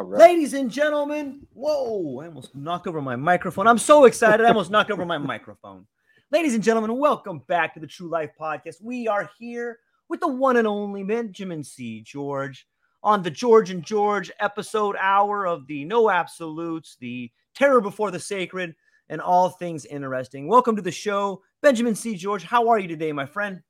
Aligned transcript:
Right. 0.00 0.20
Ladies 0.20 0.54
and 0.54 0.70
gentlemen, 0.70 1.46
whoa, 1.52 2.20
I 2.20 2.26
almost 2.26 2.54
knocked 2.54 2.86
over 2.86 3.02
my 3.02 3.16
microphone. 3.16 3.66
I'm 3.66 3.78
so 3.78 4.06
excited. 4.06 4.44
I 4.44 4.48
almost 4.48 4.70
knocked 4.70 4.90
over 4.90 5.04
my 5.04 5.18
microphone. 5.18 5.86
Ladies 6.30 6.54
and 6.54 6.64
gentlemen, 6.64 6.96
welcome 6.96 7.40
back 7.46 7.74
to 7.74 7.80
the 7.80 7.86
True 7.86 8.08
Life 8.08 8.30
Podcast. 8.40 8.76
We 8.80 9.06
are 9.06 9.30
here 9.38 9.78
with 10.08 10.20
the 10.20 10.28
one 10.28 10.56
and 10.56 10.66
only 10.66 11.04
Benjamin 11.04 11.62
C. 11.62 12.00
George 12.00 12.66
on 13.02 13.22
the 13.22 13.30
George 13.30 13.70
and 13.70 13.82
George 13.82 14.30
episode 14.40 14.96
hour 14.98 15.46
of 15.46 15.66
the 15.66 15.84
No 15.84 16.08
Absolutes, 16.08 16.96
the 17.00 17.30
Terror 17.54 17.80
Before 17.80 18.10
the 18.10 18.20
Sacred, 18.20 18.74
and 19.08 19.20
all 19.20 19.50
things 19.50 19.84
interesting. 19.84 20.48
Welcome 20.48 20.76
to 20.76 20.82
the 20.82 20.90
show, 20.90 21.42
Benjamin 21.60 21.94
C. 21.94 22.14
George. 22.16 22.44
How 22.44 22.68
are 22.68 22.78
you 22.78 22.88
today, 22.88 23.12
my 23.12 23.26
friend? 23.26 23.60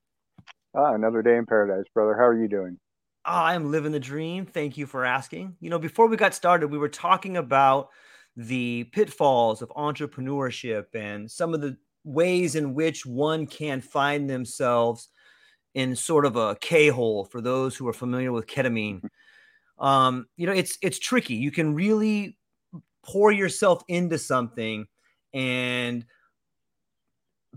Ah, 0.76 0.94
another 0.94 1.22
day 1.22 1.36
in 1.36 1.46
paradise, 1.46 1.84
brother. 1.92 2.14
How 2.14 2.26
are 2.26 2.40
you 2.40 2.48
doing? 2.48 2.78
I'm 3.24 3.70
living 3.70 3.92
the 3.92 4.00
dream. 4.00 4.46
Thank 4.46 4.76
you 4.76 4.86
for 4.86 5.04
asking. 5.04 5.56
You 5.60 5.70
know, 5.70 5.78
before 5.78 6.08
we 6.08 6.16
got 6.16 6.34
started, 6.34 6.68
we 6.68 6.78
were 6.78 6.88
talking 6.88 7.36
about 7.36 7.88
the 8.36 8.84
pitfalls 8.92 9.62
of 9.62 9.68
entrepreneurship 9.70 10.86
and 10.94 11.30
some 11.30 11.54
of 11.54 11.60
the 11.60 11.76
ways 12.04 12.54
in 12.56 12.74
which 12.74 13.06
one 13.06 13.46
can 13.46 13.80
find 13.80 14.28
themselves 14.28 15.08
in 15.74 15.94
sort 15.96 16.26
of 16.26 16.36
a 16.36 16.56
K-hole 16.60 17.24
for 17.26 17.40
those 17.40 17.76
who 17.76 17.86
are 17.88 17.92
familiar 17.92 18.32
with 18.32 18.46
ketamine. 18.46 19.02
Um, 19.78 20.26
you 20.36 20.46
know, 20.46 20.52
it's 20.52 20.78
it's 20.82 20.98
tricky. 20.98 21.34
You 21.34 21.50
can 21.50 21.74
really 21.74 22.38
pour 23.04 23.32
yourself 23.32 23.82
into 23.88 24.18
something 24.18 24.86
and 25.32 26.04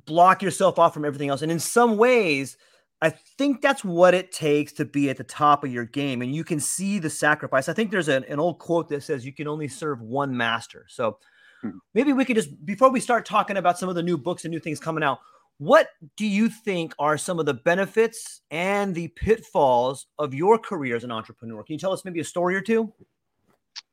block 0.05 0.41
yourself 0.41 0.79
off 0.79 0.93
from 0.93 1.05
everything 1.05 1.29
else. 1.29 1.41
And 1.41 1.51
in 1.51 1.59
some 1.59 1.97
ways, 1.97 2.57
I 3.05 3.09
think 3.37 3.61
that's 3.61 3.83
what 3.83 4.13
it 4.13 4.31
takes 4.31 4.73
to 4.73 4.85
be 4.85 5.09
at 5.09 5.17
the 5.17 5.23
top 5.23 5.63
of 5.63 5.71
your 5.71 5.85
game. 5.85 6.21
And 6.21 6.33
you 6.33 6.43
can 6.43 6.59
see 6.59 6.99
the 6.99 7.09
sacrifice. 7.09 7.69
I 7.69 7.73
think 7.73 7.91
there's 7.91 8.07
an, 8.07 8.23
an 8.25 8.39
old 8.39 8.59
quote 8.59 8.89
that 8.89 9.03
says 9.03 9.25
you 9.25 9.33
can 9.33 9.47
only 9.47 9.67
serve 9.67 10.01
one 10.01 10.35
master. 10.35 10.85
So 10.89 11.17
Hmm. 11.61 11.77
maybe 11.93 12.13
we 12.13 12.25
could 12.25 12.35
just, 12.35 12.65
before 12.65 12.91
we 12.91 12.99
start 12.99 13.25
talking 13.25 13.57
about 13.57 13.79
some 13.79 13.89
of 13.89 13.95
the 13.95 14.03
new 14.03 14.17
books 14.17 14.45
and 14.45 14.51
new 14.51 14.59
things 14.59 14.79
coming 14.79 15.03
out, 15.03 15.19
what 15.57 15.89
do 16.17 16.25
you 16.25 16.49
think 16.49 16.93
are 16.99 17.17
some 17.17 17.39
of 17.39 17.45
the 17.45 17.53
benefits 17.53 18.41
and 18.51 18.93
the 18.93 19.07
pitfalls 19.09 20.07
of 20.19 20.33
your 20.33 20.59
career 20.59 20.95
as 20.95 21.03
an 21.03 21.11
entrepreneur? 21.11 21.63
Can 21.63 21.73
you 21.73 21.79
tell 21.79 21.93
us 21.93 22.03
maybe 22.03 22.19
a 22.19 22.25
story 22.25 22.55
or 22.55 22.61
two? 22.61 22.93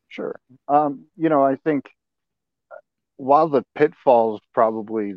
Sure. 0.08 0.38
Um, 0.68 1.06
you 1.16 1.28
know, 1.28 1.42
I 1.42 1.56
think 1.56 1.88
while 3.16 3.48
the 3.48 3.64
pitfalls 3.76 4.40
probably 4.52 5.14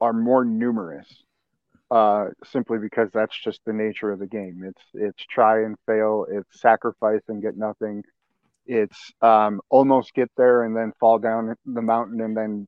are 0.00 0.12
more 0.12 0.44
numerous, 0.44 1.24
uh, 1.90 2.26
simply 2.44 2.78
because 2.78 3.10
that's 3.12 3.38
just 3.38 3.60
the 3.66 3.72
nature 3.72 4.10
of 4.12 4.18
the 4.18 4.26
game. 4.26 4.62
It's 4.66 4.82
it's 4.94 5.26
try 5.26 5.64
and 5.64 5.76
fail, 5.86 6.26
it's 6.30 6.60
sacrifice 6.60 7.22
and 7.28 7.42
get 7.42 7.56
nothing. 7.56 8.04
It's 8.66 9.12
um, 9.22 9.60
almost 9.70 10.14
get 10.14 10.30
there 10.36 10.64
and 10.64 10.76
then 10.76 10.92
fall 11.00 11.18
down 11.18 11.54
the 11.66 11.82
mountain 11.82 12.20
and 12.20 12.36
then 12.36 12.66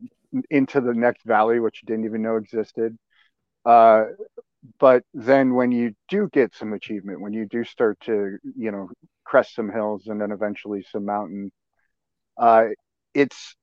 into 0.50 0.81
the 0.81 0.94
next 0.94 1.25
valley, 1.25 1.60
which 1.60 1.81
you 1.83 1.87
didn't 1.87 2.06
even 2.06 2.22
know 2.22 2.37
existed. 2.37 2.97
Uh, 3.65 4.05
but 4.78 5.05
then 5.15 5.54
when 5.54 5.72
you 5.72 5.94
do 6.09 6.28
get 6.33 6.54
some 6.54 6.72
achievement, 6.72 7.21
when 7.21 7.33
you 7.33 7.47
do 7.47 7.65
start 7.65 7.99
to, 8.00 8.39
you 8.56 8.71
know, 8.71 8.89
crest 9.25 9.54
some 9.54 9.71
hills 9.71 10.06
and 10.06 10.21
then 10.21 10.33
eventually 10.33 10.84
some 10.91 11.04
mountain, 11.04 11.50
uh, 12.39 12.66
it's 13.15 13.56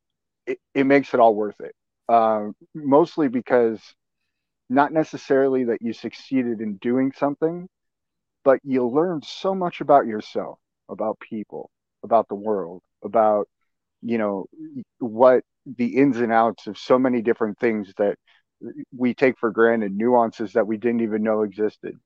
it, 0.47 0.59
it 0.76 0.86
makes 0.86 1.14
it 1.14 1.20
all 1.20 1.36
worth 1.36 1.59
it. 1.62 1.76
Uh, 2.09 2.50
mostly 2.76 3.28
because 3.30 3.81
not 4.69 4.94
necessarily 4.94 5.66
that 5.66 5.81
you 5.81 5.94
succeeded 5.94 6.62
in 6.62 6.78
doing 6.78 7.12
something, 7.18 7.68
but 8.44 8.59
you 8.63 8.88
learned 8.88 9.25
so 9.25 9.56
much 9.56 9.81
about 9.81 10.06
yourself, 10.07 10.59
about 10.90 11.19
people, 11.19 11.72
about 12.03 12.28
the 12.30 12.35
world, 12.35 12.81
about 13.03 13.47
you 14.02 14.18
know 14.18 14.46
what 15.00 15.44
the 15.66 15.97
ins 15.97 16.18
and 16.18 16.31
outs 16.31 16.68
of 16.68 16.78
so 16.78 16.97
many 16.97 17.22
different 17.22 17.59
things 17.59 17.94
that 17.97 18.18
we 18.96 19.13
take 19.13 19.38
for 19.40 19.52
granted, 19.52 19.96
nuances 19.96 20.53
that 20.53 20.68
we 20.68 20.78
didn't 20.78 21.02
even 21.02 21.24
know 21.24 21.44
existed. 21.44 21.97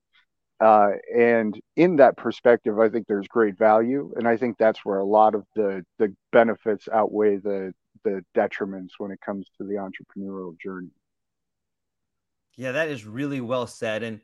Uh, 0.60 0.92
and 1.14 1.60
in 1.76 1.96
that 1.96 2.16
perspective, 2.16 2.78
I 2.78 2.88
think 2.88 3.06
there's 3.06 3.28
great 3.28 3.58
value, 3.58 4.12
and 4.16 4.28
I 4.28 4.36
think 4.36 4.56
that's 4.56 4.84
where 4.84 4.98
a 4.98 5.04
lot 5.04 5.34
of 5.34 5.44
the 5.54 5.84
the 5.98 6.14
benefits 6.32 6.88
outweigh 6.92 7.36
the 7.36 7.74
the 8.04 8.24
detriments 8.36 8.92
when 8.98 9.10
it 9.10 9.20
comes 9.20 9.46
to 9.58 9.64
the 9.64 9.74
entrepreneurial 9.74 10.58
journey. 10.60 10.90
Yeah, 12.56 12.72
that 12.72 12.88
is 12.88 13.04
really 13.04 13.40
well 13.40 13.66
said. 13.66 14.02
And, 14.02 14.20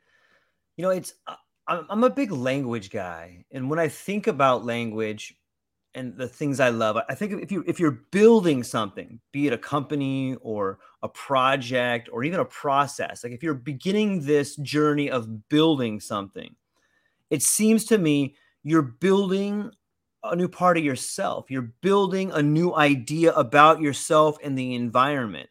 you 0.76 0.84
know, 0.84 0.90
it's, 0.90 1.14
uh, 1.26 1.36
I'm 1.68 1.86
I'm 1.90 2.04
a 2.04 2.10
big 2.10 2.32
language 2.32 2.90
guy. 2.90 3.44
And 3.52 3.70
when 3.70 3.78
I 3.78 3.88
think 3.88 4.26
about 4.26 4.64
language 4.66 5.34
and 5.94 6.16
the 6.16 6.28
things 6.28 6.60
I 6.60 6.70
love, 6.70 6.98
I 7.08 7.14
think 7.14 7.32
if 7.42 7.52
you, 7.52 7.64
if 7.66 7.80
you're 7.80 8.00
building 8.12 8.64
something, 8.64 9.20
be 9.32 9.46
it 9.48 9.52
a 9.54 9.58
company 9.58 10.36
or 10.42 10.78
a 11.02 11.08
project 11.08 12.08
or 12.12 12.24
even 12.24 12.40
a 12.40 12.44
process, 12.46 13.24
like 13.24 13.32
if 13.32 13.42
you're 13.42 13.54
beginning 13.54 14.22
this 14.26 14.56
journey 14.56 15.10
of 15.10 15.48
building 15.48 16.00
something, 16.00 16.56
it 17.30 17.42
seems 17.42 17.84
to 17.86 17.98
me 17.98 18.36
you're 18.62 18.82
building 18.82 19.70
a 20.24 20.36
new 20.36 20.48
part 20.48 20.78
of 20.78 20.84
yourself. 20.84 21.50
You're 21.50 21.72
building 21.82 22.32
a 22.32 22.42
new 22.42 22.74
idea 22.74 23.32
about 23.34 23.80
yourself 23.80 24.36
and 24.44 24.58
the 24.58 24.74
environment. 24.74 25.48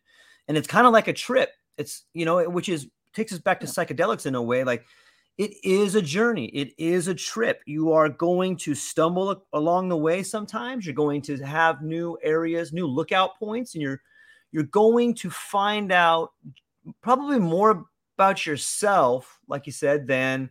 And 0.47 0.57
it's 0.57 0.67
kind 0.67 0.87
of 0.87 0.93
like 0.93 1.07
a 1.07 1.13
trip. 1.13 1.51
It's, 1.79 2.05
you 2.13 2.25
know, 2.25 2.47
which 2.49 2.69
is 2.69 2.87
takes 3.13 3.33
us 3.33 3.39
back 3.39 3.59
to 3.61 3.65
psychedelics 3.65 4.25
in 4.25 4.35
a 4.35 4.41
way. 4.41 4.63
Like 4.63 4.85
it 5.37 5.53
is 5.63 5.95
a 5.95 6.01
journey, 6.01 6.47
it 6.47 6.73
is 6.77 7.07
a 7.07 7.15
trip. 7.15 7.61
You 7.65 7.93
are 7.93 8.09
going 8.09 8.57
to 8.57 8.75
stumble 8.75 9.45
along 9.53 9.89
the 9.89 9.97
way 9.97 10.21
sometimes. 10.21 10.85
You're 10.85 10.93
going 10.93 11.21
to 11.23 11.37
have 11.37 11.81
new 11.81 12.17
areas, 12.21 12.73
new 12.73 12.85
lookout 12.85 13.39
points, 13.39 13.73
and 13.73 13.81
you're 13.81 14.01
you're 14.51 14.63
going 14.63 15.15
to 15.15 15.29
find 15.29 15.91
out 15.91 16.31
probably 17.01 17.39
more 17.39 17.85
about 18.17 18.45
yourself, 18.45 19.39
like 19.47 19.65
you 19.65 19.71
said, 19.71 20.07
than 20.07 20.49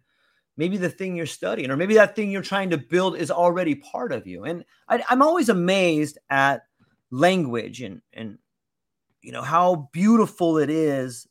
maybe 0.56 0.76
the 0.76 0.88
thing 0.88 1.16
you're 1.16 1.26
studying, 1.26 1.70
or 1.70 1.76
maybe 1.76 1.94
that 1.94 2.16
thing 2.16 2.30
you're 2.30 2.42
trying 2.42 2.70
to 2.70 2.78
build 2.78 3.16
is 3.16 3.30
already 3.30 3.74
part 3.74 4.10
of 4.12 4.26
you. 4.26 4.44
And 4.44 4.64
I, 4.88 5.04
I'm 5.10 5.22
always 5.22 5.50
amazed 5.50 6.18
at 6.30 6.62
language 7.10 7.82
and 7.82 8.00
and 8.12 8.38
you 9.22 9.32
know 9.32 9.42
how 9.42 9.88
beautiful 9.92 10.58
it 10.58 10.70
is 10.70 11.26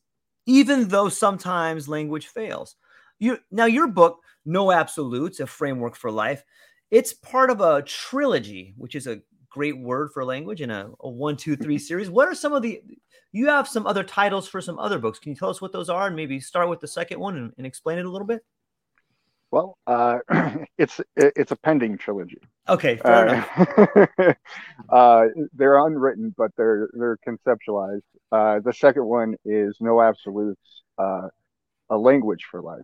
even 0.48 0.88
though 0.88 1.10
sometimes 1.10 1.88
language 1.88 2.28
fails. 2.28 2.75
You 3.19 3.38
now 3.51 3.66
your 3.66 3.88
book, 3.88 4.22
No 4.45 4.72
Absolutes, 4.72 5.39
a 5.39 5.45
framework 5.45 5.95
for 5.95 6.10
life, 6.10 6.44
it's 6.89 7.13
part 7.13 7.51
of 7.51 7.62
a 7.62 7.84
trilogy, 7.84 8.74
which 8.78 8.95
is 8.95 9.06
a 9.06 9.22
great 9.50 9.78
word 9.78 10.12
for 10.13 10.24
language 10.24 10.62
in 10.62 10.72
a, 10.72 10.89
a 11.01 11.10
one, 11.10 11.36
two, 11.36 11.56
three 11.57 11.78
series. 11.78 12.10
What 12.10 12.28
are 12.28 12.36
some 12.36 12.54
of 12.54 12.63
the 12.63 12.81
you 13.34 13.48
have 13.48 13.68
some 13.68 13.86
other 13.86 14.04
titles 14.04 14.48
for 14.48 14.62
some 14.62 14.80
other 14.80 14.98
books. 14.98 15.19
Can 15.19 15.31
you 15.31 15.36
tell 15.36 15.50
us 15.50 15.62
what 15.62 15.74
those 15.74 15.90
are 15.90 16.07
and 16.07 16.16
maybe 16.16 16.40
start 16.40 16.69
with 16.69 16.80
the 16.80 16.88
second 16.88 17.19
one 17.19 17.38
and, 17.38 17.54
and 17.57 17.68
explain 17.68 18.00
it 18.00 18.06
a 18.06 18.10
little 18.10 18.25
bit? 18.25 18.42
Well, 19.52 19.78
uh, 19.88 20.20
it's 20.78 21.00
it's 21.16 21.52
a 21.52 21.56
pending 21.56 21.98
trilogy. 21.98 22.40
Okay, 22.68 22.98
fair 22.98 23.46
uh, 24.28 24.34
uh, 24.90 25.26
they're 25.54 25.86
unwritten, 25.86 26.34
but 26.38 26.52
they're 26.58 26.90
they're 26.94 27.18
conceptualized. 27.28 28.02
Uh, 28.32 28.60
the 28.60 28.74
second 28.74 29.06
one 29.06 29.36
is 29.46 29.78
No 29.80 30.02
Absolutes, 30.02 30.84
uh, 30.98 31.30
a 31.90 31.98
language 31.98 32.46
for 32.52 32.62
life, 32.62 32.84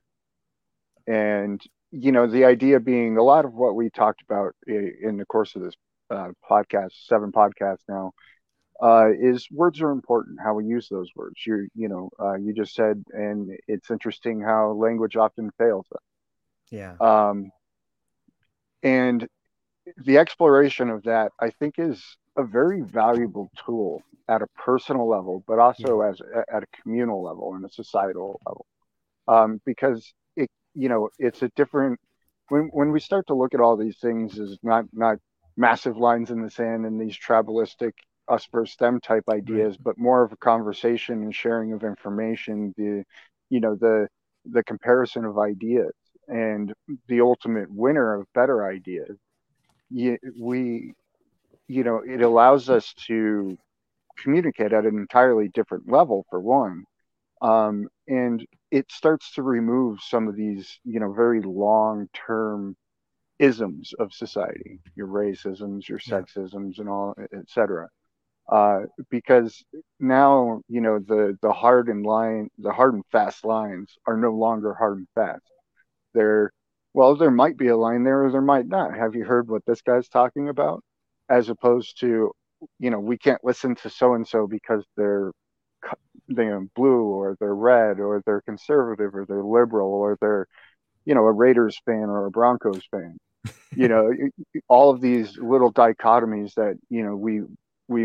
and 1.06 1.62
you 1.92 2.12
know 2.13 2.27
the 2.27 2.45
idea 2.45 2.80
being 2.80 3.18
a 3.18 3.24
lot 3.24 3.44
of 3.44 3.54
what 3.54 3.75
we 3.75 3.89
talked 3.89 4.21
about 4.21 4.56
in 4.66 5.18
the 5.18 5.25
course 5.25 5.56
of 5.56 5.63
this 5.63 5.75
uh, 6.09 6.30
podcast, 6.50 6.92
seven 7.07 7.33
podcasts 7.33 7.83
now, 7.89 8.12
uh, 8.81 9.09
is 9.12 9.48
words 9.51 9.81
are 9.81 9.92
important. 9.92 10.39
How 10.42 10.54
we 10.54 10.66
use 10.66 10.88
those 10.89 11.09
words. 11.13 11.36
You 11.45 11.68
you 11.75 11.89
know 11.89 12.09
uh, 12.21 12.36
you 12.36 12.54
just 12.54 12.74
said, 12.74 13.04
and 13.12 13.51
it's 13.68 13.92
interesting 13.92 14.39
how 14.42 14.71
language 14.71 15.18
often 15.18 15.51
fails 15.57 15.88
us. 15.94 16.01
Yeah. 16.71 16.95
Um, 17.00 17.51
and 18.81 19.27
the 19.98 20.18
exploration 20.18 20.89
of 20.89 21.04
that, 21.04 21.31
I 21.39 21.50
think, 21.50 21.75
is 21.77 22.01
a 22.38 22.44
very 22.44 22.81
valuable 22.81 23.50
tool 23.65 24.01
at 24.27 24.42
a 24.42 24.48
personal 24.56 25.07
level, 25.07 25.44
but 25.48 25.60
also 25.60 26.01
yeah. 26.01 26.10
as 26.10 26.21
at 26.51 26.63
a 26.63 26.81
communal 26.81 27.21
level 27.24 27.54
and 27.56 27.65
a 27.65 27.69
societal 27.69 28.39
level, 28.45 28.65
um, 29.27 29.62
because 29.65 30.13
it 30.36 30.50
you 30.74 30.89
know 30.89 31.10
it's 31.19 31.42
a 31.42 31.50
different 31.56 32.00
when 32.50 32.69
when 32.74 32.92
we 32.92 33.00
start 33.00 33.27
to 33.27 33.36
look 33.36 33.54
at 33.54 33.59
all 33.59 33.77
these 33.77 33.98
things 34.00 34.39
as 34.39 34.57
not 34.63 34.86
not 34.94 35.18
massive 35.56 35.98
lines 35.98 36.31
in 36.31 36.42
the 36.42 36.50
sand 36.50 36.86
and 36.86 37.00
these 37.00 37.18
tribalistic 37.18 37.92
us 38.30 38.48
versus 38.51 38.75
them 38.77 39.00
type 39.01 39.25
ideas, 39.30 39.77
but 39.77 39.98
more 39.98 40.24
of 40.24 40.31
a 40.31 40.38
conversation 40.38 41.24
and 41.24 41.36
sharing 41.36 41.74
of 41.74 41.83
information, 41.83 42.74
the 42.77 43.04
you 43.50 43.59
know 43.59 43.75
the 43.75 44.07
the 44.45 44.63
comparison 44.63 45.25
of 45.25 45.38
ideas 45.38 45.94
and 46.27 46.73
the 47.07 47.21
ultimate 47.21 47.71
winner 47.71 48.15
of 48.15 48.27
better 48.33 48.65
ideas. 48.65 49.17
we 50.39 50.93
you 51.67 51.83
know 51.83 52.01
it 52.05 52.21
allows 52.21 52.69
us 52.69 52.93
to 53.07 53.57
communicate 54.17 54.73
at 54.73 54.85
an 54.85 54.97
entirely 54.97 55.49
different 55.49 55.89
level 55.89 56.25
for 56.29 56.39
one. 56.39 56.83
Um, 57.41 57.87
and 58.07 58.45
it 58.71 58.91
starts 58.91 59.33
to 59.33 59.43
remove 59.43 59.99
some 60.01 60.27
of 60.27 60.35
these 60.35 60.79
you 60.83 60.99
know 60.99 61.13
very 61.13 61.41
long 61.41 62.07
term 62.13 62.75
isms 63.39 63.93
of 63.99 64.13
society 64.13 64.79
your 64.95 65.07
racisms 65.07 65.87
your 65.89 65.99
sexisms 65.99 66.79
and 66.79 66.87
all 66.87 67.15
etc 67.37 67.89
uh, 68.51 68.81
because 69.09 69.63
now 69.99 70.61
you 70.67 70.81
know 70.81 70.99
the 70.99 71.37
the 71.41 71.51
hard 71.51 71.89
and 71.89 72.05
line 72.05 72.49
the 72.59 72.71
hard 72.71 72.93
and 72.93 73.03
fast 73.11 73.43
lines 73.45 73.97
are 74.05 74.17
no 74.17 74.31
longer 74.31 74.73
hard 74.73 74.97
and 74.97 75.07
fast 75.15 75.43
they're 76.13 76.51
well 76.94 77.15
there 77.15 77.31
might 77.31 77.57
be 77.57 77.68
a 77.68 77.77
line 77.77 78.04
there 78.04 78.24
or 78.25 78.31
there 78.31 78.42
might 78.42 78.68
not. 78.68 78.95
Have 78.95 79.15
you 79.15 79.25
heard 79.25 79.48
what 79.50 79.65
this 79.65 79.81
guy's 79.81 80.07
talking 80.10 80.50
about? 80.50 80.83
As 81.30 81.50
opposed 81.50 82.00
to 82.01 82.31
you 82.80 82.89
know 82.89 83.00
we 83.00 83.18
can't 83.18 83.44
listen 83.44 83.75
to 83.75 83.89
so 83.89 84.13
and 84.13 84.27
so 84.27 84.48
because 84.48 84.83
they're 84.98 85.31
they're 86.27 86.57
um, 86.57 86.69
blue 86.75 87.04
or 87.04 87.36
they're 87.39 87.56
red 87.56 88.00
or 88.00 88.21
they're 88.25 88.42
conservative 88.42 89.13
or 89.15 89.25
they're 89.25 89.44
liberal 89.44 89.89
or 89.89 90.18
they're 90.21 90.48
you 91.06 91.15
know 91.15 91.25
a 91.25 91.31
Raiders 91.31 91.80
fan 91.86 92.10
or 92.10 92.25
a 92.25 92.31
Broncos 92.31 92.81
fan. 92.92 93.18
You 93.75 93.88
know 93.88 94.12
all 94.68 94.89
of 94.89 95.01
these 95.01 95.38
little 95.38 95.74
dichotomies 95.74 96.54
that 96.56 96.75
you 96.89 97.04
know 97.04 97.16
we 97.16 97.42
we 97.88 98.04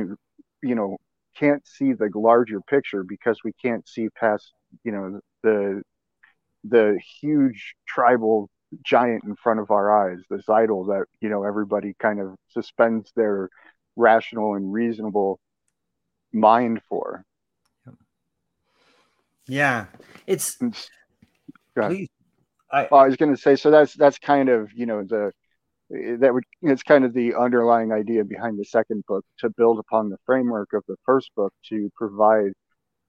you 0.62 0.74
know 0.74 0.96
can't 1.36 1.64
see 1.66 1.92
the 1.92 2.10
larger 2.14 2.60
picture 2.62 3.04
because 3.04 3.38
we 3.44 3.52
can't 3.62 3.86
see 3.88 4.08
past 4.18 4.52
you 4.82 4.92
know 4.92 5.20
the 5.42 5.82
the 6.64 6.98
huge 7.20 7.74
tribal 7.86 8.50
giant 8.84 9.24
in 9.24 9.34
front 9.36 9.60
of 9.60 9.70
our 9.70 10.10
eyes 10.10 10.18
this 10.28 10.48
idol 10.48 10.84
that 10.84 11.04
you 11.20 11.28
know 11.28 11.42
everybody 11.44 11.94
kind 11.98 12.20
of 12.20 12.34
suspends 12.50 13.10
their 13.16 13.48
rational 13.96 14.54
and 14.54 14.72
reasonable 14.72 15.40
mind 16.32 16.80
for. 16.88 17.24
Yeah. 19.46 19.86
It's 20.26 20.58
please 21.74 22.08
I, 22.70 22.86
I 22.92 23.06
was 23.06 23.16
going 23.16 23.34
to 23.34 23.40
say 23.40 23.56
so 23.56 23.70
that's 23.70 23.94
that's 23.94 24.18
kind 24.18 24.48
of 24.48 24.70
you 24.74 24.86
know 24.86 25.02
the 25.02 25.32
that 25.90 26.34
would 26.34 26.44
it's 26.62 26.82
kind 26.82 27.04
of 27.04 27.14
the 27.14 27.34
underlying 27.34 27.92
idea 27.92 28.24
behind 28.24 28.58
the 28.58 28.64
second 28.64 29.04
book 29.06 29.24
to 29.38 29.48
build 29.48 29.78
upon 29.78 30.10
the 30.10 30.18
framework 30.26 30.74
of 30.74 30.84
the 30.86 30.96
first 31.06 31.30
book 31.34 31.52
to 31.70 31.90
provide 31.96 32.52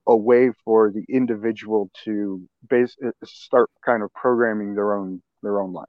a 0.07 0.15
way 0.15 0.51
for 0.65 0.91
the 0.91 1.05
individual 1.09 1.89
to 2.03 2.41
base 2.67 2.95
start 3.23 3.69
kind 3.85 4.03
of 4.03 4.13
programming 4.13 4.75
their 4.75 4.95
own 4.95 5.21
their 5.43 5.61
own 5.61 5.73
life. 5.73 5.85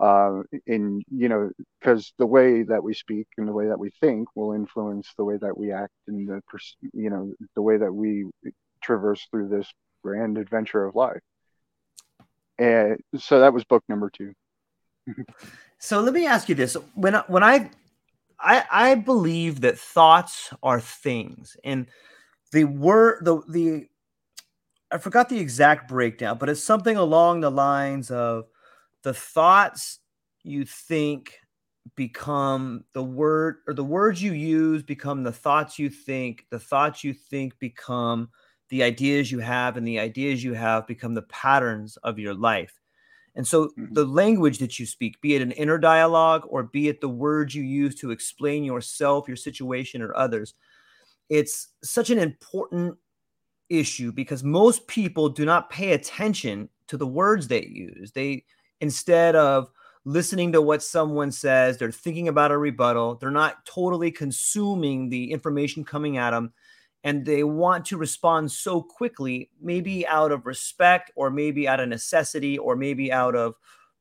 Uh, 0.00 0.42
in 0.66 1.02
you 1.10 1.28
know 1.28 1.50
because 1.78 2.14
the 2.18 2.26
way 2.26 2.62
that 2.62 2.82
we 2.82 2.94
speak 2.94 3.26
and 3.36 3.46
the 3.46 3.52
way 3.52 3.66
that 3.66 3.78
we 3.78 3.90
think 4.00 4.28
will 4.34 4.52
influence 4.52 5.12
the 5.18 5.24
way 5.24 5.36
that 5.36 5.56
we 5.56 5.70
act 5.70 5.92
and 6.08 6.26
the 6.26 6.40
you 6.94 7.10
know 7.10 7.32
the 7.54 7.60
way 7.60 7.76
that 7.76 7.92
we 7.92 8.24
traverse 8.82 9.26
through 9.30 9.48
this 9.48 9.70
grand 10.02 10.38
adventure 10.38 10.84
of 10.86 10.94
life. 10.94 11.20
And 12.58 12.98
so 13.18 13.40
that 13.40 13.52
was 13.52 13.64
book 13.64 13.84
number 13.88 14.10
two. 14.10 14.32
So 15.82 16.02
let 16.02 16.12
me 16.12 16.26
ask 16.26 16.50
you 16.50 16.54
this: 16.54 16.76
when 16.94 17.14
when 17.26 17.42
I 17.42 17.70
I, 18.38 18.64
I 18.70 18.94
believe 18.96 19.62
that 19.62 19.78
thoughts 19.78 20.52
are 20.62 20.78
things, 20.78 21.56
and 21.64 21.86
the 22.52 22.64
word 22.64 23.24
the 23.24 23.42
the 23.48 23.86
I 24.92 24.98
forgot 24.98 25.28
the 25.28 25.38
exact 25.38 25.88
breakdown, 25.88 26.38
but 26.38 26.48
it's 26.48 26.62
something 26.62 26.96
along 26.96 27.40
the 27.40 27.50
lines 27.50 28.10
of 28.10 28.46
the 29.02 29.14
thoughts 29.14 30.00
you 30.42 30.64
think 30.64 31.38
become 31.96 32.84
the 32.92 33.02
word 33.02 33.58
or 33.66 33.74
the 33.74 33.84
words 33.84 34.22
you 34.22 34.32
use 34.32 34.82
become 34.82 35.22
the 35.22 35.32
thoughts 35.32 35.78
you 35.78 35.88
think 35.88 36.44
the 36.50 36.58
thoughts 36.58 37.02
you 37.02 37.14
think 37.14 37.58
become 37.58 38.28
the 38.68 38.82
ideas 38.82 39.32
you 39.32 39.38
have 39.38 39.76
and 39.76 39.86
the 39.86 39.98
ideas 39.98 40.44
you 40.44 40.52
have 40.52 40.86
become 40.86 41.14
the 41.14 41.22
patterns 41.22 41.96
of 41.98 42.18
your 42.18 42.34
life 42.34 42.80
and 43.34 43.46
so 43.46 43.68
mm-hmm. 43.68 43.92
the 43.92 44.04
language 44.04 44.58
that 44.58 44.78
you 44.78 44.86
speak, 44.86 45.20
be 45.20 45.34
it 45.34 45.42
an 45.42 45.52
inner 45.52 45.78
dialogue 45.78 46.44
or 46.48 46.62
be 46.62 46.88
it 46.88 47.00
the 47.00 47.08
words 47.08 47.54
you 47.54 47.62
use 47.62 47.94
to 47.96 48.10
explain 48.10 48.64
yourself, 48.64 49.28
your 49.28 49.36
situation, 49.36 50.02
or 50.02 50.16
others, 50.16 50.54
it's 51.30 51.68
such 51.82 52.10
an 52.10 52.18
important 52.18 52.96
issue 53.70 54.12
because 54.12 54.44
most 54.44 54.86
people 54.88 55.28
do 55.28 55.46
not 55.46 55.70
pay 55.70 55.92
attention 55.92 56.68
to 56.88 56.96
the 56.96 57.06
words 57.06 57.48
they 57.48 57.64
use. 57.64 58.12
They 58.12 58.44
instead 58.80 59.36
of 59.36 59.70
listening 60.04 60.52
to 60.52 60.60
what 60.60 60.82
someone 60.82 61.30
says, 61.30 61.78
they're 61.78 61.92
thinking 61.92 62.28
about 62.28 62.50
a 62.50 62.58
rebuttal. 62.58 63.14
They're 63.14 63.30
not 63.30 63.64
totally 63.64 64.10
consuming 64.10 65.08
the 65.08 65.30
information 65.30 65.84
coming 65.84 66.16
at 66.16 66.32
them 66.32 66.52
and 67.04 67.24
they 67.24 67.44
want 67.44 67.86
to 67.86 67.96
respond 67.96 68.52
so 68.52 68.82
quickly, 68.82 69.50
maybe 69.60 70.06
out 70.06 70.32
of 70.32 70.46
respect 70.46 71.10
or 71.14 71.30
maybe 71.30 71.66
out 71.66 71.80
of 71.80 71.88
necessity 71.88 72.58
or 72.58 72.76
maybe 72.76 73.10
out 73.10 73.34
of 73.34 73.54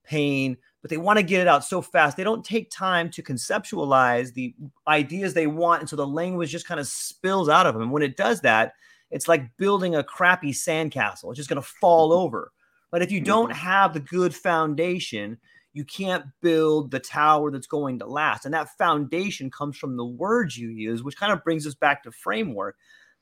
pain, 0.03 0.57
but 0.81 0.89
they 0.89 0.97
want 0.97 1.17
to 1.17 1.23
get 1.23 1.41
it 1.41 1.47
out 1.47 1.63
so 1.65 1.81
fast. 1.81 2.15
They 2.15 2.23
don't 2.23 2.45
take 2.45 2.71
time 2.71 3.09
to 3.11 3.23
conceptualize 3.23 4.33
the 4.33 4.55
ideas 4.87 5.33
they 5.33 5.47
want. 5.47 5.81
And 5.81 5.89
so 5.89 5.95
the 5.95 6.07
language 6.07 6.51
just 6.51 6.67
kind 6.67 6.79
of 6.79 6.87
spills 6.87 7.49
out 7.49 7.65
of 7.65 7.73
them. 7.73 7.83
And 7.83 7.91
when 7.91 8.03
it 8.03 8.15
does 8.15 8.41
that, 8.41 8.73
it's 9.11 9.27
like 9.27 9.57
building 9.57 9.95
a 9.95 10.03
crappy 10.03 10.51
sandcastle. 10.51 11.29
It's 11.29 11.37
just 11.37 11.49
going 11.49 11.61
to 11.61 11.67
fall 11.81 12.13
over. 12.13 12.51
But 12.91 13.01
if 13.01 13.11
you 13.11 13.21
don't 13.21 13.49
mm-hmm. 13.49 13.59
have 13.59 13.93
the 13.93 13.99
good 13.99 14.33
foundation, 14.33 15.37
you 15.73 15.83
can't 15.83 16.25
build 16.41 16.91
the 16.91 16.99
tower 16.99 17.51
that's 17.51 17.67
going 17.67 17.99
to 17.99 18.05
last. 18.05 18.45
And 18.45 18.53
that 18.53 18.75
foundation 18.77 19.51
comes 19.51 19.77
from 19.77 19.97
the 19.97 20.05
words 20.05 20.57
you 20.57 20.69
use, 20.69 21.03
which 21.03 21.17
kind 21.17 21.31
of 21.31 21.43
brings 21.43 21.67
us 21.67 21.75
back 21.75 22.03
to 22.03 22.11
framework. 22.11 22.77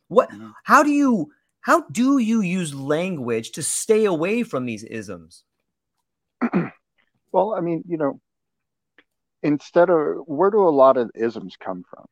What 0.07 0.29
mm-hmm. 0.29 0.49
how 0.63 0.83
do 0.83 0.91
you 0.91 1.31
how 1.61 1.81
do 1.91 2.17
you 2.19 2.41
use 2.41 2.73
language 2.73 3.51
to 3.51 3.63
stay 3.63 4.05
away 4.05 4.43
from 4.43 4.65
these 4.65 4.83
isms? 4.83 5.43
well, 7.37 7.55
I 7.57 7.61
mean, 7.61 7.83
you 7.87 7.97
know, 7.97 8.19
instead 9.43 9.89
of 9.91 10.25
where 10.25 10.51
do 10.51 10.67
a 10.67 10.69
lot 10.83 10.97
of 10.97 11.11
isms 11.15 11.55
come 11.59 11.83
from? 11.89 12.05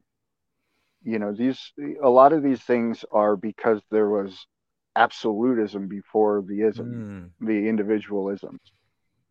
You 1.04 1.20
know, 1.20 1.34
these 1.34 1.74
a 2.04 2.10
lot 2.10 2.34
of 2.34 2.44
these 2.44 2.62
things 2.62 3.06
are 3.12 3.36
because 3.38 3.82
there 3.92 4.10
was 4.10 4.48
absolutism 4.96 5.88
before 5.88 6.44
the 6.48 6.62
ism, 6.62 6.88
mm. 7.42 7.48
the 7.48 7.68
individualisms 7.70 8.60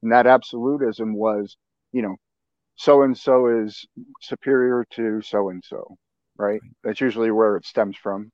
and 0.02 0.12
that 0.12 0.26
absolutism 0.26 1.14
was, 1.14 1.56
you 1.92 2.02
know, 2.02 2.16
so 2.76 3.02
and 3.02 3.16
so 3.18 3.48
is 3.48 3.86
superior 4.20 4.84
to 4.90 5.22
so 5.22 5.50
and 5.50 5.64
so, 5.64 5.96
right? 6.36 6.62
That's 6.82 7.00
usually 7.00 7.30
where 7.30 7.56
it 7.56 7.66
stems 7.66 7.96
from. 7.96 8.32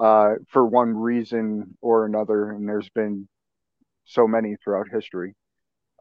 uh, 0.00 0.34
for 0.48 0.66
one 0.66 0.96
reason 0.96 1.76
or 1.80 2.06
another, 2.06 2.50
and 2.52 2.68
there's 2.68 2.90
been 2.90 3.28
so 4.04 4.26
many 4.26 4.56
throughout 4.56 4.88
history. 4.92 5.34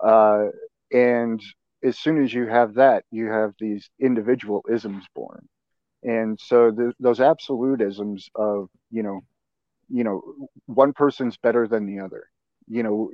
Uh, 0.03 0.47
and 0.91 1.41
as 1.83 1.97
soon 1.97 2.23
as 2.23 2.33
you 2.33 2.47
have 2.47 2.75
that, 2.75 3.05
you 3.11 3.27
have 3.27 3.53
these 3.59 3.89
individual 3.99 4.63
isms 4.69 5.05
born. 5.15 5.47
And 6.03 6.39
so 6.39 6.71
the, 6.71 6.93
those 6.99 7.19
absolutisms 7.19 8.25
of, 8.35 8.69
you 8.91 9.03
know, 9.03 9.21
you 9.89 10.03
know, 10.03 10.21
one 10.65 10.93
person's 10.93 11.37
better 11.37 11.67
than 11.67 11.85
the 11.85 12.03
other, 12.03 12.25
you 12.67 12.83
know, 12.83 13.11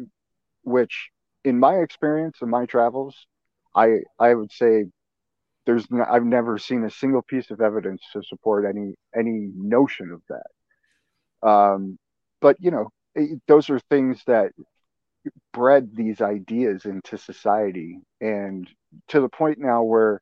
which 0.63 1.09
in 1.43 1.59
my 1.59 1.75
experience 1.75 2.37
in 2.41 2.49
my 2.49 2.65
travels, 2.65 3.15
I 3.75 3.99
I 4.19 4.33
would 4.33 4.51
say 4.51 4.85
there's 5.65 5.87
I've 6.09 6.25
never 6.25 6.57
seen 6.57 6.83
a 6.83 6.89
single 6.89 7.21
piece 7.21 7.51
of 7.51 7.61
evidence 7.61 8.01
to 8.13 8.21
support 8.23 8.65
any 8.65 8.95
any 9.15 9.49
notion 9.55 10.11
of 10.11 10.21
that. 10.29 11.47
Um, 11.47 11.97
but 12.41 12.57
you 12.59 12.71
know, 12.71 12.89
it, 13.15 13.41
those 13.47 13.69
are 13.69 13.79
things 13.79 14.21
that 14.27 14.51
bred 15.57 15.89
these 15.95 16.21
ideas 16.21 16.85
into 16.85 17.17
society, 17.17 17.99
and 18.21 18.69
to 19.07 19.19
the 19.19 19.29
point 19.29 19.57
now 19.57 19.81
where 19.81 20.21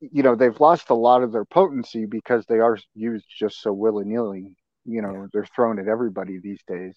you 0.00 0.24
know 0.24 0.34
they've 0.34 0.60
lost 0.60 0.90
a 0.90 0.94
lot 0.94 1.22
of 1.22 1.30
their 1.30 1.44
potency 1.44 2.04
because 2.06 2.44
they 2.46 2.58
are 2.58 2.76
used 2.94 3.26
just 3.38 3.62
so 3.62 3.72
willy 3.72 4.04
nilly. 4.04 4.56
You 4.84 5.02
know, 5.02 5.12
yeah. 5.12 5.26
they're 5.32 5.46
thrown 5.54 5.78
at 5.78 5.86
everybody 5.86 6.40
these 6.40 6.60
days. 6.66 6.96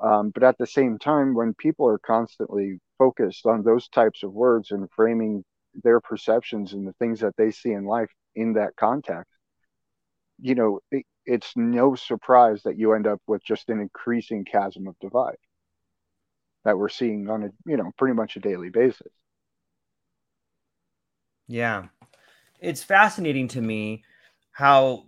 Um, 0.00 0.30
but 0.34 0.42
at 0.42 0.58
the 0.58 0.66
same 0.66 0.98
time, 0.98 1.34
when 1.34 1.54
people 1.54 1.88
are 1.88 1.98
constantly 1.98 2.78
focused 2.98 3.46
on 3.46 3.62
those 3.62 3.88
types 3.88 4.22
of 4.22 4.34
words 4.34 4.70
and 4.70 4.88
framing 4.94 5.44
their 5.82 6.00
perceptions 6.00 6.74
and 6.74 6.86
the 6.86 6.92
things 6.94 7.20
that 7.20 7.36
they 7.38 7.50
see 7.50 7.72
in 7.72 7.84
life 7.86 8.10
in 8.34 8.52
that 8.54 8.76
context, 8.76 9.30
you 10.42 10.54
know, 10.54 10.80
it, 10.90 11.06
it's 11.24 11.52
no 11.56 11.94
surprise 11.94 12.62
that 12.64 12.78
you 12.78 12.92
end 12.92 13.06
up 13.06 13.22
with 13.26 13.42
just 13.42 13.70
an 13.70 13.80
increasing 13.80 14.44
chasm 14.44 14.86
of 14.86 14.98
divide 15.00 15.36
that 16.64 16.78
we're 16.78 16.88
seeing 16.88 17.28
on 17.28 17.44
a, 17.44 17.50
you 17.66 17.76
know, 17.76 17.92
pretty 17.96 18.14
much 18.14 18.36
a 18.36 18.40
daily 18.40 18.70
basis. 18.70 19.12
Yeah. 21.46 21.86
It's 22.60 22.82
fascinating 22.82 23.48
to 23.48 23.60
me 23.60 24.04
how 24.52 25.06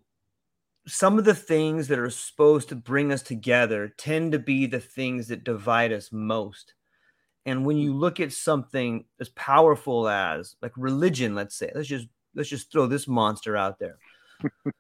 some 0.86 1.18
of 1.18 1.24
the 1.24 1.34
things 1.34 1.88
that 1.88 1.98
are 1.98 2.10
supposed 2.10 2.68
to 2.68 2.76
bring 2.76 3.12
us 3.12 3.22
together 3.22 3.92
tend 3.96 4.32
to 4.32 4.38
be 4.38 4.66
the 4.66 4.80
things 4.80 5.28
that 5.28 5.44
divide 5.44 5.92
us 5.92 6.12
most. 6.12 6.74
And 7.44 7.64
when 7.64 7.76
you 7.76 7.94
look 7.94 8.20
at 8.20 8.32
something 8.32 9.04
as 9.20 9.28
powerful 9.30 10.08
as 10.08 10.56
like 10.62 10.72
religion, 10.76 11.34
let's 11.34 11.56
say, 11.56 11.70
let's 11.74 11.88
just 11.88 12.06
let's 12.34 12.48
just 12.48 12.70
throw 12.70 12.86
this 12.86 13.08
monster 13.08 13.56
out 13.56 13.78
there. 13.78 13.98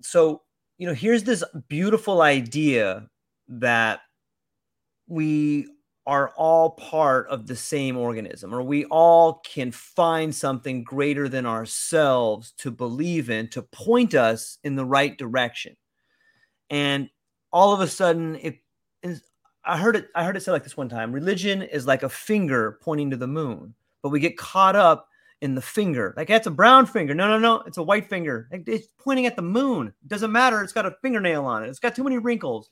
so, 0.00 0.42
you 0.78 0.86
know, 0.86 0.94
here's 0.94 1.22
this 1.22 1.44
beautiful 1.68 2.22
idea 2.22 3.08
that 3.48 4.00
we 5.06 5.68
are 6.08 6.30
all 6.38 6.70
part 6.70 7.28
of 7.28 7.46
the 7.46 7.54
same 7.54 7.98
organism, 7.98 8.54
or 8.54 8.62
we 8.62 8.86
all 8.86 9.42
can 9.44 9.70
find 9.70 10.34
something 10.34 10.82
greater 10.82 11.28
than 11.28 11.44
ourselves 11.44 12.52
to 12.52 12.70
believe 12.70 13.28
in 13.28 13.46
to 13.48 13.60
point 13.60 14.14
us 14.14 14.56
in 14.64 14.74
the 14.74 14.86
right 14.86 15.18
direction. 15.18 15.76
And 16.70 17.10
all 17.52 17.74
of 17.74 17.80
a 17.80 17.86
sudden, 17.86 18.36
it 18.36 18.56
is. 19.02 19.22
I 19.66 19.76
heard 19.76 19.96
it. 19.96 20.08
I 20.14 20.24
heard 20.24 20.34
it 20.34 20.40
said 20.40 20.52
like 20.52 20.64
this 20.64 20.78
one 20.78 20.88
time: 20.88 21.12
religion 21.12 21.60
is 21.60 21.86
like 21.86 22.02
a 22.02 22.08
finger 22.08 22.78
pointing 22.82 23.10
to 23.10 23.18
the 23.18 23.28
moon, 23.28 23.74
but 24.02 24.08
we 24.08 24.18
get 24.18 24.38
caught 24.38 24.76
up 24.76 25.08
in 25.42 25.54
the 25.54 25.62
finger. 25.62 26.14
Like 26.16 26.28
that's 26.28 26.46
a 26.46 26.50
brown 26.50 26.86
finger. 26.86 27.14
No, 27.14 27.28
no, 27.28 27.38
no. 27.38 27.60
It's 27.66 27.76
a 27.76 27.82
white 27.82 28.08
finger. 28.08 28.48
It's 28.50 28.88
pointing 28.98 29.26
at 29.26 29.36
the 29.36 29.42
moon. 29.42 29.88
It 29.88 30.08
doesn't 30.08 30.32
matter. 30.32 30.62
It's 30.62 30.72
got 30.72 30.86
a 30.86 30.96
fingernail 31.02 31.44
on 31.44 31.64
it. 31.64 31.68
It's 31.68 31.78
got 31.78 31.94
too 31.94 32.04
many 32.04 32.16
wrinkles. 32.16 32.70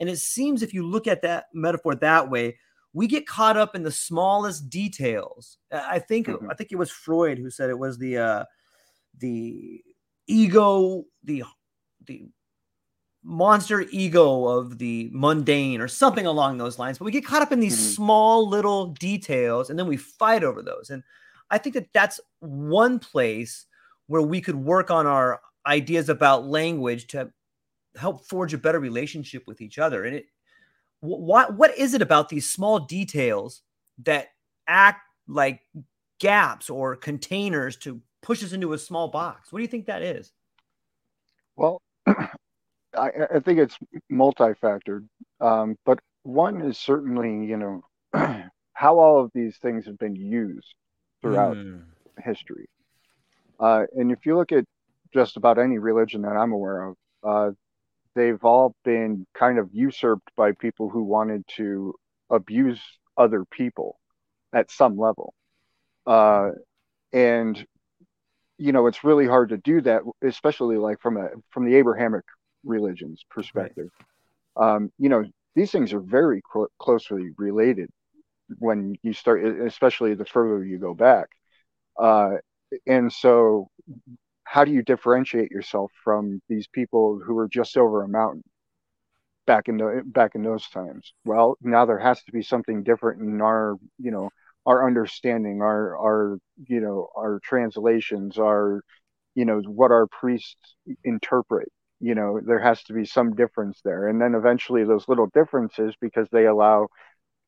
And 0.00 0.08
it 0.08 0.18
seems 0.18 0.62
if 0.62 0.74
you 0.74 0.86
look 0.86 1.06
at 1.06 1.22
that 1.22 1.46
metaphor 1.52 1.94
that 1.96 2.30
way, 2.30 2.58
we 2.92 3.06
get 3.06 3.26
caught 3.26 3.56
up 3.56 3.74
in 3.76 3.82
the 3.82 3.92
smallest 3.92 4.68
details. 4.68 5.58
I 5.70 5.98
think 6.00 6.26
mm-hmm. 6.26 6.50
I 6.50 6.54
think 6.54 6.72
it 6.72 6.76
was 6.76 6.90
Freud 6.90 7.38
who 7.38 7.50
said 7.50 7.70
it 7.70 7.78
was 7.78 7.98
the 7.98 8.18
uh, 8.18 8.44
the 9.18 9.82
ego, 10.26 11.04
the 11.22 11.44
the 12.06 12.24
monster 13.22 13.82
ego 13.90 14.46
of 14.46 14.78
the 14.78 15.10
mundane 15.12 15.80
or 15.80 15.88
something 15.88 16.26
along 16.26 16.56
those 16.58 16.78
lines. 16.78 16.98
But 16.98 17.04
we 17.04 17.12
get 17.12 17.24
caught 17.24 17.42
up 17.42 17.52
in 17.52 17.60
these 17.60 17.76
mm-hmm. 17.76 17.94
small 17.94 18.48
little 18.48 18.86
details 18.86 19.68
and 19.68 19.78
then 19.78 19.86
we 19.86 19.98
fight 19.98 20.42
over 20.42 20.62
those. 20.62 20.88
And 20.90 21.02
I 21.50 21.58
think 21.58 21.74
that 21.74 21.92
that's 21.92 22.18
one 22.40 22.98
place 22.98 23.66
where 24.06 24.22
we 24.22 24.40
could 24.40 24.56
work 24.56 24.90
on 24.90 25.06
our 25.06 25.40
ideas 25.66 26.08
about 26.08 26.46
language 26.46 27.08
to 27.08 27.30
help 27.96 28.26
forge 28.26 28.54
a 28.54 28.58
better 28.58 28.80
relationship 28.80 29.44
with 29.46 29.60
each 29.60 29.78
other. 29.78 30.04
And 30.04 30.16
it 30.16 30.26
what 31.00 31.54
what 31.56 31.76
is 31.78 31.94
it 31.94 32.02
about 32.02 32.28
these 32.28 32.48
small 32.48 32.80
details 32.80 33.62
that 34.02 34.28
act 34.66 35.02
like 35.26 35.60
gaps 36.18 36.68
or 36.70 36.96
containers 36.96 37.76
to 37.78 38.00
push 38.22 38.44
us 38.44 38.52
into 38.52 38.72
a 38.72 38.78
small 38.78 39.08
box? 39.08 39.50
What 39.50 39.58
do 39.58 39.62
you 39.62 39.68
think 39.68 39.86
that 39.86 40.02
is? 40.02 40.32
Well, 41.56 41.80
I, 42.06 43.10
I 43.34 43.40
think 43.40 43.58
it's 43.58 43.78
multifactored, 44.12 45.06
um, 45.40 45.76
but 45.84 45.98
one 46.22 46.60
is 46.60 46.78
certainly 46.78 47.46
you 47.46 47.56
know 47.56 47.82
how 48.74 48.98
all 48.98 49.24
of 49.24 49.30
these 49.34 49.56
things 49.58 49.86
have 49.86 49.98
been 49.98 50.16
used 50.16 50.74
throughout 51.22 51.56
mm. 51.56 51.82
history. 52.22 52.66
Uh, 53.58 53.84
and 53.94 54.10
if 54.10 54.24
you 54.24 54.36
look 54.36 54.52
at 54.52 54.64
just 55.12 55.36
about 55.36 55.58
any 55.58 55.78
religion 55.78 56.22
that 56.22 56.36
I'm 56.36 56.52
aware 56.52 56.88
of, 56.88 56.96
uh, 57.22 57.50
they've 58.14 58.42
all 58.44 58.74
been 58.84 59.26
kind 59.34 59.58
of 59.58 59.68
usurped 59.72 60.30
by 60.36 60.52
people 60.52 60.88
who 60.88 61.02
wanted 61.02 61.44
to 61.56 61.94
abuse 62.30 62.80
other 63.16 63.44
people 63.44 63.98
at 64.52 64.70
some 64.70 64.98
level. 64.98 65.34
Uh, 66.06 66.50
and 67.12 67.66
you 68.58 68.72
know, 68.72 68.86
it's 68.86 69.04
really 69.04 69.26
hard 69.26 69.48
to 69.48 69.56
do 69.56 69.80
that, 69.80 70.02
especially 70.22 70.76
like 70.76 71.00
from 71.00 71.16
a 71.16 71.28
from 71.50 71.64
the 71.64 71.76
Abrahamic 71.76 72.24
religions 72.62 73.24
perspective. 73.30 73.88
Right. 74.56 74.74
Um, 74.74 74.92
you 74.98 75.08
know, 75.08 75.24
these 75.54 75.70
things 75.70 75.94
are 75.94 76.00
very 76.00 76.42
cl- 76.52 76.68
closely 76.78 77.30
related 77.38 77.88
when 78.58 78.96
you 79.02 79.14
start, 79.14 79.44
especially 79.44 80.14
the 80.14 80.26
further 80.26 80.62
you 80.62 80.78
go 80.78 80.92
back. 80.92 81.28
Uh, 81.98 82.32
and 82.86 83.10
so 83.10 83.70
how 84.50 84.64
do 84.64 84.72
you 84.72 84.82
differentiate 84.82 85.52
yourself 85.52 85.92
from 86.02 86.42
these 86.48 86.66
people 86.66 87.20
who 87.24 87.38
are 87.38 87.46
just 87.46 87.76
over 87.76 88.02
a 88.02 88.08
mountain 88.08 88.42
back 89.46 89.68
in 89.68 89.76
the 89.76 90.02
back 90.04 90.34
in 90.34 90.42
those 90.42 90.66
times? 90.70 91.12
Well 91.24 91.56
now 91.62 91.86
there 91.86 92.00
has 92.00 92.20
to 92.24 92.32
be 92.32 92.42
something 92.42 92.82
different 92.82 93.22
in 93.22 93.40
our 93.40 93.76
you 93.98 94.10
know 94.10 94.28
our 94.66 94.88
understanding 94.88 95.62
our 95.62 95.96
our 95.96 96.38
you 96.66 96.80
know 96.80 97.08
our 97.16 97.38
translations 97.44 98.38
our 98.38 98.82
you 99.36 99.44
know 99.44 99.60
what 99.66 99.92
our 99.92 100.08
priests 100.08 100.74
interpret 101.04 101.68
you 102.00 102.16
know 102.16 102.40
there 102.44 102.58
has 102.58 102.82
to 102.84 102.92
be 102.92 103.04
some 103.04 103.36
difference 103.36 103.80
there. 103.84 104.08
And 104.08 104.20
then 104.20 104.34
eventually 104.34 104.82
those 104.84 105.06
little 105.06 105.28
differences 105.32 105.94
because 106.00 106.26
they 106.32 106.46
allow 106.46 106.88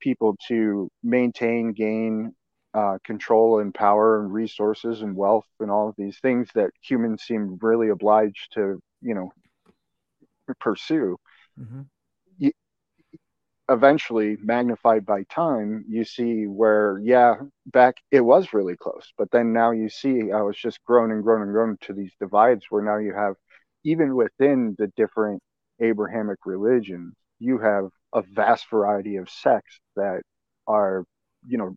people 0.00 0.36
to 0.48 0.88
maintain 1.02 1.72
gain 1.72 2.32
uh, 2.74 2.98
control 3.04 3.60
and 3.60 3.74
power 3.74 4.20
and 4.20 4.32
resources 4.32 5.02
and 5.02 5.16
wealth 5.16 5.46
and 5.60 5.70
all 5.70 5.88
of 5.88 5.94
these 5.96 6.18
things 6.20 6.48
that 6.54 6.70
humans 6.80 7.22
seem 7.22 7.58
really 7.60 7.90
obliged 7.90 8.52
to, 8.54 8.80
you 9.00 9.14
know, 9.14 9.32
pursue. 10.58 11.16
Mm-hmm. 11.60 11.82
You, 12.38 12.52
eventually, 13.68 14.36
magnified 14.42 15.04
by 15.04 15.24
time, 15.24 15.84
you 15.88 16.04
see 16.04 16.44
where, 16.46 16.98
yeah, 17.02 17.34
back 17.66 17.96
it 18.10 18.20
was 18.20 18.52
really 18.52 18.76
close, 18.76 19.12
but 19.18 19.30
then 19.30 19.52
now 19.52 19.70
you 19.70 19.88
see 19.88 20.30
how 20.30 20.48
it's 20.48 20.60
just 20.60 20.82
grown 20.84 21.10
and 21.12 21.22
grown 21.22 21.42
and 21.42 21.52
grown 21.52 21.76
to 21.82 21.92
these 21.92 22.12
divides 22.18 22.64
where 22.70 22.82
now 22.82 22.96
you 22.96 23.14
have, 23.14 23.34
even 23.84 24.14
within 24.16 24.74
the 24.78 24.88
different 24.96 25.42
Abrahamic 25.80 26.38
religions, 26.46 27.14
you 27.38 27.58
have 27.58 27.88
a 28.14 28.22
vast 28.22 28.70
variety 28.70 29.16
of 29.16 29.28
sects 29.28 29.78
that 29.96 30.22
are, 30.66 31.04
you 31.46 31.58
know, 31.58 31.74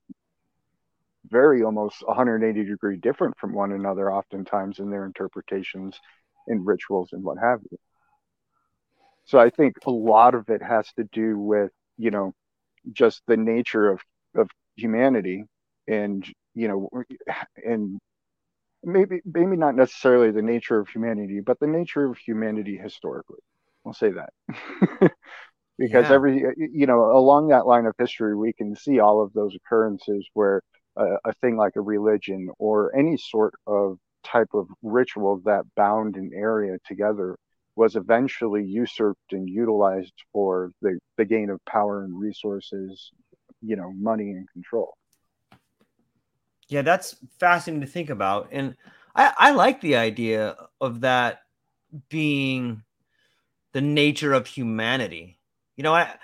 very 1.29 1.63
almost 1.63 2.05
180 2.05 2.63
degree 2.63 2.98
different 2.98 3.38
from 3.38 3.53
one 3.53 3.72
another 3.72 4.12
oftentimes 4.12 4.79
in 4.79 4.89
their 4.89 5.05
interpretations 5.05 6.00
and 6.48 6.65
rituals 6.65 7.10
and 7.13 7.24
what 7.24 7.38
have 7.38 7.60
you. 7.72 7.77
So 9.25 9.39
i 9.39 9.50
think 9.50 9.75
a 9.86 9.91
lot 9.91 10.36
of 10.36 10.50
it 10.50 10.62
has 10.62 10.88
to 10.94 11.03
do 11.12 11.38
with 11.38 11.72
you 11.98 12.12
know 12.12 12.34
just 12.91 13.22
the 13.27 13.38
nature 13.38 13.89
of 13.89 14.01
of 14.36 14.50
humanity 14.75 15.46
and 15.88 16.25
you 16.53 16.67
know 16.67 16.89
and 17.65 18.00
maybe 18.84 19.22
maybe 19.25 19.58
not 19.58 19.75
necessarily 19.75 20.32
the 20.32 20.41
nature 20.41 20.79
of 20.79 20.88
humanity 20.89 21.39
but 21.41 21.60
the 21.60 21.67
nature 21.67 22.05
of 22.05 22.17
humanity 22.17 22.77
historically. 22.77 23.39
I'll 23.86 23.94
say 23.94 24.12
that. 24.12 24.32
Because 25.77 26.05
yeah. 26.05 26.15
every 26.15 26.41
you 26.58 26.86
know 26.88 27.12
along 27.12 27.50
that 27.50 27.67
line 27.67 27.86
of 27.86 27.96
history 27.98 28.34
we 28.34 28.53
can 28.53 28.75
see 28.77 29.00
all 29.00 29.22
of 29.22 29.34
those 29.34 29.53
occurrences 29.55 30.25
where 30.34 30.62
a, 30.98 31.34
thing 31.42 31.58
like 31.58 31.75
a 31.75 31.82
religion 31.82 32.50
or 32.58 32.96
any 32.96 33.18
sort 33.18 33.54
of 33.68 33.98
type 34.24 34.50
of 34.54 34.68
ritual 34.82 35.42
that 35.46 35.64
bound 35.75 36.16
an 36.16 36.32
area 36.34 36.78
together 36.86 37.38
was 37.75 37.96
eventually 37.96 38.64
usurped 38.64 39.34
and 39.34 39.50
utilized 39.50 40.14
for 40.32 40.72
the, 40.82 40.98
the 41.18 41.25
gain 41.25 41.50
of 41.50 41.60
power 41.66 42.04
and 42.04 42.18
resources, 42.18 43.12
you 43.62 43.75
know, 43.75 43.92
money 43.98 44.32
and 44.32 44.50
control. 44.52 44.94
Yeah, 46.68 46.82
that's 46.82 47.16
fascinating 47.40 47.82
to 47.82 47.88
think 47.88 48.10
about. 48.10 48.50
And 48.52 48.75
I, 49.16 49.34
I 49.38 49.52
like 49.52 49.82
the 49.82 49.98
idea 49.98 50.56
of 50.82 51.02
that 51.02 51.42
being 52.10 52.84
the 53.74 53.82
nature 53.82 54.34
of 54.34 54.48
humanity. 54.48 55.40
You 55.75 55.84
know, 55.84 55.94
I 55.94 56.16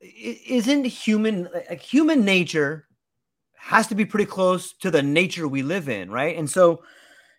isn't 0.00 0.86
human 0.86 1.48
like 1.68 1.82
human 1.82 2.24
nature 2.24 2.86
has 3.60 3.86
to 3.88 3.94
be 3.94 4.04
pretty 4.04 4.26
close 4.26 4.72
to 4.72 4.90
the 4.90 5.02
nature 5.02 5.46
we 5.46 5.62
live 5.62 5.88
in, 5.88 6.10
right? 6.10 6.36
And 6.36 6.48
so 6.48 6.82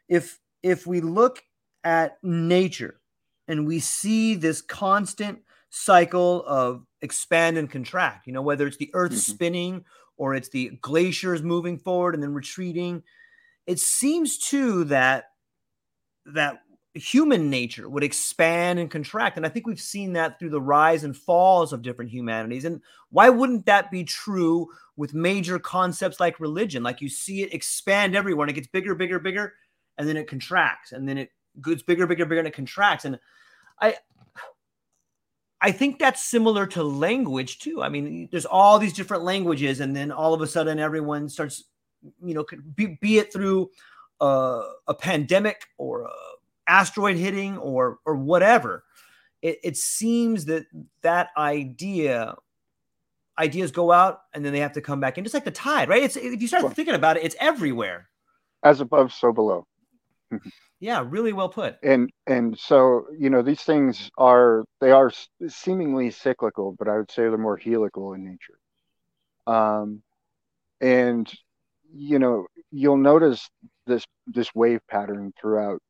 if 0.08 0.40
if 0.64 0.86
we 0.86 1.02
look 1.02 1.44
at 1.84 2.18
nature 2.22 3.02
and 3.48 3.66
we 3.66 3.80
see 3.80 4.36
this 4.36 4.62
constant 4.62 5.40
cycle 5.72 6.44
of 6.46 6.86
expand 7.02 7.58
and 7.58 7.70
contract, 7.70 8.28
you 8.28 8.34
know, 8.34 8.42
whether 8.42 8.68
it's 8.68 8.78
the 8.78 8.92
earth 8.94 9.12
mm-hmm. 9.12 9.32
spinning 9.32 9.86
or 10.16 10.36
it's 10.36 10.50
the 10.50 10.70
glaciers 10.82 11.42
moving 11.42 11.80
forward 11.80 12.14
and 12.14 12.22
then 12.22 12.34
retreating, 12.34 13.02
it 13.66 13.80
seems 13.80 14.38
too 14.38 14.84
that 14.86 15.26
that 16.28 16.62
human 16.94 17.50
nature 17.50 17.90
would 17.90 18.04
expand 18.04 18.80
and 18.80 18.92
contract. 18.92 19.38
And 19.38 19.46
I 19.46 19.50
think 19.50 19.66
we've 19.66 19.80
seen 19.80 20.14
that 20.14 20.38
through 20.38 20.50
the 20.50 20.62
rise 20.62 21.04
and 21.04 21.16
falls 21.16 21.72
of 21.72 21.82
different 21.82 22.12
humanities. 22.12 22.66
And 22.66 22.82
why 23.10 23.30
wouldn't 23.30 23.66
that 23.66 23.92
be 23.92 24.04
true 24.04 24.68
with 24.98 25.14
major 25.14 25.58
concepts 25.58 26.20
like 26.20 26.40
religion? 26.40 26.84
Like 26.84 27.02
you 27.02 27.08
see 27.08 27.44
it 27.44 27.54
expand 27.54 28.16
everywhere 28.16 28.46
and 28.46 28.52
it 28.52 28.60
gets 28.60 28.68
bigger, 28.68 28.94
bigger, 28.94 29.20
bigger, 29.20 29.54
and 29.98 30.08
then 30.08 30.18
it 30.18 30.28
contracts, 30.28 30.92
and 30.94 31.08
then 31.08 31.18
it 31.18 31.32
gets 31.64 31.84
bigger, 31.84 32.08
bigger, 32.08 32.26
bigger, 32.26 32.40
and 32.40 32.48
it 32.48 32.56
contracts. 32.56 33.06
And 33.06 33.20
I 33.80 33.98
I 35.62 35.72
think 35.72 36.00
that's 36.00 36.24
similar 36.24 36.66
to 36.68 36.84
language 36.84 37.60
too. 37.60 37.84
I 37.84 37.90
mean, 37.90 38.28
there's 38.32 38.46
all 38.48 38.80
these 38.80 38.94
different 38.94 39.24
languages, 39.24 39.80
and 39.80 39.96
then 39.96 40.12
all 40.12 40.34
of 40.34 40.42
a 40.42 40.48
sudden 40.48 40.80
everyone 40.80 41.30
starts, 41.30 41.66
you 42.24 42.34
know, 42.34 42.46
be, 42.76 42.98
be 43.00 43.20
it 43.20 43.32
through 43.32 43.70
uh, 44.20 44.64
a 44.88 44.94
pandemic 44.94 45.62
or 45.78 46.04
a 46.04 46.12
asteroid 46.72 47.18
hitting 47.18 47.58
or 47.58 48.00
or 48.06 48.16
whatever 48.16 48.84
it, 49.42 49.60
it 49.64 49.78
seems 49.78 50.46
that 50.46 50.66
that 51.02 51.30
idea 51.38 52.36
ideas 53.38 53.72
go 53.72 53.92
out 53.92 54.22
and 54.34 54.46
then 54.46 54.54
they 54.54 54.60
have 54.60 54.74
to 54.74 54.82
come 54.82 55.00
back 55.00 55.18
in 55.18 55.24
just 55.24 55.34
like 55.34 55.44
the 55.44 55.52
tide 55.52 55.90
right? 55.90 56.04
It's 56.04 56.16
if 56.16 56.42
you 56.42 56.48
start 56.48 56.64
well, 56.64 56.72
thinking 56.72 56.96
about 56.96 57.18
it 57.18 57.24
it's 57.24 57.36
everywhere. 57.40 58.08
As 58.64 58.82
above 58.82 59.14
so 59.14 59.32
below. 59.32 59.66
Yeah 60.84 61.06
really 61.08 61.32
well 61.32 61.50
put. 61.50 61.78
And 61.84 62.10
and 62.26 62.58
so 62.58 63.06
you 63.16 63.30
know 63.30 63.44
these 63.44 63.62
things 63.62 64.10
are 64.18 64.64
they 64.80 64.90
are 64.90 65.12
seemingly 65.48 66.10
cyclical 66.10 66.76
but 66.80 66.88
i 66.88 66.98
would 66.98 67.12
say 67.12 67.22
they're 67.24 67.38
more 67.38 67.58
helical 67.58 68.14
in 68.14 68.24
nature. 68.26 68.58
Um 69.46 70.02
and 70.80 71.32
you 71.94 72.18
know 72.18 72.48
you'll 72.72 72.98
notice 72.98 73.48
this 73.86 74.06
this 74.26 74.50
wave 74.56 74.80
pattern 74.90 75.34
throughout 75.40 75.82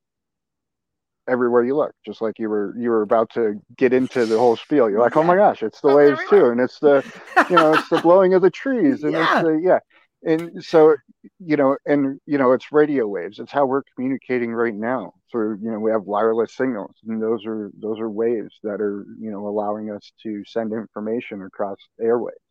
everywhere 1.32 1.64
you 1.64 1.76
look 1.76 1.94
just 2.06 2.22
like 2.22 2.38
you 2.38 2.50
were 2.50 2.76
you 2.78 2.90
were 2.90 3.02
about 3.02 3.30
to 3.32 3.56
get 3.78 3.94
into 3.94 4.26
the 4.26 4.38
whole 4.38 4.58
spiel. 4.58 4.90
You're 4.90 5.00
like 5.00 5.16
oh 5.16 5.24
my 5.24 5.36
gosh 5.36 5.64
it's 5.64 5.82
the 5.82 5.96
waves 5.96 6.20
too 6.30 6.48
and 6.48 6.60
it's 6.60 6.80
the 6.80 7.04
you 7.50 7.56
know 7.56 7.74
it's 7.74 7.90
the 7.90 8.02
blowing 8.04 8.34
of 8.34 8.42
the 8.42 8.52
trees 8.52 9.04
and 9.04 9.14
yeah. 9.14 9.40
it's 9.40 9.48
the 9.48 9.62
yeah. 9.64 9.80
And 10.24 10.64
so 10.64 10.96
you 11.40 11.58
know 11.58 11.78
and 11.86 12.20
you 12.26 12.38
know 12.38 12.52
it's 12.52 12.72
radio 12.72 13.08
waves. 13.08 13.40
It's 13.40 13.52
how 13.52 13.66
we're 13.66 13.84
communicating 13.96 14.52
right 14.52 14.76
now 14.76 15.14
so 15.32 15.40
you 15.62 15.72
know 15.72 15.80
we 15.80 15.92
have 15.92 16.04
wireless 16.04 16.54
signals 16.54 16.96
and 17.08 17.22
those 17.22 17.46
are 17.46 17.72
those 17.82 18.00
are 18.00 18.10
waves 18.10 18.60
that 18.64 18.82
are 18.82 19.06
you 19.20 19.32
know 19.32 19.48
allowing 19.48 19.90
us 19.90 20.12
to 20.22 20.44
send 20.46 20.74
information 20.74 21.42
across 21.44 21.78
airwaves 22.02 22.51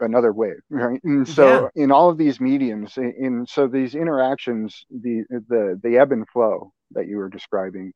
another 0.00 0.32
wave 0.32 0.60
right 0.70 1.00
and 1.04 1.26
so 1.26 1.70
yeah. 1.76 1.84
in 1.84 1.90
all 1.90 2.10
of 2.10 2.18
these 2.18 2.40
mediums 2.40 2.96
in, 2.96 3.12
in 3.18 3.46
so 3.46 3.66
these 3.66 3.94
interactions 3.94 4.84
the 4.90 5.24
the 5.30 5.78
the 5.82 5.96
ebb 5.98 6.12
and 6.12 6.28
flow 6.28 6.72
that 6.92 7.06
you 7.06 7.16
were 7.16 7.28
describing 7.28 7.92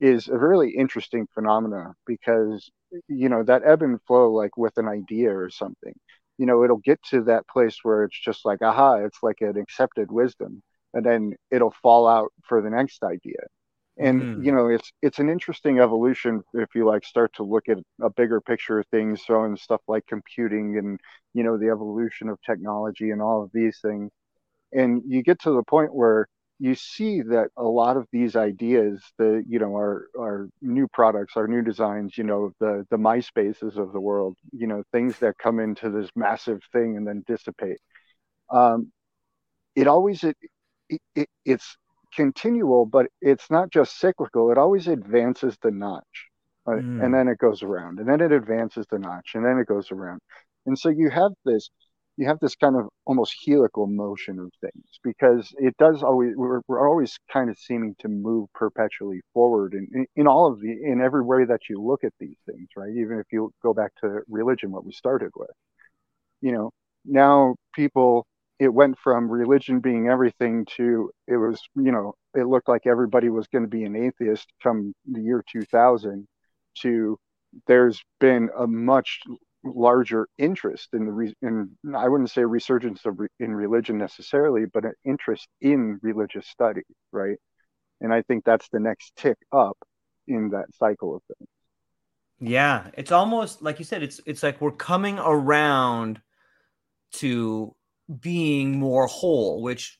is 0.00 0.28
a 0.28 0.36
really 0.36 0.70
interesting 0.70 1.26
phenomena 1.34 1.92
because 2.06 2.70
you 3.08 3.28
know 3.28 3.42
that 3.42 3.62
ebb 3.64 3.82
and 3.82 4.00
flow 4.06 4.32
like 4.32 4.56
with 4.56 4.76
an 4.76 4.88
idea 4.88 5.30
or 5.30 5.50
something 5.50 5.94
you 6.38 6.46
know 6.46 6.64
it'll 6.64 6.78
get 6.78 7.00
to 7.02 7.22
that 7.22 7.46
place 7.48 7.78
where 7.82 8.04
it's 8.04 8.18
just 8.18 8.44
like 8.44 8.62
aha 8.62 8.94
it's 8.94 9.18
like 9.22 9.40
an 9.40 9.58
accepted 9.58 10.10
wisdom 10.10 10.62
and 10.94 11.04
then 11.04 11.34
it'll 11.50 11.74
fall 11.82 12.06
out 12.08 12.32
for 12.48 12.62
the 12.62 12.70
next 12.70 13.02
idea 13.02 13.40
and 13.98 14.22
mm. 14.22 14.44
you 14.44 14.52
know 14.52 14.68
it's 14.68 14.92
it's 15.02 15.18
an 15.18 15.28
interesting 15.28 15.80
evolution 15.80 16.42
if 16.54 16.74
you 16.74 16.86
like 16.86 17.04
start 17.04 17.32
to 17.34 17.42
look 17.42 17.68
at 17.68 17.78
a 18.00 18.10
bigger 18.10 18.40
picture 18.40 18.78
of 18.78 18.86
things 18.86 19.22
throwing 19.22 19.56
stuff 19.56 19.80
like 19.88 20.06
computing 20.06 20.78
and 20.78 21.00
you 21.34 21.42
know 21.42 21.58
the 21.58 21.68
evolution 21.68 22.28
of 22.28 22.40
technology 22.42 23.10
and 23.10 23.20
all 23.20 23.42
of 23.42 23.50
these 23.52 23.78
things 23.82 24.10
and 24.72 25.02
you 25.06 25.22
get 25.22 25.40
to 25.40 25.50
the 25.50 25.62
point 25.62 25.94
where 25.94 26.28
you 26.60 26.74
see 26.74 27.22
that 27.22 27.48
a 27.56 27.62
lot 27.62 27.96
of 27.96 28.06
these 28.12 28.36
ideas 28.36 29.02
the 29.18 29.44
you 29.48 29.58
know 29.58 29.74
our 29.74 30.06
our 30.18 30.48
new 30.60 30.86
products 30.88 31.36
our 31.36 31.46
new 31.46 31.62
designs 31.62 32.16
you 32.16 32.24
know 32.24 32.52
the 32.60 32.86
the 32.90 32.96
myspaces 32.96 33.76
of 33.76 33.92
the 33.92 34.00
world 34.00 34.36
you 34.52 34.66
know 34.66 34.82
things 34.92 35.18
that 35.18 35.38
come 35.38 35.58
into 35.58 35.90
this 35.90 36.10
massive 36.14 36.60
thing 36.72 36.96
and 36.96 37.06
then 37.06 37.22
dissipate 37.26 37.78
um 38.50 38.90
it 39.74 39.86
always 39.86 40.24
it, 40.24 40.36
it 41.14 41.28
it's 41.44 41.76
continual 42.18 42.84
but 42.84 43.06
it's 43.20 43.48
not 43.48 43.70
just 43.70 43.96
cyclical 43.96 44.50
it 44.50 44.58
always 44.58 44.88
advances 44.88 45.56
the 45.62 45.70
notch 45.70 46.26
right? 46.66 46.82
mm. 46.82 47.00
and 47.00 47.14
then 47.14 47.28
it 47.28 47.38
goes 47.38 47.62
around 47.62 48.00
and 48.00 48.08
then 48.08 48.20
it 48.20 48.32
advances 48.32 48.84
the 48.90 48.98
notch 48.98 49.30
and 49.34 49.44
then 49.44 49.56
it 49.56 49.68
goes 49.68 49.92
around 49.92 50.18
and 50.66 50.76
so 50.76 50.88
you 50.88 51.08
have 51.10 51.30
this 51.44 51.70
you 52.16 52.26
have 52.26 52.40
this 52.40 52.56
kind 52.56 52.74
of 52.74 52.88
almost 53.06 53.36
helical 53.46 53.86
motion 53.86 54.40
of 54.40 54.50
things 54.60 54.88
because 55.04 55.54
it 55.58 55.76
does 55.78 56.02
always 56.02 56.32
we're, 56.34 56.60
we're 56.66 56.88
always 56.88 57.16
kind 57.32 57.50
of 57.50 57.56
seeming 57.56 57.94
to 58.00 58.08
move 58.08 58.48
perpetually 58.52 59.20
forward 59.32 59.72
in, 59.72 59.86
in, 59.94 60.06
in 60.16 60.26
all 60.26 60.52
of 60.52 60.60
the 60.60 60.72
in 60.72 61.00
every 61.00 61.22
way 61.22 61.44
that 61.44 61.60
you 61.70 61.80
look 61.80 62.02
at 62.02 62.12
these 62.18 62.38
things 62.46 62.66
right 62.76 62.90
even 62.90 63.20
if 63.20 63.26
you 63.30 63.52
go 63.62 63.72
back 63.72 63.92
to 64.00 64.22
religion 64.28 64.72
what 64.72 64.84
we 64.84 64.90
started 64.90 65.30
with 65.36 65.54
you 66.40 66.50
know 66.50 66.72
now 67.04 67.54
people 67.76 68.26
it 68.58 68.72
went 68.72 68.98
from 68.98 69.30
religion 69.30 69.80
being 69.80 70.08
everything 70.08 70.66
to 70.76 71.10
it 71.26 71.36
was 71.36 71.60
you 71.76 71.92
know 71.92 72.14
it 72.34 72.46
looked 72.46 72.68
like 72.68 72.86
everybody 72.86 73.28
was 73.28 73.46
going 73.48 73.64
to 73.64 73.68
be 73.68 73.84
an 73.84 73.96
atheist 73.96 74.46
come 74.62 74.92
the 75.10 75.20
year 75.20 75.44
2000 75.50 76.26
to 76.80 77.18
there's 77.66 78.02
been 78.20 78.50
a 78.58 78.66
much 78.66 79.20
larger 79.64 80.28
interest 80.38 80.88
in 80.92 81.06
the 81.06 81.12
re- 81.12 81.34
in 81.42 81.76
I 81.94 82.08
wouldn't 82.08 82.30
say 82.30 82.44
resurgence 82.44 83.04
of 83.04 83.18
re- 83.18 83.28
in 83.40 83.54
religion 83.54 83.98
necessarily, 83.98 84.64
but 84.72 84.84
an 84.84 84.94
interest 85.04 85.48
in 85.60 85.98
religious 86.02 86.46
study, 86.46 86.82
right? 87.12 87.36
And 88.00 88.12
I 88.12 88.22
think 88.22 88.44
that's 88.44 88.68
the 88.68 88.80
next 88.80 89.16
tick 89.16 89.36
up 89.52 89.76
in 90.26 90.50
that 90.50 90.66
cycle 90.78 91.16
of 91.16 91.22
things. 91.26 91.48
Yeah, 92.40 92.90
it's 92.94 93.10
almost 93.10 93.62
like 93.62 93.78
you 93.78 93.84
said. 93.84 94.02
It's 94.02 94.20
it's 94.26 94.42
like 94.42 94.60
we're 94.60 94.70
coming 94.70 95.18
around 95.18 96.20
to 97.14 97.74
being 98.20 98.78
more 98.78 99.06
whole. 99.06 99.62
Which 99.62 99.98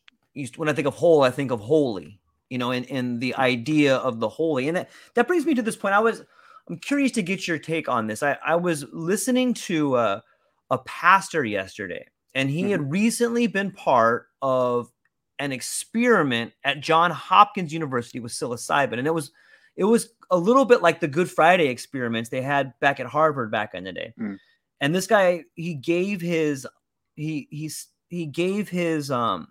when 0.56 0.68
I 0.68 0.72
think 0.72 0.86
of 0.86 0.94
whole, 0.94 1.22
I 1.22 1.30
think 1.30 1.50
of 1.50 1.60
holy. 1.60 2.20
You 2.48 2.58
know, 2.58 2.70
and 2.70 2.90
and 2.90 3.20
the 3.20 3.34
idea 3.34 3.96
of 3.96 4.20
the 4.20 4.28
holy, 4.28 4.68
and 4.68 4.76
that 4.76 4.90
that 5.14 5.26
brings 5.26 5.44
me 5.44 5.54
to 5.54 5.62
this 5.62 5.76
point. 5.76 5.94
I 5.94 6.00
was 6.00 6.22
I'm 6.68 6.78
curious 6.78 7.12
to 7.12 7.22
get 7.22 7.48
your 7.48 7.58
take 7.58 7.88
on 7.88 8.06
this. 8.06 8.22
I, 8.22 8.38
I 8.44 8.56
was 8.56 8.84
listening 8.92 9.54
to 9.54 9.96
a, 9.96 10.22
a 10.70 10.78
pastor 10.78 11.44
yesterday, 11.44 12.06
and 12.34 12.50
he 12.50 12.62
mm-hmm. 12.62 12.70
had 12.70 12.90
recently 12.90 13.46
been 13.46 13.70
part 13.70 14.26
of 14.42 14.90
an 15.38 15.52
experiment 15.52 16.52
at 16.64 16.80
John 16.80 17.10
Hopkins 17.10 17.72
University 17.72 18.20
with 18.20 18.32
psilocybin, 18.32 18.98
and 18.98 19.06
it 19.06 19.14
was 19.14 19.30
it 19.76 19.84
was 19.84 20.10
a 20.30 20.36
little 20.36 20.64
bit 20.64 20.82
like 20.82 21.00
the 21.00 21.08
Good 21.08 21.30
Friday 21.30 21.68
experiments 21.68 22.28
they 22.28 22.42
had 22.42 22.72
back 22.80 23.00
at 23.00 23.06
Harvard 23.06 23.50
back 23.50 23.74
in 23.74 23.84
the 23.84 23.92
day. 23.92 24.12
Mm. 24.20 24.38
And 24.80 24.94
this 24.94 25.06
guy, 25.06 25.44
he 25.54 25.74
gave 25.74 26.20
his 26.20 26.66
he 27.14 27.48
he's 27.50 27.88
he 28.08 28.26
gave 28.26 28.68
his 28.68 29.10
um 29.10 29.48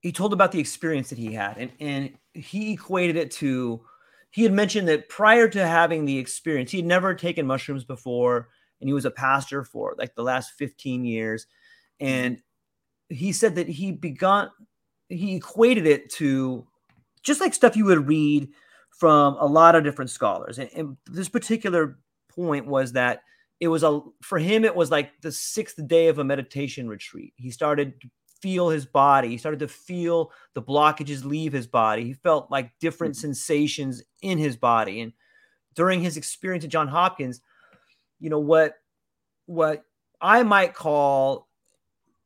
he 0.00 0.12
told 0.12 0.32
about 0.32 0.52
the 0.52 0.60
experience 0.60 1.10
that 1.10 1.18
he 1.18 1.32
had 1.32 1.58
and 1.58 1.72
and 1.80 2.14
he 2.32 2.72
equated 2.72 3.16
it 3.16 3.30
to 3.30 3.84
he 4.34 4.42
had 4.42 4.52
mentioned 4.52 4.88
that 4.88 5.08
prior 5.08 5.46
to 5.46 5.64
having 5.64 6.04
the 6.04 6.18
experience, 6.18 6.72
he 6.72 6.78
had 6.78 6.86
never 6.86 7.14
taken 7.14 7.46
mushrooms 7.46 7.84
before, 7.84 8.48
and 8.80 8.88
he 8.88 8.92
was 8.92 9.04
a 9.04 9.10
pastor 9.12 9.62
for 9.62 9.94
like 9.96 10.16
the 10.16 10.24
last 10.24 10.54
15 10.58 11.04
years. 11.04 11.46
And 12.00 12.42
he 13.08 13.32
said 13.32 13.54
that 13.54 13.68
he 13.68 13.92
begun, 13.92 14.50
he 15.08 15.36
equated 15.36 15.86
it 15.86 16.10
to 16.14 16.66
just 17.22 17.40
like 17.40 17.54
stuff 17.54 17.76
you 17.76 17.84
would 17.84 18.08
read 18.08 18.48
from 18.90 19.36
a 19.38 19.46
lot 19.46 19.76
of 19.76 19.84
different 19.84 20.10
scholars. 20.10 20.58
And, 20.58 20.68
and 20.74 20.96
this 21.08 21.28
particular 21.28 22.00
point 22.28 22.66
was 22.66 22.90
that 22.94 23.22
it 23.60 23.68
was 23.68 23.82
a 23.82 24.00
for 24.22 24.38
him, 24.38 24.64
it 24.64 24.74
was 24.74 24.90
like 24.90 25.20
the 25.20 25.32
sixth 25.32 25.86
day 25.86 26.08
of 26.08 26.18
a 26.18 26.24
meditation 26.24 26.88
retreat. 26.88 27.32
He 27.36 27.50
started 27.50 28.00
to 28.00 28.08
feel 28.40 28.68
his 28.68 28.84
body. 28.84 29.28
He 29.28 29.38
started 29.38 29.60
to 29.60 29.68
feel 29.68 30.30
the 30.52 30.62
blockages 30.62 31.24
leave 31.24 31.52
his 31.52 31.66
body. 31.66 32.04
He 32.04 32.12
felt 32.12 32.50
like 32.50 32.78
different 32.78 33.14
mm-hmm. 33.14 33.22
sensations 33.22 34.02
in 34.20 34.36
his 34.36 34.56
body. 34.56 35.00
And 35.00 35.12
during 35.74 36.02
his 36.02 36.16
experience 36.16 36.64
at 36.64 36.70
John 36.70 36.88
Hopkins, 36.88 37.40
you 38.20 38.30
know 38.30 38.38
what 38.38 38.74
what 39.46 39.84
I 40.20 40.42
might 40.42 40.74
call 40.74 41.48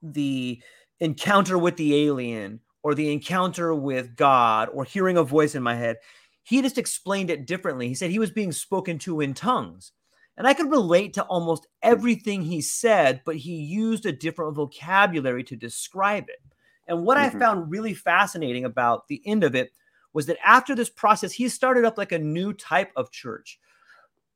the 0.03 0.61
encounter 1.01 1.59
with 1.59 1.77
the 1.77 2.07
alien 2.07 2.61
or 2.83 2.95
the 2.95 3.13
encounter 3.13 3.75
with 3.75 4.17
God 4.17 4.69
or 4.73 4.85
hearing 4.85 5.17
a 5.17 5.23
voice 5.23 5.55
in 5.55 5.63
my 5.63 5.75
head. 5.75 5.99
He 6.43 6.63
just 6.63 6.79
explained 6.79 7.31
it 7.31 7.47
differently. 7.47 7.89
He 7.89 7.95
said 7.95 8.11
he 8.11 8.19
was 8.19 8.31
being 8.31 8.53
spoken 8.53 8.99
to 9.01 9.21
in 9.21 9.35
tongues. 9.35 9.93
And 10.39 10.47
I 10.47 10.55
could 10.55 10.71
relate 10.71 11.15
to 11.15 11.25
almost 11.25 11.67
everything 11.83 12.43
he 12.43 12.61
said, 12.61 13.23
but 13.27 13.37
he 13.37 13.57
used 13.57 14.07
a 14.07 14.13
different 14.13 14.55
vocabulary 14.55 15.43
to 15.45 15.57
describe 15.57 16.29
it. 16.29 16.41
And 16.87 17.05
what 17.05 17.19
mm-hmm. 17.19 17.37
I 17.37 17.41
found 17.41 17.73
really 17.73 17.93
fascinating 17.93 18.65
about 18.65 19.09
the 19.09 19.21
end 19.27 19.43
of 19.43 19.57
it 19.57 19.73
was 20.13 20.27
that 20.27 20.39
after 20.45 20.77
this 20.77 20.89
process, 20.89 21.33
he 21.33 21.49
started 21.49 21.85
up 21.85 21.99
like 21.99 22.13
a 22.13 22.21
new 22.21 22.53
type 22.53 22.93
of 22.95 23.11
church. 23.11 23.59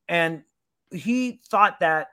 And 0.08 0.42
he 0.90 1.40
thought 1.48 1.78
that 1.78 2.08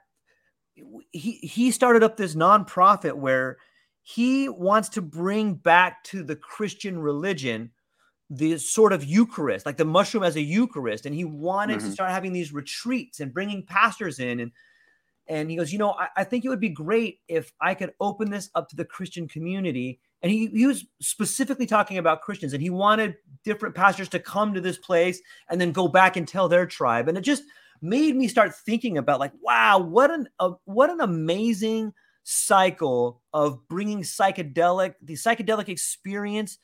he 1.10 1.32
he 1.42 1.72
started 1.72 2.04
up 2.04 2.16
this 2.16 2.36
nonprofit 2.36 3.14
where 3.14 3.58
he 4.02 4.48
wants 4.48 4.88
to 4.90 5.02
bring 5.02 5.54
back 5.54 6.04
to 6.04 6.22
the 6.22 6.36
Christian 6.36 7.00
religion 7.00 7.72
the 8.30 8.56
sort 8.58 8.92
of 8.92 9.04
Eucharist, 9.04 9.66
like 9.66 9.76
the 9.76 9.84
mushroom 9.84 10.22
as 10.22 10.36
a 10.36 10.40
Eucharist, 10.40 11.04
and 11.04 11.14
he 11.14 11.24
wanted 11.24 11.78
mm-hmm. 11.78 11.88
to 11.88 11.92
start 11.92 12.10
having 12.10 12.32
these 12.32 12.52
retreats 12.52 13.18
and 13.20 13.34
bringing 13.34 13.66
pastors 13.66 14.20
in 14.20 14.40
and 14.40 14.52
and 15.30 15.48
he 15.48 15.56
goes, 15.56 15.72
you 15.72 15.78
know, 15.78 15.92
I, 15.92 16.08
I, 16.16 16.24
think 16.24 16.44
it 16.44 16.48
would 16.48 16.58
be 16.60 16.70
great 16.70 17.20
if 17.28 17.52
I 17.60 17.74
could 17.74 17.92
open 18.00 18.30
this 18.30 18.50
up 18.56 18.68
to 18.70 18.76
the 18.76 18.84
Christian 18.84 19.28
community. 19.28 20.00
And 20.22 20.32
he, 20.32 20.48
he 20.48 20.66
was 20.66 20.86
specifically 21.00 21.66
talking 21.66 21.98
about 21.98 22.22
Christians, 22.22 22.52
and 22.52 22.60
he 22.60 22.68
wanted 22.68 23.14
different 23.44 23.76
pastors 23.76 24.08
to 24.08 24.18
come 24.18 24.54
to 24.54 24.60
this 24.60 24.76
place 24.76 25.22
and 25.48 25.60
then 25.60 25.70
go 25.70 25.86
back 25.86 26.16
and 26.16 26.26
tell 26.26 26.48
their 26.48 26.66
tribe. 26.66 27.06
And 27.06 27.16
it 27.16 27.20
just 27.20 27.44
made 27.80 28.16
me 28.16 28.26
start 28.26 28.56
thinking 28.56 28.98
about 28.98 29.20
like, 29.20 29.32
wow, 29.40 29.78
what 29.78 30.10
an 30.10 30.28
uh, 30.40 30.52
what 30.64 30.90
an 30.90 31.00
amazing 31.00 31.92
cycle 32.24 33.22
of 33.32 33.66
bringing 33.68 34.02
psychedelic 34.02 34.94
the 35.00 35.14
psychedelic 35.14 35.68
experience 35.68 36.58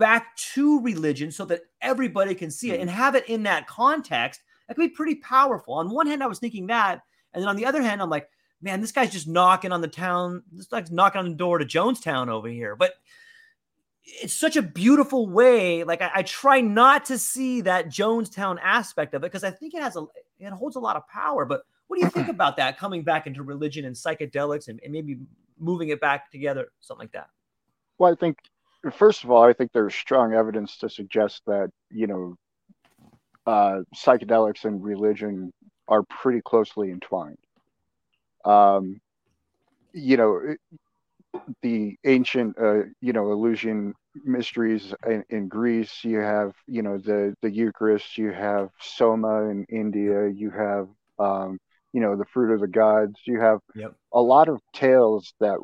back 0.00 0.34
to 0.36 0.80
religion 0.80 1.30
so 1.30 1.44
that 1.44 1.60
everybody 1.82 2.34
can 2.34 2.50
see 2.50 2.72
it 2.72 2.78
mm. 2.78 2.80
and 2.80 2.90
have 2.90 3.14
it 3.14 3.28
in 3.28 3.44
that 3.44 3.68
context. 3.68 4.40
That 4.66 4.74
could 4.74 4.88
be 4.88 4.94
pretty 4.94 5.16
powerful. 5.16 5.74
On 5.74 5.90
one 5.90 6.06
hand, 6.06 6.22
I 6.22 6.26
was 6.26 6.40
thinking 6.40 6.66
that, 6.68 7.02
and 7.32 7.42
then 7.42 7.48
on 7.48 7.56
the 7.56 7.66
other 7.66 7.82
hand, 7.82 8.00
I'm 8.02 8.10
like, 8.10 8.28
man, 8.62 8.80
this 8.80 8.92
guy's 8.92 9.12
just 9.12 9.28
knocking 9.28 9.72
on 9.72 9.82
the 9.82 9.88
town. 9.88 10.42
This 10.50 10.66
guy's 10.66 10.90
knocking 10.90 11.20
on 11.20 11.28
the 11.28 11.36
door 11.36 11.58
to 11.58 11.64
Jonestown 11.64 12.28
over 12.28 12.48
here. 12.48 12.74
But 12.76 12.94
it's 14.02 14.34
such 14.34 14.56
a 14.56 14.62
beautiful 14.62 15.28
way. 15.28 15.84
Like 15.84 16.02
I, 16.02 16.10
I, 16.16 16.22
try 16.22 16.60
not 16.60 17.04
to 17.06 17.18
see 17.18 17.60
that 17.62 17.88
Jonestown 17.88 18.58
aspect 18.62 19.14
of 19.14 19.22
it 19.22 19.26
because 19.26 19.44
I 19.44 19.50
think 19.50 19.74
it 19.74 19.82
has 19.82 19.96
a 19.96 20.06
it 20.38 20.50
holds 20.50 20.76
a 20.76 20.80
lot 20.80 20.96
of 20.96 21.06
power. 21.08 21.44
But 21.44 21.62
what 21.86 21.98
do 21.98 22.02
you 22.04 22.10
think 22.10 22.28
about 22.30 22.56
that 22.56 22.78
coming 22.78 23.02
back 23.02 23.26
into 23.26 23.42
religion 23.42 23.84
and 23.84 23.94
psychedelics 23.94 24.68
and, 24.68 24.80
and 24.82 24.92
maybe 24.92 25.18
moving 25.58 25.90
it 25.90 26.00
back 26.00 26.30
together, 26.30 26.72
something 26.80 27.04
like 27.04 27.12
that? 27.12 27.28
Well, 27.98 28.12
I 28.12 28.16
think 28.16 28.38
first 28.92 29.24
of 29.24 29.30
all, 29.30 29.42
I 29.42 29.52
think 29.52 29.72
there's 29.72 29.94
strong 29.94 30.34
evidence 30.34 30.78
to 30.78 30.88
suggest 30.88 31.42
that 31.46 31.70
you 31.90 32.06
know 32.06 32.36
uh, 33.46 33.80
psychedelics 33.94 34.64
and 34.64 34.82
religion 34.82 35.52
are 35.88 36.02
pretty 36.04 36.40
closely 36.40 36.90
entwined. 36.90 37.38
Um, 38.44 39.00
you 39.92 40.16
know, 40.16 40.54
the 41.62 41.96
ancient, 42.04 42.56
uh, 42.58 42.82
you 43.00 43.12
know, 43.12 43.30
Eleusinian 43.30 43.94
mysteries 44.24 44.94
in, 45.06 45.24
in, 45.28 45.48
Greece. 45.48 46.04
You 46.04 46.18
have, 46.18 46.52
you 46.66 46.82
know, 46.82 46.98
the 46.98 47.34
the 47.42 47.50
Eucharist. 47.50 48.18
You 48.18 48.32
have 48.32 48.70
Soma 48.80 49.48
in 49.48 49.64
India. 49.68 50.28
You 50.28 50.50
have, 50.50 50.88
um, 51.18 51.58
you 51.92 52.00
know, 52.00 52.16
the 52.16 52.24
fruit 52.24 52.54
of 52.54 52.60
the 52.60 52.68
gods. 52.68 53.16
You 53.24 53.40
have 53.40 53.60
yep. 53.74 53.94
a 54.12 54.20
lot 54.20 54.48
of 54.48 54.60
tales 54.72 55.32
that, 55.40 55.58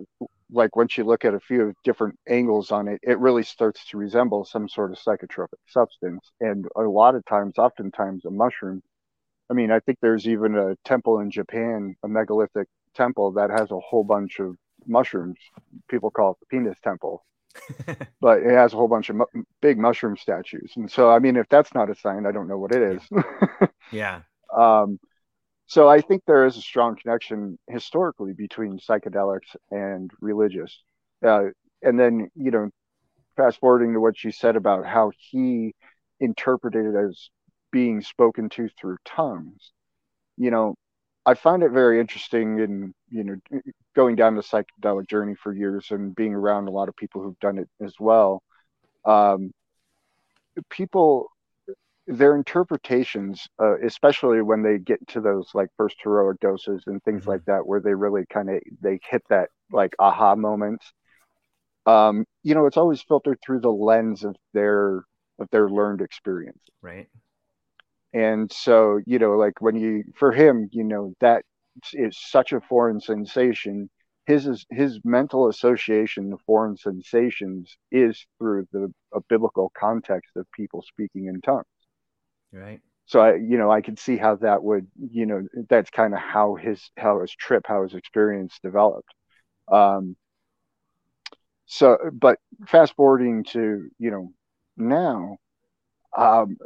like, 0.50 0.76
once 0.76 0.96
you 0.96 1.04
look 1.04 1.24
at 1.24 1.34
a 1.34 1.40
few 1.40 1.74
different 1.84 2.18
angles 2.28 2.70
on 2.70 2.88
it, 2.88 3.00
it 3.02 3.18
really 3.18 3.42
starts 3.42 3.84
to 3.88 3.98
resemble 3.98 4.44
some 4.44 4.68
sort 4.68 4.92
of 4.92 4.98
psychotropic 4.98 5.58
substance. 5.68 6.32
And 6.40 6.66
a 6.76 6.82
lot 6.82 7.14
of 7.14 7.24
times, 7.24 7.58
oftentimes, 7.58 8.24
a 8.24 8.30
mushroom. 8.30 8.82
I 9.50 9.54
mean, 9.54 9.70
I 9.70 9.80
think 9.80 9.98
there's 10.00 10.26
even 10.28 10.56
a 10.56 10.76
temple 10.84 11.20
in 11.20 11.30
Japan, 11.30 11.96
a 12.02 12.08
megalithic 12.08 12.68
temple 12.94 13.32
that 13.32 13.50
has 13.50 13.70
a 13.70 13.80
whole 13.80 14.04
bunch 14.04 14.40
of 14.40 14.56
mushrooms. 14.86 15.38
People 15.88 16.10
call 16.10 16.32
it 16.32 16.38
the 16.40 16.46
penis 16.46 16.78
temple, 16.82 17.24
but 18.20 18.42
it 18.42 18.50
has 18.50 18.72
a 18.72 18.76
whole 18.76 18.88
bunch 18.88 19.10
of 19.10 19.16
mu- 19.16 19.42
big 19.60 19.78
mushroom 19.78 20.16
statues. 20.16 20.72
And 20.76 20.90
so, 20.90 21.10
I 21.10 21.18
mean, 21.18 21.36
if 21.36 21.48
that's 21.48 21.74
not 21.74 21.90
a 21.90 21.94
sign, 21.94 22.26
I 22.26 22.32
don't 22.32 22.48
know 22.48 22.58
what 22.58 22.72
it 22.72 22.82
is. 22.82 23.02
yeah. 23.90 24.20
Um, 24.56 25.00
so 25.66 25.88
I 25.88 26.00
think 26.00 26.22
there 26.26 26.46
is 26.46 26.56
a 26.56 26.60
strong 26.62 26.96
connection 26.96 27.58
historically 27.68 28.32
between 28.32 28.78
psychedelics 28.78 29.56
and 29.70 30.10
religious. 30.20 30.82
Uh, 31.24 31.46
and 31.82 31.98
then, 31.98 32.30
you 32.34 32.50
know, 32.50 32.70
fast 33.36 33.60
forwarding 33.60 33.92
to 33.94 34.00
what 34.00 34.22
you 34.24 34.32
said 34.32 34.56
about 34.56 34.86
how 34.86 35.12
he 35.18 35.74
interpreted 36.20 36.86
it 36.86 36.96
as 36.96 37.30
being 37.72 38.00
spoken 38.00 38.48
to 38.50 38.68
through 38.80 38.96
tongues. 39.04 39.72
You 40.36 40.50
know, 40.50 40.76
I 41.26 41.34
find 41.34 41.62
it 41.62 41.72
very 41.72 42.00
interesting 42.00 42.58
in 42.60 42.94
you 43.10 43.24
know 43.24 43.60
going 43.94 44.16
down 44.16 44.36
the 44.36 44.42
psychedelic 44.42 45.08
journey 45.08 45.34
for 45.34 45.52
years 45.52 45.88
and 45.90 46.14
being 46.14 46.34
around 46.34 46.68
a 46.68 46.70
lot 46.70 46.88
of 46.88 46.96
people 46.96 47.22
who've 47.22 47.38
done 47.40 47.58
it 47.58 47.68
as 47.84 47.94
well. 47.98 48.42
Um, 49.04 49.52
people, 50.70 51.30
their 52.06 52.36
interpretations, 52.36 53.46
uh, 53.60 53.78
especially 53.80 54.42
when 54.42 54.62
they 54.62 54.78
get 54.78 55.06
to 55.08 55.20
those 55.20 55.50
like 55.54 55.68
first 55.76 55.96
heroic 56.02 56.40
doses 56.40 56.84
and 56.86 57.02
things 57.02 57.22
mm-hmm. 57.22 57.30
like 57.30 57.44
that, 57.46 57.66
where 57.66 57.80
they 57.80 57.94
really 57.94 58.24
kind 58.30 58.50
of 58.50 58.60
they 58.80 59.00
hit 59.08 59.22
that 59.28 59.50
like 59.72 59.94
aha 59.98 60.34
moment. 60.34 60.82
Um, 61.86 62.24
you 62.42 62.54
know, 62.54 62.66
it's 62.66 62.76
always 62.76 63.02
filtered 63.02 63.38
through 63.44 63.60
the 63.60 63.70
lens 63.70 64.24
of 64.24 64.36
their 64.52 65.04
of 65.38 65.48
their 65.50 65.68
learned 65.68 66.00
experience. 66.00 66.62
Right 66.82 67.08
and 68.16 68.50
so 68.50 69.00
you 69.06 69.18
know 69.18 69.32
like 69.32 69.60
when 69.60 69.76
you 69.76 70.02
for 70.14 70.32
him 70.32 70.68
you 70.72 70.82
know 70.82 71.12
that 71.20 71.44
is 71.92 72.16
such 72.18 72.52
a 72.52 72.60
foreign 72.60 73.00
sensation 73.00 73.90
his 74.24 74.46
is 74.46 74.64
his 74.70 74.98
mental 75.04 75.48
association 75.48 76.32
of 76.32 76.40
foreign 76.46 76.76
sensations 76.76 77.76
is 77.92 78.26
through 78.38 78.66
the 78.72 78.92
a 79.12 79.20
biblical 79.28 79.70
context 79.78 80.30
of 80.36 80.46
people 80.52 80.82
speaking 80.82 81.26
in 81.26 81.40
tongues 81.42 81.66
right 82.52 82.80
so 83.06 83.20
i 83.20 83.34
you 83.34 83.58
know 83.58 83.70
i 83.70 83.80
could 83.80 83.98
see 83.98 84.16
how 84.16 84.36
that 84.36 84.62
would 84.62 84.86
you 85.10 85.26
know 85.26 85.46
that's 85.68 85.90
kind 85.90 86.14
of 86.14 86.20
how 86.20 86.54
his 86.54 86.90
how 86.96 87.20
his 87.20 87.32
trip 87.32 87.64
how 87.66 87.82
his 87.82 87.94
experience 87.94 88.58
developed 88.62 89.12
um 89.70 90.16
so 91.66 91.98
but 92.12 92.38
fast 92.68 92.94
forwarding 92.96 93.44
to 93.44 93.88
you 93.98 94.10
know 94.10 94.32
now 94.76 95.36
um 96.16 96.56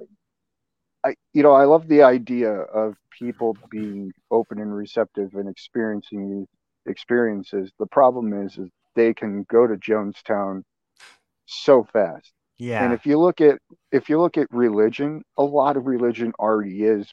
I, 1.05 1.15
you 1.33 1.43
know, 1.43 1.53
I 1.53 1.65
love 1.65 1.89
the 1.89 2.03
idea 2.03 2.51
of 2.53 2.95
people 3.19 3.57
being 3.71 4.13
open 4.31 4.59
and 4.61 4.75
receptive 4.75 5.35
and 5.35 5.49
experiencing 5.49 6.41
these 6.41 6.49
experiences. 6.87 7.73
The 7.79 7.87
problem 7.87 8.33
is, 8.47 8.59
is 8.59 8.69
they 8.95 9.15
can 9.15 9.45
go 9.45 9.67
to 9.67 9.77
Jonestown 9.77 10.63
so 11.47 11.85
fast. 11.85 12.33
Yeah. 12.61 12.85
And 12.85 12.93
if 12.93 13.07
you 13.07 13.19
look 13.19 13.41
at 13.41 13.59
if 13.91 14.09
you 14.11 14.21
look 14.21 14.37
at 14.37 14.47
religion, 14.51 15.23
a 15.39 15.43
lot 15.43 15.77
of 15.77 15.87
religion 15.87 16.33
already 16.39 16.85
is 16.85 17.11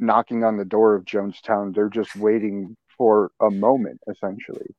knocking 0.00 0.42
on 0.42 0.56
the 0.56 0.64
door 0.64 0.96
of 0.96 1.04
Jonestown. 1.04 1.74
They're 1.74 1.88
just 1.88 2.16
waiting 2.16 2.76
for 2.98 3.30
a 3.40 3.50
moment, 3.50 4.00
essentially. 4.10 4.74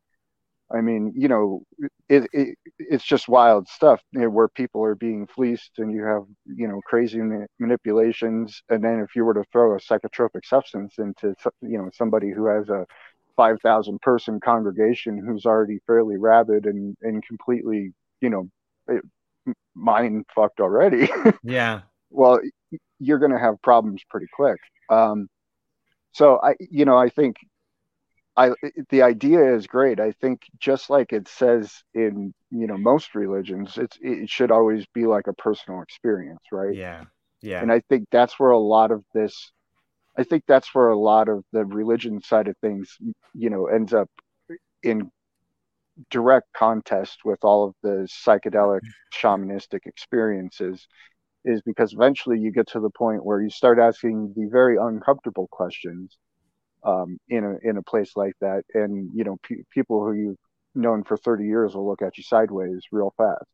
I 0.74 0.82
mean, 0.82 1.14
you 1.16 1.28
know, 1.28 1.64
it, 2.10 2.28
it 2.34 2.58
it's 2.78 3.04
just 3.06 3.30
wild 3.30 3.68
stuff 3.70 4.02
you 4.12 4.22
know, 4.22 4.30
where 4.30 4.48
people 4.50 4.84
are 4.84 4.96
being 4.96 5.28
fleeced 5.28 5.72
and 5.80 5.94
you 5.94 6.04
have, 6.04 6.24
you 6.46 6.68
know, 6.68 6.82
crazy 6.86 7.20
ma- 7.20 7.46
manipulations. 7.60 8.62
And 8.70 8.84
then 8.84 9.00
if 9.00 9.16
you 9.16 9.24
were 9.26 9.34
to 9.34 9.46
throw 9.52 9.76
a 9.76 9.80
psychotropic 9.80 10.46
substance 10.46 10.96
into, 10.98 11.36
you 11.62 11.78
know, 11.78 11.90
somebody 11.94 12.32
who 12.32 12.48
has 12.48 12.70
a 12.70 12.86
5,000 13.38 14.02
person 14.02 14.40
congregation 14.42 15.18
who's 15.26 15.46
already 15.46 15.80
fairly 15.88 16.18
rabid 16.18 16.66
and, 16.66 16.98
and 17.02 17.26
completely, 17.26 17.94
you 18.22 18.30
know, 18.30 18.50
mind 19.76 20.26
fucked 20.34 20.60
already. 20.60 21.10
yeah. 21.44 21.82
well, 22.10 22.40
you're 23.00 23.20
going 23.20 23.32
to 23.32 23.40
have 23.40 23.62
problems 23.62 24.02
pretty 24.10 24.28
quick. 24.34 24.60
Um, 24.90 25.28
so 26.14 26.40
I, 26.42 26.56
you 26.60 26.86
know, 26.86 26.98
I 26.98 27.10
think 27.10 27.38
I 28.38 28.52
the 28.90 29.02
idea 29.02 29.56
is 29.56 29.68
great. 29.68 30.00
I 30.00 30.12
think 30.14 30.42
just 30.60 30.90
like 30.90 31.12
it 31.12 31.28
says 31.28 31.84
in 31.94 32.34
you 32.50 32.68
know 32.68 32.78
most 32.78 33.16
religions, 33.16 33.78
it's 33.78 33.98
it 34.02 34.30
should 34.30 34.52
always 34.52 34.86
be 34.94 35.06
like 35.06 35.28
a 35.28 35.34
personal 35.34 35.82
experience, 35.82 36.42
right? 36.52 36.74
Yeah, 36.74 37.04
yeah. 37.42 37.62
And 37.62 37.72
I 37.72 37.82
think 37.90 38.08
that's 38.12 38.40
where 38.40 38.52
a 38.52 38.60
lot 38.60 38.92
of 38.92 39.04
this, 39.14 39.52
I 40.18 40.24
think 40.24 40.44
that's 40.48 40.74
where 40.74 40.90
a 40.90 40.98
lot 40.98 41.28
of 41.28 41.44
the 41.52 41.66
religion 41.66 42.22
side 42.22 42.48
of 42.48 42.56
things, 42.58 42.98
you 43.34 43.50
know, 43.50 43.68
ends 43.68 43.94
up 43.94 44.10
in 44.82 45.12
direct 46.10 46.48
contest 46.54 47.20
with 47.26 47.40
all 47.44 47.66
of 47.66 47.76
the 47.84 48.08
psychedelic 48.10 48.82
shamanistic 49.14 49.86
experiences 49.86 50.88
is 51.46 51.62
because 51.64 51.94
eventually 51.94 52.40
you 52.40 52.52
get 52.52 52.68
to 52.68 52.80
the 52.80 52.90
point 52.90 53.26
where 53.26 53.42
you 53.42 53.50
start 53.50 53.80
asking 53.80 54.34
the 54.36 54.48
very 54.52 54.78
uncomfortable 54.78 55.48
questions 55.52 56.18
um, 56.84 57.18
in 57.30 57.44
a 57.44 57.70
in 57.70 57.78
a 57.78 57.84
place 57.84 58.14
like 58.16 58.34
that, 58.42 58.64
and 58.74 59.10
you 59.14 59.24
know 59.24 59.38
pe- 59.44 59.64
people 59.72 60.04
who 60.04 60.14
you've 60.14 60.38
known 60.76 61.04
for 61.04 61.18
30 61.18 61.46
years 61.46 61.76
will 61.76 61.88
look 61.88 62.02
at 62.02 62.18
you 62.18 62.24
sideways 62.24 62.82
real 62.92 63.14
fast. 63.18 63.46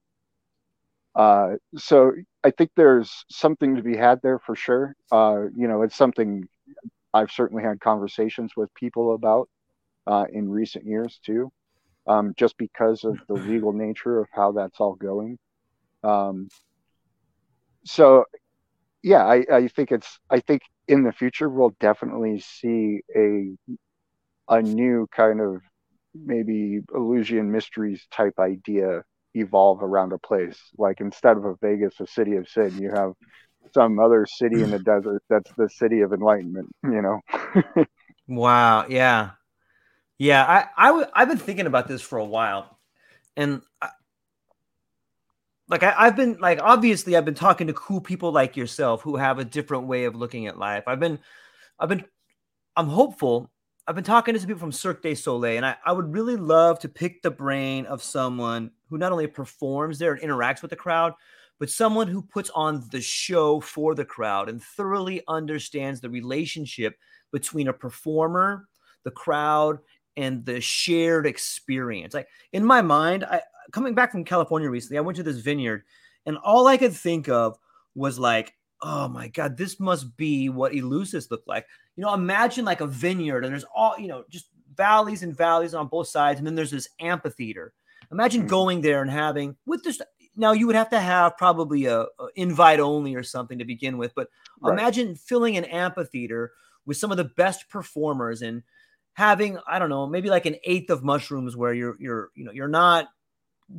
Uh, 1.16 1.56
so 1.76 2.12
I 2.44 2.52
think 2.52 2.72
there's 2.76 3.26
something 3.32 3.76
to 3.76 3.82
be 3.82 3.98
had 3.98 4.22
there 4.22 4.40
for 4.40 4.56
sure. 4.56 4.96
Uh, 5.12 5.46
you 5.56 5.68
know, 5.68 5.82
it's 5.82 5.96
something 5.98 6.48
I've 7.14 7.32
certainly 7.32 7.64
had 7.64 7.80
conversations 7.80 8.54
with 8.56 8.74
people 8.76 9.16
about 9.16 9.50
uh, 10.08 10.26
in 10.32 10.50
recent 10.50 10.86
years 10.86 11.20
too, 11.26 11.52
um, 12.08 12.34
just 12.38 12.58
because 12.58 13.04
of 13.04 13.18
the 13.28 13.36
legal 13.50 13.74
nature 13.74 14.20
of 14.20 14.28
how 14.34 14.52
that's 14.54 14.80
all 14.80 14.96
going. 14.96 15.38
Um, 16.04 16.50
so, 17.86 18.26
yeah, 19.04 19.26
I, 19.26 19.46
I 19.52 19.68
think 19.70 19.92
it's 19.92 20.20
I 20.30 20.40
think 20.42 20.62
in 20.88 21.04
the 21.04 21.12
future 21.12 21.50
we'll 21.50 21.76
definitely 21.80 22.40
see 22.40 23.02
a 23.16 23.56
a 24.50 24.62
new 24.62 25.08
kind 25.16 25.42
of 25.42 25.62
maybe 26.16 26.82
Eleusinian 26.96 27.52
mysteries 27.52 28.06
type 28.12 28.40
idea 28.40 29.04
evolve 29.36 29.84
around 29.84 30.14
a 30.14 30.18
place. 30.18 30.60
Like 30.78 31.00
instead 31.02 31.38
of 31.38 31.46
a 31.46 31.56
Vegas, 31.62 32.00
a 32.00 32.08
city 32.08 32.36
of 32.38 32.48
sin, 32.50 32.80
you 32.80 32.92
have 32.92 33.14
some 33.74 34.00
other 34.00 34.26
city 34.28 34.62
in 34.62 34.72
the 34.72 34.80
desert 34.80 35.24
that's 35.30 35.52
the 35.58 35.70
city 35.70 36.02
of 36.02 36.14
enlightenment, 36.14 36.70
you 36.84 37.02
know? 37.02 37.22
wow. 38.28 38.86
Yeah. 38.88 39.32
Yeah. 40.18 40.44
I, 40.44 40.66
I, 40.78 40.88
w- 40.88 41.08
I've 41.14 41.30
been 41.30 41.38
thinking 41.38 41.68
about 41.68 41.88
this 41.88 42.02
for 42.02 42.18
a 42.18 42.26
while. 42.26 42.80
And 43.36 43.62
I, 43.82 43.90
like 45.68 45.84
I, 45.84 45.94
I've 45.98 46.16
been 46.16 46.38
like 46.40 46.60
obviously 46.62 47.16
I've 47.16 47.26
been 47.26 47.34
talking 47.34 47.68
to 47.68 47.74
cool 47.74 48.02
people 48.02 48.32
like 48.32 48.56
yourself 48.56 49.02
who 49.02 49.18
have 49.18 49.40
a 49.40 49.46
different 49.46 49.86
way 49.86 50.06
of 50.06 50.16
looking 50.16 50.48
at 50.48 50.58
life. 50.58 50.84
I've 50.88 51.00
been 51.00 51.20
I've 51.80 51.90
been 51.90 52.06
I'm 52.76 52.88
hopeful 52.88 53.52
I've 53.88 53.96
been 53.96 54.04
talking 54.04 54.34
to 54.34 54.40
some 54.40 54.48
people 54.48 54.60
from 54.60 54.74
Cirque 54.74 55.02
du 55.02 55.16
Soleil, 55.16 55.58
and 55.58 55.66
I, 55.66 55.78
I 55.86 55.94
would 55.94 56.12
really 56.12 56.36
love 56.36 56.80
to 56.80 56.90
pick 56.90 57.22
the 57.22 57.32
brain 57.32 57.86
of 57.86 58.04
someone 58.04 58.72
who 58.90 58.98
not 58.98 59.14
only 59.14 59.28
performs 59.28 59.98
there 59.98 60.14
and 60.14 60.22
interacts 60.22 60.62
with 60.62 60.72
the 60.72 60.76
crowd, 60.76 61.14
but 61.58 61.70
someone 61.70 62.08
who 62.08 62.22
puts 62.22 62.50
on 62.50 62.84
the 62.92 63.00
show 63.00 63.62
for 63.62 63.96
the 63.96 64.04
crowd 64.04 64.50
and 64.50 64.62
thoroughly 64.62 65.24
understands 65.30 66.02
the 66.02 66.10
relationship 66.10 66.98
between 67.32 67.70
a 67.70 67.74
performer, 67.74 68.68
the 69.06 69.12
crowd, 69.12 69.80
and 70.18 70.44
the 70.46 70.60
shared 70.60 71.26
experience. 71.26 72.14
Like 72.14 72.28
in 72.52 72.66
my 72.66 72.82
mind, 72.82 73.24
I 73.24 73.42
coming 73.72 73.96
back 73.96 74.12
from 74.12 74.26
California 74.26 74.70
recently, 74.70 74.98
I 74.98 75.02
went 75.02 75.16
to 75.16 75.24
this 75.24 75.38
vineyard, 75.38 75.84
and 76.26 76.38
all 76.38 76.68
I 76.68 76.78
could 76.78 76.94
think 76.94 77.30
of 77.30 77.58
was 77.96 78.20
like, 78.20 78.54
oh 78.82 79.08
my 79.08 79.30
god, 79.30 79.56
this 79.56 79.80
must 79.80 80.18
be 80.18 80.50
what 80.50 80.74
Eleusis 80.74 81.32
looked 81.32 81.48
like 81.48 81.66
you 81.98 82.04
know, 82.04 82.14
imagine 82.14 82.64
like 82.64 82.80
a 82.80 82.88
vineyard 82.88 83.44
and 83.44 83.52
there's 83.52 83.66
all, 83.76 83.98
you 83.98 84.08
know, 84.08 84.24
just 84.30 84.50
valleys 84.76 85.24
and 85.24 85.36
valleys 85.36 85.74
on 85.74 85.88
both 85.88 86.08
sides. 86.08 86.40
And 86.40 86.46
then 86.48 86.56
there's 86.56 86.72
this 86.72 86.90
amphitheater. 87.02 87.74
Imagine 88.12 88.42
mm-hmm. 88.42 88.50
going 88.50 88.82
there 88.82 89.02
and 89.02 89.12
having 89.12 89.58
with 89.66 89.84
this. 89.84 90.00
Now 90.36 90.52
you 90.52 90.68
would 90.68 90.76
have 90.76 90.92
to 90.92 91.00
have 91.00 91.36
probably 91.36 91.86
a, 91.86 92.02
a 92.02 92.28
invite 92.36 92.80
only 92.80 93.16
or 93.16 93.24
something 93.24 93.58
to 93.58 93.66
begin 93.66 93.98
with, 93.98 94.14
but 94.14 94.30
right. 94.62 94.72
imagine 94.72 95.16
filling 95.16 95.58
an 95.58 95.66
amphitheater 95.66 96.52
with 96.86 96.98
some 96.98 97.10
of 97.10 97.18
the 97.18 97.24
best 97.24 97.68
performers 97.68 98.44
and 98.44 98.62
having 99.18 99.58
I 99.66 99.80
don't 99.80 99.90
know 99.90 100.06
maybe 100.06 100.30
like 100.30 100.46
an 100.46 100.58
eighth 100.64 100.92
of 100.92 101.04
mushrooms 101.04 101.58
where 101.58 101.74
you're 101.74 101.96
you're 102.00 102.30
you 102.36 102.46
know 102.46 102.52
you're 102.52 102.68
not 102.68 103.08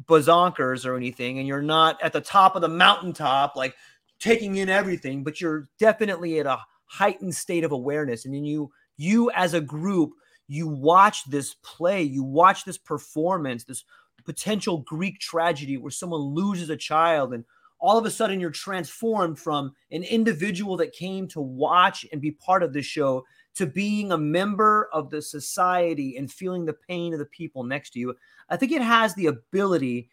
bazonkers 0.07 0.85
or 0.85 0.97
anything 0.97 1.39
and 1.39 1.47
you're 1.47 1.63
not 1.63 1.97
at 2.03 2.13
the 2.13 2.21
top 2.21 2.57
of 2.57 2.61
the 2.61 2.69
mountaintop 2.69 3.55
like 3.55 3.77
taking 4.19 4.57
in 4.57 4.69
everything, 4.69 5.23
but 5.23 5.41
you're 5.41 5.69
definitely 5.79 6.41
at 6.41 6.47
a 6.47 6.59
heightened 6.87 7.37
state 7.37 7.63
of 7.63 7.71
awareness. 7.71 8.25
And 8.25 8.35
then 8.35 8.45
you 8.45 8.73
you 8.97 9.31
as 9.31 9.55
a 9.55 9.61
group 9.61 10.11
you 10.49 10.67
watch 10.67 11.25
this 11.31 11.55
play 11.63 12.03
you 12.03 12.25
watch 12.25 12.65
this 12.65 12.79
performance 12.79 13.63
this 13.63 13.85
potential 14.25 14.79
greek 14.79 15.21
tragedy 15.21 15.77
where 15.77 15.91
someone 15.91 16.21
loses 16.21 16.71
a 16.71 16.77
child 16.77 17.33
and 17.33 17.45
all 17.81 17.97
of 17.97 18.07
a 18.07 18.11
sudden 18.11 18.41
you're 18.41 18.51
transformed 18.51 19.39
from 19.39 19.73
an 19.93 20.03
individual 20.03 20.77
that 20.79 20.93
came 20.93 21.29
to 21.29 21.41
watch 21.41 22.05
and 22.11 22.21
be 22.21 22.33
part 22.33 22.63
of 22.63 22.73
the 22.73 22.83
show 22.83 23.25
to 23.59 23.67
being 23.67 24.13
a 24.13 24.19
member 24.19 24.89
of 24.93 25.11
the 25.11 25.21
society 25.21 26.17
and 26.17 26.33
feeling 26.33 26.65
the 26.65 26.73
pain 26.73 27.13
of 27.13 27.19
the 27.19 27.27
people 27.27 27.65
next 27.65 27.91
to 27.91 27.99
you 27.99 28.15
i 28.49 28.57
think 28.57 28.73
it 28.73 28.83
has 28.83 29.15
the 29.15 29.27
ability 29.27 30.09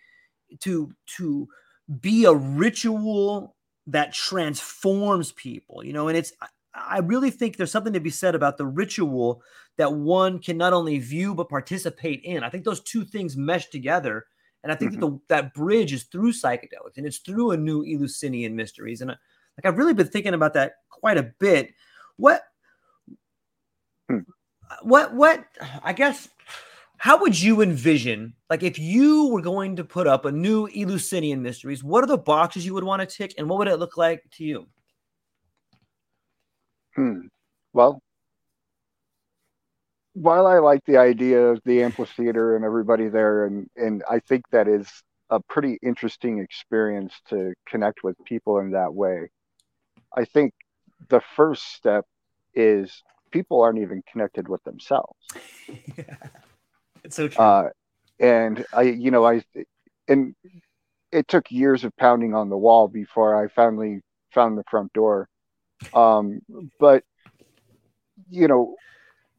to 0.59 0.91
to 1.05 1.47
be 2.01 2.25
a 2.25 2.33
ritual 2.33 3.55
that 3.87 4.13
transforms 4.13 5.31
people 5.31 5.83
you 5.83 5.93
know 5.93 6.07
and 6.07 6.17
it's 6.17 6.33
I 6.75 6.99
really 6.99 7.31
think 7.31 7.55
there's 7.55 7.71
something 7.71 7.93
to 7.93 7.99
be 7.99 8.09
said 8.09 8.35
about 8.35 8.57
the 8.57 8.65
ritual 8.65 9.41
that 9.77 9.93
one 9.93 10.39
can 10.39 10.57
not 10.57 10.73
only 10.73 10.99
view 10.99 11.33
but 11.33 11.49
participate 11.49 12.21
in. 12.23 12.43
I 12.43 12.49
think 12.49 12.63
those 12.63 12.81
two 12.81 13.03
things 13.03 13.37
mesh 13.37 13.69
together, 13.69 14.25
and 14.63 14.71
I 14.71 14.75
think 14.75 14.91
mm-hmm. 14.93 15.01
that 15.01 15.07
the, 15.07 15.19
that 15.43 15.53
bridge 15.53 15.93
is 15.93 16.03
through 16.03 16.33
psychedelics 16.33 16.97
and 16.97 17.05
it's 17.05 17.19
through 17.19 17.51
a 17.51 17.57
new 17.57 17.85
Eleusinian 17.85 18.55
mysteries. 18.55 19.01
And 19.01 19.11
I, 19.11 19.15
like 19.57 19.65
I've 19.65 19.77
really 19.77 19.93
been 19.93 20.07
thinking 20.07 20.33
about 20.33 20.53
that 20.55 20.73
quite 20.89 21.17
a 21.17 21.31
bit. 21.39 21.73
What, 22.17 22.43
hmm. 24.09 24.19
what, 24.83 25.13
what? 25.13 25.45
I 25.83 25.93
guess 25.93 26.29
how 26.97 27.19
would 27.19 27.39
you 27.39 27.61
envision 27.61 28.33
like 28.49 28.63
if 28.63 28.79
you 28.79 29.27
were 29.27 29.41
going 29.41 29.75
to 29.75 29.83
put 29.83 30.07
up 30.07 30.25
a 30.25 30.31
new 30.31 30.67
Eleusinian 30.67 31.41
mysteries? 31.41 31.83
What 31.83 32.03
are 32.03 32.07
the 32.07 32.17
boxes 32.17 32.65
you 32.65 32.73
would 32.73 32.83
want 32.83 33.07
to 33.07 33.15
tick, 33.17 33.33
and 33.37 33.49
what 33.49 33.59
would 33.59 33.67
it 33.67 33.77
look 33.77 33.97
like 33.97 34.23
to 34.33 34.43
you? 34.43 34.67
Hmm. 36.95 37.27
Well, 37.73 38.01
while 40.13 40.47
I 40.47 40.59
like 40.59 40.81
the 40.85 40.97
idea 40.97 41.47
of 41.47 41.61
the 41.65 41.83
amphitheater 41.83 42.55
and 42.55 42.63
everybody 42.63 43.09
there, 43.09 43.45
and 43.45 43.69
and 43.75 44.03
I 44.09 44.19
think 44.19 44.49
that 44.51 44.67
is 44.67 44.89
a 45.29 45.39
pretty 45.41 45.77
interesting 45.83 46.39
experience 46.39 47.13
to 47.29 47.53
connect 47.67 48.03
with 48.03 48.15
people 48.25 48.59
in 48.59 48.71
that 48.71 48.93
way. 48.93 49.29
I 50.15 50.25
think 50.25 50.53
the 51.09 51.21
first 51.35 51.73
step 51.75 52.05
is 52.53 53.03
people 53.35 53.61
aren't 53.61 53.79
even 53.79 54.01
connected 54.11 54.47
with 54.47 54.63
themselves. 54.63 55.19
yeah. 55.97 56.15
It's 57.03 57.15
so 57.15 57.27
true. 57.27 57.43
Uh, 57.43 57.69
and 58.19 58.65
I, 58.73 58.83
you 58.83 59.11
know, 59.11 59.25
I, 59.25 59.43
and 60.07 60.35
it 61.11 61.27
took 61.27 61.51
years 61.51 61.83
of 61.83 61.95
pounding 61.97 62.33
on 62.33 62.49
the 62.49 62.57
wall 62.57 62.87
before 62.87 63.43
I 63.43 63.47
finally 63.49 64.01
found 64.31 64.57
the 64.57 64.63
front 64.69 64.93
door 64.93 65.27
um, 65.93 66.41
but 66.79 67.03
you 68.29 68.47
know, 68.47 68.75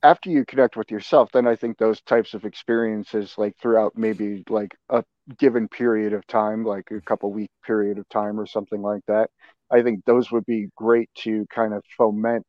after 0.03 0.31
you 0.31 0.45
connect 0.45 0.77
with 0.77 0.91
yourself, 0.91 1.31
then 1.33 1.47
I 1.47 1.57
think 1.57 1.79
those 1.79 2.01
types 2.03 2.35
of 2.35 2.45
experiences, 2.45 3.35
like 3.39 3.57
throughout 3.61 3.97
maybe 3.97 4.45
like 4.49 4.77
a 4.91 5.03
given 5.39 5.69
period 5.69 6.13
of 6.13 6.27
time, 6.27 6.65
like 6.65 6.91
a 6.91 7.01
couple 7.01 7.33
week 7.33 7.51
period 7.65 7.99
of 7.99 8.09
time 8.09 8.39
or 8.39 8.47
something 8.47 8.83
like 8.83 9.03
that, 9.09 9.31
I 9.71 9.83
think 9.83 10.05
those 10.05 10.31
would 10.31 10.47
be 10.47 10.69
great 10.77 11.11
to 11.23 11.47
kind 11.51 11.75
of 11.75 11.83
foment, 11.97 12.45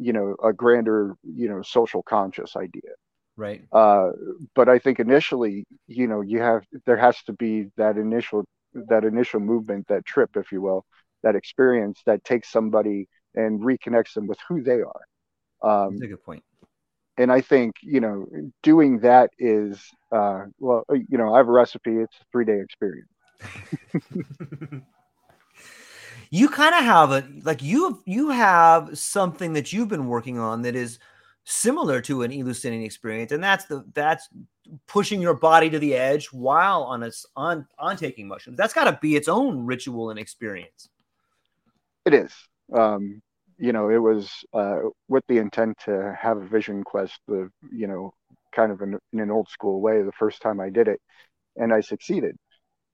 you 0.00 0.14
know, 0.14 0.34
a 0.42 0.52
grander, 0.52 1.14
you 1.22 1.48
know, 1.48 1.60
social 1.62 2.02
conscious 2.02 2.56
idea. 2.56 2.90
Right. 3.36 3.62
Uh, 3.70 4.10
but 4.54 4.68
I 4.68 4.78
think 4.78 4.98
initially, 4.98 5.66
you 5.86 6.08
know, 6.08 6.22
you 6.22 6.40
have 6.40 6.64
there 6.86 6.96
has 6.96 7.22
to 7.24 7.34
be 7.34 7.66
that 7.76 7.96
initial 7.98 8.44
that 8.74 9.04
initial 9.04 9.40
movement, 9.40 9.86
that 9.88 10.06
trip, 10.06 10.30
if 10.36 10.50
you 10.50 10.62
will, 10.62 10.84
that 11.22 11.36
experience 11.36 12.00
that 12.06 12.24
takes 12.24 12.50
somebody 12.50 13.08
and 13.34 13.60
reconnects 13.60 14.14
them 14.14 14.26
with 14.26 14.38
who 14.48 14.62
they 14.62 14.80
are. 14.80 15.02
Um, 15.62 15.92
That's 15.92 16.04
a 16.04 16.08
good 16.08 16.24
point. 16.24 16.42
And 17.18 17.30
I 17.30 17.42
think 17.42 17.74
you 17.82 18.00
know 18.00 18.26
doing 18.62 19.00
that 19.00 19.30
is 19.38 19.78
uh, 20.12 20.44
well, 20.58 20.84
uh, 20.90 20.94
you 20.94 21.18
know, 21.18 21.34
I 21.34 21.38
have 21.38 21.48
a 21.48 21.52
recipe. 21.52 21.96
It's 21.96 22.16
a 22.20 22.24
three 22.32 22.46
day 22.46 22.60
experience. 22.60 23.10
you 26.30 26.48
kind 26.48 26.74
of 26.74 26.84
have 26.84 27.10
a 27.10 27.28
like 27.42 27.62
you 27.62 28.00
you 28.06 28.30
have 28.30 28.96
something 28.96 29.52
that 29.54 29.72
you've 29.72 29.88
been 29.88 30.06
working 30.06 30.38
on 30.38 30.62
that 30.62 30.76
is 30.76 30.98
similar 31.44 32.00
to 32.02 32.22
an 32.22 32.32
Eleusinian 32.32 32.82
experience, 32.82 33.32
and 33.32 33.42
that's 33.42 33.64
the 33.64 33.84
that's 33.94 34.28
pushing 34.86 35.20
your 35.20 35.34
body 35.34 35.68
to 35.70 35.78
the 35.78 35.94
edge 35.94 36.26
while 36.26 36.82
on 36.84 37.02
a, 37.02 37.10
on 37.34 37.66
on 37.78 37.96
taking 37.96 38.28
mushrooms. 38.28 38.56
That's 38.56 38.72
got 38.72 38.84
to 38.84 38.98
be 39.02 39.16
its 39.16 39.28
own 39.28 39.66
ritual 39.66 40.10
and 40.10 40.18
experience. 40.18 40.88
It 42.06 42.14
is. 42.14 42.32
Um, 42.72 43.20
you 43.58 43.72
know, 43.72 43.90
it 43.90 43.98
was 43.98 44.30
uh, 44.54 44.78
with 45.08 45.24
the 45.28 45.38
intent 45.38 45.78
to 45.84 46.16
have 46.18 46.38
a 46.38 46.46
vision 46.46 46.84
quest, 46.84 47.18
the 47.26 47.50
you 47.72 47.88
know, 47.88 48.14
kind 48.52 48.70
of 48.70 48.80
in, 48.80 48.98
in 49.12 49.20
an 49.20 49.30
old 49.30 49.48
school 49.48 49.80
way. 49.80 50.02
The 50.02 50.12
first 50.12 50.40
time 50.40 50.60
I 50.60 50.70
did 50.70 50.86
it, 50.86 51.00
and 51.56 51.72
I 51.72 51.80
succeeded, 51.80 52.36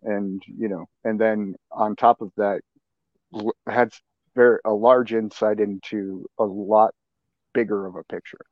and 0.03 0.43
you 0.47 0.69
know, 0.69 0.87
and 1.05 1.21
then 1.21 1.55
on 1.71 1.95
top 1.97 2.23
of 2.23 2.33
that, 2.39 2.63
had 3.67 3.93
very 4.35 4.59
a 4.65 4.73
large 4.73 5.13
insight 5.13 5.61
into 5.61 6.27
a 6.39 6.45
lot 6.45 6.95
bigger 7.55 7.87
of 7.87 7.97
a 7.97 8.05
picture. 8.05 8.45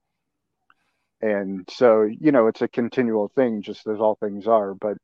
and 1.20 1.68
so 1.70 2.02
you 2.02 2.32
know 2.32 2.46
it's 2.48 2.62
a 2.62 2.68
continual 2.68 3.30
thing 3.34 3.62
just 3.62 3.86
as 3.86 3.98
all 4.00 4.16
things 4.16 4.46
are 4.46 4.74
but 4.74 4.96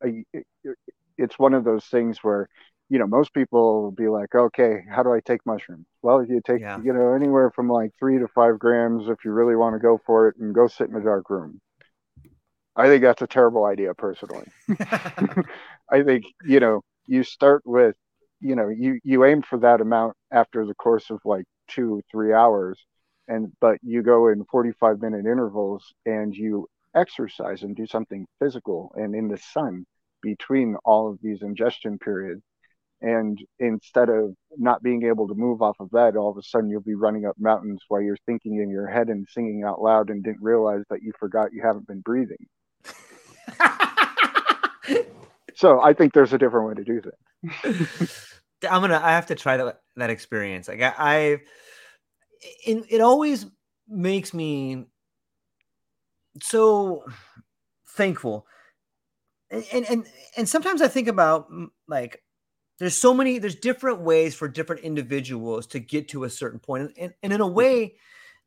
it's 1.18 1.38
one 1.38 1.54
of 1.54 1.64
those 1.64 1.85
things 1.87 2.18
where 2.22 2.48
you 2.88 2.98
know 2.98 3.06
most 3.06 3.33
people 3.33 3.83
will 3.83 3.90
be 3.92 4.09
like 4.09 4.35
okay 4.35 4.85
how 4.90 5.02
do 5.02 5.12
i 5.12 5.20
take 5.20 5.44
mushrooms 5.46 5.87
well 6.02 6.24
you 6.24 6.40
take 6.44 6.61
yeah. 6.61 6.78
you 6.83 6.92
know 6.92 7.12
anywhere 7.14 7.50
from 7.50 7.68
like 7.68 7.90
three 7.98 8.18
to 8.18 8.28
five 8.28 8.59
grams 8.59 9.09
if 9.09 9.24
you 9.24 9.30
really 9.33 9.56
want 9.56 9.74
to 9.74 9.78
go 9.78 10.00
for 10.04 10.28
it 10.28 10.37
and 10.38 10.54
go 10.54 10.66
sit 10.66 10.88
in 10.88 10.96
a 10.96 11.04
dark 11.04 11.30
room 11.30 11.61
i 12.76 12.87
think 12.87 13.02
that's 13.02 13.22
a 13.22 13.26
terrible 13.26 13.64
idea 13.64 13.94
personally 13.94 14.46
i 15.90 16.02
think 16.02 16.24
you 16.44 16.61
know 16.61 16.83
you 17.06 17.22
start 17.22 17.62
with 17.64 17.94
you 18.40 18.55
know 18.55 18.68
you 18.68 18.98
you 19.05 19.24
aim 19.24 19.42
for 19.42 19.59
that 19.59 19.81
amount 19.81 20.14
after 20.33 20.66
the 20.66 20.74
course 20.74 21.11
of 21.11 21.20
like 21.24 21.44
two 21.68 22.03
three 22.11 22.33
hours 22.33 22.79
and 23.31 23.53
but 23.61 23.79
you 23.83 24.03
go 24.03 24.29
in 24.29 24.44
45 24.50 25.00
minute 25.00 25.24
intervals 25.24 25.94
and 26.05 26.35
you 26.35 26.66
exercise 26.94 27.62
and 27.62 27.76
do 27.76 27.87
something 27.87 28.26
physical 28.40 28.92
and 28.96 29.14
in 29.14 29.29
the 29.29 29.38
sun 29.38 29.87
between 30.20 30.76
all 30.85 31.11
of 31.11 31.18
these 31.22 31.40
ingestion 31.40 31.98
periods. 31.98 32.42
And 33.00 33.38
instead 33.59 34.11
of 34.11 34.35
not 34.59 34.83
being 34.83 35.05
able 35.05 35.26
to 35.29 35.35
move 35.35 35.62
off 35.62 35.76
of 35.81 35.90
bed 35.90 36.16
all 36.16 36.31
of 36.31 36.37
a 36.37 36.42
sudden 36.42 36.68
you'll 36.68 36.83
be 36.83 36.94
running 36.94 37.24
up 37.24 37.37
mountains 37.38 37.81
while 37.88 38.03
you're 38.03 38.18
thinking 38.26 38.61
in 38.61 38.68
your 38.68 38.88
head 38.88 39.09
and 39.09 39.26
singing 39.31 39.62
out 39.64 39.81
loud 39.81 40.11
and 40.11 40.22
didn't 40.22 40.42
realize 40.42 40.83
that 40.90 41.03
you 41.03 41.12
forgot 41.18 41.53
you 41.53 41.62
haven't 41.62 41.87
been 41.87 42.00
breathing. 42.00 42.46
So 45.55 45.79
i 45.83 45.92
think 45.92 46.14
there's 46.14 46.33
a 46.33 46.38
different 46.38 46.68
way 46.68 46.74
to 46.74 46.85
do 46.85 47.03
things 47.03 47.30
i'm 48.70 48.81
gonna 48.81 49.00
i 49.03 49.11
have 49.11 49.26
to 49.26 49.35
try 49.35 49.57
that 49.57 49.81
that 49.96 50.11
experience 50.11 50.68
like 50.68 50.83
i, 50.83 50.94
I 50.98 51.18
it, 52.66 52.85
it 52.88 53.00
always 53.00 53.46
makes 53.88 54.33
me 54.33 54.85
so 56.42 57.05
thankful 57.88 58.46
and 59.50 59.87
and 59.88 60.07
and 60.37 60.48
sometimes 60.48 60.83
i 60.83 60.88
think 60.88 61.09
about 61.09 61.50
mm, 61.50 61.68
like 61.88 62.22
there's 62.79 62.96
so 62.96 63.12
many 63.12 63.38
there's 63.38 63.57
different 63.57 64.00
ways 64.00 64.35
for 64.35 64.48
different 64.48 64.83
individuals 64.83 65.66
to 65.68 65.79
get 65.79 66.09
to 66.09 66.24
a 66.24 66.31
certain 66.31 66.59
point. 66.59 66.85
point 66.85 66.96
and, 66.98 67.14
and 67.22 67.33
in 67.33 67.40
a 67.40 67.46
way 67.46 67.94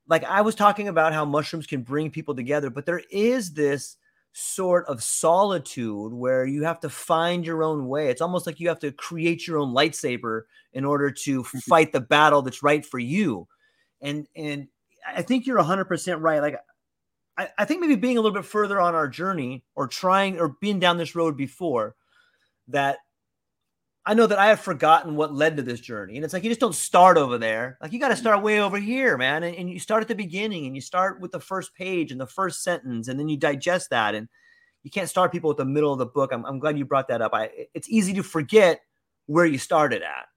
like 0.08 0.24
i 0.24 0.42
was 0.42 0.56
talking 0.56 0.88
about 0.88 1.14
how 1.14 1.26
mushrooms 1.26 1.68
can 1.68 1.82
bring 1.82 2.10
people 2.10 2.36
together 2.36 2.70
but 2.70 2.86
there 2.86 3.02
is 3.12 3.54
this 3.54 3.98
sort 4.34 4.86
of 4.88 5.04
solitude 5.04 6.12
where 6.12 6.46
you 6.46 6.64
have 6.64 6.80
to 6.80 6.90
find 6.90 7.46
your 7.46 7.64
own 7.64 7.88
way 7.88 8.10
it's 8.10 8.22
almost 8.22 8.48
like 8.48 8.60
you 8.60 8.68
have 8.68 8.80
to 8.80 8.92
create 8.92 9.48
your 9.48 9.60
own 9.60 9.74
lightsaber 9.74 10.42
in 10.74 10.84
order 10.84 11.12
to 11.12 11.44
mm-hmm. 11.44 11.60
fight 11.60 11.92
the 11.92 12.02
battle 12.02 12.42
that's 12.42 12.64
right 12.64 12.86
for 12.86 12.98
you 13.00 13.48
and 14.02 14.28
and 14.36 14.68
I 15.06 15.22
think 15.22 15.46
you're 15.46 15.60
100% 15.60 16.22
right. 16.22 16.42
Like 16.42 16.58
I, 17.38 17.50
I 17.58 17.66
think 17.66 17.82
maybe 17.82 17.96
being 17.96 18.18
a 18.18 18.22
little 18.22 18.36
bit 18.36 18.46
further 18.46 18.80
on 18.80 18.96
our 18.96 19.08
journey 19.08 19.64
or 19.76 19.88
trying 19.88 20.40
or 20.40 20.50
being 20.62 20.80
down 20.80 20.98
this 20.98 21.16
road 21.16 21.36
before 21.36 21.96
that 22.68 23.00
I 24.06 24.14
know 24.14 24.28
that 24.28 24.38
I 24.38 24.48
have 24.48 24.60
forgotten 24.60 25.16
what 25.16 25.34
led 25.34 25.56
to 25.58 25.64
this 25.64 25.80
journey. 25.80 26.16
And 26.16 26.26
it's 26.26 26.34
like 26.34 26.44
you 26.44 26.50
just 26.50 26.60
don't 26.60 26.76
start 26.76 27.18
over 27.18 27.38
there. 27.38 27.78
Like 27.82 27.94
you 27.94 28.00
got 28.00 28.10
to 28.10 28.16
mm. 28.16 28.20
start 28.20 28.44
way 28.44 28.60
over 28.60 28.78
here, 28.78 29.18
man. 29.18 29.44
And, 29.44 29.56
and, 29.56 29.70
you 29.70 29.80
start 29.80 30.02
at 30.02 30.10
the 30.10 30.16
beginning 30.16 30.66
and 30.66 30.76
you 30.76 30.82
start 30.82 31.22
with 31.22 31.32
the 31.32 31.40
first 31.40 31.74
page 31.74 32.12
and 32.12 32.20
the 32.20 32.28
first 32.28 32.64
sentence, 32.64 33.08
and 33.08 33.18
then 33.18 33.30
you 33.30 33.38
digest 33.38 33.92
that. 33.92 34.14
And 34.14 34.28
you 34.84 34.92
can't 34.92 35.10
start 35.10 35.32
people 35.32 35.52
at 35.52 35.58
the 35.58 35.66
middle 35.66 35.94
of 35.94 36.00
the 36.00 36.06
book. 36.06 36.32
I'm, 36.34 36.46
I'm 36.46 36.60
glad 36.60 36.78
you 36.78 36.86
brought 36.86 37.08
that 37.08 37.22
up. 37.22 37.34
I 37.34 37.50
it's 37.74 37.90
easy 37.90 38.14
to 38.16 38.24
forget 38.24 38.82
where 39.28 39.46
you 39.46 39.58
started 39.58 40.02
at. 40.02 40.28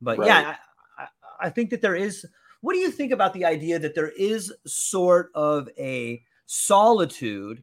But 0.00 0.18
right. 0.18 0.26
yeah, 0.26 0.56
I, 0.98 1.02
I, 1.02 1.46
I 1.46 1.50
think 1.50 1.70
that 1.70 1.82
there 1.82 1.94
is 1.94 2.26
what 2.62 2.72
do 2.72 2.78
you 2.78 2.90
think 2.90 3.12
about 3.12 3.34
the 3.34 3.44
idea 3.44 3.78
that 3.78 3.94
there 3.94 4.12
is 4.16 4.52
sort 4.66 5.30
of 5.34 5.68
a 5.78 6.22
solitude 6.46 7.62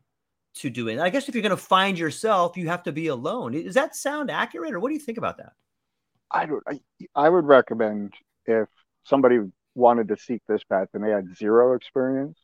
to 0.55 0.69
doing? 0.69 0.99
I 0.99 1.09
guess 1.09 1.29
if 1.29 1.35
you're 1.35 1.41
going 1.41 1.51
to 1.51 1.57
find 1.57 1.97
yourself, 1.97 2.57
you 2.57 2.67
have 2.67 2.83
to 2.83 2.91
be 2.91 3.07
alone. 3.07 3.51
Does 3.51 3.75
that 3.75 3.95
sound 3.95 4.29
accurate, 4.31 4.73
or 4.73 4.79
what 4.79 4.89
do 4.89 4.93
you 4.93 4.99
think 4.99 5.17
about 5.17 5.37
that? 5.37 5.53
I 6.31 6.45
don't. 6.45 6.63
I, 6.67 6.79
I 7.15 7.29
would 7.29 7.45
recommend 7.45 8.13
if 8.45 8.67
somebody 9.03 9.39
wanted 9.75 10.07
to 10.09 10.17
seek 10.17 10.41
this 10.47 10.63
path 10.63 10.89
and 10.93 11.03
they 11.03 11.11
had 11.11 11.35
zero 11.35 11.73
experience, 11.75 12.37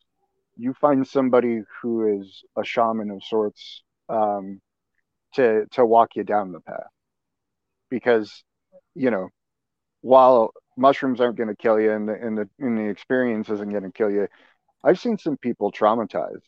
you 0.56 0.74
find 0.80 1.06
somebody 1.06 1.60
who 1.80 2.20
is 2.20 2.42
a 2.56 2.64
shaman 2.64 3.10
of 3.10 3.22
sorts 3.22 3.82
um, 4.08 4.60
to 5.34 5.66
to 5.72 5.84
walk 5.84 6.16
you 6.16 6.24
down 6.24 6.52
the 6.52 6.60
path, 6.60 6.90
because 7.90 8.42
you 8.94 9.10
know 9.10 9.28
while 10.00 10.52
mushrooms 10.76 11.20
aren't 11.20 11.36
going 11.36 11.48
to 11.48 11.56
kill 11.56 11.80
you 11.80 11.90
and 11.90 12.08
the, 12.08 12.14
and 12.14 12.38
the 12.38 12.48
and 12.58 12.78
the 12.78 12.84
experience 12.84 13.48
isn't 13.48 13.70
going 13.70 13.82
to 13.82 13.90
kill 13.90 14.10
you 14.10 14.28
i've 14.84 15.00
seen 15.00 15.16
some 15.18 15.36
people 15.38 15.72
traumatized 15.72 16.42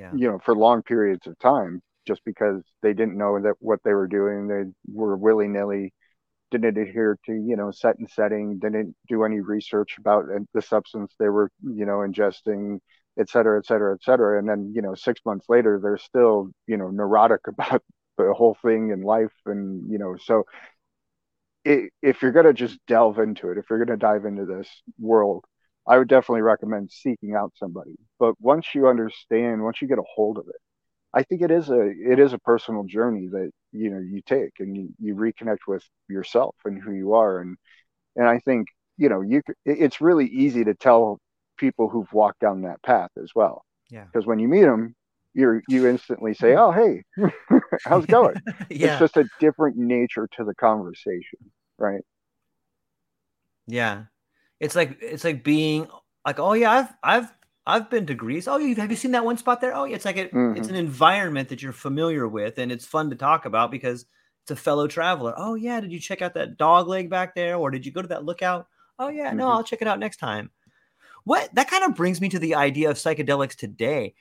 yeah. 0.00 0.10
you 0.14 0.28
know 0.28 0.38
for 0.44 0.54
long 0.54 0.82
periods 0.82 1.26
of 1.26 1.38
time 1.38 1.82
just 2.06 2.24
because 2.24 2.62
they 2.82 2.92
didn't 2.92 3.18
know 3.18 3.40
that 3.40 3.54
what 3.60 3.80
they 3.84 3.92
were 3.92 4.08
doing. 4.08 4.48
They 4.48 4.64
were 4.92 5.16
willy-nilly 5.16 5.92
didn't 6.50 6.78
adhere 6.78 7.16
to 7.26 7.32
you 7.32 7.56
know 7.56 7.70
set 7.70 7.98
and 7.98 8.10
setting 8.10 8.58
didn't 8.58 8.96
do 9.08 9.22
any 9.24 9.40
research 9.40 9.96
about 9.98 10.24
uh, 10.24 10.40
the 10.52 10.62
substance 10.62 11.14
they 11.18 11.28
were 11.28 11.48
you 11.62 11.86
know 11.86 11.98
ingesting 11.98 12.80
et 13.18 13.28
cetera 13.28 13.58
et 13.58 13.66
cetera 13.66 13.94
et 13.94 14.02
cetera. 14.02 14.38
And 14.38 14.48
then 14.48 14.72
you 14.74 14.82
know 14.82 14.94
six 14.94 15.20
months 15.24 15.46
later 15.48 15.78
they're 15.82 15.98
still 15.98 16.48
you 16.66 16.76
know 16.76 16.88
neurotic 16.88 17.42
about 17.48 17.82
the 18.18 18.32
whole 18.34 18.56
thing 18.62 18.90
in 18.90 19.02
life. 19.02 19.32
And 19.46 19.90
you 19.90 19.98
know 19.98 20.16
so 20.24 20.44
it, 21.64 21.90
if 22.02 22.22
you're 22.22 22.32
going 22.32 22.46
to 22.46 22.54
just 22.54 22.78
delve 22.86 23.18
into 23.18 23.50
it, 23.50 23.58
if 23.58 23.66
you're 23.68 23.84
going 23.84 23.98
to 23.98 24.04
dive 24.04 24.24
into 24.24 24.46
this 24.46 24.68
world, 24.98 25.44
I 25.86 25.98
would 25.98 26.08
definitely 26.08 26.42
recommend 26.42 26.90
seeking 26.92 27.34
out 27.34 27.52
somebody. 27.56 27.96
But 28.18 28.34
once 28.40 28.74
you 28.74 28.88
understand, 28.88 29.62
once 29.62 29.82
you 29.82 29.88
get 29.88 29.98
a 29.98 30.04
hold 30.14 30.38
of 30.38 30.48
it, 30.48 30.60
I 31.14 31.22
think 31.24 31.42
it 31.42 31.50
is 31.50 31.70
a 31.70 31.80
it 31.82 32.18
is 32.20 32.32
a 32.32 32.38
personal 32.38 32.84
journey 32.84 33.28
that 33.28 33.50
you 33.72 33.90
know 33.90 34.00
you 34.00 34.22
take 34.26 34.52
and 34.60 34.76
you, 34.76 34.90
you 35.00 35.14
reconnect 35.16 35.60
with 35.68 35.84
yourself 36.08 36.56
and 36.64 36.82
who 36.82 36.92
you 36.92 37.14
are 37.14 37.40
and 37.40 37.56
and 38.16 38.26
I 38.28 38.38
think 38.40 38.68
you 38.96 39.08
know 39.08 39.20
you 39.20 39.42
it's 39.64 40.00
really 40.00 40.26
easy 40.26 40.64
to 40.64 40.74
tell 40.74 41.20
people 41.58 41.88
who've 41.88 42.12
walked 42.12 42.40
down 42.40 42.62
that 42.62 42.82
path 42.82 43.10
as 43.22 43.30
well. 43.34 43.64
Yeah. 43.90 44.06
Because 44.12 44.26
when 44.26 44.38
you 44.38 44.48
meet 44.48 44.62
them, 44.62 44.94
you 45.34 45.60
you 45.68 45.86
instantly 45.86 46.34
say, 46.34 46.54
"Oh, 46.56 46.72
hey, 46.72 47.04
how's 47.84 48.04
it 48.04 48.10
going?" 48.10 48.40
yeah. 48.70 48.88
It's 48.88 48.98
just 48.98 49.16
a 49.16 49.28
different 49.38 49.76
nature 49.76 50.28
to 50.36 50.44
the 50.44 50.54
conversation, 50.54 51.38
right? 51.78 52.02
Yeah, 53.66 54.06
it's 54.60 54.76
like 54.76 54.98
it's 55.00 55.24
like 55.24 55.42
being 55.42 55.88
like, 56.26 56.38
"Oh 56.38 56.52
yeah, 56.52 56.70
I've 56.70 56.94
I've 57.02 57.32
I've 57.66 57.90
been 57.90 58.06
to 58.06 58.14
Greece. 58.14 58.46
Oh, 58.46 58.58
you 58.58 58.74
have 58.76 58.90
you 58.90 58.96
seen 58.96 59.12
that 59.12 59.24
one 59.24 59.36
spot 59.36 59.60
there? 59.60 59.74
Oh, 59.74 59.84
yeah, 59.84 59.96
it's 59.96 60.04
like 60.04 60.16
a, 60.16 60.26
mm-hmm. 60.26 60.56
it's 60.56 60.68
an 60.68 60.74
environment 60.76 61.48
that 61.48 61.62
you're 61.62 61.72
familiar 61.72 62.28
with, 62.28 62.58
and 62.58 62.70
it's 62.70 62.86
fun 62.86 63.10
to 63.10 63.16
talk 63.16 63.44
about 63.44 63.70
because 63.70 64.06
it's 64.42 64.50
a 64.50 64.56
fellow 64.56 64.86
traveler. 64.86 65.34
Oh 65.36 65.54
yeah, 65.54 65.80
did 65.80 65.92
you 65.92 65.98
check 66.00 66.22
out 66.22 66.34
that 66.34 66.56
dog 66.56 66.88
leg 66.88 67.10
back 67.10 67.34
there, 67.34 67.56
or 67.56 67.70
did 67.70 67.84
you 67.84 67.92
go 67.92 68.02
to 68.02 68.08
that 68.08 68.24
lookout? 68.24 68.66
Oh 68.98 69.08
yeah, 69.08 69.28
mm-hmm. 69.28 69.38
no, 69.38 69.48
I'll 69.48 69.64
check 69.64 69.82
it 69.82 69.88
out 69.88 69.98
next 69.98 70.18
time. 70.18 70.50
What 71.24 71.54
that 71.54 71.70
kind 71.70 71.84
of 71.84 71.96
brings 71.96 72.20
me 72.20 72.28
to 72.30 72.38
the 72.38 72.54
idea 72.54 72.90
of 72.90 72.96
psychedelics 72.96 73.56
today 73.56 74.14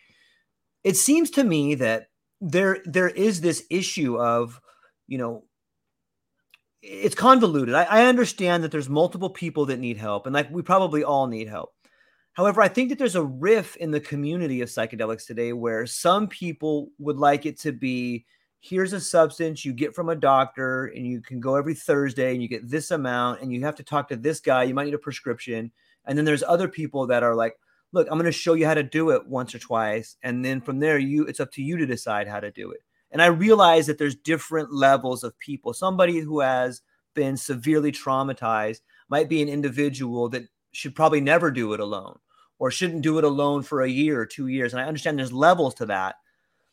it 0.83 0.95
seems 0.95 1.29
to 1.31 1.43
me 1.43 1.75
that 1.75 2.09
there 2.41 2.79
there 2.85 3.09
is 3.09 3.41
this 3.41 3.65
issue 3.69 4.17
of 4.17 4.61
you 5.07 5.17
know 5.17 5.43
it's 6.81 7.15
convoluted 7.15 7.75
I, 7.75 7.83
I, 7.83 8.05
understand 8.05 8.63
that 8.63 8.71
there's 8.71 8.89
multiple 8.89 9.29
people 9.29 9.65
that 9.67 9.79
need 9.79 9.97
help 9.97 10.25
and 10.25 10.33
like 10.33 10.49
we 10.49 10.61
probably 10.61 11.03
all 11.03 11.27
need 11.27 11.47
help 11.47 11.73
however 12.33 12.61
i 12.61 12.67
think 12.67 12.89
that 12.89 12.97
there's 12.97 13.15
a 13.15 13.23
riff 13.23 13.75
in 13.77 13.91
the 13.91 13.99
community 13.99 14.61
of 14.61 14.69
psychedelics 14.69 15.25
today 15.25 15.51
where 15.53 15.85
some 15.85 16.27
people 16.27 16.89
would 16.97 17.17
like 17.17 17.45
it 17.45 17.59
to 17.59 17.71
be 17.71 18.25
here's 18.61 18.93
a 18.93 19.01
substance 19.01 19.65
you 19.65 19.73
get 19.73 19.93
from 19.93 20.09
a 20.09 20.15
doctor 20.15 20.85
and 20.85 21.05
you 21.05 21.21
can 21.21 21.39
go 21.39 21.55
every 21.55 21.73
thursday 21.73 22.33
and 22.33 22.41
you 22.41 22.47
get 22.47 22.69
this 22.69 22.91
amount 22.91 23.41
and 23.41 23.51
you 23.51 23.61
have 23.61 23.75
to 23.75 23.83
talk 23.83 24.07
to 24.07 24.15
this 24.15 24.39
guy 24.39 24.63
you 24.63 24.73
might 24.73 24.85
need 24.85 24.93
a 24.93 24.99
prescription 24.99 25.71
and 26.05 26.17
then 26.17 26.25
there's 26.25 26.43
other 26.43 26.67
people 26.67 27.07
that 27.07 27.23
are 27.23 27.35
like 27.35 27.55
look, 27.91 28.07
I'm 28.09 28.17
going 28.17 28.25
to 28.25 28.31
show 28.31 28.53
you 28.53 28.65
how 28.65 28.73
to 28.73 28.83
do 28.83 29.11
it 29.11 29.27
once 29.27 29.55
or 29.55 29.59
twice. 29.59 30.15
And 30.23 30.43
then 30.43 30.61
from 30.61 30.79
there, 30.79 30.97
you 30.97 31.25
it's 31.25 31.39
up 31.39 31.51
to 31.53 31.63
you 31.63 31.77
to 31.77 31.85
decide 31.85 32.27
how 32.27 32.39
to 32.39 32.51
do 32.51 32.71
it. 32.71 32.81
And 33.11 33.21
I 33.21 33.27
realize 33.27 33.87
that 33.87 33.97
there's 33.97 34.15
different 34.15 34.73
levels 34.73 35.23
of 35.23 35.37
people. 35.39 35.73
Somebody 35.73 36.19
who 36.19 36.41
has 36.41 36.81
been 37.13 37.37
severely 37.37 37.91
traumatized 37.91 38.81
might 39.09 39.29
be 39.29 39.41
an 39.41 39.49
individual 39.49 40.29
that 40.29 40.43
should 40.71 40.95
probably 40.95 41.21
never 41.21 41.49
do 41.49 41.73
it 41.73 41.79
alone 41.79 42.19
or 42.59 42.69
shouldn't 42.69 43.01
do 43.01 43.17
it 43.17 43.23
alone 43.23 43.63
for 43.63 43.81
a 43.81 43.89
year 43.89 44.19
or 44.19 44.25
two 44.25 44.47
years. 44.47 44.73
And 44.73 44.81
I 44.81 44.85
understand 44.85 45.17
there's 45.17 45.33
levels 45.33 45.73
to 45.75 45.87
that. 45.87 46.15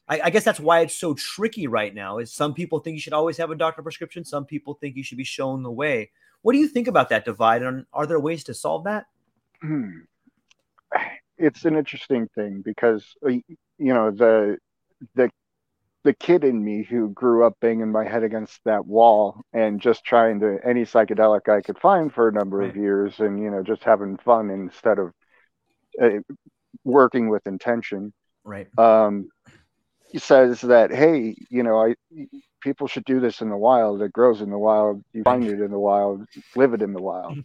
I, 0.08 0.20
I 0.24 0.30
guess 0.30 0.44
that's 0.44 0.60
why 0.60 0.80
it's 0.80 0.94
so 0.94 1.14
tricky 1.14 1.66
right 1.66 1.94
now. 1.94 2.18
Is 2.18 2.32
some 2.32 2.54
people 2.54 2.80
think 2.80 2.94
you 2.94 3.00
should 3.00 3.12
always 3.12 3.38
have 3.38 3.50
a 3.50 3.56
doctor 3.56 3.82
prescription. 3.82 4.24
Some 4.24 4.44
people 4.44 4.74
think 4.74 4.96
you 4.96 5.02
should 5.02 5.18
be 5.18 5.24
shown 5.24 5.62
the 5.62 5.70
way. 5.70 6.10
What 6.42 6.52
do 6.52 6.58
you 6.58 6.68
think 6.68 6.86
about 6.86 7.08
that 7.08 7.24
divide? 7.24 7.62
And 7.62 7.86
are 7.92 8.06
there 8.06 8.20
ways 8.20 8.44
to 8.44 8.54
solve 8.54 8.84
that? 8.84 9.06
Hmm 9.62 10.00
it's 11.38 11.64
an 11.64 11.76
interesting 11.76 12.28
thing 12.34 12.62
because 12.62 13.14
uh, 13.24 13.30
you 13.30 13.44
know 13.78 14.10
the 14.10 14.58
the 15.14 15.30
the 16.06 16.14
kid 16.14 16.44
in 16.44 16.64
me 16.64 16.84
who 16.84 17.08
grew 17.08 17.44
up 17.44 17.56
banging 17.60 17.90
my 17.90 18.04
head 18.04 18.22
against 18.22 18.60
that 18.64 18.86
wall 18.86 19.42
and 19.52 19.80
just 19.80 20.04
trying 20.04 20.38
to 20.38 20.58
any 20.64 20.82
psychedelic 20.82 21.48
I 21.48 21.60
could 21.60 21.80
find 21.80 22.14
for 22.14 22.28
a 22.28 22.32
number 22.32 22.58
right. 22.58 22.70
of 22.70 22.76
years 22.76 23.18
and 23.18 23.42
you 23.42 23.50
know 23.50 23.64
just 23.64 23.82
having 23.82 24.16
fun 24.16 24.48
instead 24.50 25.00
of 25.00 25.12
uh, 26.00 26.20
working 26.84 27.28
with 27.28 27.44
intention. 27.48 28.12
Right. 28.44 28.68
Um, 28.78 29.30
he 30.08 30.18
says 30.18 30.60
that 30.60 30.92
hey, 30.92 31.34
you 31.50 31.64
know, 31.64 31.82
I 31.82 31.96
people 32.60 32.86
should 32.86 33.04
do 33.04 33.18
this 33.18 33.40
in 33.40 33.50
the 33.50 33.56
wild. 33.56 34.00
It 34.00 34.12
grows 34.12 34.40
in 34.40 34.50
the 34.50 34.58
wild. 34.58 35.02
You 35.12 35.24
find 35.24 35.44
it 35.44 35.60
in 35.60 35.72
the 35.72 35.78
wild. 35.78 36.24
Live 36.54 36.72
it 36.72 36.82
in 36.82 36.92
the 36.92 37.02
wild. 37.02 37.38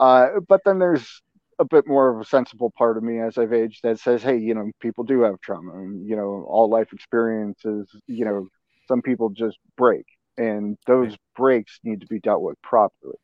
Uh, 0.00 0.40
but 0.48 0.60
then 0.64 0.80
there's 0.80 1.22
a 1.58 1.64
bit 1.64 1.86
more 1.86 2.08
of 2.08 2.20
a 2.20 2.24
sensible 2.24 2.72
part 2.76 2.96
of 2.96 3.02
me 3.02 3.20
as 3.20 3.38
I've 3.38 3.52
aged 3.52 3.80
that 3.82 3.98
says, 4.00 4.22
hey, 4.22 4.38
you 4.38 4.54
know, 4.54 4.70
people 4.80 5.04
do 5.04 5.22
have 5.22 5.40
trauma, 5.40 5.72
and 5.74 6.08
you 6.08 6.16
know, 6.16 6.46
all 6.48 6.68
life 6.68 6.92
experiences, 6.92 7.88
you 8.06 8.24
know, 8.24 8.48
some 8.88 9.02
people 9.02 9.30
just 9.30 9.58
break, 9.76 10.06
and 10.36 10.76
those 10.86 11.16
breaks 11.36 11.78
need 11.84 12.00
to 12.00 12.06
be 12.06 12.20
dealt 12.20 12.42
with 12.42 12.60
properly. 12.62 13.18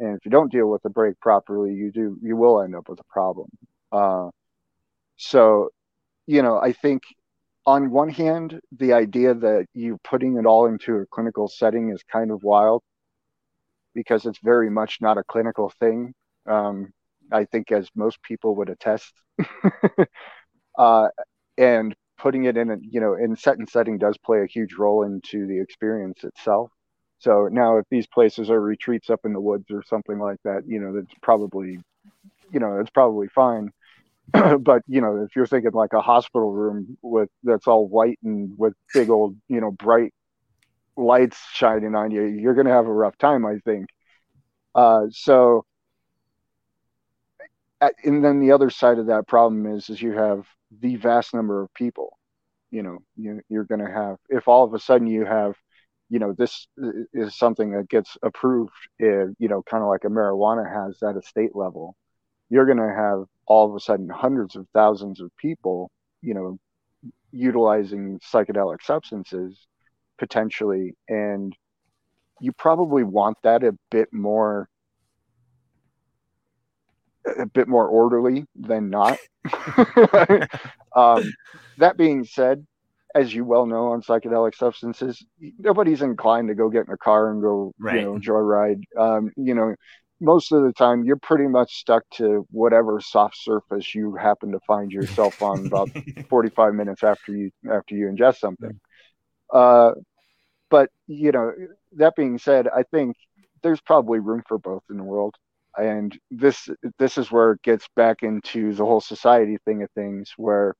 And 0.00 0.16
if 0.16 0.24
you 0.24 0.30
don't 0.30 0.52
deal 0.52 0.68
with 0.70 0.82
the 0.82 0.90
break 0.90 1.18
properly, 1.20 1.72
you 1.74 1.90
do 1.92 2.18
you 2.22 2.36
will 2.36 2.62
end 2.62 2.74
up 2.74 2.88
with 2.88 3.00
a 3.00 3.04
problem. 3.10 3.48
Uh, 3.92 4.30
so, 5.16 5.70
you 6.26 6.42
know, 6.42 6.58
I 6.58 6.72
think 6.72 7.02
on 7.66 7.90
one 7.90 8.08
hand, 8.08 8.60
the 8.78 8.94
idea 8.94 9.34
that 9.34 9.66
you're 9.74 9.98
putting 10.04 10.38
it 10.38 10.46
all 10.46 10.66
into 10.66 10.96
a 10.96 11.06
clinical 11.06 11.48
setting 11.48 11.90
is 11.90 12.02
kind 12.10 12.30
of 12.30 12.42
wild 12.42 12.82
because 13.94 14.24
it's 14.26 14.38
very 14.42 14.70
much 14.70 14.98
not 15.00 15.18
a 15.18 15.24
clinical 15.24 15.70
thing. 15.80 16.14
Um, 16.46 16.92
I 17.32 17.44
think, 17.44 17.72
as 17.72 17.88
most 17.94 18.22
people 18.22 18.56
would 18.56 18.68
attest. 18.68 19.12
uh, 20.78 21.08
and 21.56 21.94
putting 22.18 22.44
it 22.44 22.56
in 22.56 22.70
a, 22.70 22.76
you 22.80 23.00
know, 23.00 23.14
in 23.14 23.36
set 23.36 23.58
and 23.58 23.68
setting 23.68 23.98
does 23.98 24.16
play 24.18 24.42
a 24.42 24.46
huge 24.46 24.74
role 24.74 25.04
into 25.04 25.46
the 25.46 25.60
experience 25.60 26.24
itself. 26.24 26.70
So 27.20 27.48
now, 27.50 27.78
if 27.78 27.86
these 27.90 28.06
places 28.06 28.50
are 28.50 28.60
retreats 28.60 29.10
up 29.10 29.20
in 29.24 29.32
the 29.32 29.40
woods 29.40 29.66
or 29.70 29.82
something 29.84 30.18
like 30.18 30.38
that, 30.44 30.62
you 30.66 30.80
know, 30.80 30.94
that's 30.94 31.14
probably, 31.22 31.80
you 32.52 32.60
know, 32.60 32.78
it's 32.78 32.90
probably 32.90 33.28
fine. 33.28 33.70
but 34.60 34.82
you 34.86 35.00
know, 35.00 35.24
if 35.24 35.34
you're 35.34 35.46
thinking 35.46 35.72
like 35.72 35.94
a 35.94 36.00
hospital 36.00 36.52
room 36.52 36.98
with 37.02 37.30
that's 37.42 37.66
all 37.66 37.88
white 37.88 38.18
and 38.22 38.52
with 38.56 38.74
big 38.92 39.10
old, 39.10 39.36
you 39.48 39.60
know, 39.60 39.70
bright 39.70 40.12
lights 40.96 41.38
shining 41.54 41.94
on 41.94 42.10
you, 42.10 42.24
you're 42.24 42.54
going 42.54 42.66
to 42.66 42.72
have 42.72 42.86
a 42.86 42.92
rough 42.92 43.16
time, 43.18 43.46
I 43.46 43.58
think. 43.64 43.88
Uh, 44.74 45.06
so 45.10 45.64
and 47.80 48.24
then 48.24 48.40
the 48.40 48.52
other 48.52 48.70
side 48.70 48.98
of 48.98 49.06
that 49.06 49.26
problem 49.26 49.66
is 49.66 49.88
is 49.88 50.00
you 50.02 50.12
have 50.12 50.46
the 50.80 50.96
vast 50.96 51.34
number 51.34 51.62
of 51.62 51.72
people 51.74 52.18
you 52.70 52.82
know 52.82 52.98
you, 53.16 53.40
you're 53.48 53.64
going 53.64 53.84
to 53.84 53.92
have 53.92 54.16
if 54.28 54.48
all 54.48 54.64
of 54.64 54.74
a 54.74 54.78
sudden 54.78 55.06
you 55.06 55.24
have 55.24 55.54
you 56.10 56.18
know 56.18 56.32
this 56.32 56.66
is 57.12 57.36
something 57.36 57.72
that 57.72 57.88
gets 57.88 58.16
approved 58.22 58.72
if, 58.98 59.28
you 59.38 59.48
know 59.48 59.62
kind 59.62 59.82
of 59.82 59.88
like 59.88 60.04
a 60.04 60.08
marijuana 60.08 60.66
has 60.70 61.02
at 61.02 61.16
a 61.16 61.22
state 61.22 61.54
level 61.54 61.96
you're 62.50 62.66
going 62.66 62.78
to 62.78 62.94
have 62.94 63.24
all 63.46 63.68
of 63.68 63.74
a 63.74 63.80
sudden 63.80 64.08
hundreds 64.08 64.56
of 64.56 64.66
thousands 64.74 65.20
of 65.20 65.30
people 65.36 65.90
you 66.22 66.34
know 66.34 66.58
utilizing 67.30 68.18
psychedelic 68.20 68.82
substances 68.82 69.66
potentially 70.18 70.94
and 71.08 71.54
you 72.40 72.52
probably 72.52 73.02
want 73.02 73.36
that 73.42 73.62
a 73.62 73.76
bit 73.90 74.08
more 74.12 74.68
a 77.38 77.46
bit 77.46 77.68
more 77.68 77.86
orderly 77.86 78.46
than 78.54 78.90
not. 78.90 79.18
um, 80.96 81.30
that 81.78 81.96
being 81.96 82.24
said, 82.24 82.66
as 83.14 83.34
you 83.34 83.44
well 83.44 83.66
know 83.66 83.88
on 83.88 84.02
psychedelic 84.02 84.54
substances, 84.54 85.24
nobody's 85.58 86.02
inclined 86.02 86.48
to 86.48 86.54
go 86.54 86.68
get 86.68 86.86
in 86.86 86.92
a 86.92 86.98
car 86.98 87.30
and 87.30 87.42
go, 87.42 87.72
right. 87.78 87.96
you 87.96 88.02
know, 88.02 88.18
joyride. 88.18 88.82
Um, 88.96 89.30
you 89.36 89.54
know, 89.54 89.74
most 90.20 90.52
of 90.52 90.62
the 90.62 90.72
time 90.72 91.04
you're 91.04 91.16
pretty 91.16 91.46
much 91.46 91.76
stuck 91.76 92.02
to 92.10 92.46
whatever 92.50 93.00
soft 93.00 93.36
surface 93.36 93.94
you 93.94 94.14
happen 94.14 94.52
to 94.52 94.60
find 94.66 94.90
yourself 94.90 95.42
on 95.42 95.66
about 95.66 95.90
45 96.28 96.74
minutes 96.74 97.02
after 97.02 97.32
you 97.32 97.50
after 97.70 97.94
you 97.94 98.06
ingest 98.06 98.36
something. 98.38 98.78
Uh, 99.52 99.92
but 100.70 100.90
you 101.06 101.32
know, 101.32 101.52
that 101.92 102.14
being 102.16 102.38
said, 102.38 102.68
I 102.68 102.82
think 102.82 103.16
there's 103.62 103.80
probably 103.80 104.18
room 104.18 104.42
for 104.46 104.58
both 104.58 104.82
in 104.90 104.96
the 104.96 105.04
world 105.04 105.34
and 105.78 106.18
this 106.30 106.68
this 106.98 107.18
is 107.18 107.30
where 107.30 107.52
it 107.52 107.62
gets 107.62 107.88
back 107.96 108.22
into 108.22 108.74
the 108.74 108.84
whole 108.84 109.00
society 109.00 109.58
thing 109.64 109.82
of 109.82 109.90
things 109.92 110.32
where 110.36 110.74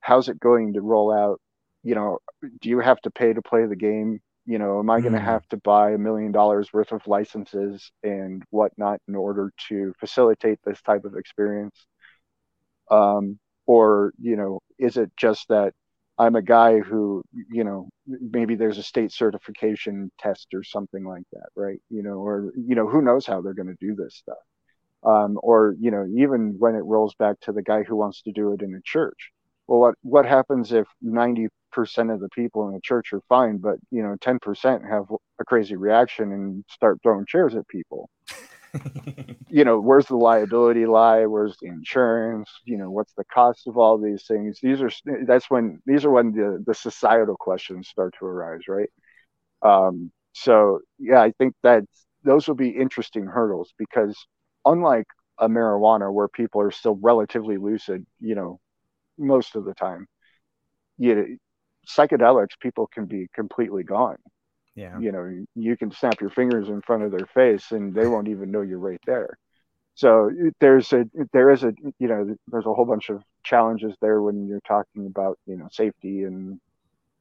how's 0.00 0.28
it 0.28 0.40
going 0.40 0.74
to 0.74 0.80
roll 0.80 1.12
out? 1.12 1.40
You 1.82 1.94
know 1.94 2.18
do 2.60 2.68
you 2.68 2.80
have 2.80 3.00
to 3.02 3.10
pay 3.10 3.32
to 3.32 3.42
play 3.42 3.66
the 3.66 3.76
game? 3.76 4.20
You 4.46 4.58
know 4.58 4.78
am 4.78 4.90
i 4.90 5.00
going 5.00 5.12
to 5.14 5.18
mm. 5.18 5.24
have 5.24 5.46
to 5.48 5.58
buy 5.58 5.92
a 5.92 5.98
million 5.98 6.32
dollars 6.32 6.72
worth 6.72 6.92
of 6.92 7.06
licenses 7.06 7.90
and 8.02 8.42
whatnot 8.50 9.00
in 9.08 9.14
order 9.14 9.52
to 9.68 9.92
facilitate 10.00 10.58
this 10.64 10.80
type 10.82 11.04
of 11.04 11.16
experience? 11.16 11.86
Um, 12.90 13.38
or 13.66 14.12
you 14.20 14.36
know 14.36 14.60
is 14.78 14.96
it 14.96 15.10
just 15.16 15.48
that 15.48 15.74
I'm 16.18 16.34
a 16.34 16.42
guy 16.42 16.80
who, 16.80 17.22
you 17.50 17.62
know, 17.62 17.88
maybe 18.06 18.56
there's 18.56 18.78
a 18.78 18.82
state 18.82 19.12
certification 19.12 20.10
test 20.18 20.48
or 20.52 20.64
something 20.64 21.04
like 21.04 21.22
that, 21.32 21.48
right? 21.54 21.80
You 21.90 22.02
know, 22.02 22.18
or, 22.18 22.52
you 22.56 22.74
know, 22.74 22.88
who 22.88 23.02
knows 23.02 23.24
how 23.24 23.40
they're 23.40 23.54
going 23.54 23.68
to 23.68 23.86
do 23.86 23.94
this 23.94 24.16
stuff. 24.16 24.38
Um, 25.04 25.38
or, 25.42 25.76
you 25.78 25.92
know, 25.92 26.06
even 26.16 26.56
when 26.58 26.74
it 26.74 26.84
rolls 26.84 27.14
back 27.14 27.38
to 27.42 27.52
the 27.52 27.62
guy 27.62 27.84
who 27.84 27.94
wants 27.94 28.22
to 28.22 28.32
do 28.32 28.52
it 28.52 28.62
in 28.62 28.74
a 28.74 28.80
church. 28.84 29.30
Well, 29.68 29.78
what, 29.78 29.94
what 30.02 30.26
happens 30.26 30.72
if 30.72 30.88
90% 31.04 31.48
of 32.12 32.20
the 32.20 32.28
people 32.34 32.66
in 32.66 32.74
the 32.74 32.80
church 32.82 33.12
are 33.12 33.20
fine, 33.28 33.58
but, 33.58 33.76
you 33.90 34.02
know, 34.02 34.16
10% 34.20 34.90
have 34.90 35.04
a 35.40 35.44
crazy 35.44 35.76
reaction 35.76 36.32
and 36.32 36.64
start 36.68 36.98
throwing 37.02 37.26
chairs 37.26 37.54
at 37.54 37.68
people? 37.68 38.10
you 39.48 39.64
know, 39.64 39.80
where's 39.80 40.06
the 40.06 40.16
liability 40.16 40.86
lie? 40.86 41.26
Where's 41.26 41.56
the 41.60 41.68
insurance? 41.68 42.50
You 42.64 42.78
know, 42.78 42.90
what's 42.90 43.12
the 43.14 43.24
cost 43.24 43.66
of 43.66 43.76
all 43.78 43.98
these 43.98 44.24
things? 44.26 44.58
These 44.62 44.80
are 44.82 44.90
that's 45.26 45.50
when 45.50 45.80
these 45.86 46.04
are 46.04 46.10
when 46.10 46.32
the 46.32 46.62
the 46.66 46.74
societal 46.74 47.36
questions 47.36 47.88
start 47.88 48.14
to 48.18 48.26
arise, 48.26 48.62
right? 48.68 48.88
Um, 49.62 50.12
so 50.34 50.80
yeah, 50.98 51.22
I 51.22 51.32
think 51.38 51.54
that 51.62 51.84
those 52.24 52.48
will 52.48 52.56
be 52.56 52.70
interesting 52.70 53.26
hurdles 53.26 53.72
because 53.78 54.16
unlike 54.64 55.06
a 55.38 55.48
marijuana 55.48 56.12
where 56.12 56.28
people 56.28 56.60
are 56.62 56.70
still 56.70 56.98
relatively 57.02 57.56
lucid, 57.58 58.06
you 58.20 58.34
know, 58.34 58.60
most 59.18 59.56
of 59.56 59.64
the 59.64 59.74
time, 59.74 60.06
you 60.98 61.14
know, 61.14 61.26
psychedelics 61.88 62.58
people 62.60 62.88
can 62.88 63.06
be 63.06 63.28
completely 63.34 63.82
gone 63.84 64.18
yeah. 64.78 65.00
You 65.00 65.10
know, 65.12 65.44
you 65.56 65.76
can 65.76 65.90
snap 65.90 66.20
your 66.20 66.30
fingers 66.30 66.68
in 66.68 66.82
front 66.82 67.02
of 67.02 67.10
their 67.10 67.26
face 67.34 67.72
and 67.72 67.92
they 67.92 68.06
won't 68.06 68.28
even 68.28 68.52
know 68.52 68.60
you're 68.60 68.78
right 68.78 69.00
there. 69.06 69.36
So 69.94 70.30
there's 70.60 70.92
a 70.92 71.04
there 71.32 71.50
is 71.50 71.64
a 71.64 71.72
you 71.98 72.06
know 72.06 72.36
there's 72.46 72.66
a 72.66 72.72
whole 72.72 72.84
bunch 72.84 73.10
of 73.10 73.22
challenges 73.42 73.96
there 74.00 74.22
when 74.22 74.46
you're 74.46 74.60
talking 74.60 75.06
about 75.06 75.38
you 75.46 75.56
know 75.56 75.68
safety 75.72 76.22
and 76.22 76.60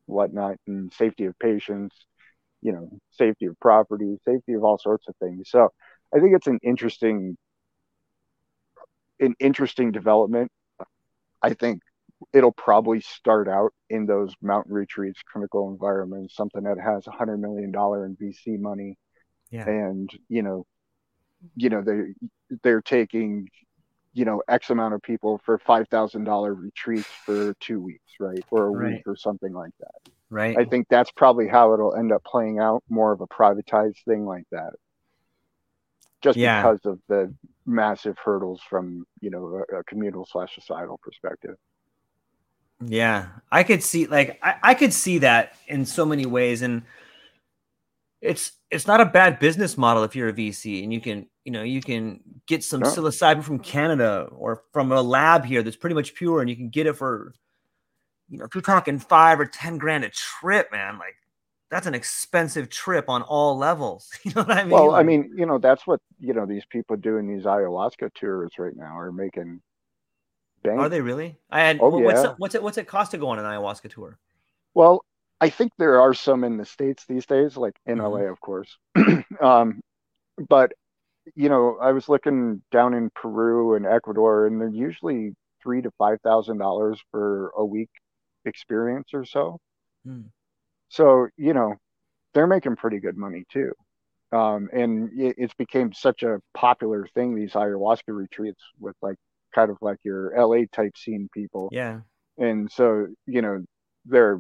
whatnot 0.06 0.58
and 0.68 0.94
safety 0.94 1.26
of 1.26 1.38
patients, 1.40 1.96
you 2.62 2.74
know 2.74 2.90
safety 3.12 3.48
of 3.48 3.60
property, 3.60 4.18
safety 4.26 4.54
of 4.54 4.64
all 4.64 4.78
sorts 4.78 5.08
of 5.08 5.16
things. 5.18 5.50
So 5.50 5.70
I 6.16 6.20
think 6.20 6.36
it's 6.36 6.48
an 6.48 6.60
interesting 6.62 7.36
an 9.20 9.34
interesting 9.40 9.92
development. 9.92 10.52
I 11.42 11.54
think 11.56 11.82
it'll 12.34 12.52
probably 12.52 13.02
start 13.02 13.48
out 13.48 13.74
in 13.90 14.06
those 14.06 14.34
mountain 14.42 14.74
retreats, 14.74 15.22
clinical 15.32 15.70
environments, 15.70 16.36
something 16.36 16.64
that 16.64 16.80
has 16.80 17.08
a 17.08 17.12
hundred 17.12 17.38
million 17.38 17.72
dollar 17.72 18.06
in 18.06 18.16
VC 18.16 18.60
money, 18.60 18.98
yeah. 19.52 19.68
and 19.68 20.10
you 20.30 20.42
know, 20.42 20.66
you 21.56 21.70
know 21.70 21.82
they 21.82 22.14
they're 22.64 22.82
taking 22.82 23.48
you 24.14 24.26
know 24.26 24.42
X 24.48 24.70
amount 24.70 24.94
of 24.94 25.02
people 25.02 25.40
for 25.46 25.60
five 25.60 25.88
thousand 25.90 26.24
dollar 26.24 26.54
retreats 26.54 27.08
for 27.26 27.54
two 27.60 27.80
weeks, 27.80 28.14
right, 28.20 28.44
or 28.50 28.68
a 28.68 28.70
right. 28.70 28.94
week 28.94 29.04
or 29.06 29.16
something 29.16 29.54
like 29.54 29.74
that. 29.80 30.12
Right. 30.30 30.58
I 30.58 30.66
think 30.66 30.88
that's 30.90 31.12
probably 31.12 31.48
how 31.48 31.74
it'll 31.74 31.96
end 31.96 32.12
up 32.12 32.24
playing 32.24 32.60
out, 32.60 32.84
more 32.90 33.14
of 33.14 33.22
a 33.22 33.28
privatized 33.28 34.04
thing 34.06 34.26
like 34.26 34.44
that. 34.52 34.74
Just 36.22 36.38
yeah. 36.38 36.62
because 36.62 36.86
of 36.86 37.00
the 37.08 37.34
massive 37.66 38.18
hurdles 38.18 38.62
from 38.68 39.06
you 39.22 39.30
know 39.30 39.64
a, 39.72 39.78
a 39.78 39.84
communal 39.84 40.26
slash 40.26 40.56
societal 40.56 41.00
perspective. 41.02 41.56
Yeah, 42.84 43.28
I 43.52 43.64
could 43.64 43.84
see 43.84 44.06
like 44.06 44.40
I, 44.44 44.56
I 44.62 44.74
could 44.74 44.94
see 44.94 45.20
that 45.20 45.56
in 45.68 45.86
so 45.86 46.06
many 46.06 46.26
ways, 46.26 46.62
and 46.62 46.84
it's 48.22 48.52
it's 48.70 48.86
not 48.86 49.02
a 49.02 49.06
bad 49.06 49.40
business 49.40 49.78
model 49.78 50.04
if 50.04 50.16
you're 50.16 50.30
a 50.30 50.34
VC 50.34 50.84
and 50.84 50.94
you 50.94 51.02
can 51.02 51.28
you 51.44 51.52
know 51.52 51.64
you 51.64 51.82
can 51.82 52.20
get 52.46 52.64
some 52.64 52.82
psilocybin 52.82 53.44
from 53.44 53.60
Canada 53.60 54.28
or 54.32 54.64
from 54.74 54.92
a 54.92 55.02
lab 55.02 55.46
here 55.46 55.64
that's 55.64 55.76
pretty 55.76 55.96
much 55.96 56.14
pure, 56.14 56.42
and 56.42 56.50
you 56.50 56.56
can 56.56 56.70
get 56.70 56.86
it 56.86 56.94
for 56.94 57.34
you 58.30 58.38
know 58.38 58.46
if 58.46 58.54
you're 58.54 58.62
talking 58.62 59.00
five 59.00 59.40
or 59.40 59.46
ten 59.46 59.80
grand 59.80 60.04
a 60.04 60.10
trip, 60.10 60.72
man, 60.72 61.00
like 61.00 61.16
that's 61.72 61.88
an 61.88 61.96
expensive 61.96 62.70
trip 62.70 63.10
on 63.10 63.24
all 63.24 63.58
levels. 63.58 64.10
You 64.24 64.34
know 64.36 64.44
what 64.44 64.58
I 64.58 64.64
mean? 64.64 64.72
Well, 64.72 64.92
like, 64.92 65.00
I 65.00 65.04
mean, 65.04 65.32
you 65.36 65.46
know, 65.46 65.58
that's 65.58 65.88
what 65.88 66.00
you 66.20 66.34
know 66.34 66.46
these 66.46 66.66
people 66.66 66.96
doing 66.96 67.28
these 67.28 67.46
ayahuasca 67.46 68.14
tours 68.14 68.52
right 68.60 68.76
now 68.76 68.98
are 68.98 69.12
making 69.12 69.62
Dang. 70.68 70.80
Are 70.80 70.90
they 70.90 71.00
really? 71.00 71.38
I 71.50 71.62
had. 71.62 71.80
Oh, 71.82 71.98
what's 71.98 72.24
yeah. 72.24 72.32
it, 72.32 72.36
what's 72.38 72.56
it? 72.56 72.64
What's 72.64 72.78
it 72.78 72.88
cost 72.88 73.12
to 73.12 73.18
go 73.18 73.30
on 73.30 73.40
an 73.40 73.46
ayahuasca 73.46 73.90
tour? 73.90 74.20
Well, 74.74 75.02
I 75.40 75.50
think 75.50 75.72
there 75.78 76.02
are 76.02 76.14
some 76.14 76.44
in 76.44 76.58
the 76.58 76.66
states 76.66 77.06
these 77.08 77.26
days, 77.26 77.56
like 77.56 77.76
in 77.86 78.00
mm-hmm. 78.00 78.14
LA, 78.14 78.30
of 78.30 78.42
course. 78.42 78.78
um, 79.42 79.80
but 80.50 80.74
you 81.36 81.48
know, 81.48 81.78
I 81.82 81.94
was 81.94 82.10
looking 82.10 82.62
down 82.70 82.94
in 82.94 83.10
Peru 83.16 83.76
and 83.76 83.86
Ecuador, 83.86 84.46
and 84.46 84.60
they're 84.60 84.68
usually 84.68 85.34
three 85.64 85.82
to 85.82 85.92
five 85.98 86.20
thousand 86.22 86.58
dollars 86.58 87.00
for 87.12 87.54
a 87.56 87.64
week 87.64 87.90
experience 88.44 89.10
or 89.14 89.24
so. 89.24 89.60
Hmm. 90.06 90.24
So 90.90 91.28
you 91.38 91.54
know, 91.54 91.76
they're 92.34 92.46
making 92.46 92.76
pretty 92.76 93.00
good 93.00 93.16
money 93.16 93.46
too. 93.50 93.72
Um, 94.34 94.70
and 94.74 95.18
it, 95.18 95.36
it's 95.38 95.54
became 95.54 95.94
such 95.94 96.24
a 96.24 96.42
popular 96.54 97.08
thing 97.14 97.36
these 97.36 97.54
ayahuasca 97.54 98.10
retreats 98.10 98.62
with 98.82 98.96
like 99.02 99.16
kind 99.58 99.72
of 99.72 99.78
like 99.82 99.98
your 100.04 100.32
LA 100.38 100.66
type 100.72 100.96
scene 100.96 101.28
people. 101.34 101.70
Yeah. 101.72 102.02
And 102.38 102.72
so 102.72 103.08
you 103.26 103.42
know 103.42 103.64
they're 104.06 104.40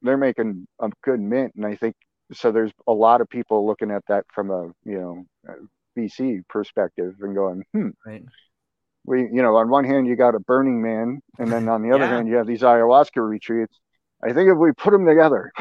they're 0.00 0.16
making 0.16 0.66
a 0.80 0.88
good 1.02 1.20
mint, 1.20 1.52
and 1.56 1.66
I 1.66 1.76
think 1.76 1.94
so. 2.32 2.50
There's 2.50 2.72
a 2.86 2.92
lot 2.92 3.20
of 3.20 3.28
people 3.28 3.66
looking 3.66 3.90
at 3.90 4.02
that 4.08 4.24
from 4.34 4.50
a 4.50 4.68
you 4.84 5.26
know 5.46 5.58
VC 5.96 6.40
perspective 6.48 7.14
and 7.20 7.34
going, 7.34 7.62
hmm. 7.72 7.90
Right. 8.06 8.24
We, 9.06 9.20
you 9.20 9.42
know, 9.42 9.56
on 9.56 9.68
one 9.68 9.84
hand 9.84 10.06
you 10.06 10.16
got 10.16 10.34
a 10.34 10.40
Burning 10.40 10.80
Man, 10.80 11.20
and 11.38 11.52
then 11.52 11.68
on 11.68 11.82
the 11.82 11.90
other 11.90 12.04
yeah. 12.04 12.10
hand 12.10 12.28
you 12.28 12.36
have 12.36 12.46
these 12.46 12.62
ayahuasca 12.62 13.28
retreats. 13.28 13.78
I 14.22 14.32
think 14.32 14.48
if 14.48 14.56
we 14.56 14.72
put 14.72 14.92
them 14.92 15.04
together. 15.04 15.52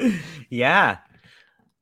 yeah. 0.50 0.98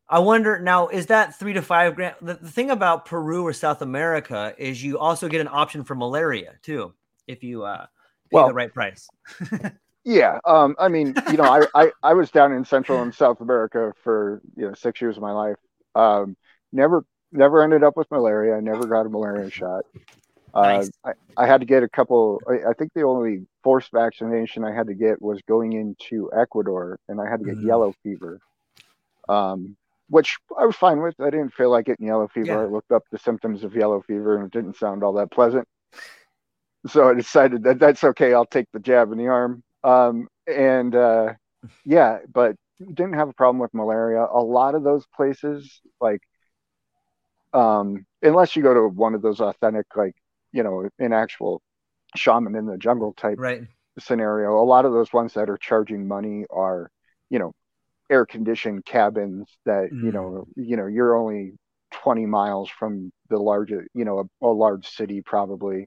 I 0.08 0.20
wonder 0.20 0.58
now, 0.60 0.88
is 0.88 1.06
that 1.06 1.38
three 1.38 1.52
to 1.54 1.62
five 1.62 1.96
grand? 1.96 2.14
The, 2.22 2.34
the, 2.34 2.50
thing 2.50 2.70
about 2.70 3.06
Peru 3.06 3.44
or 3.44 3.52
South 3.52 3.82
America 3.82 4.54
is 4.56 4.82
you 4.82 4.98
also 4.98 5.28
get 5.28 5.40
an 5.40 5.48
option 5.50 5.82
for 5.82 5.96
malaria 5.96 6.54
too, 6.62 6.94
if 7.26 7.42
you 7.42 7.64
uh, 7.64 7.86
pay 8.30 8.36
well, 8.36 8.48
the 8.48 8.54
right 8.54 8.72
price. 8.72 9.08
yeah. 10.04 10.38
Um, 10.44 10.76
I 10.78 10.88
mean, 10.88 11.14
you 11.30 11.36
know, 11.36 11.44
I, 11.44 11.66
I, 11.74 11.92
I 12.04 12.14
was 12.14 12.30
down 12.30 12.52
in 12.52 12.64
Central 12.64 13.02
and 13.02 13.12
South 13.12 13.40
America 13.40 13.92
for, 14.04 14.40
you 14.56 14.68
know, 14.68 14.74
six 14.74 15.00
years 15.00 15.16
of 15.16 15.22
my 15.22 15.32
life. 15.32 15.56
Um, 15.96 16.36
never, 16.72 17.04
never 17.32 17.62
ended 17.64 17.82
up 17.82 17.96
with 17.96 18.08
malaria. 18.12 18.56
I 18.56 18.60
never 18.60 18.86
got 18.86 19.06
a 19.06 19.08
malaria 19.08 19.50
shot. 19.50 19.84
Uh, 20.54 20.62
nice. 20.62 20.90
I, 21.04 21.12
I 21.36 21.46
had 21.46 21.60
to 21.60 21.66
get 21.66 21.82
a 21.82 21.88
couple. 21.88 22.40
I, 22.48 22.70
I, 22.70 22.72
think 22.72 22.92
the 22.94 23.02
only 23.02 23.46
forced 23.62 23.92
vaccination 23.92 24.64
I 24.64 24.72
had 24.72 24.86
to 24.86 24.94
get 24.94 25.20
was 25.20 25.42
going 25.46 25.74
into 25.74 26.30
Ecuador, 26.34 26.98
and 27.08 27.20
I 27.20 27.28
had 27.28 27.40
to 27.40 27.44
get 27.44 27.56
mm. 27.56 27.66
yellow 27.66 27.94
fever, 28.02 28.40
um, 29.28 29.76
which 30.08 30.36
I 30.58 30.66
was 30.66 30.76
fine 30.76 31.00
with. 31.00 31.14
I 31.20 31.30
didn't 31.30 31.54
feel 31.54 31.70
like 31.70 31.86
getting 31.86 32.06
yellow 32.06 32.28
fever. 32.28 32.46
Yeah. 32.46 32.60
I 32.60 32.64
looked 32.64 32.92
up 32.92 33.04
the 33.10 33.18
symptoms 33.18 33.64
of 33.64 33.74
yellow 33.74 34.02
fever, 34.02 34.36
and 34.36 34.46
it 34.46 34.52
didn't 34.52 34.76
sound 34.76 35.02
all 35.02 35.14
that 35.14 35.30
pleasant. 35.30 35.66
So 36.86 37.08
I 37.08 37.14
decided 37.14 37.64
that 37.64 37.78
that's 37.78 38.04
okay. 38.04 38.32
I'll 38.32 38.46
take 38.46 38.66
the 38.72 38.80
jab 38.80 39.10
in 39.12 39.18
the 39.18 39.28
arm. 39.28 39.62
Um, 39.82 40.28
and 40.46 40.94
uh, 40.94 41.34
yeah, 41.84 42.18
but 42.32 42.56
didn't 42.78 43.14
have 43.14 43.28
a 43.28 43.32
problem 43.32 43.58
with 43.58 43.74
malaria. 43.74 44.24
A 44.24 44.42
lot 44.42 44.74
of 44.74 44.84
those 44.84 45.04
places, 45.16 45.80
like, 46.00 46.20
um, 47.52 48.06
unless 48.22 48.54
you 48.54 48.62
go 48.62 48.74
to 48.74 48.88
one 48.88 49.14
of 49.14 49.22
those 49.22 49.40
authentic, 49.40 49.86
like 49.96 50.14
you 50.52 50.62
know, 50.62 50.88
an 50.98 51.12
actual 51.12 51.60
shaman 52.14 52.54
in 52.54 52.66
the 52.66 52.78
jungle 52.78 53.12
type 53.12 53.38
right. 53.38 53.62
scenario. 53.98 54.58
A 54.58 54.64
lot 54.64 54.84
of 54.84 54.92
those 54.92 55.12
ones 55.12 55.34
that 55.34 55.50
are 55.50 55.58
charging 55.58 56.06
money 56.06 56.46
are, 56.50 56.90
you 57.30 57.38
know, 57.38 57.52
air 58.10 58.26
conditioned 58.26 58.84
cabins 58.84 59.46
that, 59.64 59.90
mm. 59.92 60.04
you 60.04 60.12
know, 60.12 60.46
you 60.56 60.76
know, 60.76 60.86
you're 60.86 61.16
only 61.16 61.52
20 61.92 62.26
miles 62.26 62.70
from 62.70 63.12
the 63.30 63.38
largest, 63.38 63.88
you 63.94 64.04
know, 64.04 64.20
a, 64.42 64.46
a 64.46 64.48
large 64.48 64.88
city 64.88 65.22
probably, 65.22 65.86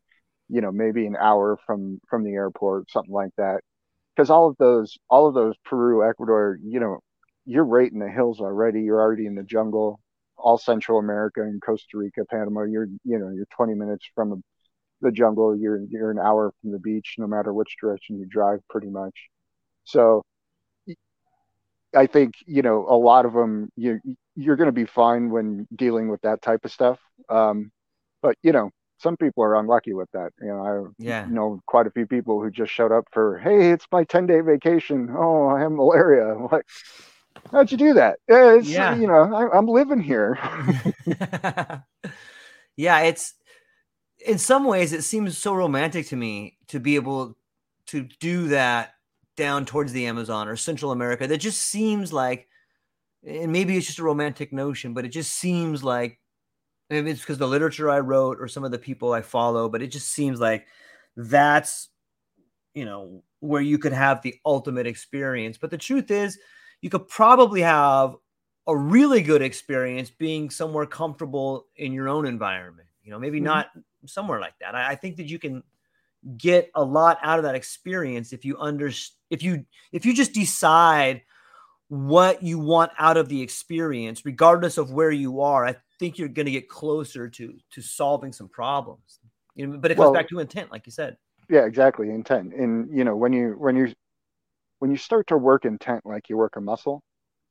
you 0.50 0.62
know, 0.62 0.72
maybe 0.72 1.06
an 1.06 1.16
hour 1.20 1.58
from 1.66 2.00
from 2.10 2.24
the 2.24 2.34
airport, 2.34 2.90
something 2.92 3.14
like 3.14 3.32
that. 3.38 3.62
Because 4.16 4.30
all 4.30 4.50
of 4.50 4.58
those, 4.58 4.98
all 5.10 5.28
of 5.28 5.34
those 5.34 5.56
Peru, 5.64 6.08
Ecuador, 6.08 6.60
you 6.64 6.80
know, 6.80 7.00
you're 7.46 7.66
right 7.66 7.92
in 7.92 8.00
the 8.00 8.10
hills 8.10 8.40
already. 8.42 8.82
You're 8.82 9.00
already 9.00 9.26
in 9.26 9.36
the 9.36 9.44
jungle. 9.44 10.00
All 10.38 10.58
Central 10.58 11.00
America 11.00 11.42
and 11.42 11.62
Costa 11.62 11.98
Rica, 11.98 12.24
Panama, 12.30 12.64
you're 12.64 12.88
you 13.04 13.20
know 13.20 13.30
you're 13.30 13.48
20 13.56 13.74
minutes 13.76 14.06
from 14.16 14.42
the 15.02 15.12
jungle. 15.12 15.58
You're 15.58 15.82
you're 15.90 16.12
an 16.12 16.20
hour 16.20 16.54
from 16.62 16.72
the 16.72 16.80
beach, 16.80 17.16
no 17.18 17.28
matter 17.28 17.54
which 17.54 17.76
direction 17.82 18.18
you 18.18 18.26
drive, 18.26 18.60
pretty 18.70 18.90
much. 18.90 19.16
So, 19.84 20.24
I 21.96 22.06
think 22.06 22.36
you 22.46 22.62
know 22.62 22.86
a 22.88 22.98
lot 22.98 23.26
of 23.26 23.34
them. 23.34 23.72
You 23.76 24.00
you're 24.36 24.56
going 24.56 24.68
to 24.68 24.72
be 24.72 24.86
fine 24.86 25.30
when 25.30 25.68
dealing 25.76 26.10
with 26.10 26.22
that 26.22 26.42
type 26.42 26.64
of 26.64 26.72
stuff. 26.72 27.00
Um, 27.30 27.72
but 28.22 28.36
you 28.42 28.52
know, 28.52 28.72
some 29.00 29.18
people 29.18 29.44
are 29.44 29.56
unlucky 29.56 29.94
with 29.94 30.10
that. 30.12 30.32
You 30.42 30.48
know, 30.48 30.66
I 30.66 31.04
yeah. 31.04 31.26
know 31.26 31.62
quite 31.66 31.88
a 31.88 31.92
few 31.92 32.06
people 32.06 32.42
who 32.42 32.52
just 32.52 32.72
showed 32.72 32.92
up 32.92 33.06
for, 33.12 33.40
hey, 33.40 33.72
it's 33.72 33.88
my 33.92 34.04
10 34.04 34.28
day 34.28 34.42
vacation. 34.42 35.10
Oh, 35.16 35.48
I 35.50 35.62
have 35.62 35.72
malaria. 35.72 36.36
I'm 36.36 36.48
like, 36.52 36.66
how'd 37.52 37.72
you 37.72 37.78
do 37.78 37.94
that? 37.94 38.20
It's, 38.28 38.68
yeah. 38.68 38.96
you 38.96 39.08
know, 39.08 39.34
I, 39.34 39.58
I'm 39.58 39.68
living 39.68 40.02
here. 40.02 40.38
yeah, 42.76 43.00
it's 43.00 43.34
in 44.26 44.38
some 44.38 44.66
ways 44.66 44.92
it 44.92 45.04
seems 45.04 45.38
so 45.38 45.54
romantic 45.54 46.08
to 46.08 46.16
me 46.16 46.58
to 46.68 46.80
be 46.80 46.96
able 46.96 47.38
to 47.88 48.08
do 48.20 48.50
that 48.50 48.94
down 49.40 49.66
towards 49.66 49.94
the 49.94 50.06
Amazon 50.06 50.48
or 50.48 50.56
Central 50.56 50.92
America. 50.92 51.26
That 51.26 51.38
just 51.38 51.62
seems 51.62 52.12
like, 52.14 52.48
and 53.26 53.52
maybe 53.52 53.76
it's 53.76 53.88
just 53.88 54.00
a 54.00 54.04
romantic 54.04 54.54
notion, 54.54 54.94
but 54.94 55.06
it 55.06 55.10
just 55.10 55.34
seems 55.34 55.84
like 55.84 56.20
maybe 56.90 57.10
it's 57.10 57.22
because 57.22 57.38
the 57.38 57.48
literature 57.48 57.90
I 57.90 58.00
wrote 58.00 58.38
or 58.40 58.48
some 58.50 58.66
of 58.66 58.72
the 58.72 58.78
people 58.78 59.14
I 59.14 59.22
follow, 59.22 59.70
but 59.70 59.82
it 59.82 59.88
just 59.88 60.10
seems 60.10 60.40
like 60.40 60.68
that's, 61.16 61.88
you 62.74 62.84
know, 62.86 63.24
where 63.40 63.62
you 63.62 63.78
could 63.78 63.94
have 63.94 64.22
the 64.22 64.36
ultimate 64.46 64.86
experience. 64.86 65.58
But 65.58 65.72
the 65.72 65.78
truth 65.78 66.12
is, 66.12 66.38
you 66.82 66.90
could 66.90 67.08
probably 67.08 67.62
have 67.62 68.16
a 68.68 68.76
really 68.76 69.22
good 69.22 69.42
experience 69.42 70.10
being 70.10 70.50
somewhere 70.50 70.86
comfortable 70.86 71.66
in 71.78 71.94
your 71.94 72.10
own 72.10 72.26
environment. 72.26 72.90
You 73.04 73.12
know, 73.12 73.20
maybe 73.20 73.38
mm-hmm. 73.38 73.46
not 73.46 73.68
somewhere 74.06 74.40
like 74.42 74.54
that. 74.60 74.76
I, 74.76 74.90
I, 74.90 74.96
think 74.96 75.16
that 75.18 75.28
you 75.28 75.40
can 75.40 75.64
get 76.38 76.70
a 76.76 76.84
lot 76.84 77.18
out 77.22 77.40
of 77.40 77.44
that 77.44 77.56
experience 77.56 78.34
if 78.34 78.44
you 78.44 78.58
under 78.60 78.92
if 79.30 79.44
you 79.44 79.66
if 79.92 80.06
you 80.06 80.14
just 80.14 80.34
decide 80.34 81.22
what 81.90 82.44
you 82.44 82.60
want 82.60 82.92
out 83.00 83.18
of 83.18 83.30
the 83.30 83.42
experience, 83.42 84.24
regardless 84.24 84.78
of 84.78 84.92
where 84.92 85.12
you 85.12 85.42
are. 85.42 85.66
I 85.66 85.76
think 85.98 86.18
you're 86.18 86.30
going 86.30 86.46
to 86.46 86.52
get 86.52 86.70
closer 86.70 87.28
to 87.30 87.54
to 87.72 87.82
solving 87.82 88.32
some 88.32 88.48
problems. 88.48 89.20
You 89.56 89.68
know, 89.68 89.78
but 89.78 89.92
it 89.92 89.96
goes 89.96 90.06
well, 90.06 90.14
back 90.14 90.30
to 90.30 90.40
intent, 90.40 90.72
like 90.72 90.86
you 90.86 90.92
said. 90.92 91.18
Yeah, 91.50 91.66
exactly, 91.66 92.10
intent. 92.10 92.54
And 92.54 92.96
you 92.96 93.04
know, 93.04 93.16
when 93.16 93.34
you 93.34 93.56
when 93.58 93.76
you 93.76 93.94
when 94.78 94.92
you 94.92 94.98
start 94.98 95.28
to 95.28 95.38
work 95.38 95.66
intent 95.66 96.06
like 96.06 96.30
you 96.30 96.38
work 96.38 96.56
a 96.56 96.62
muscle, 96.62 97.04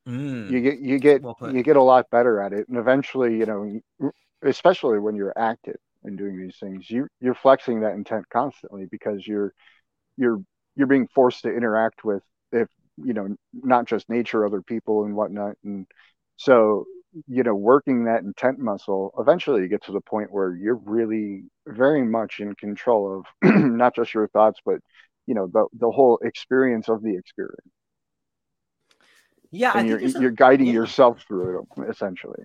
mm, 0.09 0.51
you 0.51 0.61
get 0.61 0.79
you 0.79 0.99
get 0.99 1.23
well 1.23 1.37
you 1.53 1.63
get 1.63 1.77
a 1.77 1.83
lot 1.83 2.09
better 2.11 2.41
at 2.41 2.53
it, 2.53 2.69
and 2.69 2.79
eventually, 2.79 3.37
you 3.37 3.47
know, 3.47 4.13
especially 4.43 5.01
when 5.01 5.17
you're 5.17 5.37
active 5.37 5.77
in 6.09 6.17
doing 6.17 6.41
these 6.41 6.57
things 6.59 6.91
you 6.91 7.07
you're 7.21 7.35
flexing 7.35 7.81
that 7.81 7.93
intent 7.93 8.25
constantly 8.31 8.87
because 8.91 9.27
you're 9.27 9.55
you're 10.17 10.41
you're 10.79 10.87
being 10.87 11.09
forced 11.15 11.43
to 11.43 11.55
interact 11.55 12.05
with 12.05 12.23
if 12.53 12.69
you 12.97 13.13
know 13.13 13.37
not 13.53 13.87
just 13.87 14.09
nature 14.09 14.47
other 14.47 14.63
people 14.63 15.05
and 15.05 15.15
whatnot. 15.15 15.57
And 15.65 15.87
so 16.37 16.87
you 17.27 17.43
know 17.43 17.55
working 17.55 18.05
that 18.05 18.23
intent 18.23 18.59
muscle 18.59 19.13
eventually 19.19 19.63
you 19.63 19.69
get 19.69 19.83
to 19.85 19.93
the 19.93 20.01
point 20.01 20.31
where 20.31 20.55
you're 20.55 20.81
really 20.85 21.45
very 21.67 22.05
much 22.05 22.39
in 22.39 22.55
control 22.55 23.25
of 23.43 23.55
not 23.65 23.97
just 23.97 24.13
your 24.13 24.29
thoughts 24.29 24.61
but 24.65 24.79
you 25.27 25.35
know 25.35 25.49
the 25.53 25.67
the 25.79 25.91
whole 25.91 26.19
experience 26.23 26.89
of 26.89 27.03
the 27.03 27.17
experience. 27.17 27.73
Yeah 29.51 29.73
and 29.75 29.89
you're 29.89 30.01
you're 30.01 30.31
guiding 30.31 30.67
yeah. 30.67 30.75
yourself 30.75 31.25
through 31.27 31.67
it 31.77 31.91
essentially 31.91 32.45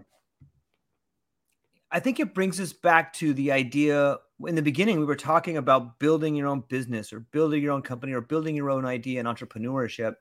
I 1.93 1.99
think 1.99 2.19
it 2.19 2.33
brings 2.33 2.59
us 2.59 2.73
back 2.73 3.13
to 3.13 3.35
the 3.35 3.51
idea 3.51 4.17
in 4.47 4.55
the 4.55 4.63
beginning 4.63 4.99
we 4.99 5.05
were 5.05 5.15
talking 5.15 5.57
about 5.57 5.99
building 5.99 6.35
your 6.35 6.47
own 6.47 6.63
business 6.67 7.13
or 7.13 7.19
building 7.19 7.61
your 7.61 7.71
own 7.71 7.83
company 7.83 8.13
or 8.13 8.19
building 8.19 8.55
your 8.55 8.71
own 8.71 8.83
idea 8.83 9.19
and 9.19 9.27
entrepreneurship. 9.27 10.15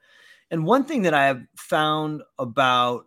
And 0.50 0.66
one 0.66 0.84
thing 0.84 1.00
that 1.02 1.14
I 1.14 1.24
have 1.24 1.42
found 1.56 2.22
about 2.38 3.06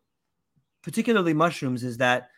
particularly 0.82 1.34
mushrooms 1.34 1.84
is 1.84 1.98
that 1.98 2.30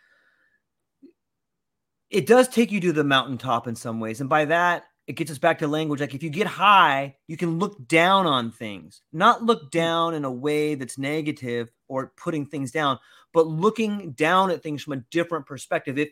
it 2.09 2.25
does 2.25 2.49
take 2.49 2.71
you 2.71 2.82
to 2.82 2.91
the 2.91 3.05
mountaintop 3.05 3.65
in 3.65 3.75
some 3.75 4.01
ways. 4.01 4.19
And 4.19 4.30
by 4.30 4.45
that, 4.45 4.84
it 5.07 5.15
gets 5.15 5.31
us 5.31 5.37
back 5.37 5.59
to 5.59 5.67
language. 5.67 6.01
Like 6.01 6.13
if 6.13 6.21
you 6.21 6.29
get 6.29 6.47
high, 6.47 7.15
you 7.27 7.37
can 7.37 7.59
look 7.59 7.87
down 7.87 8.27
on 8.27 8.51
things, 8.51 9.01
not 9.13 9.43
look 9.43 9.71
down 9.71 10.13
in 10.13 10.25
a 10.25 10.31
way 10.31 10.75
that's 10.75 10.97
negative 10.97 11.71
or 11.87 12.11
putting 12.17 12.45
things 12.45 12.71
down, 12.71 12.99
but 13.33 13.47
looking 13.47 14.11
down 14.11 14.51
at 14.51 14.61
things 14.61 14.83
from 14.83 14.93
a 14.93 15.03
different 15.09 15.45
perspective. 15.45 15.97
If 15.97 16.09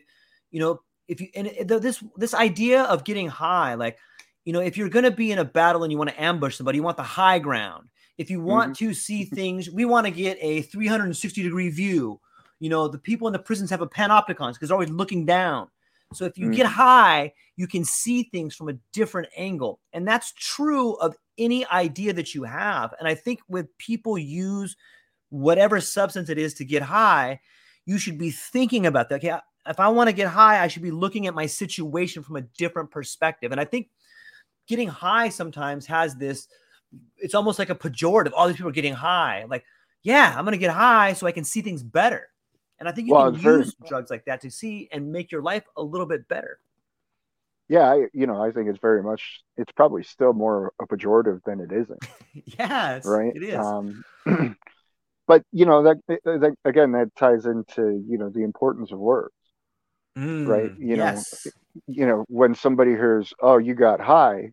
you 0.50 0.60
know, 0.60 0.80
if 1.08 1.20
you 1.20 1.28
and 1.34 1.50
this 1.68 2.02
this 2.16 2.34
idea 2.34 2.84
of 2.84 3.04
getting 3.04 3.28
high, 3.28 3.74
like 3.74 3.98
you 4.46 4.52
know, 4.52 4.60
if 4.60 4.76
you're 4.76 4.88
going 4.88 5.04
to 5.04 5.10
be 5.10 5.30
in 5.30 5.38
a 5.38 5.44
battle 5.44 5.82
and 5.82 5.92
you 5.92 5.98
want 5.98 6.10
to 6.10 6.22
ambush 6.22 6.56
somebody, 6.56 6.76
you 6.76 6.82
want 6.82 6.96
the 6.96 7.02
high 7.02 7.38
ground. 7.38 7.88
If 8.16 8.30
you 8.30 8.40
want 8.40 8.72
mm-hmm. 8.72 8.86
to 8.86 8.94
see 8.94 9.24
things, 9.24 9.68
we 9.70 9.84
want 9.84 10.06
to 10.06 10.10
get 10.10 10.38
a 10.40 10.62
360 10.62 11.42
degree 11.42 11.68
view. 11.68 12.18
You 12.60 12.70
know, 12.70 12.88
the 12.88 12.98
people 12.98 13.26
in 13.26 13.32
the 13.32 13.38
prisons 13.38 13.68
have 13.68 13.82
a 13.82 13.86
panopticons 13.86 14.54
because 14.54 14.68
they're 14.68 14.76
always 14.76 14.88
looking 14.88 15.26
down. 15.26 15.68
So 16.12 16.24
if 16.24 16.38
you 16.38 16.46
mm-hmm. 16.46 16.54
get 16.54 16.66
high, 16.66 17.32
you 17.56 17.66
can 17.66 17.84
see 17.84 18.24
things 18.24 18.54
from 18.54 18.68
a 18.68 18.78
different 18.92 19.28
angle. 19.36 19.80
And 19.92 20.06
that's 20.06 20.32
true 20.32 20.94
of 20.94 21.16
any 21.38 21.66
idea 21.66 22.12
that 22.12 22.34
you 22.34 22.44
have. 22.44 22.94
And 22.98 23.08
I 23.08 23.14
think 23.14 23.40
when 23.48 23.68
people 23.78 24.16
use 24.18 24.76
whatever 25.30 25.80
substance 25.80 26.28
it 26.28 26.38
is 26.38 26.54
to 26.54 26.64
get 26.64 26.82
high, 26.82 27.40
you 27.84 27.98
should 27.98 28.18
be 28.18 28.30
thinking 28.30 28.86
about 28.86 29.08
that. 29.08 29.16
Okay, 29.16 29.36
if 29.66 29.80
I 29.80 29.88
want 29.88 30.08
to 30.08 30.14
get 30.14 30.28
high, 30.28 30.62
I 30.62 30.68
should 30.68 30.82
be 30.82 30.90
looking 30.90 31.26
at 31.26 31.34
my 31.34 31.46
situation 31.46 32.22
from 32.22 32.36
a 32.36 32.42
different 32.42 32.90
perspective. 32.90 33.52
And 33.52 33.60
I 33.60 33.64
think 33.64 33.88
getting 34.68 34.88
high 34.88 35.28
sometimes 35.28 35.86
has 35.86 36.14
this, 36.16 36.48
it's 37.16 37.34
almost 37.34 37.58
like 37.58 37.70
a 37.70 37.74
pejorative. 37.74 38.32
All 38.34 38.46
these 38.46 38.56
people 38.56 38.70
are 38.70 38.74
getting 38.74 38.94
high. 38.94 39.44
Like, 39.48 39.64
yeah, 40.02 40.34
I'm 40.36 40.44
going 40.44 40.52
to 40.52 40.58
get 40.58 40.70
high 40.70 41.14
so 41.14 41.26
I 41.26 41.32
can 41.32 41.44
see 41.44 41.62
things 41.62 41.82
better. 41.82 42.28
And 42.78 42.88
I 42.88 42.92
think 42.92 43.08
you 43.08 43.14
well, 43.14 43.32
can 43.32 43.34
use 43.34 43.42
very, 43.42 43.88
drugs 43.88 44.10
like 44.10 44.24
that 44.26 44.42
to 44.42 44.50
see 44.50 44.88
and 44.92 45.10
make 45.10 45.32
your 45.32 45.42
life 45.42 45.64
a 45.76 45.82
little 45.82 46.06
bit 46.06 46.28
better. 46.28 46.58
Yeah, 47.68 47.90
I, 47.90 48.06
you 48.12 48.26
know, 48.26 48.40
I 48.40 48.52
think 48.52 48.68
it's 48.68 48.78
very 48.78 49.02
much. 49.02 49.40
It's 49.56 49.72
probably 49.72 50.04
still 50.04 50.32
more 50.32 50.72
a 50.80 50.86
pejorative 50.86 51.40
than 51.44 51.60
it 51.60 51.72
isn't. 51.72 52.06
yeah, 52.58 53.00
right. 53.04 53.32
It 53.34 53.42
is. 53.42 53.58
Um, 53.58 54.04
but 55.26 55.42
you 55.52 55.66
know 55.66 55.82
that, 55.82 55.96
that, 56.06 56.54
again 56.64 56.92
that 56.92 57.14
ties 57.16 57.46
into 57.46 58.04
you 58.06 58.18
know 58.18 58.28
the 58.28 58.44
importance 58.44 58.92
of 58.92 58.98
words, 58.98 59.34
mm, 60.16 60.46
right? 60.46 60.70
You 60.78 60.96
yes. 60.96 61.46
know, 61.46 61.82
you 61.88 62.06
know 62.06 62.24
when 62.28 62.54
somebody 62.54 62.92
hears, 62.92 63.32
"Oh, 63.40 63.58
you 63.58 63.74
got 63.74 64.00
high," 64.00 64.52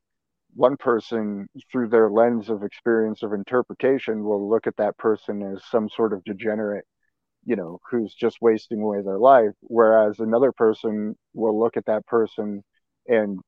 one 0.55 0.78
person 0.78 1.47
through 1.71 1.89
their 1.89 2.09
lens 2.09 2.49
of 2.49 2.63
experience 2.63 3.21
of 3.21 3.34
interpretation 3.34 4.24
will 4.24 4.49
look 4.49 4.65
at 4.65 4.78
that 4.78 4.97
person 4.97 5.43
as 5.43 5.63
some 5.69 5.88
sort 5.88 6.13
of 6.13 6.24
degenerate 6.24 6.86
you 7.45 7.55
know 7.55 7.79
who's 7.89 8.13
just 8.13 8.37
wasting 8.41 8.81
away 8.81 9.01
their 9.01 9.17
life 9.17 9.53
whereas 9.61 10.19
another 10.19 10.51
person 10.51 11.15
will 11.33 11.59
look 11.59 11.77
at 11.77 11.85
that 11.85 12.05
person 12.05 12.63
and 13.07 13.39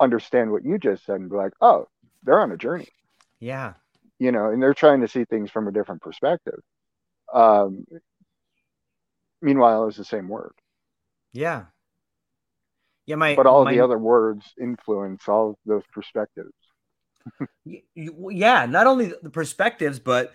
understand 0.00 0.50
what 0.50 0.64
you 0.64 0.78
just 0.78 1.04
said 1.04 1.16
and 1.16 1.30
be 1.30 1.36
like 1.36 1.52
oh 1.60 1.86
they're 2.22 2.40
on 2.40 2.52
a 2.52 2.56
journey. 2.56 2.88
Yeah. 3.40 3.74
You 4.18 4.32
know 4.32 4.50
and 4.50 4.62
they're 4.62 4.74
trying 4.74 5.00
to 5.00 5.08
see 5.08 5.24
things 5.24 5.50
from 5.50 5.68
a 5.68 5.72
different 5.72 6.02
perspective. 6.02 6.60
Um 7.32 7.86
meanwhile 9.40 9.86
it's 9.88 9.96
the 9.96 10.04
same 10.04 10.28
word. 10.28 10.52
Yeah. 11.32 11.64
Yeah 13.06 13.16
my 13.16 13.36
but 13.36 13.46
all 13.46 13.64
my... 13.64 13.72
the 13.72 13.80
other 13.80 13.98
words 13.98 14.44
influence 14.60 15.28
all 15.28 15.58
those 15.64 15.84
perspectives. 15.92 16.52
Yeah 18.04 18.66
not 18.66 18.86
only 18.86 19.12
the 19.22 19.30
perspectives 19.30 19.98
but 19.98 20.32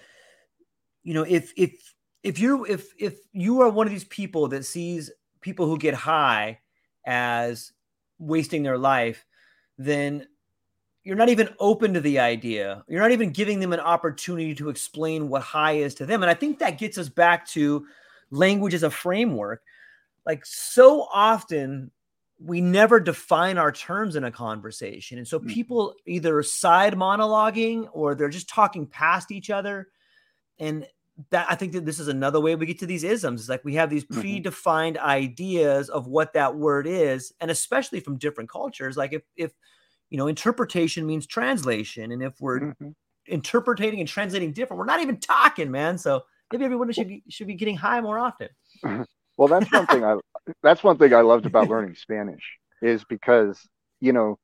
you 1.04 1.14
know 1.14 1.24
if 1.24 1.54
if 1.56 1.94
if 2.24 2.40
you 2.40 2.66
if 2.66 2.94
if 2.98 3.20
you 3.32 3.62
are 3.62 3.70
one 3.70 3.88
of 3.88 3.94
these 3.94 4.04
people 4.06 4.48
that 4.50 4.66
sees 4.66 5.12
people 5.42 5.66
who 5.66 5.78
get 5.78 5.94
high 5.94 6.60
as 7.06 7.72
wasting 8.20 8.64
their 8.64 8.78
life, 8.78 9.26
then 9.78 10.28
you're 11.04 11.16
not 11.16 11.30
even 11.30 11.50
open 11.60 11.94
to 11.96 12.00
the 12.00 12.20
idea. 12.20 12.84
You're 12.88 13.02
not 13.02 13.12
even 13.12 13.32
giving 13.32 13.60
them 13.60 13.74
an 13.74 13.80
opportunity 13.80 14.54
to 14.56 14.70
explain 14.70 15.30
what 15.30 15.42
high 15.42 15.74
is 15.74 15.96
to 15.96 16.06
them. 16.06 16.22
And 16.22 16.30
I 16.30 16.36
think 16.36 16.60
that 16.60 16.78
gets 16.78 16.98
us 16.98 17.10
back 17.10 17.48
to 17.50 17.88
language 18.30 18.76
as 18.76 18.84
a 18.84 18.92
framework. 18.92 19.64
Like 20.28 20.46
so 20.46 21.08
often, 21.12 21.90
we 22.38 22.62
never 22.62 23.00
define 23.00 23.58
our 23.58 23.72
terms 23.72 24.16
in 24.16 24.24
a 24.24 24.32
conversation. 24.32 25.18
And 25.18 25.28
so 25.28 25.40
mm. 25.40 25.48
people 25.48 25.96
either 26.06 26.42
side 26.44 26.94
monologuing 26.94 27.88
or 27.92 28.14
they're 28.14 28.30
just 28.30 28.50
talking 28.50 28.86
past 28.86 29.32
each 29.32 29.50
other. 29.50 29.88
And 30.60 30.86
that 31.30 31.48
I 31.50 31.56
think 31.56 31.74
that 31.74 31.86
this 31.86 32.00
is 32.00 32.08
another 32.08 32.40
way 32.40 32.56
we 32.56 32.66
get 32.66 32.80
to 32.80 32.86
these 32.86 33.04
isms. 33.04 33.42
It's 33.42 33.50
like 33.50 33.64
we 33.64 33.76
have 33.76 33.90
these 33.90 34.06
mm-hmm. 34.06 34.22
predefined 34.22 34.98
mm-hmm. 34.98 35.06
ideas 35.06 35.90
of 35.90 36.08
what 36.08 36.34
that 36.34 36.56
word 36.56 36.88
is, 36.88 37.34
and 37.40 37.52
especially 37.52 38.00
from 38.00 38.18
different 38.18 38.50
cultures. 38.50 38.98
Like 38.98 39.14
if 39.14 39.24
if 39.36 39.52
you 40.10 40.18
know 40.18 40.28
interpretation 40.28 41.06
means 41.06 41.28
translation, 41.28 42.12
and 42.12 42.24
if 42.24 42.40
we're 42.40 42.60
mm-hmm. 42.60 42.90
interpreting 43.28 44.00
and 44.00 44.08
translating 44.08 44.54
different, 44.54 44.80
we're 44.80 44.86
not 44.86 45.02
even 45.02 45.20
talking, 45.20 45.72
man. 45.72 45.98
So 45.98 46.24
maybe 46.52 46.66
everyone 46.66 46.92
should 46.92 47.08
be, 47.08 47.24
should 47.30 47.48
be 47.48 47.56
getting 47.56 47.78
high 47.78 48.02
more 48.02 48.20
often. 48.20 48.50
Well, 49.38 49.48
that's 49.48 49.72
one 49.72 49.88
thing 49.88 50.04
I 50.04 50.18
that's 50.64 50.84
one 50.84 50.98
thing 50.98 51.14
I 51.14 51.22
loved 51.22 51.46
about 51.46 51.68
learning 51.70 51.96
Spanish 51.96 52.44
is 52.82 53.04
because 53.06 53.60
you 54.00 54.14
know 54.14 54.38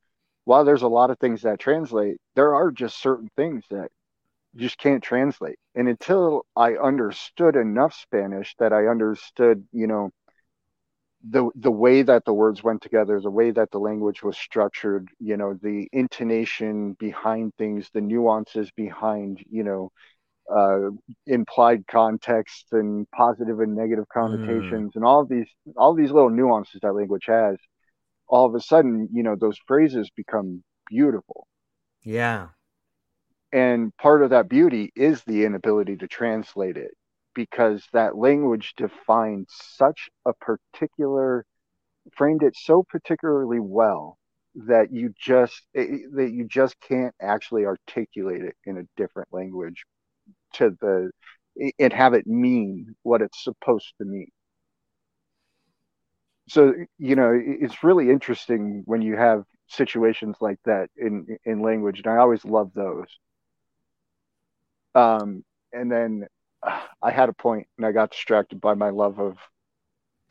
while 0.44 0.64
there's 0.64 0.82
a 0.82 0.88
lot 0.88 1.10
of 1.10 1.18
things 1.18 1.42
that 1.42 1.58
translate, 1.58 2.16
there 2.34 2.54
are 2.54 2.70
just 2.70 3.02
certain 3.02 3.28
things 3.36 3.64
that 3.70 3.90
just 4.56 4.78
can't 4.78 5.02
translate. 5.02 5.58
And 5.74 5.88
until 5.88 6.44
I 6.56 6.74
understood 6.74 7.56
enough 7.56 7.94
Spanish 7.94 8.54
that 8.58 8.72
I 8.72 8.86
understood, 8.86 9.64
you 9.72 9.86
know, 9.86 10.10
the 11.28 11.50
the 11.56 11.70
way 11.70 12.02
that 12.02 12.24
the 12.24 12.32
words 12.32 12.62
went 12.62 12.80
together, 12.80 13.20
the 13.20 13.30
way 13.30 13.50
that 13.50 13.70
the 13.70 13.78
language 13.78 14.22
was 14.22 14.36
structured, 14.36 15.08
you 15.18 15.36
know, 15.36 15.54
the 15.60 15.88
intonation 15.92 16.92
behind 16.94 17.54
things, 17.56 17.90
the 17.92 18.00
nuances 18.00 18.70
behind, 18.76 19.44
you 19.50 19.64
know, 19.64 19.90
uh, 20.50 20.90
implied 21.26 21.86
context 21.88 22.66
and 22.72 23.10
positive 23.10 23.60
and 23.60 23.74
negative 23.74 24.06
connotations, 24.12 24.92
mm. 24.92 24.96
and 24.96 25.04
all 25.04 25.24
these 25.24 25.48
all 25.76 25.94
these 25.94 26.12
little 26.12 26.30
nuances 26.30 26.80
that 26.82 26.94
language 26.94 27.24
has. 27.26 27.56
All 28.28 28.46
of 28.46 28.54
a 28.54 28.60
sudden, 28.60 29.08
you 29.12 29.22
know, 29.22 29.36
those 29.36 29.58
phrases 29.66 30.10
become 30.14 30.62
beautiful. 30.88 31.46
Yeah 32.02 32.48
and 33.52 33.96
part 33.96 34.22
of 34.22 34.30
that 34.30 34.48
beauty 34.48 34.92
is 34.96 35.22
the 35.24 35.44
inability 35.44 35.96
to 35.96 36.08
translate 36.08 36.76
it 36.76 36.92
because 37.34 37.86
that 37.92 38.16
language 38.16 38.74
defined 38.76 39.46
such 39.50 40.10
a 40.26 40.32
particular 40.34 41.44
framed 42.16 42.42
it 42.42 42.56
so 42.56 42.82
particularly 42.88 43.60
well 43.60 44.18
that 44.54 44.92
you 44.92 45.12
just 45.18 45.62
it, 45.74 46.02
that 46.14 46.30
you 46.32 46.46
just 46.46 46.78
can't 46.80 47.14
actually 47.20 47.64
articulate 47.66 48.42
it 48.42 48.56
in 48.66 48.78
a 48.78 48.84
different 48.96 49.28
language 49.32 49.84
to 50.54 50.70
the 50.80 51.10
eh, 51.62 51.70
and 51.78 51.92
have 51.92 52.14
it 52.14 52.26
mean 52.26 52.94
what 53.02 53.22
it's 53.22 53.44
supposed 53.44 53.92
to 53.98 54.04
mean. 54.04 54.30
So 56.48 56.74
you 56.98 57.14
know 57.16 57.32
it's 57.34 57.84
really 57.84 58.10
interesting 58.10 58.82
when 58.86 59.02
you 59.02 59.16
have 59.16 59.44
situations 59.68 60.36
like 60.40 60.58
that 60.64 60.88
in 60.96 61.26
in 61.44 61.60
language 61.60 61.98
and 61.98 62.06
i 62.06 62.16
always 62.16 62.42
love 62.44 62.72
those 62.74 63.06
um, 64.98 65.44
and 65.72 65.90
then 65.90 66.26
uh, 66.62 66.80
I 67.02 67.10
had 67.10 67.28
a 67.28 67.32
point 67.32 67.66
and 67.76 67.86
I 67.86 67.92
got 67.92 68.10
distracted 68.10 68.60
by 68.60 68.74
my 68.74 68.90
love 68.90 69.20
of 69.20 69.38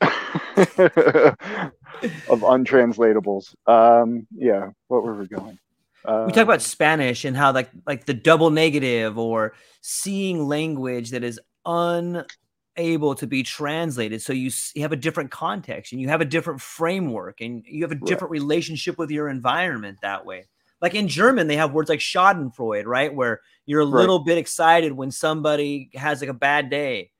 of 0.00 2.40
untranslatables. 2.40 3.54
Um, 3.66 4.26
yeah, 4.34 4.70
what 4.88 5.02
were 5.02 5.14
we 5.14 5.26
going? 5.26 5.58
Uh, 6.04 6.24
we 6.26 6.32
talk 6.32 6.44
about 6.44 6.62
Spanish 6.62 7.24
and 7.24 7.36
how 7.36 7.52
like 7.52 7.70
like 7.86 8.06
the 8.06 8.14
double 8.14 8.50
negative 8.50 9.18
or 9.18 9.54
seeing 9.80 10.46
language 10.46 11.10
that 11.10 11.24
is 11.24 11.40
unable 11.66 13.14
to 13.16 13.26
be 13.26 13.42
translated. 13.42 14.22
So 14.22 14.32
you, 14.32 14.50
you 14.74 14.82
have 14.82 14.92
a 14.92 14.96
different 14.96 15.30
context 15.30 15.92
and 15.92 16.00
you 16.00 16.08
have 16.08 16.20
a 16.20 16.24
different 16.24 16.60
framework 16.60 17.40
and 17.40 17.64
you 17.66 17.82
have 17.82 17.92
a 17.92 17.96
different 17.96 18.30
right. 18.30 18.40
relationship 18.40 18.98
with 18.98 19.10
your 19.10 19.28
environment 19.28 19.98
that 20.02 20.24
way. 20.24 20.46
Like 20.80 20.94
in 20.94 21.08
German, 21.08 21.46
they 21.46 21.56
have 21.56 21.72
words 21.72 21.88
like 21.88 22.00
Schadenfreude, 22.00 22.86
right? 22.86 23.12
Where 23.12 23.40
you're 23.66 23.80
a 23.80 23.86
right. 23.86 24.00
little 24.00 24.20
bit 24.20 24.38
excited 24.38 24.92
when 24.92 25.10
somebody 25.10 25.90
has 25.94 26.20
like 26.20 26.30
a 26.30 26.34
bad 26.34 26.70
day, 26.70 27.10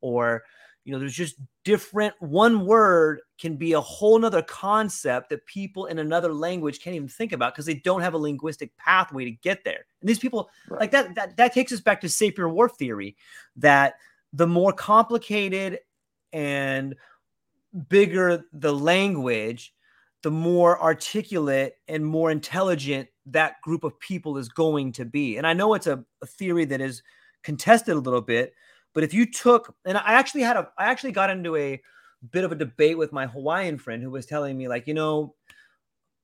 or 0.00 0.42
you 0.84 0.92
know, 0.92 0.98
there's 0.98 1.14
just 1.14 1.36
different. 1.64 2.14
One 2.20 2.66
word 2.66 3.20
can 3.38 3.56
be 3.56 3.72
a 3.72 3.80
whole 3.80 4.18
nother 4.18 4.42
concept 4.42 5.30
that 5.30 5.46
people 5.46 5.86
in 5.86 5.98
another 5.98 6.32
language 6.32 6.80
can't 6.80 6.94
even 6.94 7.08
think 7.08 7.32
about 7.32 7.54
because 7.54 7.66
they 7.66 7.74
don't 7.74 8.02
have 8.02 8.14
a 8.14 8.18
linguistic 8.18 8.76
pathway 8.76 9.24
to 9.24 9.30
get 9.30 9.64
there. 9.64 9.86
And 10.00 10.08
these 10.08 10.18
people, 10.18 10.50
right. 10.68 10.82
like 10.82 10.90
that, 10.90 11.14
that, 11.14 11.36
that 11.38 11.54
takes 11.54 11.72
us 11.72 11.80
back 11.80 12.02
to 12.02 12.06
Sapir-Whorf 12.06 12.76
theory 12.76 13.16
that 13.56 13.94
the 14.34 14.46
more 14.46 14.72
complicated 14.72 15.78
and 16.32 16.94
bigger 17.88 18.44
the 18.52 18.74
language, 18.74 19.72
the 20.24 20.30
more 20.30 20.82
articulate 20.82 21.74
and 21.86 22.04
more 22.04 22.30
intelligent 22.30 23.06
that 23.26 23.60
group 23.60 23.84
of 23.84 24.00
people 24.00 24.38
is 24.38 24.48
going 24.48 24.90
to 24.90 25.04
be. 25.04 25.36
And 25.36 25.46
I 25.46 25.52
know 25.52 25.74
it's 25.74 25.86
a, 25.86 26.02
a, 26.22 26.26
theory 26.26 26.64
that 26.64 26.80
is 26.80 27.02
contested 27.42 27.94
a 27.94 28.00
little 28.00 28.22
bit, 28.22 28.54
but 28.94 29.04
if 29.04 29.12
you 29.12 29.30
took, 29.30 29.74
and 29.84 29.98
I 29.98 30.14
actually 30.14 30.40
had 30.40 30.56
a, 30.56 30.70
I 30.78 30.86
actually 30.86 31.12
got 31.12 31.28
into 31.28 31.54
a 31.56 31.78
bit 32.30 32.42
of 32.42 32.52
a 32.52 32.54
debate 32.56 32.96
with 32.96 33.12
my 33.12 33.26
Hawaiian 33.26 33.76
friend 33.76 34.02
who 34.02 34.08
was 34.08 34.24
telling 34.24 34.56
me, 34.56 34.66
like, 34.66 34.86
you 34.86 34.94
know, 34.94 35.34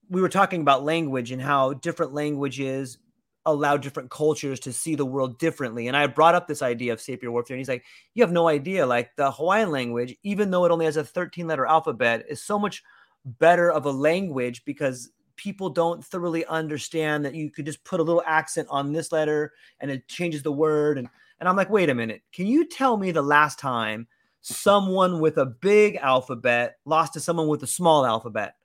we 0.08 0.22
were 0.22 0.30
talking 0.30 0.62
about 0.62 0.82
language 0.82 1.30
and 1.30 1.42
how 1.42 1.74
different 1.74 2.14
languages 2.14 2.96
allow 3.44 3.76
different 3.76 4.10
cultures 4.10 4.60
to 4.60 4.72
see 4.72 4.94
the 4.94 5.04
world 5.04 5.38
differently. 5.38 5.88
And 5.88 5.96
I 5.96 6.06
brought 6.06 6.34
up 6.34 6.48
this 6.48 6.62
idea 6.62 6.94
of 6.94 7.00
Sapir-Whorf, 7.00 7.50
and 7.50 7.58
he's 7.58 7.68
like, 7.68 7.84
you 8.14 8.22
have 8.22 8.32
no 8.32 8.48
idea. 8.48 8.86
Like 8.86 9.14
the 9.16 9.30
Hawaiian 9.30 9.70
language, 9.70 10.16
even 10.22 10.50
though 10.50 10.64
it 10.64 10.70
only 10.70 10.86
has 10.86 10.96
a 10.96 11.04
13 11.04 11.46
letter 11.46 11.66
alphabet, 11.66 12.24
is 12.30 12.42
so 12.42 12.58
much 12.58 12.82
better 13.24 13.70
of 13.70 13.86
a 13.86 13.90
language 13.90 14.64
because 14.64 15.10
people 15.36 15.70
don't 15.70 16.04
thoroughly 16.04 16.44
understand 16.46 17.24
that 17.24 17.34
you 17.34 17.50
could 17.50 17.64
just 17.64 17.82
put 17.84 18.00
a 18.00 18.02
little 18.02 18.22
accent 18.26 18.68
on 18.70 18.92
this 18.92 19.10
letter 19.12 19.52
and 19.80 19.90
it 19.90 20.06
changes 20.06 20.42
the 20.42 20.52
word 20.52 20.98
and 20.98 21.08
and 21.38 21.48
I'm 21.48 21.56
like, 21.56 21.70
wait 21.70 21.88
a 21.88 21.94
minute, 21.94 22.20
can 22.34 22.46
you 22.46 22.66
tell 22.66 22.98
me 22.98 23.12
the 23.12 23.22
last 23.22 23.58
time 23.58 24.06
someone 24.42 25.20
with 25.20 25.38
a 25.38 25.46
big 25.46 25.96
alphabet 25.96 26.76
lost 26.84 27.14
to 27.14 27.20
someone 27.20 27.48
with 27.48 27.62
a 27.62 27.66
small 27.66 28.04
alphabet? 28.04 28.56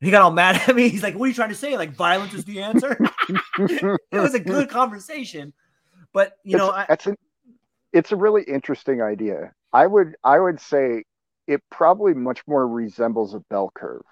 He 0.00 0.10
got 0.10 0.22
all 0.22 0.32
mad 0.32 0.56
at 0.68 0.74
me. 0.74 0.88
He's 0.88 1.02
like, 1.02 1.14
"What 1.14 1.26
are 1.26 1.28
you 1.28 1.34
trying 1.34 1.50
to 1.50 1.54
say? 1.54 1.76
Like 1.76 1.94
violence 1.94 2.34
is 2.34 2.44
the 2.44 2.60
answer?" 2.60 2.98
it 3.58 3.98
was 4.10 4.34
a 4.34 4.40
good 4.40 4.68
conversation, 4.68 5.52
but 6.12 6.38
you 6.42 6.56
it's, 6.56 6.58
know, 6.58 6.72
I, 6.72 6.86
that's 6.88 7.06
an, 7.06 7.16
it's 7.92 8.10
a 8.10 8.16
really 8.16 8.42
interesting 8.42 9.00
idea. 9.00 9.52
I 9.72 9.86
would 9.86 10.16
I 10.24 10.40
would 10.40 10.60
say 10.60 11.04
it 11.46 11.62
probably 11.70 12.14
much 12.14 12.40
more 12.46 12.66
resembles 12.66 13.34
a 13.34 13.40
bell 13.50 13.70
curve. 13.74 14.02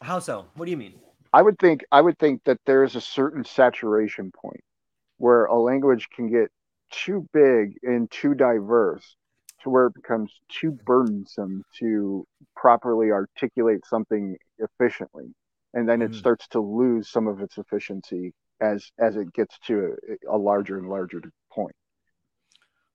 How 0.00 0.18
so? 0.18 0.46
What 0.54 0.66
do 0.66 0.70
you 0.70 0.76
mean? 0.76 0.94
I 1.32 1.42
would 1.42 1.58
think 1.58 1.84
I 1.92 2.00
would 2.00 2.18
think 2.18 2.44
that 2.44 2.58
there 2.66 2.84
is 2.84 2.94
a 2.94 3.00
certain 3.00 3.44
saturation 3.44 4.32
point 4.32 4.62
where 5.18 5.46
a 5.46 5.58
language 5.58 6.08
can 6.14 6.30
get 6.30 6.50
too 6.90 7.26
big 7.32 7.74
and 7.82 8.10
too 8.10 8.34
diverse 8.34 9.16
to 9.62 9.70
where 9.70 9.86
it 9.86 9.94
becomes 9.94 10.32
too 10.48 10.70
burdensome 10.86 11.62
to 11.78 12.26
properly 12.56 13.10
articulate 13.10 13.84
something 13.84 14.36
efficiently 14.58 15.34
and 15.74 15.88
then 15.88 16.00
it 16.00 16.12
mm. 16.12 16.14
starts 16.14 16.48
to 16.48 16.60
lose 16.60 17.08
some 17.10 17.26
of 17.26 17.40
its 17.40 17.58
efficiency 17.58 18.32
as 18.60 18.90
as 18.98 19.16
it 19.16 19.32
gets 19.32 19.58
to 19.60 19.94
a, 20.28 20.36
a, 20.36 20.38
larger 20.38 20.78
and 20.78 20.88
larger 20.88 21.20
point 21.52 21.74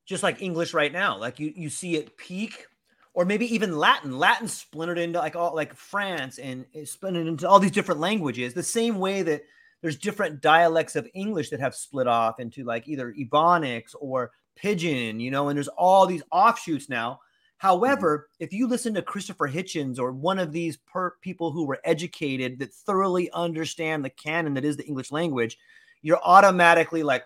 just 0.05 0.23
like 0.23 0.41
english 0.41 0.73
right 0.73 0.91
now 0.91 1.17
like 1.17 1.39
you 1.39 1.53
you 1.55 1.69
see 1.69 1.95
it 1.95 2.17
peak 2.17 2.65
or 3.13 3.25
maybe 3.25 3.53
even 3.53 3.77
latin. 3.77 4.17
Latin 4.17 4.47
splintered 4.47 4.97
into 4.97 5.19
like 5.19 5.35
all 5.35 5.55
like 5.55 5.75
france 5.75 6.39
and 6.39 6.65
splintered 6.85 7.27
into 7.27 7.47
all 7.47 7.59
these 7.59 7.71
different 7.71 8.01
languages 8.01 8.53
the 8.53 8.63
same 8.63 8.99
way 8.99 9.21
that 9.21 9.43
there's 9.81 9.97
different 9.97 10.41
dialects 10.41 10.95
of 10.95 11.07
english 11.13 11.49
that 11.49 11.59
have 11.59 11.75
split 11.75 12.07
off 12.07 12.39
into 12.39 12.63
like 12.63 12.87
either 12.87 13.13
ebonics 13.13 13.93
or 13.99 14.31
pidgin 14.55 15.19
you 15.19 15.29
know 15.31 15.49
and 15.49 15.57
there's 15.57 15.67
all 15.67 16.05
these 16.05 16.23
offshoots 16.31 16.89
now. 16.89 17.19
However, 17.63 18.27
mm-hmm. 18.27 18.43
if 18.43 18.51
you 18.51 18.67
listen 18.67 18.93
to 18.95 19.01
Christopher 19.01 19.47
Hitchens 19.47 19.97
or 19.97 20.11
one 20.11 20.37
of 20.37 20.51
these 20.51 20.75
per- 20.75 21.15
people 21.21 21.49
who 21.49 21.65
were 21.65 21.79
educated 21.85 22.59
that 22.59 22.73
thoroughly 22.73 23.31
understand 23.31 24.03
the 24.03 24.09
canon 24.09 24.55
that 24.55 24.65
is 24.65 24.75
the 24.75 24.85
English 24.85 25.13
language, 25.13 25.57
you're 26.01 26.19
automatically 26.21 27.03
like, 27.03 27.23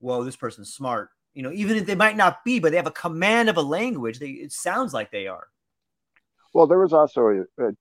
whoa, 0.00 0.24
this 0.24 0.36
person's 0.36 0.74
smart. 0.74 1.08
You 1.38 1.44
know, 1.44 1.52
even 1.52 1.76
if 1.76 1.86
they 1.86 1.94
might 1.94 2.16
not 2.16 2.44
be, 2.44 2.58
but 2.58 2.72
they 2.72 2.78
have 2.78 2.88
a 2.88 2.90
command 2.90 3.48
of 3.48 3.56
a 3.56 3.62
language. 3.62 4.18
They, 4.18 4.30
it 4.30 4.50
sounds 4.50 4.92
like 4.92 5.12
they 5.12 5.28
are. 5.28 5.46
Well, 6.52 6.66
there 6.66 6.80
was 6.80 6.92
also 6.92 7.28
a, 7.28 7.64
a 7.64 7.72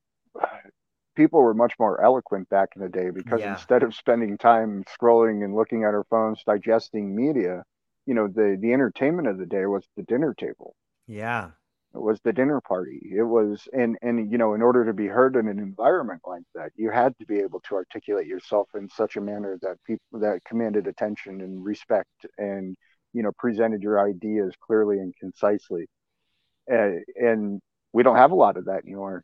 people 1.15 1.41
were 1.41 1.55
much 1.55 1.73
more 1.79 1.99
eloquent 1.99 2.47
back 2.49 2.69
in 2.75 2.83
the 2.83 2.87
day 2.87 3.09
because 3.09 3.39
yeah. 3.39 3.53
instead 3.53 3.81
of 3.81 3.95
spending 3.95 4.37
time 4.37 4.83
scrolling 4.83 5.43
and 5.43 5.55
looking 5.55 5.85
at 5.85 5.95
our 5.95 6.05
phones, 6.07 6.43
digesting 6.45 7.15
media, 7.15 7.63
you 8.05 8.13
know, 8.13 8.27
the 8.27 8.59
the 8.61 8.73
entertainment 8.73 9.27
of 9.27 9.39
the 9.39 9.47
day 9.47 9.65
was 9.65 9.87
the 9.95 10.03
dinner 10.03 10.35
table. 10.35 10.75
Yeah. 11.07 11.49
It 11.95 12.01
was 12.03 12.19
the 12.21 12.33
dinner 12.33 12.61
party. 12.61 13.11
It 13.11 13.23
was, 13.23 13.67
and 13.73 13.97
and 14.03 14.31
you 14.31 14.37
know, 14.37 14.53
in 14.53 14.61
order 14.61 14.85
to 14.85 14.93
be 14.93 15.07
heard 15.07 15.35
in 15.35 15.47
an 15.47 15.57
environment 15.57 16.21
like 16.27 16.43
that, 16.53 16.73
you 16.75 16.91
had 16.91 17.17
to 17.17 17.25
be 17.25 17.39
able 17.39 17.61
to 17.61 17.73
articulate 17.73 18.27
yourself 18.27 18.67
in 18.75 18.87
such 18.87 19.15
a 19.15 19.21
manner 19.21 19.57
that 19.63 19.83
people 19.83 20.19
that 20.19 20.43
commanded 20.45 20.85
attention 20.85 21.41
and 21.41 21.65
respect, 21.65 22.27
and 22.37 22.77
you 23.17 23.23
know, 23.23 23.31
presented 23.37 23.81
your 23.81 23.99
ideas 23.99 24.53
clearly 24.61 24.99
and 24.99 25.13
concisely. 25.19 25.87
Uh, 26.71 26.99
and 27.15 27.61
we 27.93 28.03
don't 28.03 28.17
have 28.17 28.31
a 28.31 28.35
lot 28.35 28.57
of 28.57 28.65
that 28.65 28.83
anymore 28.85 29.23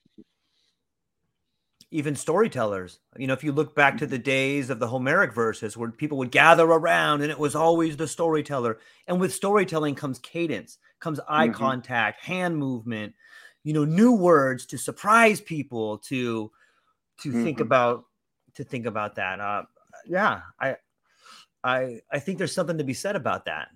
even 1.93 2.15
storytellers. 2.15 2.99
You 3.17 3.27
know, 3.27 3.33
if 3.33 3.43
you 3.43 3.51
look 3.51 3.75
back 3.75 3.99
to 3.99 4.07
the 4.07 4.17
days 4.17 4.71
of 4.71 4.79
the 4.79 4.87
Homeric 4.87 5.31
verses 5.31 5.77
where 5.77 5.91
people 5.91 6.17
would 6.17 6.31
gather 6.31 6.65
around 6.65 7.21
and 7.21 7.29
it 7.29 7.37
was 7.37 7.55
always 7.55 7.95
the 7.95 8.07
storyteller. 8.07 8.79
And 9.07 9.19
with 9.19 9.31
storytelling 9.31 9.93
comes 9.93 10.17
cadence, 10.17 10.79
comes 10.99 11.19
eye 11.29 11.49
mm-hmm. 11.49 11.55
contact, 11.55 12.19
hand 12.23 12.57
movement, 12.57 13.13
you 13.63 13.73
know, 13.73 13.85
new 13.85 14.11
words 14.11 14.65
to 14.67 14.77
surprise 14.79 15.39
people 15.39 15.99
to 15.99 16.51
to 17.21 17.29
mm-hmm. 17.29 17.43
think 17.43 17.59
about 17.59 18.05
to 18.55 18.63
think 18.63 18.87
about 18.87 19.15
that. 19.15 19.39
Uh 19.39 19.63
yeah, 20.07 20.41
I 20.59 20.77
I 21.63 21.99
I 22.11 22.17
think 22.17 22.39
there's 22.39 22.55
something 22.55 22.79
to 22.79 22.83
be 22.83 22.95
said 22.95 23.15
about 23.15 23.45
that. 23.45 23.67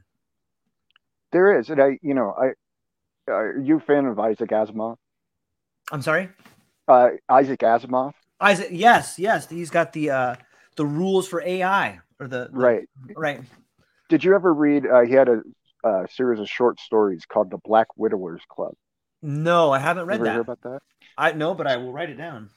There 1.31 1.59
is. 1.59 1.69
And 1.69 1.81
I, 1.81 1.99
you 2.01 2.13
know, 2.13 2.33
I 2.37 2.51
are 3.31 3.59
you 3.59 3.77
a 3.77 3.79
fan 3.79 4.05
of 4.05 4.19
Isaac 4.19 4.49
Asimov? 4.49 4.95
I'm 5.91 6.01
sorry? 6.01 6.29
Uh, 6.87 7.09
Isaac 7.29 7.59
Asimov. 7.59 8.13
Isaac, 8.39 8.69
yes, 8.71 9.17
yes, 9.17 9.49
he's 9.49 9.69
got 9.69 9.93
the 9.93 10.11
uh, 10.11 10.35
the 10.75 10.85
rules 10.85 11.27
for 11.27 11.41
AI 11.41 11.99
or 12.19 12.27
the, 12.27 12.49
the 12.51 12.59
right, 12.59 12.89
right. 13.15 13.41
Did 14.09 14.23
you 14.23 14.35
ever 14.35 14.53
read? 14.53 14.85
Uh, 14.85 15.01
he 15.01 15.13
had 15.13 15.27
a, 15.27 15.41
a, 15.83 16.07
series 16.09 16.39
of 16.39 16.47
short 16.47 16.79
stories 16.79 17.25
called 17.25 17.51
the 17.51 17.57
Black 17.65 17.87
Widowers 17.97 18.41
Club. 18.47 18.73
No, 19.21 19.71
I 19.71 19.79
haven't 19.79 20.05
read 20.05 20.23
that. 20.23 20.39
about 20.39 20.61
that? 20.61 20.79
I 21.17 21.31
know, 21.31 21.53
but 21.55 21.67
I 21.67 21.77
will 21.77 21.91
write 21.91 22.09
it 22.09 22.17
down 22.17 22.51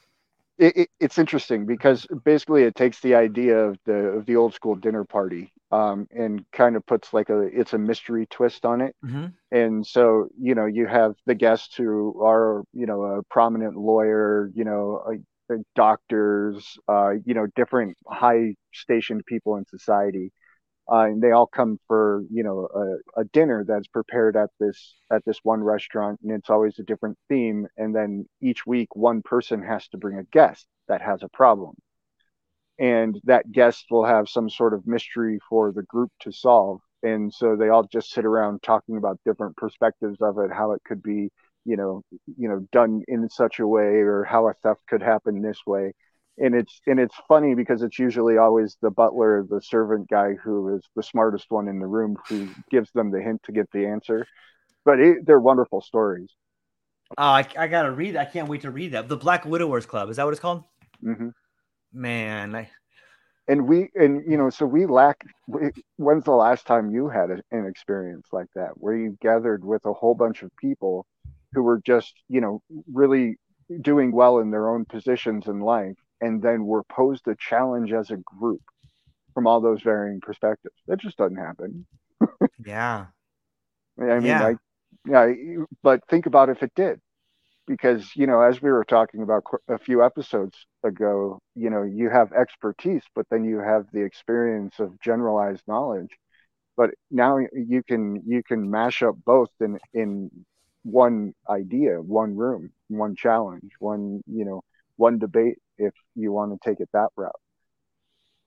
it, 0.57 0.77
it, 0.77 0.89
it's 0.99 1.17
interesting 1.17 1.65
because 1.65 2.05
basically 2.23 2.63
it 2.63 2.75
takes 2.75 2.99
the 2.99 3.15
idea 3.15 3.57
of 3.57 3.77
the 3.85 3.93
of 3.93 4.25
the 4.25 4.35
old 4.35 4.53
school 4.53 4.75
dinner 4.75 5.03
party 5.03 5.51
um, 5.71 6.07
and 6.11 6.45
kind 6.51 6.75
of 6.75 6.85
puts 6.85 7.13
like 7.13 7.29
a 7.29 7.41
it's 7.41 7.73
a 7.73 7.77
mystery 7.77 8.27
twist 8.29 8.65
on 8.65 8.81
it. 8.81 8.95
Mm-hmm. 9.03 9.27
And 9.51 9.85
so 9.85 10.27
you 10.39 10.55
know 10.55 10.65
you 10.65 10.87
have 10.87 11.15
the 11.25 11.35
guests 11.35 11.75
who 11.75 12.21
are 12.23 12.63
you 12.73 12.85
know 12.85 13.01
a 13.03 13.23
prominent 13.23 13.75
lawyer, 13.75 14.51
you 14.53 14.63
know, 14.63 15.03
a, 15.07 15.53
a 15.53 15.57
doctors, 15.75 16.77
uh, 16.87 17.11
you 17.25 17.33
know, 17.33 17.47
different 17.55 17.97
high 18.07 18.55
stationed 18.73 19.25
people 19.25 19.57
in 19.57 19.65
society 19.65 20.31
uh, 20.89 21.05
and 21.05 21.21
they 21.21 21.31
all 21.31 21.47
come 21.47 21.77
for 21.87 22.23
you 22.31 22.43
know 22.43 22.67
a, 22.73 23.21
a, 23.21 23.23
dinner 23.25 23.63
that's 23.67 23.87
prepared 23.87 24.35
at 24.35 24.49
this 24.59 24.95
at 25.11 25.23
this 25.25 25.39
one 25.43 25.63
restaurant 25.63 26.19
and 26.23 26.31
it's 26.31 26.49
always 26.49 26.79
a 26.79 26.83
different 26.83 27.17
theme. 27.29 27.67
And 27.77 27.95
then 27.95 28.25
each 28.41 28.65
week 28.65 28.95
one 28.95 29.21
person 29.21 29.61
has 29.63 29.87
to 29.89 29.97
bring 29.97 30.17
a 30.17 30.23
guest 30.23 30.67
that 30.87 31.01
has 31.01 31.23
a 31.23 31.29
problem. 31.29 31.75
And 32.79 33.19
that 33.25 33.51
guest 33.51 33.85
will 33.91 34.05
have 34.05 34.27
some 34.27 34.49
sort 34.49 34.73
of 34.73 34.87
mystery 34.87 35.39
for 35.49 35.71
the 35.71 35.83
group 35.83 36.11
to 36.21 36.31
solve. 36.31 36.81
And 37.03 37.31
so 37.33 37.55
they 37.55 37.69
all 37.69 37.83
just 37.83 38.11
sit 38.11 38.25
around 38.25 38.63
talking 38.63 38.97
about 38.97 39.19
different 39.25 39.57
perspectives 39.57 40.17
of 40.21 40.39
it 40.39 40.51
how 40.51 40.71
it 40.71 40.81
could 40.85 41.01
be 41.03 41.29
you 41.65 41.77
know 41.77 42.01
you 42.37 42.49
know 42.49 42.67
done 42.71 43.03
in 43.07 43.29
such 43.29 43.59
a 43.59 43.67
way 43.67 44.01
or 44.01 44.23
how 44.23 44.47
a 44.47 44.53
theft 44.63 44.81
could 44.87 45.01
happen 45.01 45.41
this 45.41 45.59
way 45.65 45.93
and 46.37 46.55
it's 46.55 46.81
and 46.87 46.99
it's 46.99 47.15
funny 47.27 47.55
because 47.55 47.81
it's 47.81 47.99
usually 47.99 48.37
always 48.37 48.77
the 48.81 48.89
butler, 48.89 49.45
the 49.49 49.61
servant 49.61 50.09
guy 50.09 50.33
who 50.33 50.75
is 50.75 50.81
the 50.95 51.03
smartest 51.03 51.47
one 51.49 51.67
in 51.67 51.79
the 51.79 51.87
room 51.87 52.17
who 52.27 52.47
gives 52.69 52.91
them 52.91 53.11
the 53.11 53.21
hint 53.21 53.41
to 53.43 53.51
get 53.51 53.69
the 53.71 53.85
answer. 53.85 54.25
But 54.85 54.99
it, 54.99 55.25
they're 55.25 55.39
wonderful 55.39 55.81
stories. 55.81 56.29
Oh, 57.17 57.23
I, 57.23 57.45
I 57.57 57.67
gotta 57.67 57.91
read. 57.91 58.15
I 58.15 58.25
can't 58.25 58.47
wait 58.47 58.61
to 58.61 58.71
read 58.71 58.93
that. 58.93 59.09
The 59.09 59.17
Black 59.17 59.45
Widowers 59.45 59.85
Club 59.85 60.09
is 60.09 60.17
that 60.17 60.23
what 60.23 60.31
it's 60.31 60.39
called? 60.39 60.63
Mm-hmm. 61.03 61.29
Man, 61.93 62.55
I... 62.55 62.69
and 63.47 63.67
we 63.67 63.89
and 63.95 64.23
you 64.29 64.37
know 64.37 64.49
so 64.49 64.65
we 64.65 64.85
lack. 64.85 65.23
When's 65.97 66.23
the 66.23 66.31
last 66.31 66.65
time 66.65 66.91
you 66.91 67.09
had 67.09 67.29
a, 67.29 67.41
an 67.51 67.65
experience 67.67 68.27
like 68.31 68.47
that 68.55 68.71
where 68.75 68.95
you 68.95 69.17
gathered 69.21 69.63
with 69.65 69.85
a 69.85 69.93
whole 69.93 70.15
bunch 70.15 70.41
of 70.41 70.49
people 70.57 71.05
who 71.53 71.61
were 71.61 71.81
just 71.85 72.13
you 72.29 72.39
know 72.39 72.61
really 72.91 73.35
doing 73.81 74.11
well 74.11 74.39
in 74.39 74.49
their 74.49 74.69
own 74.69 74.85
positions 74.85 75.47
in 75.47 75.59
life 75.59 75.97
and 76.21 76.41
then 76.41 76.65
we're 76.65 76.83
posed 76.83 77.27
a 77.27 77.35
challenge 77.35 77.91
as 77.91 78.11
a 78.11 78.17
group 78.17 78.61
from 79.33 79.47
all 79.47 79.59
those 79.59 79.81
varying 79.81 80.21
perspectives. 80.21 80.75
That 80.87 80.99
just 80.99 81.17
doesn't 81.17 81.37
happen. 81.37 81.85
yeah. 82.65 83.07
I 83.99 84.03
mean, 84.03 84.25
yeah. 84.25 84.47
I, 84.47 84.55
yeah, 85.05 85.33
but 85.83 86.01
think 86.09 86.25
about 86.25 86.49
if 86.49 86.63
it 86.63 86.71
did, 86.75 86.99
because 87.67 88.15
you 88.15 88.27
know, 88.27 88.41
as 88.41 88.61
we 88.61 88.71
were 88.71 88.85
talking 88.85 89.21
about 89.21 89.43
a 89.67 89.77
few 89.77 90.03
episodes 90.03 90.57
ago, 90.83 91.39
you 91.55 91.69
know, 91.69 91.83
you 91.83 92.09
have 92.09 92.31
expertise, 92.33 93.03
but 93.15 93.25
then 93.29 93.43
you 93.43 93.59
have 93.59 93.85
the 93.93 94.01
experience 94.01 94.79
of 94.79 94.99
generalized 95.01 95.63
knowledge. 95.67 96.09
But 96.77 96.91
now 97.09 97.37
you 97.53 97.83
can 97.83 98.23
you 98.25 98.43
can 98.43 98.69
mash 98.69 99.01
up 99.03 99.15
both 99.25 99.49
in 99.59 99.79
in 99.93 100.31
one 100.83 101.33
idea, 101.49 102.01
one 102.01 102.35
room, 102.35 102.71
one 102.87 103.15
challenge, 103.15 103.71
one 103.79 104.21
you 104.27 104.45
know, 104.45 104.61
one 104.97 105.19
debate 105.19 105.57
if 105.81 105.93
you 106.15 106.31
want 106.31 106.51
to 106.53 106.69
take 106.69 106.79
it 106.79 106.89
that 106.93 107.09
route. 107.15 107.31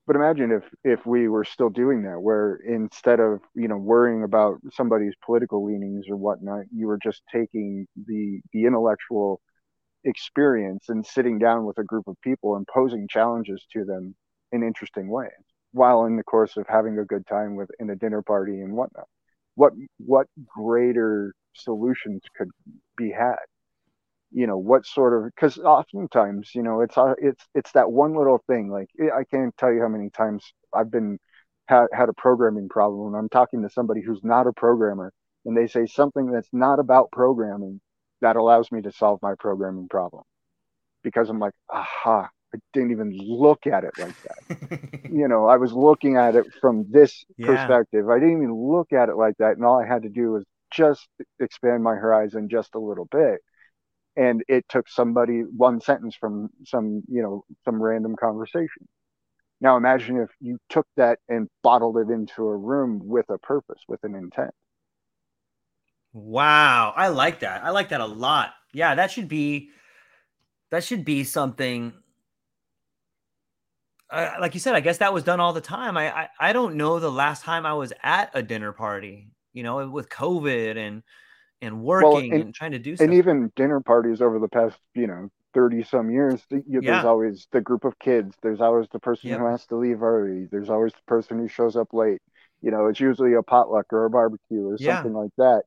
But 0.06 0.16
imagine 0.16 0.52
if 0.52 0.64
if 0.84 1.06
we 1.06 1.28
were 1.28 1.44
still 1.44 1.70
doing 1.70 2.02
that 2.02 2.20
where 2.20 2.56
instead 2.56 3.20
of 3.20 3.40
you 3.54 3.68
know 3.68 3.78
worrying 3.78 4.22
about 4.22 4.60
somebody's 4.72 5.14
political 5.24 5.64
leanings 5.64 6.06
or 6.10 6.16
whatnot 6.16 6.64
you 6.72 6.86
were 6.86 6.98
just 7.02 7.22
taking 7.32 7.86
the 8.06 8.40
the 8.52 8.66
intellectual 8.66 9.40
experience 10.04 10.90
and 10.90 11.06
sitting 11.06 11.38
down 11.38 11.64
with 11.64 11.78
a 11.78 11.84
group 11.84 12.06
of 12.06 12.20
people 12.22 12.56
and 12.56 12.66
posing 12.66 13.08
challenges 13.08 13.64
to 13.72 13.84
them 13.84 14.14
in 14.52 14.62
interesting 14.62 15.08
ways 15.08 15.30
while 15.72 16.04
in 16.04 16.16
the 16.16 16.22
course 16.22 16.56
of 16.56 16.66
having 16.68 16.98
a 16.98 17.04
good 17.04 17.26
time 17.26 17.56
with 17.56 17.68
in 17.80 17.90
a 17.90 17.96
dinner 17.96 18.22
party 18.22 18.60
and 18.60 18.72
whatnot. 18.72 19.08
What 19.56 19.72
what 19.98 20.26
greater 20.46 21.34
solutions 21.54 22.22
could 22.36 22.50
be 22.96 23.10
had 23.10 23.36
you 24.34 24.48
know 24.48 24.58
what 24.58 24.84
sort 24.84 25.14
of 25.14 25.32
because 25.32 25.56
oftentimes 25.58 26.50
you 26.54 26.62
know 26.62 26.80
it's 26.80 26.98
uh, 26.98 27.14
it's 27.18 27.42
it's 27.54 27.70
that 27.72 27.90
one 27.90 28.14
little 28.14 28.42
thing 28.48 28.68
like 28.68 28.88
i 29.16 29.22
can't 29.24 29.56
tell 29.56 29.72
you 29.72 29.80
how 29.80 29.88
many 29.88 30.10
times 30.10 30.52
i've 30.74 30.90
been 30.90 31.18
had, 31.66 31.86
had 31.92 32.08
a 32.08 32.12
programming 32.12 32.68
problem 32.68 33.06
and 33.08 33.16
i'm 33.16 33.28
talking 33.28 33.62
to 33.62 33.70
somebody 33.70 34.02
who's 34.02 34.22
not 34.24 34.46
a 34.46 34.52
programmer 34.52 35.12
and 35.46 35.56
they 35.56 35.68
say 35.68 35.86
something 35.86 36.30
that's 36.30 36.48
not 36.52 36.80
about 36.80 37.10
programming 37.12 37.80
that 38.20 38.36
allows 38.36 38.72
me 38.72 38.80
to 38.82 38.90
solve 38.92 39.20
my 39.22 39.34
programming 39.38 39.88
problem. 39.88 40.24
Because 41.04 41.30
i'm 41.30 41.38
like 41.38 41.54
aha 41.70 42.28
i 42.54 42.58
didn't 42.72 42.90
even 42.90 43.16
look 43.16 43.66
at 43.66 43.84
it 43.84 43.92
like 43.98 44.14
that. 44.22 45.00
You 45.10 45.28
know 45.28 45.46
i 45.46 45.56
was 45.56 45.72
looking 45.72 46.16
at 46.16 46.34
it 46.34 46.46
from 46.60 46.86
this 46.90 47.24
yeah. 47.36 47.46
perspective. 47.46 48.08
I 48.08 48.18
didn't 48.18 48.42
even 48.42 48.54
look 48.54 48.92
at 48.92 49.08
it 49.08 49.16
like 49.16 49.36
that 49.38 49.56
and 49.56 49.64
all 49.64 49.80
i 49.80 49.86
had 49.86 50.02
to 50.02 50.08
do 50.08 50.32
was 50.32 50.44
just 50.72 51.06
expand 51.38 51.84
my 51.84 51.94
horizon 51.94 52.48
just 52.48 52.74
a 52.74 52.80
little 52.80 53.04
bit 53.12 53.40
and 54.16 54.42
it 54.48 54.64
took 54.68 54.88
somebody 54.88 55.40
one 55.40 55.80
sentence 55.80 56.14
from 56.16 56.50
some 56.64 57.02
you 57.08 57.22
know 57.22 57.44
some 57.64 57.82
random 57.82 58.16
conversation. 58.18 58.88
Now 59.60 59.76
imagine 59.76 60.18
if 60.18 60.30
you 60.40 60.58
took 60.68 60.86
that 60.96 61.18
and 61.28 61.48
bottled 61.62 61.96
it 61.98 62.10
into 62.10 62.44
a 62.44 62.56
room 62.56 63.00
with 63.04 63.26
a 63.30 63.38
purpose 63.38 63.80
with 63.88 64.02
an 64.04 64.14
intent. 64.14 64.50
Wow. 66.12 66.92
I 66.96 67.08
like 67.08 67.40
that. 67.40 67.64
I 67.64 67.70
like 67.70 67.88
that 67.88 68.00
a 68.00 68.06
lot. 68.06 68.50
Yeah 68.72 68.94
that 68.94 69.10
should 69.10 69.28
be 69.28 69.70
that 70.70 70.84
should 70.84 71.04
be 71.04 71.24
something. 71.24 71.92
Uh, 74.10 74.34
like 74.38 74.54
you 74.54 74.60
said 74.60 74.74
i 74.74 74.80
guess 74.80 74.98
that 74.98 75.14
was 75.14 75.24
done 75.24 75.40
all 75.40 75.52
the 75.52 75.60
time. 75.60 75.96
I, 75.96 76.12
I 76.12 76.28
i 76.38 76.52
don't 76.52 76.76
know 76.76 77.00
the 77.00 77.10
last 77.10 77.42
time 77.42 77.66
i 77.66 77.72
was 77.72 77.92
at 78.02 78.30
a 78.34 78.42
dinner 78.42 78.70
party 78.70 79.30
you 79.54 79.62
know 79.62 79.88
with 79.88 80.08
covid 80.10 80.76
and 80.76 81.02
and 81.64 81.82
working 81.82 82.08
well, 82.08 82.18
and, 82.18 82.32
and, 82.32 82.54
trying 82.54 82.72
to 82.72 82.78
do 82.78 82.96
stuff. 82.96 83.06
And 83.06 83.14
even 83.14 83.52
dinner 83.56 83.80
parties 83.80 84.20
over 84.20 84.38
the 84.38 84.48
past, 84.48 84.76
you 84.94 85.06
know, 85.06 85.28
30 85.54 85.84
some 85.84 86.10
years, 86.10 86.42
you, 86.50 86.64
yeah. 86.68 86.92
there's 86.92 87.04
always 87.04 87.46
the 87.52 87.60
group 87.60 87.84
of 87.84 87.98
kids. 87.98 88.34
There's 88.42 88.60
always 88.60 88.88
the 88.92 88.98
person 88.98 89.30
yep. 89.30 89.38
who 89.38 89.46
has 89.46 89.64
to 89.66 89.76
leave 89.76 90.02
early. 90.02 90.46
There's 90.50 90.70
always 90.70 90.92
the 90.92 91.02
person 91.06 91.38
who 91.38 91.48
shows 91.48 91.76
up 91.76 91.88
late. 91.92 92.20
You 92.60 92.70
know, 92.70 92.86
it's 92.86 93.00
usually 93.00 93.34
a 93.34 93.42
potluck 93.42 93.86
or 93.92 94.04
a 94.04 94.10
barbecue 94.10 94.66
or 94.66 94.78
something 94.78 95.12
yeah. 95.12 95.18
like 95.18 95.30
that. 95.38 95.62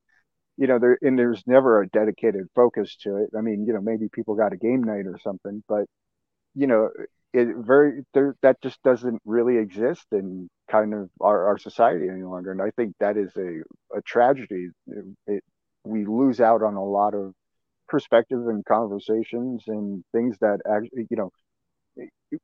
You 0.57 0.67
know, 0.67 0.79
there 0.79 0.97
and 1.01 1.17
there's 1.17 1.43
never 1.45 1.81
a 1.81 1.87
dedicated 1.87 2.47
focus 2.55 2.95
to 3.03 3.17
it. 3.17 3.29
I 3.37 3.41
mean, 3.41 3.65
you 3.67 3.73
know, 3.73 3.81
maybe 3.81 4.09
people 4.11 4.35
got 4.35 4.53
a 4.53 4.57
game 4.57 4.83
night 4.83 5.05
or 5.05 5.19
something, 5.23 5.63
but 5.67 5.85
you 6.55 6.65
know, 6.65 6.89
it 7.33 7.49
very 7.55 8.03
there 8.15 8.35
that 8.41 8.59
just 8.61 8.81
doesn't 8.81 9.21
really 9.25 9.57
exist 9.57 10.07
in 10.11 10.49
kind 10.69 10.93
of 10.93 11.09
our, 11.21 11.47
our 11.47 11.57
society 11.57 12.07
any 12.09 12.23
longer. 12.23 12.51
And 12.51 12.61
I 12.61 12.71
think 12.71 12.95
that 12.99 13.17
is 13.17 13.31
a, 13.37 13.61
a 13.95 14.01
tragedy. 14.01 14.69
It, 15.27 15.43
we 15.87 16.05
lose 16.05 16.39
out 16.39 16.63
on 16.63 16.75
a 16.75 16.83
lot 16.83 17.13
of 17.13 17.33
perspective 17.87 18.47
and 18.47 18.65
conversations 18.65 19.63
and 19.67 20.03
things 20.11 20.37
that 20.41 20.59
actually, 20.69 21.07
you 21.09 21.17
know, 21.17 21.31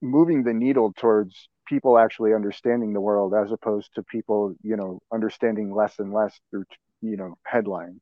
moving 0.01 0.43
the 0.43 0.53
needle 0.53 0.93
towards 0.97 1.49
people 1.67 1.97
actually 1.97 2.33
understanding 2.33 2.93
the 2.93 3.01
world 3.01 3.33
as 3.33 3.51
opposed 3.51 3.89
to 3.95 4.03
people, 4.03 4.55
you 4.63 4.75
know, 4.75 4.99
understanding 5.13 5.73
less 5.73 5.99
and 5.99 6.13
less 6.13 6.37
through, 6.49 6.65
you 7.01 7.17
know, 7.17 7.35
headline. 7.45 8.01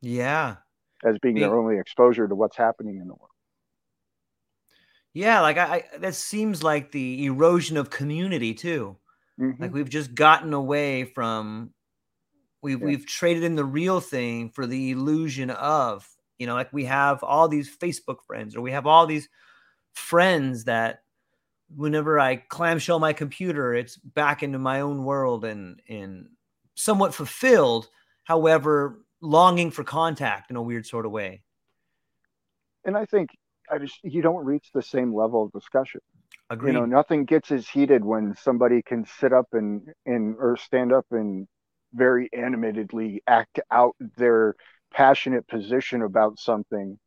yeah. 0.00 0.56
As 1.04 1.18
being 1.20 1.34
their 1.34 1.54
only 1.54 1.78
exposure 1.78 2.26
to 2.26 2.34
what's 2.34 2.56
happening 2.56 2.96
in 2.96 3.08
the 3.08 3.14
world. 3.14 3.30
Yeah, 5.12 5.42
like 5.42 5.58
I, 5.58 5.64
I 5.64 5.98
that 5.98 6.14
seems 6.14 6.62
like 6.62 6.90
the 6.90 7.26
erosion 7.26 7.76
of 7.76 7.90
community 7.90 8.54
too. 8.54 8.96
Mm-hmm. 9.38 9.62
Like 9.62 9.74
we've 9.74 9.88
just 9.88 10.14
gotten 10.14 10.54
away 10.54 11.04
from 11.04 11.73
We've 12.64 12.80
yeah. 12.80 12.86
we've 12.86 13.06
traded 13.06 13.44
in 13.44 13.56
the 13.56 13.64
real 13.64 14.00
thing 14.00 14.48
for 14.48 14.66
the 14.66 14.92
illusion 14.92 15.50
of, 15.50 16.08
you 16.38 16.46
know, 16.46 16.54
like 16.54 16.72
we 16.72 16.86
have 16.86 17.22
all 17.22 17.46
these 17.46 17.70
Facebook 17.76 18.22
friends 18.26 18.56
or 18.56 18.62
we 18.62 18.72
have 18.72 18.86
all 18.86 19.06
these 19.06 19.28
friends 19.92 20.64
that 20.64 21.02
whenever 21.76 22.18
I 22.18 22.36
clamshell 22.36 22.98
my 22.98 23.12
computer, 23.12 23.74
it's 23.74 23.98
back 23.98 24.42
into 24.42 24.58
my 24.58 24.80
own 24.80 25.04
world 25.04 25.44
and 25.44 25.82
and 25.90 26.28
somewhat 26.74 27.14
fulfilled, 27.14 27.86
however, 28.24 29.04
longing 29.20 29.70
for 29.70 29.84
contact 29.84 30.50
in 30.50 30.56
a 30.56 30.62
weird 30.62 30.86
sort 30.86 31.04
of 31.04 31.12
way. 31.12 31.42
And 32.86 32.96
I 32.96 33.04
think 33.04 33.28
I 33.70 33.76
just 33.76 33.98
you 34.02 34.22
don't 34.22 34.42
reach 34.42 34.70
the 34.72 34.82
same 34.82 35.14
level 35.14 35.44
of 35.44 35.52
discussion. 35.52 36.00
Agreed. 36.48 36.72
You 36.72 36.80
know, 36.80 36.86
nothing 36.86 37.26
gets 37.26 37.52
as 37.52 37.68
heated 37.68 38.02
when 38.02 38.34
somebody 38.36 38.80
can 38.80 39.04
sit 39.04 39.34
up 39.34 39.48
and 39.52 39.92
and 40.06 40.34
or 40.38 40.56
stand 40.56 40.90
up 40.90 41.04
and 41.10 41.46
very 41.94 42.28
animatedly 42.32 43.22
act 43.26 43.60
out 43.70 43.94
their 44.16 44.54
passionate 44.92 45.46
position 45.48 46.02
about 46.02 46.38
something 46.38 46.98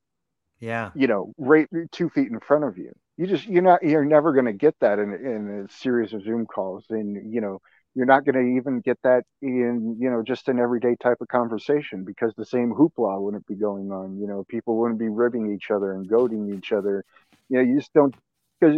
yeah. 0.59 0.91
you 0.95 1.07
know 1.07 1.33
right 1.37 1.67
two 1.91 2.09
feet 2.09 2.29
in 2.29 2.39
front 2.39 2.63
of 2.63 2.77
you. 2.77 2.91
You 3.17 3.27
just 3.27 3.45
you're 3.47 3.63
not 3.63 3.83
you're 3.83 4.05
never 4.05 4.33
going 4.33 4.45
to 4.45 4.53
get 4.53 4.75
that 4.81 4.99
in, 4.99 5.13
in 5.13 5.65
a 5.65 5.71
series 5.71 6.13
of 6.13 6.23
zoom 6.23 6.45
calls. 6.45 6.85
And 6.89 7.33
you 7.33 7.41
know 7.41 7.61
you're 7.95 8.05
not 8.05 8.25
going 8.25 8.35
to 8.35 8.57
even 8.57 8.79
get 8.81 8.99
that 9.03 9.23
in 9.41 9.97
you 9.99 10.09
know 10.09 10.23
just 10.23 10.49
an 10.49 10.59
everyday 10.59 10.95
type 10.95 11.17
of 11.21 11.27
conversation 11.27 12.03
because 12.03 12.33
the 12.35 12.45
same 12.45 12.73
hoopla 12.73 13.21
wouldn't 13.21 13.47
be 13.47 13.55
going 13.55 13.91
on. 13.91 14.17
You 14.19 14.27
know 14.27 14.45
people 14.47 14.77
wouldn't 14.77 14.99
be 14.99 15.09
ribbing 15.09 15.53
each 15.53 15.71
other 15.71 15.93
and 15.93 16.07
goading 16.07 16.53
each 16.55 16.71
other. 16.71 17.03
You 17.49 17.57
know 17.57 17.63
you 17.63 17.77
just 17.77 17.93
don't 17.93 18.15
because 18.59 18.75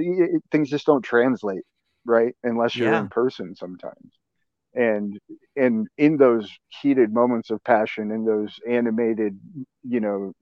things 0.51 0.69
just 0.69 0.85
don't 0.85 1.01
translate 1.01 1.63
right? 2.05 2.33
Unless 2.43 2.75
you're 2.75 2.91
yeah. 2.91 2.99
in 3.01 3.09
person 3.09 3.55
sometimes 3.55 4.18
and 4.73 5.19
and 5.55 5.87
in 5.97 6.17
those 6.17 6.49
heated 6.81 7.13
moments 7.13 7.49
of 7.49 7.63
passion 7.63 8.11
in 8.11 8.25
those 8.25 8.59
animated 8.67 9.39
you 9.83 9.99
know 9.99 10.33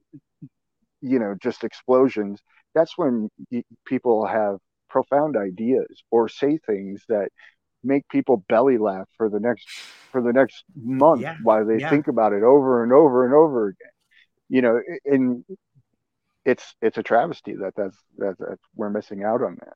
you 1.02 1.20
know 1.20 1.36
just 1.42 1.64
explosions 1.64 2.40
that's 2.74 2.98
when 2.98 3.30
people 3.86 4.26
have 4.26 4.58
profound 4.90 5.38
ideas 5.38 6.04
or 6.12 6.28
say 6.28 6.58
things 6.66 7.04
that 7.08 7.30
make 7.84 8.08
people 8.10 8.44
belly 8.50 8.78
laugh 8.78 9.08
for 9.16 9.30
the 9.30 9.40
next 9.40 9.68
for 10.12 10.22
the 10.22 10.34
next 10.34 10.64
month 10.76 11.22
yeah, 11.22 11.36
while 11.44 11.66
they 11.66 11.80
yeah. 11.80 11.90
think 11.90 12.08
about 12.08 12.34
it 12.34 12.44
over 12.44 12.84
and 12.84 12.92
over 12.92 13.26
and 13.26 13.34
over 13.34 13.68
again 13.68 13.92
you 14.50 14.62
know 14.62 14.82
and 15.06 15.46
it's 16.46 16.76
it's 16.82 16.98
a 16.98 17.04
travesty 17.04 17.54
that 17.54 17.74
that's 17.76 17.98
that's, 18.18 18.38
that 18.40 18.58
we're 18.76 18.90
missing 18.90 19.24
out 19.24 19.42
on 19.42 19.56
that 19.60 19.74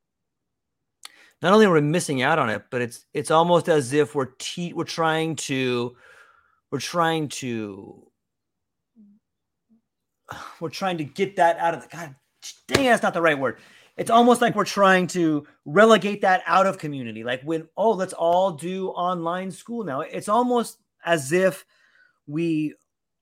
not 1.42 1.54
only 1.54 1.66
are 1.66 1.72
we 1.72 1.82
missing 1.82 2.22
out 2.22 2.40
on 2.40 2.50
it, 2.50 2.64
but 2.70 2.82
it's 2.82 3.06
it's 3.14 3.32
almost 3.32 3.70
as 3.70 3.94
if 3.94 4.16
we're 4.16 4.34
te- 4.38 4.74
we're 4.74 4.84
trying 4.84 5.36
to 5.38 5.96
we're 6.72 6.80
trying 6.80 7.28
to 7.30 8.08
we're 10.60 10.70
trying 10.70 10.98
to 10.98 11.04
get 11.04 11.36
that 11.38 11.58
out 11.58 11.74
of 11.74 11.82
the 11.82 11.88
God 11.90 12.16
dang 12.68 12.86
that's 12.86 13.04
not 13.04 13.14
the 13.14 13.22
right 13.22 13.38
word. 13.38 13.58
It's 13.98 14.10
almost 14.10 14.42
like 14.42 14.56
we're 14.56 14.66
trying 14.66 15.08
to 15.08 15.46
relegate 15.66 16.22
that 16.22 16.44
out 16.48 16.66
of 16.66 16.78
community. 16.78 17.24
Like 17.24 17.42
when, 17.44 17.68
oh, 17.76 17.92
let's 17.92 18.14
all 18.14 18.52
do 18.52 18.90
online 18.90 19.52
school 19.52 19.84
now. 19.84 20.02
It's 20.02 20.30
almost 20.30 20.78
as 21.06 21.32
if 21.32 21.66
we 22.26 22.76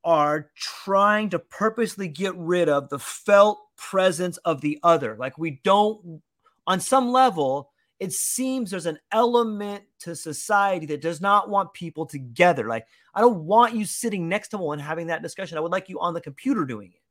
are 0.04 0.52
trying 0.56 1.32
to 1.32 1.40
purposely 1.40 2.08
get 2.08 2.36
rid 2.38 2.70
of 2.70 2.90
the 2.90 3.00
felt 3.00 3.60
presence 3.78 4.38
of 4.38 4.62
the 4.62 4.80
other. 4.84 5.16
Like 5.20 5.38
we 5.38 5.60
don't, 5.64 6.22
on 6.68 6.80
some 6.80 7.12
level, 7.12 7.69
it 8.00 8.14
seems 8.14 8.72
there's 8.72 8.86
an 8.86 9.00
element 9.12 9.84
to 10.00 10.16
society 10.16 10.86
that 10.88 11.02
does 11.02 11.20
not 11.20 11.50
want 11.50 11.74
people 11.74 12.06
together. 12.06 12.68
Like, 12.68 12.88
I 13.14 13.22
don't 13.22 13.44
want 13.44 13.76
you 13.76 13.86
sitting 13.86 14.30
next 14.30 14.50
to 14.50 14.58
one 14.58 14.80
and 14.80 14.88
having 14.88 15.08
that 15.08 15.22
discussion. 15.22 15.58
I 15.58 15.62
would 15.62 15.72
like 15.72 15.90
you 15.90 16.00
on 16.00 16.14
the 16.14 16.22
computer 16.22 16.66
doing 16.66 16.92
it. 16.94 17.02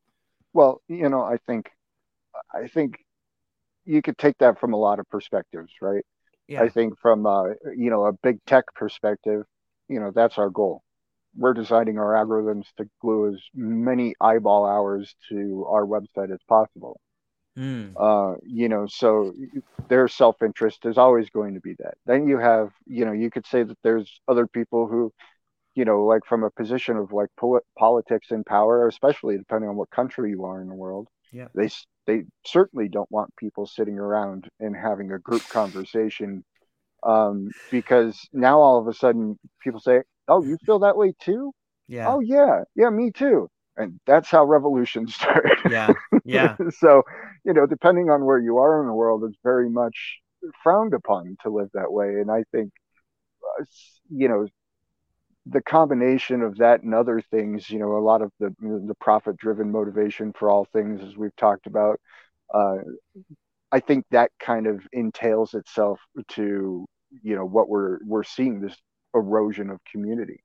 Well, 0.53 0.81
you 0.87 1.09
know, 1.09 1.21
I 1.21 1.37
think, 1.45 1.69
I 2.53 2.67
think 2.67 2.97
you 3.85 4.01
could 4.01 4.17
take 4.17 4.37
that 4.39 4.59
from 4.59 4.73
a 4.73 4.77
lot 4.77 4.99
of 4.99 5.07
perspectives, 5.09 5.71
right? 5.79 6.03
Yeah. 6.47 6.63
I 6.63 6.69
think 6.69 6.97
from, 6.99 7.27
uh, 7.27 7.49
you 7.75 7.91
know, 7.91 8.05
a 8.05 8.13
big 8.13 8.43
tech 8.45 8.65
perspective, 8.73 9.43
you 9.87 9.99
know, 9.99 10.11
that's 10.13 10.39
our 10.39 10.49
goal. 10.49 10.81
We're 11.37 11.53
designing 11.53 11.99
our 11.99 12.13
algorithms 12.13 12.65
to 12.77 12.89
glue 12.99 13.31
as 13.33 13.39
many 13.53 14.15
eyeball 14.19 14.65
hours 14.65 15.13
to 15.29 15.67
our 15.69 15.85
website 15.85 16.33
as 16.33 16.39
possible 16.47 16.99
Mm. 17.59 17.93
Uh, 17.97 18.37
you 18.43 18.69
know, 18.69 18.87
so 18.87 19.33
their 19.89 20.07
self 20.07 20.41
interest 20.41 20.85
is 20.85 20.97
always 20.97 21.29
going 21.29 21.55
to 21.55 21.59
be 21.59 21.75
that. 21.79 21.95
Then 22.05 22.25
you 22.25 22.37
have, 22.37 22.71
you 22.87 23.03
know, 23.03 23.11
you 23.11 23.29
could 23.29 23.45
say 23.45 23.63
that 23.63 23.77
there's 23.83 24.21
other 24.29 24.47
people 24.47 24.87
who, 24.87 25.11
you 25.75 25.83
know, 25.83 26.05
like 26.05 26.25
from 26.25 26.43
a 26.43 26.49
position 26.49 26.95
of 26.95 27.11
like 27.11 27.27
pol- 27.37 27.59
politics 27.77 28.31
and 28.31 28.45
power, 28.45 28.87
especially 28.87 29.37
depending 29.37 29.69
on 29.69 29.75
what 29.75 29.89
country 29.89 30.29
you 30.29 30.45
are 30.45 30.61
in 30.61 30.69
the 30.69 30.75
world. 30.75 31.09
Yeah. 31.33 31.47
They 31.53 31.69
they 32.07 32.23
certainly 32.45 32.87
don't 32.87 33.11
want 33.11 33.35
people 33.35 33.67
sitting 33.67 33.99
around 33.99 34.47
and 34.61 34.73
having 34.73 35.11
a 35.11 35.19
group 35.19 35.43
conversation, 35.49 36.45
um, 37.03 37.51
because 37.71 38.17
now 38.31 38.59
all 38.61 38.79
of 38.79 38.87
a 38.87 38.93
sudden 38.93 39.37
people 39.61 39.81
say, 39.81 40.01
"Oh, 40.29 40.43
you 40.43 40.57
feel 40.65 40.79
that 40.79 40.95
way 40.95 41.13
too." 41.19 41.51
Yeah. 41.89 42.07
Oh 42.07 42.21
yeah, 42.21 42.63
yeah, 42.75 42.89
me 42.89 43.11
too 43.11 43.49
and 43.79 43.99
that's 44.05 44.29
how 44.29 44.45
revolutions 44.45 45.15
start. 45.15 45.57
Yeah, 45.69 45.93
yeah. 46.25 46.55
so, 46.77 47.01
you 47.49 47.55
know, 47.55 47.65
depending 47.65 48.11
on 48.11 48.25
where 48.25 48.37
you 48.37 48.59
are 48.59 48.79
in 48.79 48.85
the 48.85 48.93
world, 48.93 49.23
it's 49.23 49.39
very 49.43 49.71
much 49.71 50.19
frowned 50.61 50.93
upon 50.93 51.35
to 51.41 51.49
live 51.49 51.69
that 51.73 51.91
way. 51.91 52.21
And 52.21 52.29
I 52.29 52.43
think, 52.51 52.71
uh, 53.59 53.63
you 54.11 54.27
know, 54.29 54.47
the 55.47 55.61
combination 55.63 56.43
of 56.43 56.57
that 56.57 56.83
and 56.83 56.93
other 56.93 57.23
things, 57.31 57.67
you 57.71 57.79
know, 57.79 57.97
a 57.97 58.05
lot 58.11 58.21
of 58.21 58.31
the 58.39 58.53
the 58.59 58.93
profit 59.01 59.35
driven 59.37 59.71
motivation 59.71 60.31
for 60.31 60.51
all 60.51 60.65
things, 60.71 61.01
as 61.01 61.17
we've 61.17 61.35
talked 61.37 61.65
about, 61.65 61.99
uh, 62.53 62.77
I 63.71 63.79
think 63.79 64.05
that 64.11 64.29
kind 64.39 64.67
of 64.67 64.81
entails 64.93 65.55
itself 65.55 65.99
to, 66.33 66.85
you 67.23 67.35
know, 67.35 67.45
what 67.45 67.67
we're 67.67 67.97
we're 68.05 68.23
seeing 68.23 68.61
this 68.61 68.77
erosion 69.15 69.71
of 69.71 69.79
community. 69.91 70.43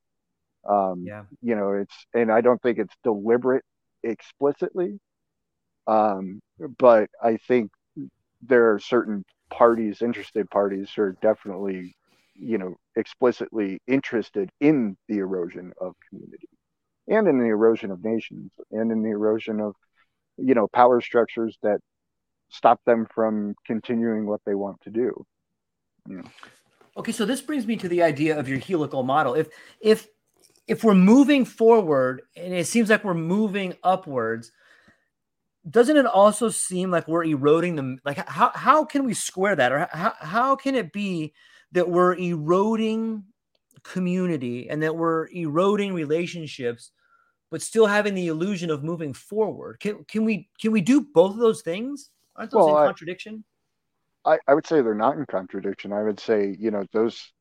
Um, 0.67 1.05
yeah. 1.07 1.25
You 1.43 1.55
know, 1.55 1.73
it's, 1.73 2.07
and 2.15 2.33
I 2.33 2.41
don't 2.41 2.63
think 2.63 2.79
it's 2.79 2.97
deliberate 3.03 3.65
explicitly. 4.03 4.99
Um, 5.87 6.41
but 6.79 7.11
I 7.23 7.37
think 7.37 7.71
there 8.43 8.73
are 8.73 8.79
certain 8.79 9.25
parties, 9.51 10.03
interested 10.03 10.49
parties, 10.51 10.91
who 10.95 11.03
are 11.03 11.17
definitely, 11.23 11.95
you 12.35 12.59
know, 12.59 12.77
explicitly 12.97 13.81
interested 13.87 14.51
in 14.61 14.97
the 15.09 15.19
erosion 15.19 15.73
of 15.81 15.95
community. 16.09 16.49
and 17.09 17.29
in 17.29 17.39
the 17.39 17.47
erosion 17.47 17.91
of 17.91 18.03
nations 18.05 18.53
and 18.71 18.91
in 18.93 19.03
the 19.03 19.11
erosion 19.11 19.61
of 19.61 19.75
you 20.39 20.55
know 20.55 20.69
power 20.69 21.01
structures 21.01 21.59
that 21.63 21.79
stop 22.51 22.81
them 22.87 23.07
from 23.15 23.55
continuing 23.67 24.27
what 24.27 24.41
they 24.47 24.55
want 24.55 24.81
to 24.83 24.91
do 24.91 25.25
you 26.09 26.17
know. 26.19 26.25
okay 26.97 27.13
so 27.13 27.25
this 27.25 27.41
brings 27.43 27.67
me 27.67 27.77
to 27.77 27.89
the 27.89 28.03
idea 28.03 28.39
of 28.39 28.49
your 28.49 28.59
helical 28.59 29.03
model 29.03 29.35
if 29.35 29.49
if 29.81 30.07
if 30.67 30.83
we're 30.83 30.95
moving 30.95 31.45
forward 31.45 32.23
and 32.37 32.55
it 32.55 32.67
seems 32.67 32.91
like 32.91 33.05
we're 33.05 33.15
moving 33.15 33.75
upwards 33.83 34.53
doesn't 35.69 35.97
it 35.97 36.07
also 36.07 36.49
seem 36.51 36.91
like 36.91 37.09
we're 37.09 37.25
eroding 37.25 37.77
them 37.77 37.99
like 38.05 38.29
how, 38.29 38.51
how 38.55 38.85
can 38.85 39.05
we 39.05 39.15
square 39.15 39.57
that? 39.57 39.73
Or 39.73 39.89
how, 39.93 40.13
how 40.19 40.57
can 40.57 40.75
it 40.75 40.93
be 40.93 41.33
that 41.73 41.89
we're 41.89 42.15
eroding 42.17 43.25
community 43.83 44.69
and 44.69 44.83
that 44.83 44.97
we're 44.97 45.29
eroding 45.29 45.95
relationships 45.95 46.91
but 47.51 47.63
still 47.63 47.87
having 47.87 48.15
the 48.15 48.29
illusion 48.29 48.71
of 48.71 48.85
moving 48.85 49.15
forward? 49.15 49.81
Can, 49.81 50.05
can 50.05 50.25
we 50.25 50.49
can 50.61 50.73
we 50.73 50.81
do 50.81 51.01
both 51.01 51.33
of 51.33 51.39
those 51.39 51.63
things? 51.63 52.11
Aren't 52.37 52.51
those 52.51 52.67
well, 52.67 52.79
in 52.81 52.87
contradiction? 52.87 53.45
I, 54.27 54.39
I 54.47 54.55
would 54.55 54.67
say 54.67 54.81
they're 54.83 54.95
not 54.95 55.17
in 55.17 55.27
contradiction. 55.27 55.93
I 55.93 56.03
would 56.03 56.21
say 56.21 56.55
you 56.59 56.71
know 56.71 56.85
those 56.93 57.33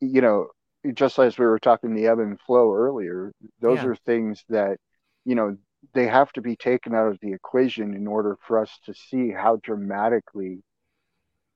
you 0.00 0.20
know 0.20 0.48
just 0.94 1.18
as 1.20 1.38
we 1.38 1.46
were 1.46 1.60
talking 1.60 1.94
the 1.94 2.08
ebb 2.08 2.18
and 2.18 2.40
flow 2.40 2.74
earlier 2.74 3.32
those 3.60 3.78
yeah. 3.78 3.86
are 3.86 3.94
things 3.94 4.42
that 4.48 4.78
you 5.24 5.36
know 5.36 5.56
they 5.94 6.06
have 6.06 6.32
to 6.32 6.40
be 6.40 6.56
taken 6.56 6.94
out 6.94 7.08
of 7.08 7.18
the 7.20 7.32
equation 7.32 7.94
in 7.94 8.06
order 8.06 8.36
for 8.46 8.58
us 8.58 8.78
to 8.86 8.94
see 8.94 9.30
how 9.30 9.56
dramatically 9.62 10.62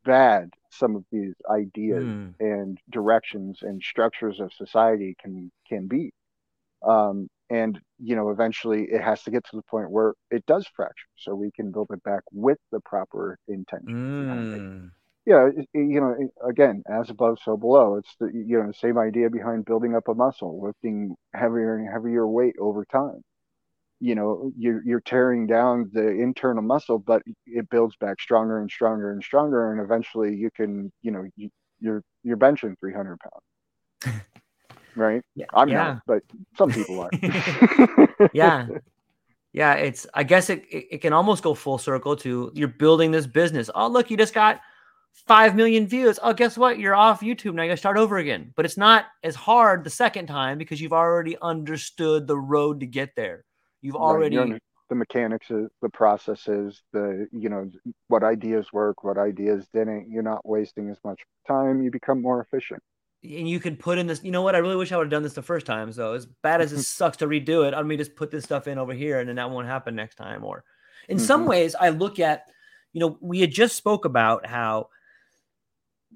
bad 0.05 0.51
some 0.71 0.95
of 0.95 1.05
these 1.11 1.35
ideas 1.51 2.05
mm. 2.05 2.33
and 2.39 2.79
directions 2.91 3.59
and 3.63 3.83
structures 3.83 4.41
of 4.41 4.53
society 4.53 5.17
can 5.21 5.51
can 5.69 5.87
be 5.87 6.13
um, 6.87 7.29
and 7.51 7.81
you 7.99 8.15
know 8.15 8.31
eventually 8.31 8.85
it 8.85 9.03
has 9.03 9.23
to 9.23 9.31
get 9.31 9.45
to 9.45 9.57
the 9.57 9.63
point 9.63 9.91
where 9.91 10.15
it 10.31 10.45
does 10.47 10.67
fracture 10.75 11.09
so 11.17 11.35
we 11.35 11.51
can 11.51 11.71
build 11.71 11.89
it 11.93 12.03
back 12.05 12.23
with 12.33 12.59
the 12.71 12.81
proper 12.81 13.37
intention 13.49 13.87
mm. 13.89 14.91
yeah 15.27 15.49
you 15.75 16.01
know 16.01 16.15
again 16.49 16.83
as 16.89 17.11
above 17.11 17.39
so 17.45 17.57
below 17.57 17.97
it's 17.97 18.15
the 18.21 18.27
you 18.33 18.59
know 18.59 18.69
the 18.69 18.75
same 18.75 18.99
idea 18.99 19.29
behind 19.29 19.65
building 19.65 19.95
up 19.97 20.07
a 20.09 20.15
muscle 20.15 20.63
lifting 20.63 21.15
heavier 21.35 21.77
and 21.77 21.89
heavier 21.93 22.27
weight 22.27 22.55
over 22.61 22.85
time 22.85 23.23
you 24.01 24.15
know 24.15 24.53
you're 24.57 24.83
you're 24.85 25.01
tearing 25.01 25.47
down 25.47 25.89
the 25.93 26.07
internal 26.07 26.63
muscle 26.63 26.99
but 26.99 27.23
it 27.47 27.69
builds 27.71 27.97
back 27.97 28.21
stronger 28.21 28.61
and 28.61 28.71
stronger 28.71 29.13
and 29.13 29.23
stronger 29.23 29.73
and 29.73 29.81
eventually 29.81 30.35
you 30.35 30.51
can 30.51 30.93
you 31.03 31.11
know 31.11 31.25
you, 31.37 31.51
you're 31.81 32.03
you're 32.23 32.37
benching 32.37 32.79
300 32.81 33.19
pounds. 33.21 34.21
Right? 34.95 35.21
Yeah, 35.35 35.45
i'm 35.53 35.69
yeah. 35.69 35.77
not 35.77 36.03
but 36.07 36.23
some 36.57 36.71
people 36.71 37.01
are. 37.01 37.11
Yeah. 38.33 38.67
Yeah 39.53 39.73
it's 39.75 40.07
i 40.13 40.23
guess 40.23 40.51
it, 40.51 40.65
it, 40.71 40.87
it 40.91 40.99
can 40.99 41.15
almost 41.15 41.43
go 41.43 41.55
full 41.55 41.79
circle 41.79 42.15
to 42.17 42.51
you're 42.55 42.69
building 42.69 43.11
this 43.11 43.27
business. 43.27 43.69
Oh 43.75 43.89
look 43.89 44.11
you 44.11 44.17
just 44.17 44.35
got 44.35 44.61
5 45.27 45.55
million 45.55 45.87
views. 45.87 46.19
Oh 46.23 46.33
guess 46.33 46.57
what? 46.57 46.79
You're 46.79 46.95
off 46.95 47.21
youtube. 47.21 47.55
Now 47.55 47.63
you 47.63 47.69
gotta 47.69 47.77
start 47.77 47.99
over 47.99 48.17
again. 48.17 48.53
But 48.57 48.65
it's 48.65 48.79
not 48.79 49.07
as 49.23 49.35
hard 49.35 49.85
the 49.85 49.91
second 49.91 50.29
time 50.29 50.57
because 50.57 50.81
you've 50.81 50.95
already 50.95 51.37
understood 51.43 52.27
the 52.27 52.39
road 52.39 52.81
to 52.81 52.87
get 52.87 53.11
there 53.17 53.45
You've 53.87 53.95
already 53.95 54.37
right. 54.37 54.61
the 54.89 54.97
mechanics, 54.97 55.47
the 55.49 55.89
processes, 55.93 56.83
the 56.93 57.29
you 57.31 57.49
know 57.49 57.71
what 58.09 58.25
ideas 58.25 58.73
work, 58.73 59.05
what 59.05 59.17
ideas 59.17 59.69
didn't. 59.73 60.11
You're 60.11 60.25
not 60.25 60.45
wasting 60.45 60.91
as 60.91 60.99
much 61.05 61.21
time. 61.47 61.83
You 61.83 61.93
become 61.93 62.21
more 62.21 62.41
efficient. 62.41 62.83
And 63.23 63.49
you 63.49 63.61
can 63.61 63.77
put 63.77 63.99
in 63.99 64.09
this. 64.09 64.25
You 64.25 64.33
know 64.33 64.43
what? 64.43 64.57
I 64.57 64.59
really 64.59 64.75
wish 64.75 64.91
I 64.91 64.97
would 64.97 65.05
have 65.05 65.11
done 65.13 65.23
this 65.23 65.35
the 65.35 65.43
first 65.43 65.67
time. 65.67 65.93
So 65.93 66.15
as 66.15 66.27
bad 66.43 66.61
as 66.61 66.73
it 66.73 66.83
sucks 66.83 67.19
to 67.19 67.29
redo 67.29 67.65
it, 67.65 67.75
let 67.75 67.87
me 67.87 67.97
just 67.97 68.17
put 68.17 68.33
this 68.33 68.43
stuff 68.43 68.67
in 68.67 68.77
over 68.77 68.93
here, 68.93 69.21
and 69.21 69.29
then 69.29 69.37
that 69.37 69.51
won't 69.51 69.69
happen 69.69 69.95
next 69.95 70.17
time. 70.17 70.43
Or 70.43 70.65
in 71.09 71.19
mm-hmm. 71.19 71.27
some 71.27 71.47
ways, 71.47 71.77
I 71.77 71.91
look 71.91 72.19
at, 72.19 72.43
you 72.93 72.99
know, 72.99 73.19
we 73.21 73.41
had 73.41 73.53
just 73.53 73.77
spoke 73.77 74.05
about 74.05 74.47
how, 74.47 74.89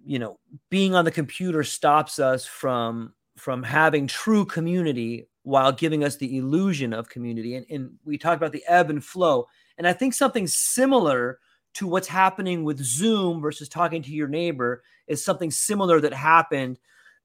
you 0.05 0.19
know, 0.19 0.41
being 0.71 0.97
on 0.97 1.05
the 1.05 1.13
computer 1.13 1.63
stops 1.63 2.19
us 2.19 2.47
from 2.47 3.15
from 3.37 3.63
having 3.63 4.09
true 4.09 4.45
community 4.45 5.30
while 5.43 5.73
giving 5.73 6.05
us 6.05 6.17
the 6.17 6.37
illusion 6.37 6.93
of 6.93 7.09
community. 7.09 7.57
And, 7.57 7.67
and 7.71 7.93
we 8.05 8.19
talked 8.19 8.37
about 8.37 8.53
the 8.53 8.65
ebb 8.67 8.91
and 8.91 9.05
flow. 9.05 9.47
And 9.79 9.87
I 9.87 9.93
think 9.93 10.15
something 10.15 10.47
similar 10.47 11.39
to 11.75 11.87
what's 11.87 12.09
happening 12.09 12.65
with 12.65 12.83
Zoom 12.83 13.41
versus 13.41 13.69
talking 13.69 14.03
to 14.03 14.11
your 14.11 14.29
neighbor 14.29 14.83
is 15.07 15.25
something 15.25 15.51
similar 15.51 16.01
that 16.01 16.13
happened 16.13 16.79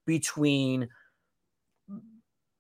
between 0.06 0.88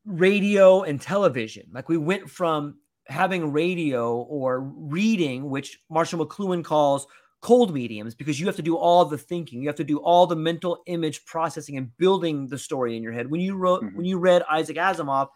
radio 0.05 0.83
and 0.83 0.99
television. 0.99 1.67
Like 1.71 1.89
we 1.89 1.97
went 1.97 2.29
from 2.29 2.79
having 3.07 3.51
radio 3.51 4.15
or 4.15 4.61
reading, 4.61 5.49
which 5.49 5.79
Marshall 5.89 6.25
McLuhan 6.25 6.63
calls 6.63 7.07
cold 7.45 7.71
mediums 7.71 8.15
because 8.15 8.39
you 8.39 8.47
have 8.47 8.55
to 8.55 8.63
do 8.63 8.75
all 8.75 9.05
the 9.05 9.19
thinking 9.19 9.61
you 9.61 9.67
have 9.67 9.75
to 9.75 9.83
do 9.83 9.99
all 9.99 10.25
the 10.25 10.35
mental 10.35 10.81
image 10.87 11.23
processing 11.25 11.77
and 11.77 11.95
building 11.97 12.47
the 12.47 12.57
story 12.57 12.97
in 12.97 13.03
your 13.03 13.11
head 13.11 13.29
when 13.29 13.39
you 13.39 13.55
wrote 13.55 13.83
mm-hmm. 13.83 13.95
when 13.95 14.03
you 14.03 14.17
read 14.17 14.41
isaac 14.49 14.77
asimov 14.77 15.27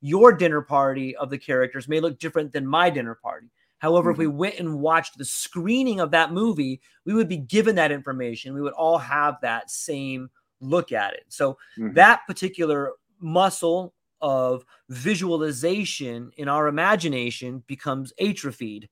your 0.00 0.32
dinner 0.32 0.62
party 0.62 1.14
of 1.16 1.28
the 1.28 1.36
characters 1.36 1.86
may 1.86 2.00
look 2.00 2.18
different 2.18 2.54
than 2.54 2.66
my 2.66 2.88
dinner 2.88 3.14
party 3.14 3.48
however 3.80 4.10
mm-hmm. 4.10 4.18
if 4.22 4.26
we 4.26 4.30
mm-hmm. 4.30 4.38
went 4.38 4.58
and 4.58 4.80
watched 4.80 5.18
the 5.18 5.24
screening 5.26 6.00
of 6.00 6.10
that 6.10 6.32
movie 6.32 6.80
we 7.04 7.12
would 7.12 7.28
be 7.28 7.36
given 7.36 7.74
that 7.74 7.92
information 7.92 8.54
we 8.54 8.62
would 8.62 8.72
all 8.72 8.96
have 8.96 9.36
that 9.42 9.70
same 9.70 10.30
look 10.62 10.90
at 10.90 11.12
it 11.12 11.24
so 11.28 11.52
mm-hmm. 11.78 11.92
that 11.92 12.22
particular 12.26 12.92
muscle 13.20 13.92
of 14.22 14.64
visualization 14.88 16.30
in 16.38 16.48
our 16.48 16.66
imagination 16.66 17.62
becomes 17.66 18.10
atrophied 18.18 18.88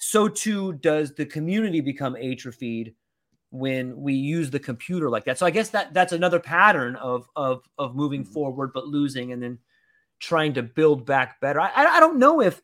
so 0.00 0.28
too 0.28 0.72
does 0.72 1.14
the 1.14 1.26
community 1.26 1.82
become 1.82 2.16
atrophied 2.16 2.94
when 3.50 4.00
we 4.00 4.14
use 4.14 4.50
the 4.50 4.58
computer 4.58 5.10
like 5.10 5.24
that. 5.26 5.38
So 5.38 5.44
I 5.44 5.50
guess 5.50 5.68
that 5.70 5.92
that's 5.92 6.14
another 6.14 6.40
pattern 6.40 6.96
of 6.96 7.28
of 7.36 7.62
of 7.78 7.94
moving 7.94 8.24
mm-hmm. 8.24 8.32
forward 8.32 8.72
but 8.72 8.86
losing 8.86 9.32
and 9.32 9.42
then 9.42 9.58
trying 10.18 10.54
to 10.54 10.62
build 10.62 11.04
back 11.04 11.38
better. 11.40 11.60
I 11.60 11.70
I 11.74 12.00
don't 12.00 12.18
know 12.18 12.40
if 12.40 12.62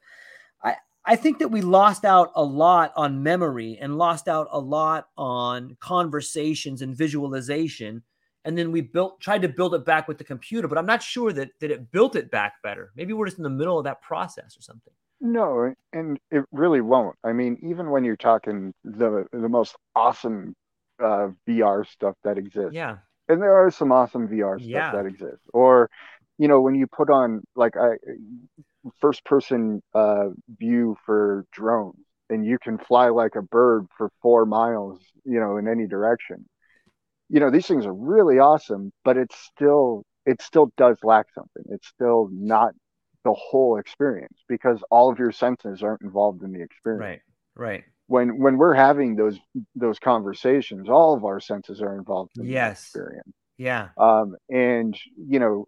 I 0.63 0.77
I 1.05 1.15
think 1.17 1.39
that 1.41 1.49
we 1.49 1.61
lost 1.61 2.07
out 2.07 2.33
a 2.35 2.43
lot 2.43 2.95
on 2.97 3.23
memory 3.23 3.77
and 3.83 3.99
lost 3.99 4.29
out 4.29 4.49
a 4.51 4.59
lot 4.59 5.09
on 5.19 5.77
conversations 5.79 6.81
and 6.81 6.97
visualization 6.97 8.03
and 8.47 8.57
then 8.57 8.73
we 8.73 8.81
built 8.81 9.21
tried 9.21 9.43
to 9.43 9.49
build 9.49 9.75
it 9.75 9.85
back 9.85 10.09
with 10.09 10.19
the 10.19 10.25
computer 10.25 10.69
but 10.69 10.79
i'm 10.79 10.87
not 10.87 11.03
sure 11.03 11.33
that 11.33 11.51
that 11.59 11.73
it 11.73 11.91
built 11.91 12.15
it 12.15 12.31
back 12.31 12.55
better 12.63 12.93
maybe 12.95 13.13
we're 13.13 13.27
just 13.27 13.39
in 13.39 13.43
the 13.43 13.51
middle 13.51 13.77
of 13.77 13.83
that 13.85 14.01
process 14.01 14.57
or 14.57 14.63
something 14.63 14.93
no, 15.21 15.73
and 15.93 16.19
it 16.31 16.45
really 16.53 16.81
won't. 16.81 17.17
I 17.25 17.33
mean, 17.33 17.59
even 17.63 17.91
when 17.91 18.05
you're 18.05 18.17
talking 18.17 18.73
the 18.85 19.27
the 19.33 19.49
most 19.49 19.75
awesome 19.95 20.55
uh, 21.03 21.29
VR 21.49 21.87
stuff 21.87 22.15
that 22.25 22.39
exists, 22.39 22.75
yeah, 22.75 22.99
and 23.29 23.41
there 23.41 23.55
are 23.55 23.71
some 23.71 23.93
awesome 23.93 24.29
VR 24.29 24.59
stuff 24.59 24.69
yeah. 24.69 24.93
that 24.93 25.07
exists, 25.07 25.45
or 25.53 25.91
you 26.39 26.49
know, 26.49 26.61
when 26.61 26.75
you 26.75 26.87
put 26.87 27.11
on 27.11 27.43
like 27.55 27.77
I 27.77 27.97
first 29.01 29.25
person 29.25 29.83
uh, 29.95 30.29
view 30.59 30.97
for 31.05 31.45
drones, 31.53 32.05
and 32.29 32.45
you 32.45 32.59
can 32.59 32.79
fly 32.79 33.09
like 33.09 33.37
a 33.37 33.43
bird 33.43 33.87
for 33.97 34.11
four 34.23 34.47
miles, 34.47 35.01
you 35.25 35.41
know, 35.41 35.57
in 35.57 35.69
any 35.69 35.87
direction. 35.87 36.47
You 37.29 37.41
know, 37.41 37.51
these 37.51 37.67
things 37.67 37.87
are 37.87 37.95
really 37.95 38.39
awesome, 38.39 38.93
but 39.05 39.17
it's 39.17 39.37
still 39.37 40.05
it 40.27 40.43
still 40.43 40.73
does 40.77 40.99
lack 41.03 41.27
something. 41.35 41.65
It's 41.71 41.89
still 41.89 42.29
not 42.33 42.75
the 43.27 43.35
whole 43.35 43.77
experience 43.77 44.39
because 44.49 44.83
all 44.89 45.11
of 45.11 45.19
your 45.19 45.33
senses 45.33 45.83
aren't 45.83 46.03
involved 46.03 46.43
in 46.43 46.53
the 46.53 46.63
experience. 46.63 47.01
Right. 47.01 47.21
Right. 47.57 47.85
When 48.07 48.39
when 48.39 48.57
we're 48.57 48.75
having 48.75 49.17
those 49.17 49.37
those 49.75 49.99
conversations, 49.99 50.89
all 50.89 51.15
of 51.15 51.25
our 51.25 51.41
senses 51.41 51.83
are 51.83 51.97
involved 51.99 52.39
in 52.39 52.47
yes. 52.47 52.93
the 52.93 53.01
experience. 53.01 53.35
Yeah. 53.59 53.89
Um, 53.99 54.37
and 54.49 54.97
you 55.17 55.41
know, 55.41 55.67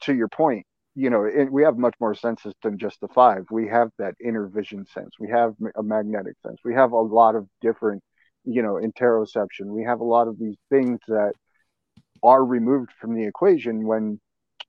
to 0.00 0.14
your 0.14 0.26
point, 0.26 0.66
you 0.96 1.10
know, 1.10 1.24
it, 1.24 1.52
we 1.52 1.62
have 1.62 1.78
much 1.78 1.94
more 2.00 2.14
senses 2.14 2.54
than 2.62 2.76
just 2.76 3.00
the 3.00 3.08
five. 3.08 3.44
We 3.52 3.68
have 3.68 3.90
that 3.98 4.14
inner 4.24 4.48
vision 4.48 4.84
sense. 4.86 5.10
We 5.20 5.30
have 5.30 5.54
a 5.76 5.82
magnetic 5.82 6.34
sense. 6.44 6.58
We 6.64 6.74
have 6.74 6.90
a 6.90 7.00
lot 7.00 7.36
of 7.36 7.46
different, 7.60 8.02
you 8.44 8.62
know, 8.62 8.80
interoception. 8.82 9.66
We 9.66 9.84
have 9.84 10.00
a 10.00 10.04
lot 10.04 10.26
of 10.26 10.38
these 10.40 10.56
things 10.70 10.98
that 11.06 11.34
are 12.22 12.44
removed 12.44 12.90
from 13.00 13.14
the 13.14 13.26
equation 13.26 13.86
when 13.86 14.18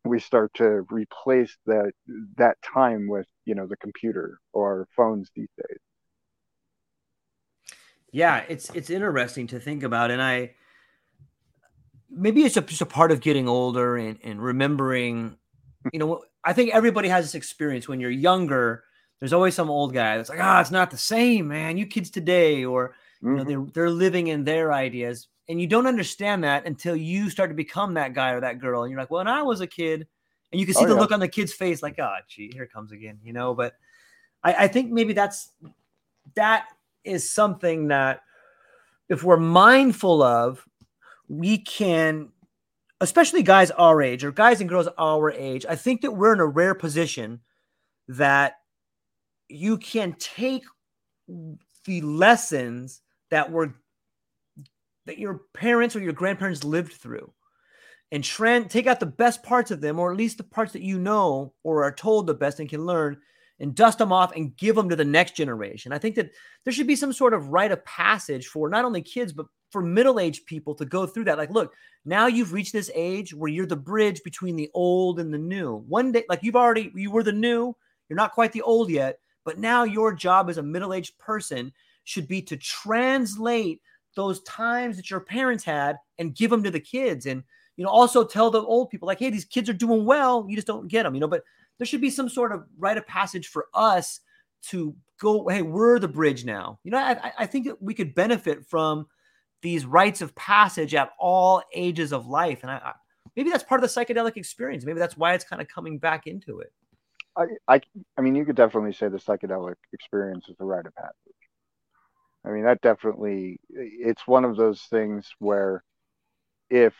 we 0.06 0.20
start 0.20 0.54
to 0.56 0.86
replace 0.90 1.58
that 1.66 1.92
that 2.38 2.58
time 2.62 3.08
with 3.08 3.28
you 3.46 3.56
know 3.56 3.68
the 3.68 3.78
computer 3.78 4.40
or 4.54 4.88
phones 4.96 5.30
these 5.36 5.50
days 5.58 5.80
yeah 8.12 8.44
it's 8.48 8.70
it's 8.74 8.90
interesting 8.90 9.48
to 9.48 9.60
think 9.60 9.84
about 9.84 10.12
and 10.12 10.22
i 10.22 10.52
maybe 12.10 12.44
it's 12.44 12.56
just 12.56 12.82
a 12.82 12.86
part 12.86 13.12
of 13.12 13.20
getting 13.20 13.48
older 13.48 13.98
and, 13.98 14.18
and 14.24 14.42
remembering 14.42 15.38
you 15.92 16.00
know 16.00 16.22
i 16.44 16.54
think 16.54 16.74
everybody 16.74 17.10
has 17.10 17.26
this 17.26 17.36
experience 17.36 17.88
when 17.88 18.00
you're 18.00 18.10
younger 18.10 18.84
there's 19.20 19.34
always 19.34 19.56
some 19.56 19.70
old 19.70 19.94
guy 19.94 20.18
that's 20.18 20.30
like 20.30 20.40
ah 20.42 20.58
oh, 20.58 20.62
it's 20.62 20.72
not 20.72 20.92
the 20.92 20.98
same 20.98 21.48
man 21.48 21.78
you 21.78 21.86
kids 21.86 22.10
today 22.10 22.64
or 22.64 22.96
you 23.22 23.30
know 23.30 23.44
mm-hmm. 23.44 23.50
they're, 23.50 23.72
they're 23.74 23.90
living 23.90 24.28
in 24.28 24.44
their 24.44 24.72
ideas 24.72 25.28
and 25.50 25.60
you 25.62 25.68
don't 25.68 25.88
understand 25.88 26.44
that 26.44 26.66
until 26.66 26.96
you 26.96 27.30
start 27.30 27.50
to 27.50 27.56
become 27.56 27.94
that 27.94 28.14
guy 28.14 28.32
or 28.32 28.42
that 28.42 28.60
girl 28.60 28.84
and 28.84 28.92
you're 28.92 29.00
like 29.00 29.10
well 29.12 29.20
when 29.20 29.28
i 29.28 29.42
was 29.42 29.62
a 29.62 29.68
kid 29.68 30.08
and 30.52 30.60
you 30.60 30.66
can 30.66 30.76
see 30.76 30.86
Oh, 30.86 30.88
the 30.88 30.94
yeah. 30.94 31.00
look 31.02 31.12
on 31.12 31.20
the 31.20 31.28
kid's 31.28 31.52
face, 31.52 31.84
like, 31.84 32.00
oh, 32.00 32.16
gee, 32.28 32.50
here 32.54 32.64
it 32.64 32.72
comes 32.72 32.94
again, 32.94 33.20
you 33.22 33.34
know. 33.34 33.54
But 33.54 33.74
I, 34.44 34.54
I 34.54 34.68
think 34.70 34.92
maybe 34.92 35.12
that's 35.12 35.52
that 36.36 36.68
is 37.04 37.30
something 37.30 37.90
that 37.90 38.22
if 39.10 39.24
we're 39.24 39.36
mindful 39.38 40.22
of, 40.24 40.66
we 41.28 41.58
can, 41.58 42.30
especially 43.02 43.44
guys 43.44 43.72
our 43.72 44.02
age 44.02 44.24
or 44.24 44.32
guys 44.32 44.62
and 44.62 44.70
girls 44.70 44.88
our 44.98 45.32
age. 45.32 45.66
I 45.68 45.76
think 45.76 46.02
that 46.02 46.12
we're 46.12 46.34
in 46.34 46.40
a 46.40 46.46
rare 46.46 46.76
position 46.76 47.42
that 48.08 48.56
you 49.50 49.78
can 49.78 50.14
take 50.14 50.64
the 51.84 52.02
lessons 52.02 53.02
that 53.32 53.52
were 53.52 53.76
that 55.08 55.18
your 55.18 55.42
parents 55.54 55.96
or 55.96 56.00
your 56.00 56.14
grandparents 56.14 56.64
lived 56.64 56.94
through. 56.94 57.34
And 58.12 58.24
tran- 58.24 58.70
take 58.70 58.88
out 58.88 59.02
the 59.02 59.06
best 59.06 59.44
parts 59.44 59.72
of 59.72 59.82
them 59.82 60.00
or 60.00 60.12
at 60.12 60.18
least 60.18 60.38
the 60.38 60.44
parts 60.44 60.72
that 60.74 60.82
you 60.82 60.98
know 60.98 61.54
or 61.64 61.84
are 61.84 61.92
told 61.92 62.26
the 62.26 62.34
best 62.34 62.60
and 62.60 62.70
can 62.70 62.86
learn 62.86 63.18
and 63.60 63.76
dust 63.76 63.98
them 63.98 64.14
off 64.14 64.34
and 64.36 64.56
give 64.56 64.76
them 64.76 64.88
to 64.90 64.96
the 64.96 65.04
next 65.04 65.36
generation. 65.36 65.92
I 65.92 65.98
think 65.98 66.16
that 66.16 66.32
there 66.64 66.72
should 66.72 66.88
be 66.88 66.96
some 66.96 67.12
sort 67.12 67.34
of 67.34 67.50
rite 67.50 67.72
of 67.72 67.84
passage 67.84 68.48
for 68.48 68.70
not 68.70 68.86
only 68.86 69.02
kids 69.02 69.34
but 69.34 69.48
for 69.72 69.82
middle-aged 69.82 70.46
people 70.46 70.74
to 70.76 70.86
go 70.86 71.06
through 71.06 71.26
that. 71.26 71.38
Like 71.38 71.50
look 71.50 71.74
now 72.06 72.28
you've 72.28 72.54
reached 72.54 72.72
this 72.72 72.92
age 72.96 73.34
where 73.34 73.52
you're 73.52 73.66
the 73.66 73.76
bridge 73.76 74.22
between 74.24 74.56
the 74.56 74.70
old 74.74 75.20
and 75.20 75.34
the 75.34 75.38
new. 75.38 75.84
One 75.88 76.14
day 76.14 76.24
like 76.30 76.44
you've 76.44 76.56
already 76.56 76.92
you 76.96 77.12
were 77.12 77.24
the 77.24 77.34
new 77.34 77.76
you're 78.08 78.18
not 78.18 78.34
quite 78.34 78.54
the 78.54 78.62
old 78.62 78.90
yet 78.90 79.20
but 79.44 79.58
now 79.58 79.84
your 79.84 80.14
job 80.14 80.50
as 80.50 80.58
a 80.58 80.64
middle-aged 80.64 81.18
person 81.18 81.74
should 82.04 82.28
be 82.28 82.42
to 82.44 82.56
translate 82.56 83.82
those 84.18 84.42
times 84.42 84.98
that 84.98 85.10
your 85.10 85.20
parents 85.20 85.64
had 85.64 85.96
and 86.18 86.36
give 86.36 86.50
them 86.50 86.64
to 86.64 86.72
the 86.72 86.80
kids 86.80 87.28
and 87.28 87.44
you 87.78 87.86
know 87.86 87.92
also 87.92 88.24
tell 88.24 88.50
the 88.50 88.62
old 88.62 88.90
people 88.90 89.06
like 89.06 89.20
hey 89.20 89.30
these 89.30 89.46
kids 89.46 89.70
are 89.70 89.74
doing 89.74 90.04
well. 90.04 90.46
You 90.50 90.56
just 90.56 90.68
don't 90.68 90.88
get 90.88 91.04
them 91.04 91.14
you 91.14 91.22
know 91.22 91.28
but 91.28 91.44
there 91.78 91.86
should 91.86 92.02
be 92.02 92.10
some 92.10 92.28
sort 92.28 92.52
of 92.52 92.66
rite 92.78 92.98
of 92.98 93.06
passage 93.06 93.48
for 93.48 93.68
us 93.74 94.20
to 94.64 94.96
go 95.20 95.48
hey 95.48 95.62
we're 95.62 96.00
the 96.00 96.08
bridge 96.08 96.44
now. 96.44 96.80
You 96.84 96.92
know 96.92 96.98
i, 96.98 97.32
I 97.38 97.46
think 97.46 97.68
that 97.68 97.82
we 97.82 97.94
could 97.94 98.16
benefit 98.16 98.66
from 98.66 99.06
these 99.62 99.86
rites 99.86 100.22
of 100.22 100.36
passage 100.36 100.96
at 100.96 101.12
all 101.20 101.62
ages 101.74 102.12
of 102.12 102.28
life. 102.28 102.60
And 102.62 102.72
I, 102.72 102.78
I 102.78 102.94
maybe 103.36 103.50
that's 103.50 103.64
part 103.64 103.84
of 103.84 103.94
the 103.94 104.06
psychedelic 104.06 104.38
experience. 104.38 104.86
Maybe 104.86 105.00
that's 105.00 105.18
why 105.18 105.34
it's 105.34 105.44
kind 105.44 105.62
of 105.62 105.68
coming 105.68 105.98
back 106.00 106.28
into 106.28 106.60
it. 106.60 106.72
I, 107.36 107.46
I, 107.68 107.82
I 108.18 108.22
mean, 108.22 108.36
you 108.36 108.46
could 108.46 108.56
definitely 108.56 108.94
say 108.94 109.10
the 109.10 109.18
psychedelic 109.18 109.76
experience 109.94 110.50
is 110.50 110.56
the 110.58 110.66
rite 110.66 110.88
of 110.88 110.96
passage. 110.96 111.37
I 112.48 112.52
mean, 112.52 112.64
that 112.64 112.82
definitely, 112.82 113.60
it's 113.70 114.26
one 114.28 114.46
of 114.46 114.56
those 114.56 114.82
things 114.84 115.30
where 115.40 115.84
if 116.70 116.94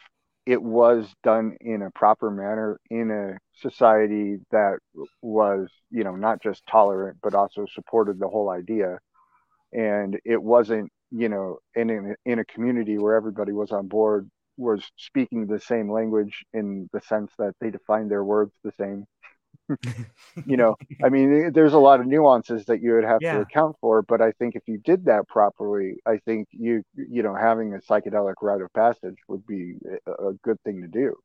it 0.46 0.62
was 0.62 1.08
done 1.24 1.58
in 1.62 1.82
a 1.82 1.92
proper 1.92 2.32
manner 2.32 2.80
in 2.90 3.12
a 3.12 3.38
society 3.62 4.38
that 4.52 4.80
was, 5.22 5.70
you 5.92 6.04
know, 6.04 6.16
not 6.16 6.42
just 6.42 6.64
tolerant, 6.68 7.18
but 7.22 7.36
also 7.36 7.66
supported 7.74 8.20
the 8.20 8.28
whole 8.30 8.50
idea, 8.50 9.00
and 9.74 10.20
it 10.26 10.42
wasn't, 10.42 10.92
you 11.12 11.30
know, 11.30 11.60
in, 11.76 11.90
in, 11.90 12.16
in 12.26 12.40
a 12.40 12.46
community 12.46 12.98
where 12.98 13.16
everybody 13.16 13.52
was 13.54 13.72
on 13.72 13.88
board, 13.88 14.30
was 14.58 14.84
speaking 14.98 15.46
the 15.48 15.60
same 15.60 15.92
language 15.92 16.44
in 16.54 16.90
the 16.94 17.02
sense 17.02 17.32
that 17.38 17.54
they 17.62 17.70
defined 17.70 18.10
their 18.12 18.24
words 18.24 18.54
the 18.64 18.72
same 18.74 19.06
you 20.46 20.58
know 20.58 20.76
i 21.04 21.10
mean 21.10 21.52
there's 21.54 21.74
a 21.74 21.78
lot 21.80 22.00
of 22.00 22.06
nuances 22.08 22.66
that 22.66 22.82
you 22.82 22.94
would 22.94 23.04
have 23.04 23.22
Yeah. 23.22 23.30
to 23.30 23.40
account 23.40 23.76
for 23.82 24.02
but 24.04 24.22
i 24.22 24.32
think 24.34 24.56
if 24.56 24.64
you 24.68 24.78
did 24.80 25.06
that 25.06 25.28
properly 25.28 25.96
i 26.06 26.18
think 26.26 26.48
you 26.52 26.84
you 26.96 27.24
know 27.24 27.36
having 27.36 27.74
a 27.74 27.78
psychedelic 27.80 28.36
rite 28.42 28.62
of 28.62 28.72
passage 28.74 29.16
would 29.28 29.46
be 29.48 29.76
a, 30.08 30.28
a 30.30 30.34
good 30.44 30.58
thing 30.64 30.82
to 30.82 30.88
do 30.88 31.16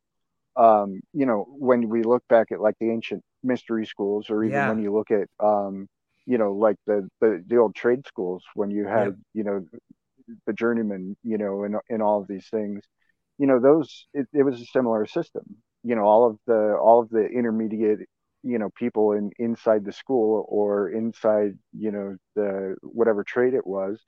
um 0.61 1.01
you 1.13 1.25
know 1.25 1.45
when 1.49 1.89
we 1.89 2.03
look 2.03 2.23
back 2.29 2.51
at 2.51 2.61
like 2.61 2.75
the 2.79 2.89
ancient 2.91 3.21
mystery 3.43 3.85
schools 3.85 4.29
or 4.29 4.43
even 4.43 4.65
Yeah. 4.65 4.67
when 4.67 4.79
you 4.79 4.93
look 4.93 5.11
at 5.11 5.27
um 5.45 5.87
you 6.25 6.37
know 6.37 6.53
like 6.53 6.77
the 6.87 7.07
the, 7.21 7.43
the 7.47 7.57
old 7.57 7.75
trade 7.75 8.05
schools 8.07 8.43
when 8.55 8.71
you 8.71 8.85
had 8.87 9.15
you 9.33 9.43
know 9.43 9.65
the 10.45 10.53
journeyman 10.53 11.15
you 11.23 11.37
know 11.37 11.63
and, 11.63 11.75
and 11.89 12.01
all 12.01 12.21
of 12.21 12.27
these 12.27 12.47
things 12.49 12.83
you 13.37 13.47
know 13.47 13.59
those 13.59 14.07
it, 14.13 14.27
it 14.33 14.43
was 14.43 14.61
a 14.61 14.65
similar 14.65 15.05
system 15.05 15.43
you 15.83 15.95
know 15.95 16.03
all 16.03 16.27
of 16.29 16.37
the 16.47 16.75
all 16.81 17.01
of 17.01 17.09
the 17.09 17.25
intermediate 17.25 17.99
you 18.43 18.57
know 18.59 18.69
people 18.75 19.13
in 19.13 19.31
inside 19.39 19.85
the 19.85 19.91
school 19.91 20.45
or 20.49 20.89
inside 20.89 21.57
you 21.77 21.91
know 21.91 22.17
the 22.35 22.75
whatever 22.81 23.23
trade 23.23 23.53
it 23.53 23.65
was 23.65 23.99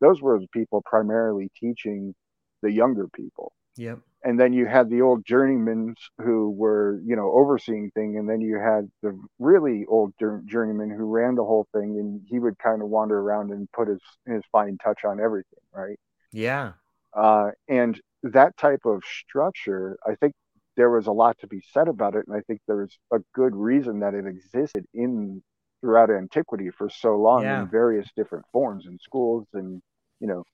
those 0.00 0.20
were 0.20 0.38
the 0.40 0.48
people 0.48 0.82
primarily 0.84 1.50
teaching 1.58 2.14
the 2.62 2.70
younger 2.70 3.06
people. 3.08 3.52
Yep. 3.76 4.00
And 4.24 4.38
then 4.38 4.52
you 4.52 4.66
had 4.66 4.90
the 4.90 5.00
old 5.00 5.24
journeymen 5.24 5.94
who 6.18 6.50
were 6.50 7.00
you 7.04 7.16
know 7.16 7.32
overseeing 7.32 7.90
thing 7.92 8.18
and 8.18 8.28
then 8.28 8.40
you 8.40 8.58
had 8.58 8.90
the 9.02 9.18
really 9.38 9.84
old 9.88 10.12
jour- 10.18 10.42
journeyman 10.44 10.90
who 10.90 11.04
ran 11.04 11.34
the 11.34 11.44
whole 11.44 11.66
thing 11.72 11.98
and 11.98 12.20
he 12.26 12.38
would 12.38 12.58
kind 12.58 12.82
of 12.82 12.88
wander 12.88 13.18
around 13.18 13.50
and 13.50 13.70
put 13.72 13.88
his 13.88 14.00
his 14.26 14.42
fine 14.52 14.76
touch 14.78 15.04
on 15.04 15.20
everything 15.20 15.58
right? 15.72 15.98
Yeah. 16.32 16.72
Uh, 17.14 17.50
and 17.68 18.00
that 18.22 18.56
type 18.56 18.84
of 18.84 19.02
structure, 19.04 19.98
I 20.06 20.14
think 20.14 20.34
there 20.76 20.90
was 20.90 21.06
a 21.06 21.12
lot 21.12 21.38
to 21.40 21.46
be 21.46 21.60
said 21.72 21.88
about 21.88 22.14
it, 22.16 22.24
and 22.26 22.36
I 22.36 22.40
think 22.42 22.60
there's 22.66 22.98
a 23.12 23.18
good 23.34 23.54
reason 23.54 24.00
that 24.00 24.14
it 24.14 24.26
existed 24.26 24.84
in 24.94 25.42
throughout 25.80 26.10
antiquity 26.10 26.70
for 26.70 26.88
so 26.88 27.16
long 27.16 27.50
Yeah. 27.50 27.52
in 27.52 27.68
various 27.68 28.08
different 28.16 28.44
forms 28.52 28.86
in 28.86 28.98
schools 28.98 29.46
and 29.54 29.82
you 30.20 30.28
know 30.28 30.44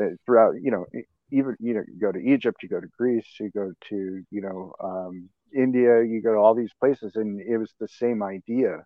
uh, 0.00 0.10
throughout 0.24 0.54
you 0.60 0.70
know 0.70 0.86
even 1.30 1.56
you 1.60 1.74
know 1.74 1.82
you 1.86 2.00
go 2.00 2.12
to 2.12 2.18
Egypt, 2.18 2.62
you 2.62 2.68
go 2.68 2.80
to 2.80 2.88
Greece, 2.98 3.26
you 3.40 3.50
go 3.50 3.72
to 3.88 4.22
you 4.30 4.40
know 4.40 4.72
um, 4.82 5.28
India, 5.54 6.02
you 6.02 6.20
go 6.22 6.32
to 6.32 6.38
all 6.38 6.54
these 6.54 6.72
places, 6.80 7.16
and 7.16 7.40
it 7.40 7.58
was 7.58 7.72
the 7.80 7.88
same 7.88 8.22
idea. 8.22 8.84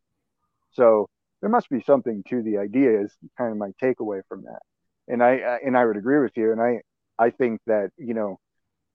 So 0.72 1.09
there 1.40 1.51
must 1.51 1.68
be 1.70 1.80
something 1.80 2.22
to 2.28 2.43
the 2.43 2.59
idea. 2.59 3.03
Is 3.03 3.16
kind 3.36 3.53
of 3.53 3.59
my 3.59 3.70
takeaway 3.82 4.22
from 4.28 4.43
that, 4.45 4.61
and 5.09 5.22
I 5.22 5.32
I- 5.38 5.61
and 5.64 5.76
I 5.76 5.84
would 5.84 5.97
agree 5.97 6.18
with 6.20 6.36
you, 6.36 6.53
and 6.53 6.61
I 6.61 6.82
I 7.18 7.30
think 7.30 7.61
that 7.66 7.90
you 7.97 8.14
know 8.14 8.38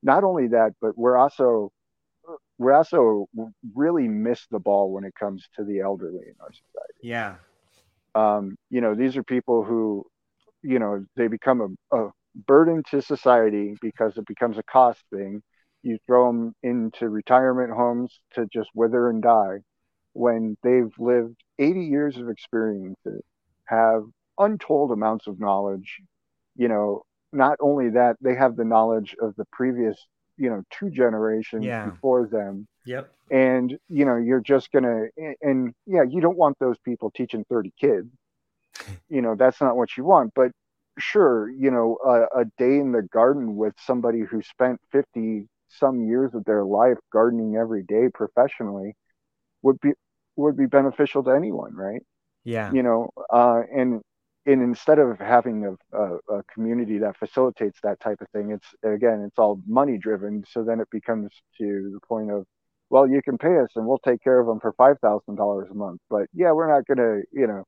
not 0.03 0.23
only 0.23 0.47
that, 0.49 0.73
but 0.81 0.97
we're 0.97 1.17
also 1.17 1.71
we're 2.57 2.73
also 2.73 3.27
really 3.75 4.07
miss 4.07 4.45
the 4.51 4.59
ball 4.59 4.91
when 4.91 5.03
it 5.03 5.13
comes 5.15 5.47
to 5.55 5.63
the 5.63 5.79
elderly 5.81 6.25
in 6.27 6.35
our 6.41 6.51
society. 6.51 7.01
yeah 7.01 7.35
Um, 8.15 8.55
you 8.69 8.81
know, 8.81 8.95
these 8.95 9.17
are 9.17 9.23
people 9.23 9.63
who, 9.63 10.05
you 10.63 10.79
know, 10.79 11.05
they 11.15 11.27
become 11.27 11.77
a, 11.91 11.97
a 11.97 12.11
burden 12.47 12.83
to 12.91 13.01
society 13.01 13.75
because 13.81 14.17
it 14.17 14.25
becomes 14.25 14.57
a 14.57 14.63
cost 14.63 15.03
thing. 15.13 15.41
You 15.83 15.97
throw 16.05 16.27
them 16.27 16.53
into 16.63 17.09
retirement 17.09 17.71
homes 17.73 18.19
to 18.33 18.47
just 18.51 18.69
wither 18.73 19.09
and 19.09 19.21
die 19.21 19.59
when 20.13 20.57
they've 20.63 20.91
lived 20.97 21.43
80 21.59 21.85
years 21.85 22.17
of 22.17 22.29
experiences, 22.29 23.21
have 23.65 24.03
untold 24.39 24.91
amounts 24.91 25.27
of 25.27 25.39
knowledge. 25.39 25.99
You 26.55 26.67
know, 26.69 27.03
not 27.31 27.57
only 27.61 27.89
that, 27.91 28.17
they 28.21 28.35
have 28.35 28.55
the 28.55 28.65
knowledge 28.65 29.15
of 29.21 29.35
the 29.35 29.45
previous, 29.51 30.05
you 30.37 30.49
know, 30.49 30.63
two 30.71 30.89
generations 30.89 31.65
Yeah. 31.65 31.89
before 31.89 32.27
them. 32.27 32.67
Yep. 32.85 33.11
And 33.29 33.77
you 33.89 34.05
know 34.05 34.15
you're 34.17 34.41
just 34.41 34.71
gonna 34.71 35.05
and 35.41 35.73
yeah 35.85 36.03
you 36.03 36.21
don't 36.21 36.37
want 36.37 36.57
those 36.59 36.77
people 36.79 37.11
teaching 37.11 37.45
30 37.49 37.73
kids. 37.79 38.09
You 39.09 39.21
know 39.21 39.35
that's 39.35 39.61
not 39.61 39.75
what 39.77 39.95
you 39.97 40.03
want 40.05 40.33
but 40.35 40.51
sure 40.99 41.49
you 41.49 41.71
know 41.71 41.97
a, 42.05 42.41
a 42.41 42.45
day 42.57 42.77
in 42.77 42.91
the 42.91 43.03
garden 43.03 43.55
with 43.55 43.73
somebody 43.79 44.21
who 44.21 44.41
spent 44.41 44.79
50 44.91 45.47
some 45.69 46.05
years 46.05 46.33
of 46.33 46.43
their 46.45 46.63
life 46.63 46.97
gardening 47.11 47.55
every 47.55 47.83
day 47.83 48.09
professionally 48.13 48.95
would 49.61 49.79
be 49.81 49.91
would 50.35 50.57
be 50.57 50.65
beneficial 50.65 51.23
to 51.23 51.31
anyone 51.31 51.75
right? 51.75 52.01
Yeah. 52.43 52.71
You 52.73 52.83
know 52.83 53.09
uh 53.31 53.61
and 53.75 54.01
and 54.47 54.63
instead 54.63 54.99
of 54.99 55.19
having 55.19 55.65
a, 55.65 55.97
a, 55.97 56.37
a 56.39 56.43
community 56.53 56.99
that 56.99 57.17
facilitates 57.17 57.79
that 57.83 57.99
type 57.99 58.21
of 58.21 58.29
thing 58.31 58.51
it's 58.51 58.67
again 58.83 59.23
it's 59.27 59.37
all 59.39 59.61
money 59.67 59.97
driven 59.99 60.43
so 60.49 60.63
then 60.63 60.79
it 60.79 60.89
becomes 60.91 61.29
to 61.57 61.91
the 61.93 61.99
point 62.07 62.31
of 62.31 62.45
well 62.89 63.07
you 63.07 63.21
can 63.21 63.37
pay 63.37 63.59
us 63.59 63.69
and 63.75 63.85
we'll 63.85 63.99
take 63.99 64.23
care 64.23 64.39
of 64.39 64.47
them 64.47 64.59
for 64.59 64.73
five 64.73 64.97
thousand 65.01 65.35
dollars 65.35 65.67
a 65.71 65.75
month. 65.75 66.01
But 66.09 66.27
yeah 66.33 66.53
we're 66.53 66.73
not 66.73 66.87
gonna 66.87 67.21
you 67.33 67.47
know 67.47 67.65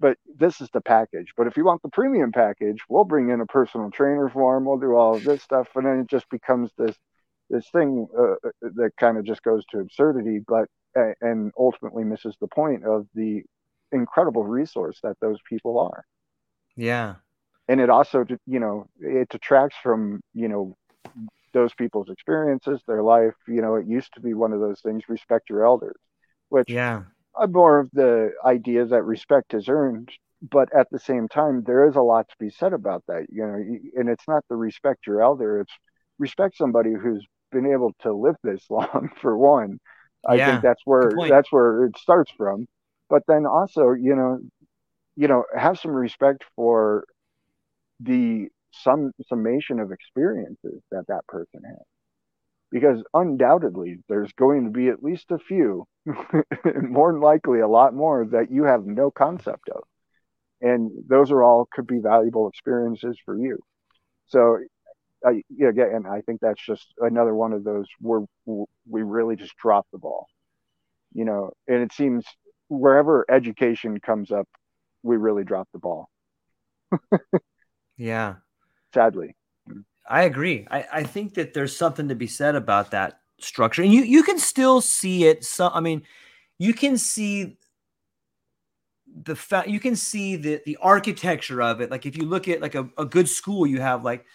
but 0.00 0.18
this 0.38 0.60
is 0.60 0.68
the 0.74 0.80
package. 0.80 1.32
But 1.36 1.46
if 1.46 1.56
you 1.56 1.64
want 1.64 1.82
the 1.82 1.88
premium 1.90 2.32
package 2.32 2.80
we'll 2.88 3.04
bring 3.04 3.30
in 3.30 3.40
a 3.40 3.46
personal 3.46 3.90
trainer 3.90 4.28
for 4.30 4.56
them 4.56 4.64
we'll 4.66 4.78
do 4.78 4.94
all 4.94 5.16
of 5.16 5.24
this 5.24 5.42
stuff. 5.42 5.68
And 5.76 5.86
then 5.86 6.00
it 6.00 6.08
just 6.08 6.28
becomes 6.30 6.70
this 6.78 6.96
this 7.50 7.68
thing 7.70 8.08
uh, 8.18 8.36
that 8.62 8.92
kind 8.98 9.18
of 9.18 9.24
just 9.24 9.42
goes 9.42 9.64
to 9.70 9.80
absurdity 9.80 10.40
but 10.46 10.68
uh, 10.96 11.12
and 11.20 11.52
ultimately 11.58 12.04
misses 12.04 12.36
the 12.40 12.48
point 12.48 12.84
of 12.84 13.06
the 13.14 13.42
incredible 13.92 14.44
resource 14.44 14.98
that 15.02 15.18
those 15.20 15.38
people 15.48 15.78
are. 15.80 16.04
Yeah. 16.76 17.16
And 17.68 17.80
it 17.80 17.90
also 17.90 18.24
you 18.46 18.60
know 18.60 18.86
it 19.00 19.28
detracts 19.28 19.76
from 19.82 20.20
you 20.34 20.48
know 20.48 20.76
those 21.54 21.74
people's 21.74 22.10
experiences 22.10 22.80
their 22.86 23.02
life. 23.02 23.34
You 23.48 23.62
know 23.62 23.76
it 23.76 23.86
used 23.86 24.14
to 24.14 24.20
be 24.20 24.34
one 24.34 24.52
of 24.52 24.60
those 24.60 24.80
things 24.82 25.04
respect 25.08 25.50
your 25.50 25.64
elders 25.66 25.96
which 26.50 26.68
yeah. 26.68 27.04
i'm 27.38 27.52
more 27.52 27.80
of 27.80 27.90
the 27.92 28.32
idea 28.46 28.84
that 28.86 29.02
respect 29.04 29.54
is 29.54 29.68
earned 29.68 30.10
but 30.42 30.68
at 30.74 30.88
the 30.90 30.98
same 31.00 31.28
time 31.28 31.62
there 31.64 31.88
is 31.88 31.96
a 31.96 32.02
lot 32.02 32.28
to 32.28 32.36
be 32.40 32.50
said 32.50 32.72
about 32.74 33.04
that 33.08 33.26
you 33.30 33.46
know 33.46 33.54
and 33.98 34.08
it's 34.10 34.28
not 34.28 34.44
the 34.50 34.56
respect 34.56 35.06
your 35.06 35.22
elder 35.22 35.60
it's 35.60 35.72
respect 36.18 36.56
somebody 36.56 36.92
who's 36.94 37.26
been 37.52 37.66
able 37.72 37.92
to 38.02 38.12
live 38.14 38.36
this 38.44 38.64
long 38.70 39.10
for 39.20 39.36
one. 39.38 39.78
I 40.28 40.38
Yeah, 40.38 40.40
think 40.40 40.62
that's 40.62 40.82
where 40.86 41.20
that's 41.28 41.52
where 41.52 41.86
it 41.86 41.98
starts 41.98 42.32
from. 42.36 42.66
But 43.12 43.24
then 43.28 43.46
also, 43.46 43.92
you 43.92 44.16
know, 44.16 44.40
you 45.16 45.28
know, 45.28 45.44
have 45.56 45.78
some 45.78 45.92
respect 45.92 46.44
for 46.56 47.04
the 48.00 48.48
some 48.72 49.12
summation 49.28 49.80
of 49.80 49.92
experiences 49.92 50.82
that 50.90 51.06
that 51.08 51.26
person 51.28 51.62
has. 51.66 51.84
Because 52.70 53.04
undoubtedly 53.14 53.98
there's 54.08 54.32
going 54.32 54.64
to 54.64 54.70
be 54.70 54.88
at 54.88 55.02
least 55.02 55.30
a 55.30 55.38
few 55.38 55.86
more 56.82 57.12
than 57.12 57.20
likely 57.20 57.60
a 57.60 57.68
lot 57.68 57.94
more 57.94 58.26
that 58.26 58.50
you 58.50 58.64
have 58.64 58.86
no 58.86 59.10
concept 59.10 59.68
of. 59.70 59.82
And 60.62 60.90
those 61.08 61.30
are 61.32 61.42
all 61.42 61.68
could 61.72 61.86
be 61.86 62.00
valuable 62.00 62.48
experiences 62.48 63.18
for 63.24 63.38
you. 63.38 63.58
So 64.28 64.58
I, 65.26 65.42
and 65.50 66.06
I 66.06 66.22
think 66.22 66.40
that's 66.40 66.64
just 66.64 66.94
another 66.98 67.34
one 67.34 67.52
of 67.52 67.64
those 67.64 67.86
where 68.00 68.22
we 68.46 69.02
really 69.02 69.36
just 69.36 69.56
drop 69.56 69.86
the 69.92 69.98
ball, 69.98 70.26
you 71.14 71.24
know. 71.24 71.52
And 71.68 71.82
it 71.82 71.92
seems 71.92 72.24
wherever 72.78 73.24
education 73.30 74.00
comes 74.00 74.30
up, 74.30 74.48
we 75.02 75.16
really 75.16 75.44
drop 75.44 75.68
the 75.72 75.78
ball. 75.78 76.08
yeah, 77.96 78.36
sadly. 78.94 79.36
I 80.08 80.22
agree. 80.22 80.66
I, 80.70 80.86
I 80.92 81.02
think 81.04 81.34
that 81.34 81.54
there's 81.54 81.76
something 81.76 82.08
to 82.08 82.14
be 82.14 82.26
said 82.26 82.54
about 82.54 82.90
that 82.90 83.20
structure, 83.38 83.82
and 83.82 83.92
you 83.92 84.02
you 84.02 84.22
can 84.22 84.38
still 84.38 84.80
see 84.80 85.24
it. 85.24 85.44
So 85.44 85.70
I 85.72 85.80
mean, 85.80 86.02
you 86.58 86.74
can 86.74 86.98
see 86.98 87.58
the 89.24 89.36
fact 89.36 89.68
you 89.68 89.80
can 89.80 89.96
see 89.96 90.36
the 90.36 90.60
the 90.64 90.78
architecture 90.80 91.62
of 91.62 91.80
it. 91.80 91.90
Like 91.90 92.06
if 92.06 92.16
you 92.16 92.24
look 92.24 92.48
at 92.48 92.60
like 92.60 92.74
a, 92.74 92.88
a 92.98 93.04
good 93.04 93.28
school, 93.28 93.66
you 93.66 93.80
have 93.80 94.04
like 94.04 94.26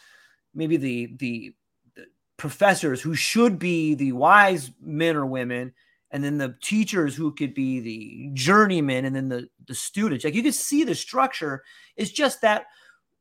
maybe 0.54 0.78
the, 0.78 1.16
the 1.18 1.54
the 1.96 2.06
professors 2.38 3.02
who 3.02 3.16
should 3.16 3.60
be 3.60 3.96
the 3.96 4.12
wise 4.14 4.72
men 4.82 5.16
or 5.16 5.26
women 5.26 5.74
and 6.12 6.24
then 6.24 6.38
the 6.38 6.56
teachers 6.62 7.16
who 7.16 7.34
could 7.34 7.54
be 7.54 7.80
the 7.80 8.30
journeymen 8.34 9.06
and 9.06 9.16
then 9.16 9.30
the 9.30 9.50
the 9.68 9.76
students. 9.76 10.24
Like 10.24 10.36
you 10.36 10.44
can 10.44 10.54
see 10.54 10.84
the 10.84 10.96
structure. 10.96 11.64
Is 11.96 12.12
just 12.12 12.42
that 12.42 12.66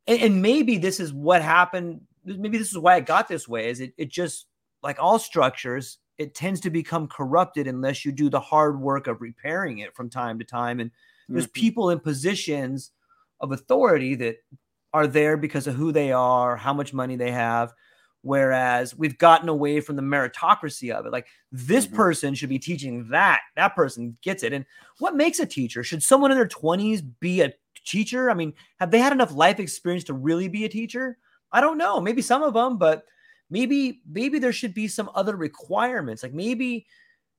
and, 0.05 0.21
and, 0.21 0.41
maybe 0.41 0.77
this 0.77 0.99
is 0.99 1.11
what 1.11 1.41
happened 1.41 2.01
maybe 2.23 2.57
this 2.57 2.71
is 2.71 2.77
why 2.77 2.97
it 2.97 3.05
got 3.05 3.27
this 3.27 3.47
way 3.47 3.69
is 3.69 3.79
it, 3.79 3.93
it 3.97 4.09
just 4.09 4.47
like 4.83 4.97
all 4.99 5.17
structures 5.17 5.97
it 6.17 6.33
tends 6.33 6.59
to 6.61 6.69
become 6.69 7.07
corrupted 7.07 7.67
unless 7.67 8.03
you 8.03 8.11
do 8.11 8.29
the 8.29 8.39
hard 8.39 8.79
work 8.79 9.07
of 9.07 9.21
repairing 9.21 9.79
it 9.79 9.95
from 9.95 10.09
time 10.09 10.39
to 10.39 10.45
time. 10.45 10.79
And 10.79 10.91
there's 11.29 11.45
mm-hmm. 11.45 11.51
people 11.51 11.89
in 11.89 11.99
positions 11.99 12.91
of 13.39 13.51
authority 13.51 14.15
that 14.15 14.37
are 14.93 15.07
there 15.07 15.37
because 15.37 15.67
of 15.67 15.75
who 15.75 15.91
they 15.91 16.11
are 16.11 16.55
how 16.55 16.73
much 16.73 16.93
money 16.93 17.15
they 17.15 17.29
have 17.29 17.73
Whereas 18.27 18.93
we've 18.93 19.17
gotten 19.17 19.47
away 19.47 19.79
from 19.79 19.95
the 19.95 20.01
meritocracy 20.01 20.91
of 20.91 21.05
it. 21.05 21.13
Like 21.13 21.27
this 21.49 21.87
mm-hmm. 21.87 21.95
person 21.95 22.33
should 22.33 22.49
be 22.49 22.59
teaching 22.59 23.07
that. 23.07 23.39
That 23.55 23.73
person 23.73 24.17
gets 24.21 24.43
it. 24.43 24.51
And 24.51 24.65
what 24.99 25.15
makes 25.15 25.39
a 25.39 25.45
teacher? 25.45 25.81
Should 25.81 26.03
someone 26.03 26.31
in 26.31 26.37
their 26.37 26.45
20s 26.45 27.05
be 27.21 27.39
a 27.39 27.53
teacher? 27.85 28.29
I 28.29 28.33
mean, 28.33 28.51
have 28.81 28.91
they 28.91 28.99
had 28.99 29.13
enough 29.13 29.33
life 29.33 29.61
experience 29.61 30.03
to 30.05 30.13
really 30.13 30.49
be 30.49 30.65
a 30.65 30.69
teacher? 30.69 31.17
I 31.53 31.61
don't 31.61 31.77
know. 31.77 32.01
Maybe 32.01 32.21
some 32.21 32.43
of 32.43 32.53
them, 32.53 32.77
but 32.77 33.05
maybe 33.49 34.01
maybe 34.11 34.39
there 34.39 34.51
should 34.51 34.73
be 34.73 34.89
some 34.89 35.09
other 35.15 35.37
requirements. 35.37 36.21
Like 36.21 36.33
maybe 36.33 36.85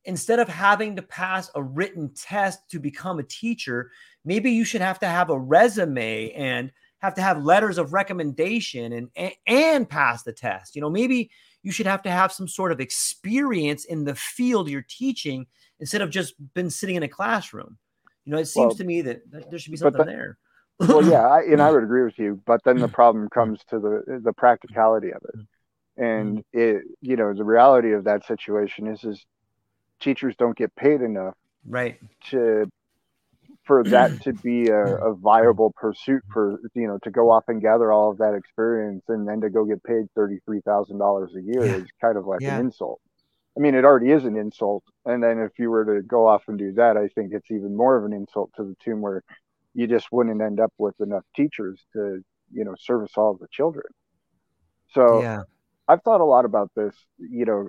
instead 0.06 0.38
of 0.38 0.48
having 0.48 0.96
to 0.96 1.02
pass 1.02 1.50
a 1.54 1.62
written 1.62 2.10
test 2.14 2.60
to 2.70 2.78
become 2.78 3.18
a 3.18 3.24
teacher, 3.24 3.90
maybe 4.24 4.50
you 4.50 4.64
should 4.64 4.80
have 4.80 4.98
to 5.00 5.06
have 5.06 5.28
a 5.28 5.38
resume 5.38 6.30
and 6.30 6.72
have 6.98 7.14
to 7.14 7.22
have 7.22 7.44
letters 7.44 7.78
of 7.78 7.92
recommendation 7.92 8.92
and, 8.92 9.10
and 9.16 9.32
and 9.46 9.88
pass 9.88 10.22
the 10.22 10.32
test. 10.32 10.74
You 10.74 10.82
know, 10.82 10.90
maybe 10.90 11.30
you 11.62 11.72
should 11.72 11.86
have 11.86 12.02
to 12.02 12.10
have 12.10 12.32
some 12.32 12.48
sort 12.48 12.72
of 12.72 12.80
experience 12.80 13.84
in 13.84 14.04
the 14.04 14.14
field 14.14 14.68
you're 14.68 14.86
teaching 14.88 15.46
instead 15.80 16.02
of 16.02 16.10
just 16.10 16.34
been 16.54 16.70
sitting 16.70 16.96
in 16.96 17.02
a 17.02 17.08
classroom. 17.08 17.78
You 18.24 18.32
know, 18.32 18.38
it 18.38 18.46
seems 18.46 18.70
well, 18.70 18.76
to 18.76 18.84
me 18.84 19.00
that, 19.02 19.30
that, 19.30 19.50
there 19.50 19.58
should 19.58 19.70
be 19.70 19.76
something 19.76 19.98
the, 19.98 20.04
there. 20.04 20.38
well, 20.80 21.04
yeah, 21.04 21.26
I, 21.26 21.40
and 21.42 21.62
I 21.62 21.70
would 21.72 21.82
agree 21.82 22.04
with 22.04 22.18
you, 22.18 22.40
but 22.46 22.60
then 22.64 22.78
the 22.78 22.88
problem 22.88 23.28
comes 23.30 23.60
to 23.70 23.78
the 23.78 24.20
the 24.22 24.32
practicality 24.32 25.12
of 25.12 25.22
it, 25.34 26.02
and 26.02 26.38
mm-hmm. 26.38 26.58
it 26.58 26.82
you 27.00 27.16
know 27.16 27.32
the 27.32 27.44
reality 27.44 27.92
of 27.92 28.04
that 28.04 28.26
situation 28.26 28.86
is 28.86 29.04
is 29.04 29.24
teachers 30.00 30.34
don't 30.36 30.56
get 30.56 30.74
paid 30.76 31.02
enough 31.02 31.34
right 31.66 31.98
to 32.30 32.70
for 33.68 33.84
that 33.84 34.20
to 34.22 34.32
be 34.32 34.68
a, 34.68 34.96
a, 34.96 35.14
viable 35.14 35.72
pursuit 35.76 36.22
for 36.32 36.58
you 36.74 36.88
know 36.88 36.98
to 37.04 37.10
go 37.10 37.30
off 37.30 37.44
and 37.46 37.60
gather 37.62 37.92
all 37.92 38.10
of 38.10 38.18
that 38.18 38.34
experience 38.34 39.04
and 39.08 39.28
then 39.28 39.40
to 39.40 39.50
go 39.50 39.64
get 39.64 39.84
paid 39.84 40.06
thirty 40.16 40.38
three 40.44 40.60
thousand 40.62 40.98
dollars 40.98 41.30
a 41.36 41.40
year 41.40 41.64
yeah. 41.64 41.76
is 41.76 41.86
kind 42.00 42.16
of 42.16 42.26
like 42.26 42.40
yeah. 42.40 42.56
an 42.56 42.66
insult. 42.66 43.00
I 43.56 43.60
mean, 43.60 43.74
it 43.74 43.84
already 43.84 44.10
is 44.10 44.24
an 44.24 44.36
insult, 44.36 44.84
and 45.04 45.22
then 45.22 45.38
if 45.38 45.58
you 45.58 45.70
were 45.70 45.84
to 45.84 46.02
go 46.02 46.26
off 46.26 46.44
and 46.48 46.58
do 46.58 46.72
that, 46.74 46.96
I 46.96 47.08
think 47.08 47.32
it's 47.32 47.50
even 47.50 47.76
more 47.76 47.96
of 47.96 48.04
an 48.04 48.12
insult 48.12 48.50
to 48.56 48.64
the 48.64 48.76
tune 48.82 49.00
where 49.00 49.22
you 49.74 49.86
just 49.86 50.10
wouldn't 50.10 50.40
end 50.40 50.60
up 50.60 50.72
with 50.78 50.94
enough 51.00 51.24
teachers 51.36 51.80
to 51.92 52.24
you 52.52 52.64
know 52.64 52.74
service 52.78 53.12
all 53.16 53.30
of 53.30 53.38
the 53.38 53.48
children. 53.50 53.86
So 54.94 55.22
yeah. 55.22 55.42
I've 55.86 56.02
thought 56.02 56.20
a 56.20 56.24
lot 56.24 56.44
about 56.44 56.70
this, 56.74 56.94
you 57.18 57.44
know, 57.44 57.68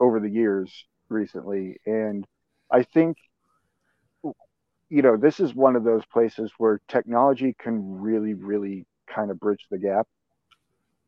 over 0.00 0.20
the 0.20 0.30
years 0.30 0.72
recently, 1.08 1.76
and 1.86 2.26
I 2.70 2.82
think 2.82 3.16
you 4.88 5.02
know, 5.02 5.16
this 5.16 5.40
is 5.40 5.54
one 5.54 5.76
of 5.76 5.84
those 5.84 6.04
places 6.06 6.52
where 6.58 6.80
technology 6.88 7.54
can 7.58 8.00
really, 8.00 8.34
really 8.34 8.86
kind 9.12 9.30
of 9.30 9.40
bridge 9.40 9.66
the 9.70 9.78
gap 9.78 10.06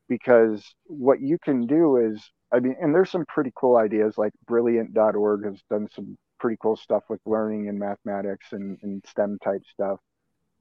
because 0.08 0.64
what 0.86 1.20
you 1.20 1.38
can 1.38 1.66
do 1.66 1.96
is, 1.96 2.30
I 2.52 2.60
mean, 2.60 2.76
and 2.80 2.94
there's 2.94 3.10
some 3.10 3.24
pretty 3.26 3.52
cool 3.54 3.76
ideas 3.76 4.16
like 4.16 4.32
brilliant.org 4.46 5.44
has 5.44 5.62
done 5.70 5.88
some 5.94 6.16
pretty 6.40 6.56
cool 6.60 6.76
stuff 6.76 7.04
with 7.08 7.20
learning 7.26 7.68
and 7.68 7.78
mathematics 7.78 8.46
and, 8.52 8.78
and 8.82 9.04
STEM 9.06 9.38
type 9.44 9.62
stuff. 9.72 9.98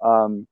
Um, 0.04 0.48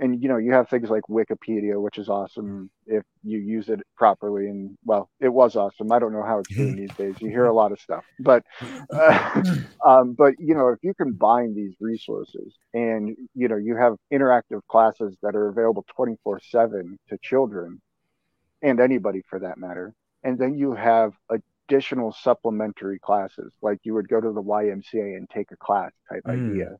and 0.00 0.22
you 0.22 0.28
know 0.28 0.36
you 0.36 0.52
have 0.52 0.68
things 0.68 0.90
like 0.90 1.02
wikipedia 1.08 1.80
which 1.80 1.98
is 1.98 2.08
awesome 2.08 2.70
if 2.86 3.04
you 3.22 3.38
use 3.38 3.68
it 3.68 3.80
properly 3.96 4.48
and 4.48 4.76
well 4.84 5.10
it 5.20 5.28
was 5.28 5.56
awesome. 5.56 5.92
I 5.92 5.98
don't 5.98 6.12
know 6.12 6.22
how 6.22 6.38
it's 6.38 6.54
doing 6.54 6.76
these 6.76 6.94
days. 6.96 7.16
You 7.20 7.28
hear 7.28 7.46
a 7.46 7.52
lot 7.52 7.72
of 7.72 7.80
stuff. 7.80 8.04
But 8.18 8.44
uh, 8.92 9.42
um, 9.86 10.14
but 10.14 10.34
you 10.38 10.54
know 10.54 10.68
if 10.68 10.78
you 10.82 10.94
combine 10.94 11.54
these 11.54 11.74
resources 11.80 12.54
and 12.72 13.16
you 13.34 13.48
know 13.48 13.56
you 13.56 13.76
have 13.76 13.96
interactive 14.12 14.60
classes 14.68 15.16
that 15.22 15.36
are 15.36 15.48
available 15.48 15.84
24 15.94 16.40
7 16.50 16.98
to 17.08 17.18
children 17.22 17.80
and 18.62 18.80
anybody 18.80 19.22
for 19.28 19.38
that 19.38 19.58
matter 19.58 19.94
and 20.24 20.38
then 20.38 20.56
you 20.56 20.74
have 20.74 21.12
additional 21.30 22.12
supplementary 22.12 22.98
classes 22.98 23.52
like 23.62 23.78
you 23.84 23.94
would 23.94 24.08
go 24.08 24.20
to 24.20 24.32
the 24.32 24.42
ymca 24.42 25.16
and 25.16 25.28
take 25.30 25.52
a 25.52 25.56
class 25.56 25.92
type 26.10 26.22
mm. 26.26 26.50
idea 26.50 26.76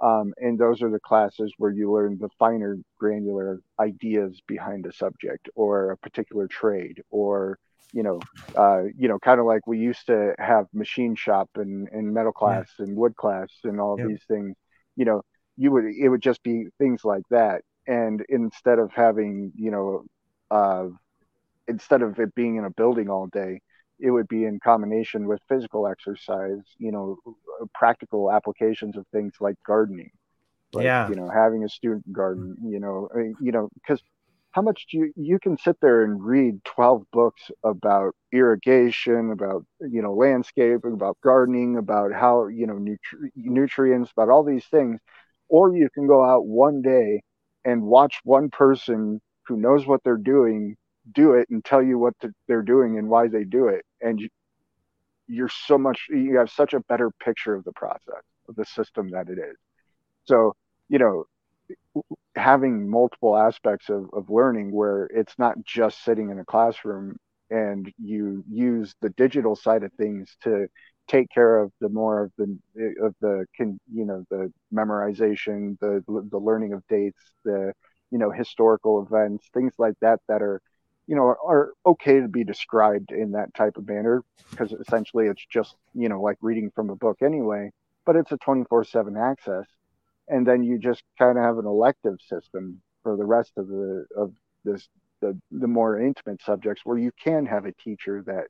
um, 0.00 0.34
and 0.38 0.58
those 0.58 0.82
are 0.82 0.90
the 0.90 1.00
classes 1.00 1.52
where 1.58 1.70
you 1.70 1.92
learn 1.92 2.18
the 2.18 2.28
finer 2.38 2.76
granular 2.98 3.60
ideas 3.80 4.40
behind 4.46 4.86
a 4.86 4.92
subject 4.92 5.48
or 5.54 5.90
a 5.92 5.96
particular 5.96 6.46
trade 6.48 7.02
or 7.10 7.58
you 7.92 8.02
know 8.02 8.20
uh, 8.56 8.82
you 8.98 9.08
know 9.08 9.18
kind 9.18 9.38
of 9.40 9.46
like 9.46 9.66
we 9.66 9.78
used 9.78 10.06
to 10.06 10.34
have 10.38 10.66
machine 10.72 11.14
shop 11.14 11.48
and, 11.54 11.88
and 11.92 12.12
metal 12.12 12.32
class 12.32 12.68
yeah. 12.78 12.86
and 12.86 12.96
wood 12.96 13.14
class 13.16 13.48
and 13.62 13.80
all 13.80 13.96
these 13.96 14.22
things. 14.28 14.56
You 14.96 15.04
know 15.04 15.22
you 15.56 15.70
would 15.70 15.84
it 15.84 16.08
would 16.08 16.22
just 16.22 16.42
be 16.42 16.66
things 16.78 17.04
like 17.04 17.24
that. 17.30 17.62
And 17.86 18.24
instead 18.28 18.78
of 18.78 18.90
having 18.92 19.52
you 19.54 19.70
know 19.70 20.04
uh, 20.50 20.88
instead 21.68 22.02
of 22.02 22.18
it 22.18 22.34
being 22.34 22.56
in 22.56 22.64
a 22.64 22.70
building 22.70 23.08
all 23.08 23.28
day 23.28 23.60
it 23.98 24.10
would 24.10 24.28
be 24.28 24.44
in 24.44 24.58
combination 24.60 25.26
with 25.26 25.40
physical 25.48 25.86
exercise, 25.86 26.62
you 26.78 26.92
know, 26.92 27.18
practical 27.74 28.30
applications 28.30 28.96
of 28.96 29.06
things 29.12 29.34
like 29.40 29.56
gardening. 29.66 30.10
Like, 30.72 30.84
yeah. 30.84 31.08
You 31.08 31.14
know, 31.14 31.28
having 31.28 31.64
a 31.64 31.68
student 31.68 32.12
garden, 32.12 32.56
mm-hmm. 32.58 32.72
you 32.72 32.80
know, 32.80 33.08
I 33.14 33.18
mean, 33.18 33.36
you 33.40 33.52
know, 33.52 33.68
because 33.74 34.02
how 34.50 34.62
much 34.62 34.86
do 34.90 34.98
you, 34.98 35.12
you 35.16 35.38
can 35.38 35.56
sit 35.58 35.76
there 35.80 36.02
and 36.02 36.24
read 36.24 36.64
12 36.64 37.04
books 37.12 37.50
about 37.64 38.14
irrigation, 38.32 39.32
about, 39.32 39.64
you 39.80 40.00
know, 40.02 40.14
landscape, 40.14 40.84
about 40.84 41.16
gardening, 41.22 41.76
about 41.76 42.12
how, 42.12 42.46
you 42.46 42.66
know, 42.66 42.74
nutri- 42.74 43.30
nutrients, 43.34 44.12
about 44.12 44.28
all 44.28 44.44
these 44.44 44.64
things. 44.66 45.00
Or 45.48 45.76
you 45.76 45.88
can 45.90 46.06
go 46.06 46.24
out 46.24 46.46
one 46.46 46.82
day 46.82 47.22
and 47.64 47.82
watch 47.82 48.20
one 48.24 48.50
person 48.50 49.20
who 49.46 49.56
knows 49.56 49.86
what 49.86 50.02
they're 50.04 50.16
doing 50.16 50.76
do 51.12 51.34
it 51.34 51.48
and 51.50 51.64
tell 51.64 51.82
you 51.82 51.98
what 51.98 52.14
they're 52.48 52.62
doing 52.62 52.98
and 52.98 53.08
why 53.08 53.28
they 53.28 53.44
do 53.44 53.68
it. 53.68 53.84
And 54.00 54.20
you, 54.20 54.28
you're 55.26 55.48
so 55.48 55.78
much 55.78 56.06
you 56.10 56.36
have 56.38 56.50
such 56.50 56.74
a 56.74 56.80
better 56.80 57.10
picture 57.22 57.54
of 57.54 57.64
the 57.64 57.72
process 57.72 58.22
of 58.48 58.56
the 58.56 58.64
system 58.64 59.10
that 59.10 59.28
it 59.28 59.38
is. 59.38 59.56
So 60.24 60.54
you 60.88 60.98
know 60.98 61.24
having 62.36 62.88
multiple 62.88 63.36
aspects 63.36 63.88
of, 63.88 64.10
of 64.12 64.28
learning 64.28 64.72
where 64.72 65.04
it's 65.06 65.34
not 65.38 65.54
just 65.64 66.04
sitting 66.04 66.30
in 66.30 66.38
a 66.38 66.44
classroom 66.44 67.16
and 67.50 67.92
you 68.02 68.44
use 68.50 68.94
the 69.00 69.10
digital 69.10 69.54
side 69.54 69.82
of 69.84 69.92
things 69.94 70.36
to 70.42 70.66
take 71.08 71.28
care 71.30 71.58
of 71.58 71.70
the 71.80 71.88
more 71.88 72.24
of 72.24 72.32
the 72.38 72.58
of 73.02 73.14
the 73.20 73.44
can 73.54 73.78
you 73.92 74.04
know 74.04 74.24
the 74.30 74.50
memorization 74.72 75.78
the 75.80 76.02
the 76.30 76.38
learning 76.38 76.72
of 76.72 76.82
dates 76.88 77.20
the 77.44 77.72
you 78.10 78.18
know 78.18 78.30
historical 78.30 79.06
events 79.06 79.46
things 79.52 79.74
like 79.78 79.94
that 80.00 80.18
that 80.28 80.42
are 80.42 80.60
you 81.06 81.16
know, 81.16 81.34
are, 81.44 81.72
okay 81.84 82.20
to 82.20 82.28
be 82.28 82.44
described 82.44 83.10
in 83.10 83.32
that 83.32 83.54
type 83.54 83.76
of 83.76 83.86
manner 83.86 84.22
because 84.50 84.72
essentially 84.72 85.26
it's 85.26 85.44
just, 85.50 85.76
you 85.94 86.08
know, 86.08 86.20
like 86.20 86.38
reading 86.40 86.70
from 86.74 86.90
a 86.90 86.96
book 86.96 87.18
anyway, 87.22 87.70
but 88.06 88.16
it's 88.16 88.32
a 88.32 88.38
24 88.38 88.84
7 88.84 89.16
access. 89.16 89.66
And 90.28 90.46
then 90.46 90.62
you 90.62 90.78
just 90.78 91.02
kind 91.18 91.36
of 91.36 91.44
have 91.44 91.58
an 91.58 91.66
elective 91.66 92.18
system 92.26 92.80
for 93.02 93.16
the 93.16 93.24
rest 93.26 93.52
of 93.58 93.68
the, 93.68 94.06
of 94.16 94.32
this, 94.64 94.88
the, 95.20 95.38
the 95.50 95.68
more 95.68 96.00
intimate 96.00 96.40
subjects 96.42 96.82
where 96.84 96.98
you 96.98 97.12
can 97.22 97.44
have 97.44 97.66
a 97.66 97.72
teacher 97.72 98.22
that 98.26 98.46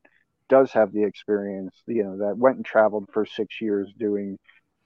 does 0.48 0.70
have 0.72 0.92
the 0.92 1.02
experience, 1.02 1.74
you 1.86 2.04
know, 2.04 2.18
that 2.18 2.38
went 2.38 2.56
and 2.56 2.64
traveled 2.64 3.08
for 3.12 3.26
six 3.26 3.60
years 3.60 3.92
doing, 3.98 4.38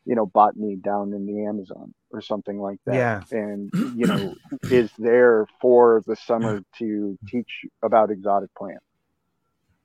you 0.09 0.15
know, 0.15 0.25
botany 0.25 0.75
down 0.75 1.13
in 1.13 1.27
the 1.27 1.45
Amazon 1.45 1.93
or 2.11 2.23
something 2.23 2.59
like 2.59 2.79
that. 2.87 2.95
Yeah. 2.95 3.23
And, 3.31 3.71
you 3.95 4.07
know, 4.07 4.35
is 4.71 4.91
there 4.99 5.47
for 5.61 6.03
the 6.07 6.17
summer 6.17 6.63
to 6.79 7.19
teach 7.29 7.67
about 7.83 8.11
exotic 8.11 8.49
plants. 8.55 8.87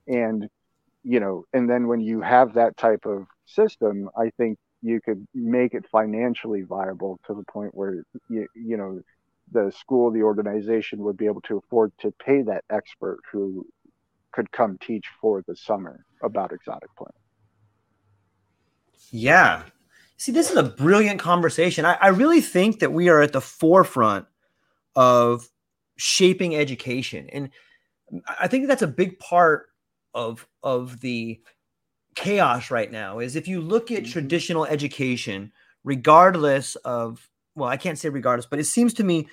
And, 0.08 0.50
you 1.04 1.20
know, 1.20 1.44
and 1.52 1.70
then 1.70 1.88
when 1.88 2.00
you 2.00 2.22
have 2.22 2.54
that 2.54 2.78
type 2.78 3.06
of 3.06 3.28
system, 3.46 4.10
I 4.18 4.30
think 4.38 4.58
you 4.82 5.02
could 5.02 5.28
make 5.36 5.74
it 5.74 5.86
financially 5.92 6.62
viable 6.62 7.20
to 7.28 7.34
the 7.34 7.44
point 7.44 7.76
where, 7.76 8.06
you, 8.30 8.48
you 8.56 8.78
know, 8.78 9.02
the 9.52 9.74
school, 9.78 10.10
the 10.10 10.24
organization 10.24 11.00
would 11.00 11.18
be 11.18 11.26
able 11.26 11.42
to 11.42 11.58
afford 11.58 11.92
to 12.00 12.12
pay 12.12 12.44
that 12.44 12.64
expert 12.70 13.20
who 13.30 13.68
could 14.32 14.50
come 14.54 14.78
teach 14.78 15.06
for 15.20 15.44
the 15.50 15.56
summer 15.58 16.06
about 16.24 16.54
exotic 16.54 16.96
plants. 16.96 17.18
Yeah. 19.12 19.64
See, 20.24 20.32
this 20.32 20.50
is 20.50 20.56
a 20.56 20.64
brilliant 20.64 21.20
conversation. 21.20 21.84
I, 21.84 21.98
I 22.00 22.08
really 22.08 22.40
think 22.40 22.80
that 22.80 22.94
we 22.94 23.10
are 23.10 23.22
at 23.22 23.34
the 23.34 23.42
forefront 23.42 24.26
of 24.96 25.50
shaping 25.98 26.56
education. 26.56 27.30
And 27.30 27.50
I 28.40 28.48
think 28.48 28.70
that's 28.70 28.82
a 28.82 28.88
big 28.88 29.20
part 29.20 29.66
of 30.14 30.48
of 30.64 31.02
the 31.02 31.42
chaos 32.16 32.72
right 32.72 32.90
now 32.90 33.20
is 33.20 33.36
if 33.36 33.50
you 33.50 33.60
look 33.60 33.92
at 33.92 34.04
mm-hmm. 34.04 34.14
traditional 34.14 34.66
education, 34.66 35.52
regardless 35.84 36.78
of 36.78 37.30
well, 37.54 37.68
I 37.68 37.76
can't 37.76 38.00
say 38.00 38.08
regardless, 38.08 38.46
but 38.46 38.60
it 38.60 38.66
seems 38.66 38.94
to 38.94 39.04
me 39.04 39.28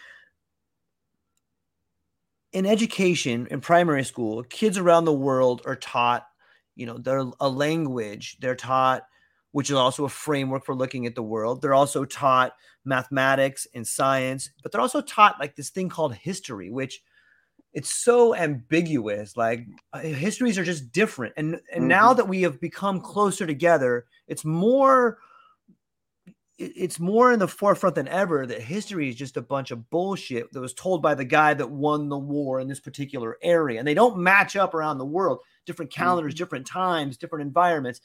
in 2.52 2.66
education 2.66 3.46
in 3.48 3.60
primary 3.60 4.02
school, 4.02 4.42
kids 4.42 4.76
around 4.76 5.04
the 5.04 5.12
world 5.12 5.62
are 5.66 5.76
taught, 5.76 6.26
you 6.74 6.84
know, 6.84 6.98
they're 6.98 7.30
a 7.38 7.48
language, 7.48 8.38
they're 8.40 8.56
taught, 8.56 9.04
which 9.52 9.70
is 9.70 9.76
also 9.76 10.04
a 10.04 10.08
framework 10.08 10.64
for 10.64 10.74
looking 10.74 11.06
at 11.06 11.14
the 11.14 11.22
world. 11.22 11.60
They're 11.60 11.74
also 11.74 12.04
taught 12.04 12.52
mathematics 12.84 13.66
and 13.74 13.86
science, 13.86 14.50
but 14.62 14.72
they're 14.72 14.80
also 14.80 15.00
taught 15.00 15.40
like 15.40 15.56
this 15.56 15.70
thing 15.70 15.88
called 15.88 16.14
history, 16.14 16.70
which 16.70 17.02
it's 17.72 17.92
so 17.92 18.34
ambiguous. 18.34 19.36
Like 19.36 19.66
uh, 19.92 20.00
histories 20.00 20.58
are 20.58 20.64
just 20.64 20.92
different. 20.92 21.34
And 21.36 21.54
and 21.72 21.82
mm-hmm. 21.82 21.88
now 21.88 22.14
that 22.14 22.28
we 22.28 22.42
have 22.42 22.60
become 22.60 23.00
closer 23.00 23.46
together, 23.46 24.06
it's 24.26 24.44
more 24.44 25.18
it's 26.58 27.00
more 27.00 27.32
in 27.32 27.38
the 27.38 27.48
forefront 27.48 27.94
than 27.94 28.06
ever 28.08 28.46
that 28.46 28.60
history 28.60 29.08
is 29.08 29.16
just 29.16 29.38
a 29.38 29.42
bunch 29.42 29.70
of 29.70 29.88
bullshit 29.88 30.52
that 30.52 30.60
was 30.60 30.74
told 30.74 31.00
by 31.00 31.14
the 31.14 31.24
guy 31.24 31.54
that 31.54 31.70
won 31.70 32.10
the 32.10 32.18
war 32.18 32.60
in 32.60 32.68
this 32.68 32.80
particular 32.80 33.38
area. 33.42 33.78
And 33.78 33.88
they 33.88 33.94
don't 33.94 34.18
match 34.18 34.56
up 34.56 34.74
around 34.74 34.98
the 34.98 35.06
world, 35.06 35.38
different 35.64 35.90
calendars, 35.90 36.34
mm-hmm. 36.34 36.38
different 36.38 36.66
times, 36.66 37.16
different 37.16 37.46
environments. 37.46 38.02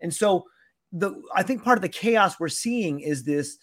And 0.00 0.14
so 0.14 0.46
the 0.92 1.22
I 1.34 1.42
think 1.42 1.62
part 1.62 1.78
of 1.78 1.82
the 1.82 1.88
chaos 1.88 2.40
we're 2.40 2.48
seeing 2.48 3.00
is 3.00 3.24
this 3.24 3.58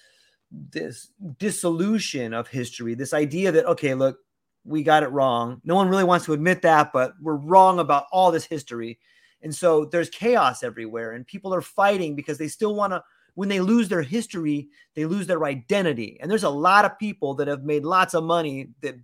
this 0.52 1.12
dissolution 1.38 2.34
of 2.34 2.48
history, 2.48 2.94
this 2.94 3.14
idea 3.14 3.52
that 3.52 3.66
okay, 3.66 3.94
look, 3.94 4.20
we 4.64 4.84
got 4.84 5.04
it 5.04 5.12
wrong. 5.12 5.62
No 5.64 5.76
one 5.76 5.90
really 5.90 6.04
wants 6.04 6.26
to 6.26 6.34
admit 6.34 6.62
that, 6.64 6.92
but 6.94 7.14
we're 7.22 7.36
wrong 7.36 7.80
about 7.80 8.06
all 8.12 8.32
this 8.32 8.46
history. 8.46 9.00
And 9.42 9.54
so 9.54 9.86
there's 9.86 10.10
chaos 10.10 10.64
everywhere 10.64 11.12
and 11.12 11.26
people 11.26 11.54
are 11.54 11.62
fighting 11.62 12.16
because 12.16 12.38
they 12.38 12.48
still 12.48 12.76
want 12.76 12.94
to 12.94 13.04
when 13.36 13.50
they 13.50 13.60
lose 13.60 13.90
their 13.90 14.02
history, 14.02 14.70
they 14.96 15.06
lose 15.06 15.28
their 15.28 15.44
identity. 15.44 16.18
And 16.22 16.32
there's 16.32 16.44
a 16.44 16.50
lot 16.50 16.86
of 16.86 16.98
people 16.98 17.36
that 17.36 17.48
have 17.48 17.64
made 17.64 17.84
lots 17.84 18.14
of 18.14 18.24
money 18.24 18.70
that 18.82 18.96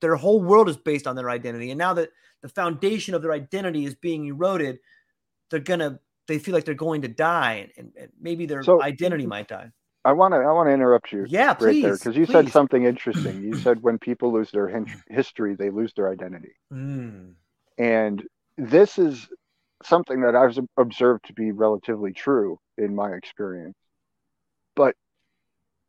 their 0.00 0.16
whole 0.16 0.42
world 0.42 0.68
is 0.68 0.78
based 0.78 1.06
on 1.06 1.14
their 1.14 1.30
identity. 1.30 1.70
And 1.70 1.78
now 1.78 1.92
that 1.94 2.08
the 2.40 2.48
foundation 2.48 3.14
of 3.14 3.20
their 3.20 3.32
identity 3.32 3.84
is 3.84 3.94
being 3.94 4.26
eroded, 4.26 4.78
they're 5.50 5.60
gonna 5.60 6.00
they 6.30 6.38
feel 6.38 6.54
like 6.54 6.64
they're 6.64 6.74
going 6.74 7.02
to 7.02 7.08
die, 7.08 7.70
and, 7.76 7.92
and 7.98 8.08
maybe 8.20 8.46
their 8.46 8.62
so, 8.62 8.82
identity 8.82 9.26
might 9.26 9.48
die. 9.48 9.70
I 10.04 10.12
want 10.12 10.32
to 10.32 10.38
I 10.38 10.52
want 10.52 10.68
to 10.68 10.72
interrupt 10.72 11.12
you. 11.12 11.26
Yeah, 11.28 11.52
please, 11.54 11.64
right 11.66 11.82
there 11.82 11.96
because 11.98 12.16
you 12.16 12.24
please. 12.24 12.32
said 12.32 12.48
something 12.50 12.84
interesting. 12.84 13.42
You 13.42 13.56
said 13.64 13.82
when 13.82 13.98
people 13.98 14.32
lose 14.32 14.50
their 14.50 14.84
history, 15.08 15.56
they 15.56 15.70
lose 15.70 15.92
their 15.94 16.10
identity, 16.10 16.52
mm. 16.72 17.34
and 17.76 18.22
this 18.56 18.98
is 18.98 19.28
something 19.82 20.20
that 20.20 20.36
I've 20.36 20.58
observed 20.76 21.26
to 21.26 21.32
be 21.32 21.52
relatively 21.52 22.12
true 22.12 22.58
in 22.78 22.94
my 22.94 23.12
experience. 23.12 23.76
But 24.76 24.94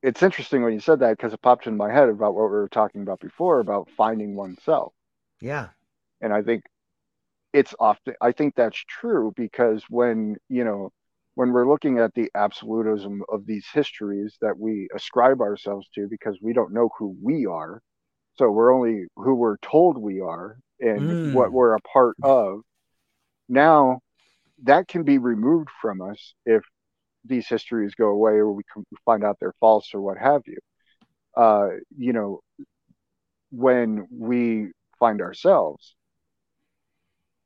it's 0.02 0.24
interesting 0.24 0.64
when 0.64 0.74
you 0.74 0.80
said 0.80 1.00
that 1.00 1.18
because 1.18 1.34
it 1.34 1.42
popped 1.42 1.68
in 1.68 1.78
my 1.78 1.92
head 1.92 2.10
about 2.10 2.34
what 2.34 2.46
we 2.46 2.56
were 2.56 2.70
talking 2.70 3.02
about 3.02 3.20
before 3.20 3.60
about 3.60 3.90
finding 3.96 4.36
oneself. 4.36 4.94
Yeah. 5.40 5.70
And 6.22 6.34
I 6.34 6.42
think 6.42 6.64
it's 7.54 7.76
often, 7.80 8.16
I 8.22 8.32
think 8.32 8.56
that's 8.56 8.82
true 8.88 9.34
because 9.36 9.84
when, 9.90 10.38
you 10.50 10.64
know, 10.64 10.92
when 11.36 11.52
we're 11.52 11.68
looking 11.68 12.00
at 12.00 12.14
the 12.14 12.30
absolutism 12.36 13.24
of 13.30 13.46
these 13.46 13.66
histories 13.74 14.38
that 14.42 14.58
we 14.58 14.88
ascribe 14.94 15.42
ourselves 15.42 15.88
to 15.96 16.08
because 16.10 16.38
we 16.42 16.54
don't 16.54 16.74
know 16.74 16.90
who 16.98 17.16
we 17.22 17.46
are. 17.46 17.82
So 18.36 18.50
we're 18.50 18.74
only 18.74 19.06
who 19.16 19.36
we're 19.36 19.58
told 19.58 19.98
we 19.98 20.22
are 20.22 20.58
and 20.80 21.02
mm. 21.02 21.34
what 21.34 21.52
we're 21.52 21.76
a 21.76 21.82
part 21.82 22.16
of. 22.24 22.62
Now, 23.48 24.00
that 24.64 24.88
can 24.88 25.04
be 25.04 25.18
removed 25.18 25.70
from 25.82 26.02
us 26.02 26.34
if 26.46 26.64
these 27.26 27.48
histories 27.48 27.94
go 27.96 28.08
away 28.08 28.34
or 28.34 28.52
we 28.52 28.64
find 29.06 29.24
out 29.24 29.38
they're 29.40 29.56
false 29.60 29.94
or 29.94 30.02
what 30.02 30.18
have 30.18 30.42
you. 30.48 30.58
Uh, 31.36 31.70
you 31.98 32.14
know, 32.14 32.40
when 33.52 34.08
we 34.12 34.72
find 35.00 35.22
ourselves, 35.22 35.96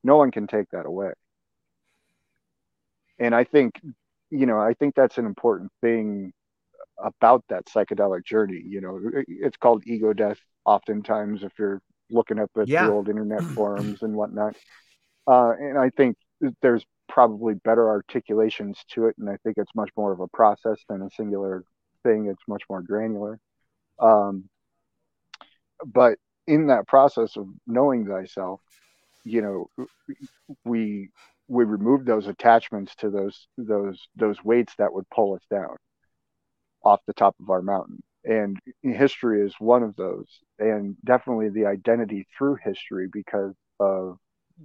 no 0.06 0.18
one 0.18 0.30
can 0.30 0.46
take 0.46 0.70
that 0.70 0.86
away. 0.86 1.12
And 3.18 3.34
I 3.34 3.44
think, 3.44 3.82
you 4.30 4.46
know, 4.46 4.60
I 4.60 4.74
think 4.74 4.94
that's 4.94 5.18
an 5.18 5.26
important 5.26 5.72
thing 5.82 6.32
about 7.04 7.44
that 7.50 7.66
psychedelic 7.66 8.24
journey. 8.24 8.62
You 8.64 8.82
know, 8.82 9.00
it's 9.28 9.58
called 9.58 9.84
ego 9.88 10.14
death 10.14 10.40
oftentimes 10.64 11.44
if 11.44 11.54
you're 11.58 11.82
looking 12.12 12.40
up 12.40 12.52
at 12.56 12.68
yeah. 12.68 12.86
the 12.86 12.92
old 12.92 13.10
internet 13.10 13.42
forums 13.56 14.04
and 14.04 14.14
whatnot. 14.14 14.56
Uh, 15.28 15.54
and 15.60 15.78
I 15.78 15.90
think 15.90 16.18
there's 16.62 16.86
probably 17.10 17.56
better 17.56 17.90
articulations 17.90 18.78
to 18.90 19.08
it, 19.08 19.16
and 19.18 19.28
I 19.28 19.38
think 19.44 19.58
it's 19.58 19.74
much 19.74 19.90
more 19.98 20.12
of 20.12 20.20
a 20.20 20.28
process 20.28 20.80
than 20.88 21.02
a 21.02 21.10
singular 21.10 21.64
thing. 22.04 22.28
It's 22.28 22.44
much 22.48 22.62
more 22.70 22.84
granular. 22.84 23.40
Um, 23.98 24.50
but 25.84 26.20
in 26.46 26.68
that 26.68 26.88
process 26.88 27.38
of 27.38 27.48
knowing 27.66 28.06
thyself, 28.06 28.62
you 29.26 29.42
know, 29.42 29.70
we 30.66 31.10
we 31.48 31.66
removed 31.66 32.08
those 32.08 32.28
attachments 32.28 32.96
to 32.98 33.10
those 33.10 33.48
those 33.58 34.08
those 34.16 34.44
weights 34.44 34.74
that 34.78 34.94
would 34.94 35.10
pull 35.10 35.36
us 35.36 35.44
down 35.52 35.78
off 36.84 37.02
the 37.08 37.14
top 37.14 37.36
of 37.42 37.50
our 37.50 37.62
mountain. 37.62 38.02
And 38.24 38.58
history 38.82 39.46
is 39.46 39.54
one 39.60 39.84
of 39.84 39.96
those, 39.98 40.28
and 40.60 40.96
definitely 41.06 41.50
the 41.50 41.68
identity 41.68 42.28
through 42.38 42.58
history 42.64 43.08
because 43.12 43.54
of 43.80 44.18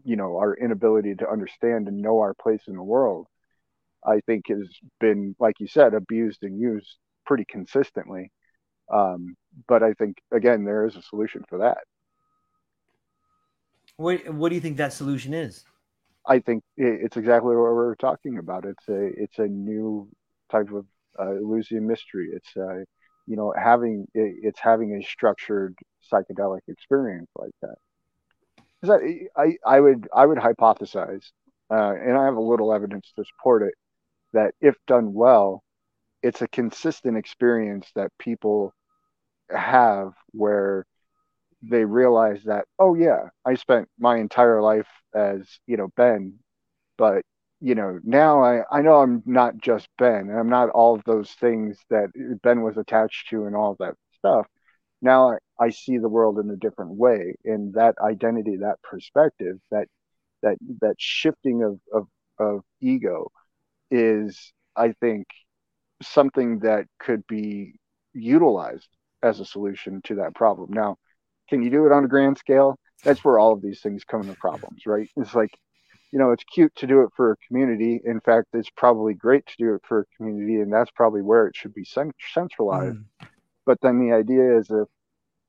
you 0.04 0.16
know 0.16 0.36
our 0.38 0.54
inability 0.54 1.16
to 1.16 1.30
understand 1.30 1.88
and 1.88 2.00
know 2.00 2.20
our 2.20 2.34
place 2.34 2.62
in 2.68 2.76
the 2.76 2.82
world 2.82 3.26
i 4.06 4.20
think 4.26 4.48
has 4.48 4.68
been 5.00 5.34
like 5.40 5.56
you 5.60 5.66
said 5.66 5.94
abused 5.94 6.42
and 6.44 6.60
used 6.60 6.96
pretty 7.26 7.44
consistently 7.48 8.30
um, 8.92 9.36
but 9.68 9.82
i 9.82 9.92
think 9.94 10.18
again 10.32 10.64
there 10.64 10.86
is 10.86 10.96
a 10.96 11.02
solution 11.02 11.44
for 11.48 11.58
that 11.58 11.78
what, 14.00 14.34
what 14.34 14.48
do 14.48 14.54
you 14.54 14.60
think 14.60 14.76
that 14.78 14.92
solution 14.92 15.34
is? 15.34 15.64
I 16.26 16.38
think 16.40 16.62
it's 16.76 17.16
exactly 17.16 17.56
what 17.56 17.74
we're 17.74 17.94
talking 17.96 18.38
about. 18.38 18.64
It's 18.64 18.88
a 18.88 19.06
it's 19.16 19.38
a 19.38 19.46
new 19.46 20.08
type 20.50 20.70
of 20.70 20.84
uh, 21.18 21.36
Eleusinian 21.36 21.86
mystery. 21.86 22.28
It's 22.32 22.56
uh, 22.56 22.84
you 23.26 23.36
know 23.36 23.54
having 23.56 24.06
it's 24.14 24.60
having 24.60 24.94
a 24.96 25.02
structured 25.02 25.76
psychedelic 26.12 26.60
experience 26.68 27.28
like 27.36 27.52
that 27.62 27.76
I, 28.88 29.26
I, 29.36 29.56
I 29.66 29.80
would 29.80 30.08
I 30.14 30.26
would 30.26 30.38
hypothesize, 30.38 31.24
uh, 31.70 31.92
and 31.92 32.16
I 32.16 32.24
have 32.24 32.36
a 32.36 32.40
little 32.40 32.72
evidence 32.72 33.12
to 33.16 33.24
support 33.24 33.62
it, 33.62 33.74
that 34.32 34.54
if 34.60 34.74
done 34.86 35.12
well, 35.12 35.62
it's 36.22 36.42
a 36.42 36.48
consistent 36.48 37.16
experience 37.16 37.90
that 37.94 38.10
people 38.18 38.72
have 39.50 40.12
where 40.30 40.86
they 41.62 41.84
realize 41.84 42.42
that 42.44 42.64
oh 42.78 42.94
yeah 42.94 43.28
i 43.44 43.54
spent 43.54 43.88
my 43.98 44.16
entire 44.18 44.62
life 44.62 44.88
as 45.14 45.42
you 45.66 45.76
know 45.76 45.88
ben. 45.96 46.38
But 46.98 47.24
you 47.60 47.74
know 47.74 47.98
now 48.04 48.42
i 48.42 48.62
i 48.70 48.82
know 48.82 48.96
i'm 48.96 49.22
not 49.26 49.58
just 49.58 49.88
ben 49.98 50.28
and 50.30 50.38
i'm 50.38 50.48
not 50.48 50.70
all 50.70 50.94
of 50.94 51.04
those 51.04 51.30
things 51.32 51.78
that 51.90 52.08
ben 52.42 52.62
was 52.62 52.76
attached 52.78 53.28
to 53.30 53.44
and 53.46 53.56
all 53.56 53.76
that 53.80 53.94
stuff. 54.18 54.46
Now 55.02 55.32
I, 55.32 55.38
I 55.58 55.70
see 55.70 55.98
the 55.98 56.08
world 56.08 56.38
in 56.38 56.50
a 56.50 56.56
different 56.56 56.92
way 56.92 57.34
and 57.44 57.74
that 57.74 57.94
identity 58.02 58.56
that 58.58 58.82
perspective 58.82 59.56
that 59.70 59.88
that 60.42 60.58
that 60.80 60.96
shifting 60.98 61.62
of 61.62 61.80
of, 61.92 62.08
of 62.38 62.62
ego 62.80 63.30
is 63.90 64.52
i 64.76 64.92
think 65.00 65.26
something 66.02 66.60
that 66.60 66.86
could 66.98 67.26
be 67.26 67.74
utilized 68.12 68.88
as 69.22 69.40
a 69.40 69.44
solution 69.44 70.00
to 70.04 70.16
that 70.16 70.34
problem. 70.34 70.72
Now 70.72 70.96
can 71.50 71.62
you 71.62 71.70
do 71.70 71.84
it 71.86 71.92
on 71.92 72.04
a 72.04 72.08
grand 72.08 72.38
scale? 72.38 72.78
That's 73.04 73.24
where 73.24 73.38
all 73.38 73.52
of 73.52 73.62
these 73.62 73.80
things 73.80 74.04
come 74.04 74.22
into 74.22 74.34
problems 74.34 74.82
right? 74.86 75.08
It's 75.16 75.34
like 75.34 75.50
you 76.12 76.18
know 76.18 76.30
it's 76.30 76.44
cute 76.44 76.74
to 76.76 76.86
do 76.86 77.02
it 77.02 77.10
for 77.16 77.32
a 77.32 77.36
community. 77.46 78.00
In 78.04 78.20
fact 78.20 78.48
it's 78.54 78.70
probably 78.70 79.14
great 79.14 79.46
to 79.46 79.54
do 79.58 79.74
it 79.74 79.82
for 79.86 80.00
a 80.00 80.16
community 80.16 80.60
and 80.60 80.72
that's 80.72 80.90
probably 80.92 81.22
where 81.22 81.46
it 81.46 81.56
should 81.56 81.74
be 81.74 81.86
centralized. 82.34 82.96
Mm. 82.96 83.28
but 83.66 83.78
then 83.82 83.98
the 83.98 84.14
idea 84.14 84.58
is 84.58 84.70
if 84.70 84.88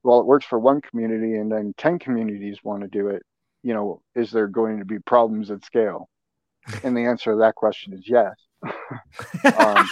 well 0.02 0.20
it 0.20 0.26
works 0.26 0.44
for 0.44 0.58
one 0.58 0.80
community 0.82 1.36
and 1.36 1.50
then 1.50 1.72
10 1.78 1.98
communities 1.98 2.58
want 2.62 2.82
to 2.82 2.88
do 2.88 3.08
it 3.08 3.22
you 3.62 3.72
know 3.72 4.02
is 4.14 4.30
there 4.30 4.48
going 4.48 4.78
to 4.78 4.84
be 4.84 4.98
problems 4.98 5.50
at 5.50 5.64
scale? 5.64 6.08
And 6.84 6.96
the 6.96 7.06
answer 7.06 7.32
to 7.32 7.38
that 7.38 7.54
question 7.54 7.92
is 7.92 8.08
yes. 8.08 8.34
Um, 9.58 9.88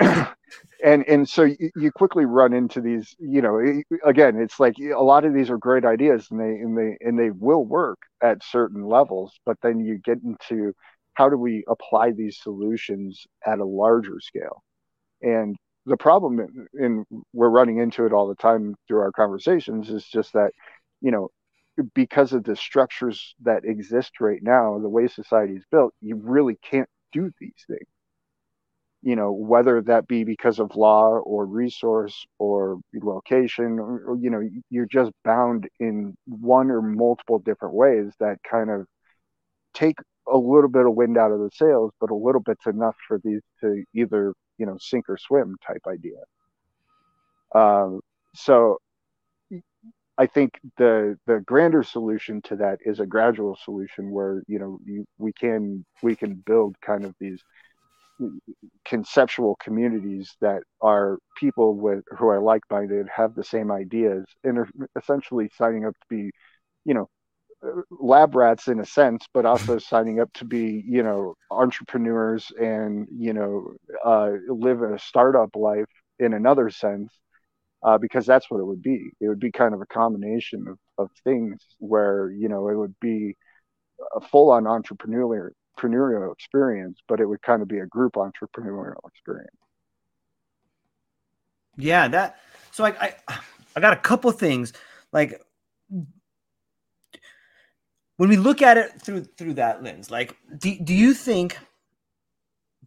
and 0.84 1.04
and 1.08 1.28
so 1.28 1.44
you, 1.44 1.70
you, 1.76 1.92
quickly 1.92 2.24
run 2.24 2.52
into 2.52 2.80
these 2.80 3.14
you 3.18 3.40
know 3.40 3.60
again 4.04 4.36
it's 4.36 4.58
like 4.60 4.74
a 4.78 5.02
lot 5.02 5.24
of 5.24 5.34
these 5.34 5.50
are 5.50 5.58
great 5.58 5.84
ideas 5.84 6.28
and 6.30 6.40
they 6.40 6.44
and 6.44 6.76
they 6.76 6.96
and 7.00 7.18
they 7.18 7.30
will 7.30 7.64
work 7.64 7.98
at 8.22 8.42
certain 8.42 8.84
levels 8.84 9.32
but 9.46 9.56
then 9.62 9.80
you 9.80 9.98
get 9.98 10.18
into 10.24 10.72
how 11.14 11.28
do 11.28 11.36
we 11.36 11.64
apply 11.68 12.12
these 12.12 12.38
solutions 12.42 13.26
at 13.46 13.60
a 13.60 13.64
larger 13.64 14.20
scale? 14.20 14.62
And 15.22 15.56
the 15.86 15.96
problem 15.96 16.40
in, 16.40 16.66
in 16.74 17.04
we're 17.32 17.48
running 17.48 17.78
into 17.78 18.04
it 18.04 18.12
all 18.12 18.28
the 18.28 18.34
time 18.34 18.74
through 18.86 19.00
our 19.00 19.12
conversations 19.12 19.90
is 19.90 20.04
just 20.04 20.32
that 20.32 20.50
you 21.00 21.10
know 21.10 21.28
because 21.94 22.32
of 22.32 22.44
the 22.44 22.56
structures 22.56 23.34
that 23.42 23.64
exist 23.64 24.12
right 24.20 24.42
now 24.42 24.78
the 24.78 24.88
way 24.88 25.08
society 25.08 25.54
is 25.54 25.64
built 25.70 25.92
you 26.00 26.16
really 26.16 26.56
can't 26.62 26.88
do 27.12 27.30
these 27.40 27.52
things 27.66 27.88
you 29.04 29.14
know 29.14 29.30
whether 29.30 29.82
that 29.82 30.08
be 30.08 30.24
because 30.24 30.58
of 30.58 30.74
law 30.74 31.18
or 31.18 31.46
resource 31.46 32.26
or 32.38 32.78
location 32.94 33.78
or, 33.78 34.16
you 34.20 34.30
know 34.30 34.42
you're 34.70 34.86
just 34.86 35.12
bound 35.24 35.68
in 35.78 36.16
one 36.26 36.70
or 36.70 36.80
multiple 36.80 37.38
different 37.38 37.74
ways 37.74 38.12
that 38.18 38.38
kind 38.50 38.70
of 38.70 38.86
take 39.74 39.98
a 40.32 40.36
little 40.36 40.70
bit 40.70 40.86
of 40.86 40.94
wind 40.94 41.18
out 41.18 41.30
of 41.30 41.38
the 41.38 41.50
sails 41.52 41.92
but 42.00 42.10
a 42.10 42.14
little 42.14 42.40
bit's 42.40 42.66
enough 42.66 42.96
for 43.06 43.20
these 43.22 43.42
to 43.60 43.84
either 43.94 44.32
you 44.58 44.66
know 44.66 44.76
sink 44.78 45.08
or 45.08 45.16
swim 45.18 45.56
type 45.66 45.82
idea. 45.86 46.18
Um, 47.54 48.00
so 48.34 48.78
I 50.16 50.26
think 50.26 50.58
the 50.76 51.16
the 51.26 51.40
grander 51.40 51.82
solution 51.82 52.40
to 52.42 52.56
that 52.56 52.78
is 52.84 53.00
a 53.00 53.06
gradual 53.06 53.56
solution 53.64 54.10
where 54.10 54.42
you 54.46 54.58
know 54.58 54.78
you, 54.84 55.04
we 55.18 55.32
can 55.32 55.84
we 56.02 56.14
can 56.16 56.34
build 56.34 56.76
kind 56.80 57.04
of 57.04 57.14
these 57.20 57.42
conceptual 58.84 59.56
communities 59.62 60.36
that 60.40 60.62
are 60.80 61.18
people 61.36 61.74
with 61.76 62.04
who 62.18 62.28
are 62.28 62.40
like-minded 62.40 63.06
have 63.14 63.34
the 63.34 63.44
same 63.44 63.70
ideas 63.70 64.24
and 64.44 64.58
are 64.58 64.68
essentially 64.98 65.50
signing 65.56 65.86
up 65.86 65.94
to 65.94 66.06
be 66.08 66.30
you 66.84 66.94
know 66.94 67.08
lab 67.90 68.34
rats 68.34 68.68
in 68.68 68.80
a 68.80 68.84
sense 68.84 69.26
but 69.32 69.46
also 69.46 69.78
signing 69.92 70.20
up 70.20 70.32
to 70.34 70.44
be 70.44 70.82
you 70.86 71.02
know 71.02 71.34
entrepreneurs 71.50 72.52
and 72.60 73.08
you 73.10 73.32
know 73.32 73.72
uh, 74.04 74.30
live 74.48 74.82
a 74.82 74.98
startup 74.98 75.50
life 75.56 75.86
in 76.18 76.34
another 76.34 76.70
sense 76.70 77.10
uh, 77.84 77.98
because 77.98 78.26
that's 78.26 78.50
what 78.50 78.60
it 78.60 78.64
would 78.64 78.82
be. 78.82 79.10
It 79.20 79.28
would 79.28 79.40
be 79.40 79.52
kind 79.52 79.74
of 79.74 79.80
a 79.82 79.86
combination 79.86 80.66
of, 80.68 80.78
of 80.98 81.10
things 81.22 81.60
where 81.78 82.30
you 82.30 82.48
know 82.48 82.68
it 82.68 82.76
would 82.76 82.94
be 83.00 83.36
a 84.16 84.20
full-on 84.20 84.64
entrepreneurial 84.64 85.50
entrepreneurial 85.76 86.32
experience, 86.32 86.98
but 87.08 87.20
it 87.20 87.26
would 87.26 87.42
kind 87.42 87.62
of 87.62 87.68
be 87.68 87.78
a 87.78 87.86
group 87.86 88.14
entrepreneurial 88.14 89.06
experience. 89.08 89.56
Yeah, 91.76 92.08
that. 92.08 92.38
So 92.70 92.84
I, 92.84 93.14
I, 93.28 93.38
I 93.76 93.80
got 93.80 93.92
a 93.92 94.00
couple 94.00 94.30
things 94.32 94.72
like 95.12 95.40
when 98.16 98.28
we 98.28 98.36
look 98.36 98.62
at 98.62 98.76
it 98.76 99.00
through 99.00 99.24
through 99.24 99.54
that 99.54 99.82
lens. 99.82 100.10
Like, 100.10 100.36
do 100.58 100.76
do 100.78 100.94
you 100.94 101.14
think 101.14 101.58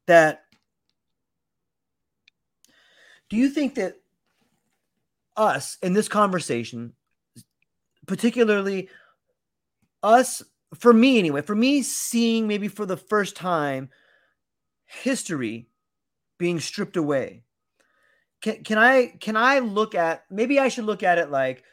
that? 0.06 0.44
Do 3.30 3.36
you 3.36 3.50
think 3.50 3.76
that 3.76 3.96
us 5.36 5.78
in 5.84 5.94
this 5.94 6.08
conversation, 6.08 6.94
particularly 8.06 8.88
us 10.02 10.44
for 10.76 10.94
me 10.94 11.20
anyway, 11.20 11.42
for 11.42 11.56
me 11.56 11.82
seeing 11.82 12.48
maybe 12.48 12.68
for 12.68 12.86
the 12.86 12.98
first 12.98 13.36
time 13.36 13.90
history 14.86 15.68
being 16.38 16.60
stripped 16.60 16.98
away. 16.98 17.44
Can, 18.42 18.64
can 18.64 18.78
I 18.78 19.08
can 19.20 19.36
I 19.36 19.60
look 19.60 19.96
at 19.96 20.24
maybe 20.30 20.60
I 20.60 20.68
should 20.68 20.86
look 20.86 21.04
at 21.04 21.18
it 21.18 21.32
like 21.32 21.64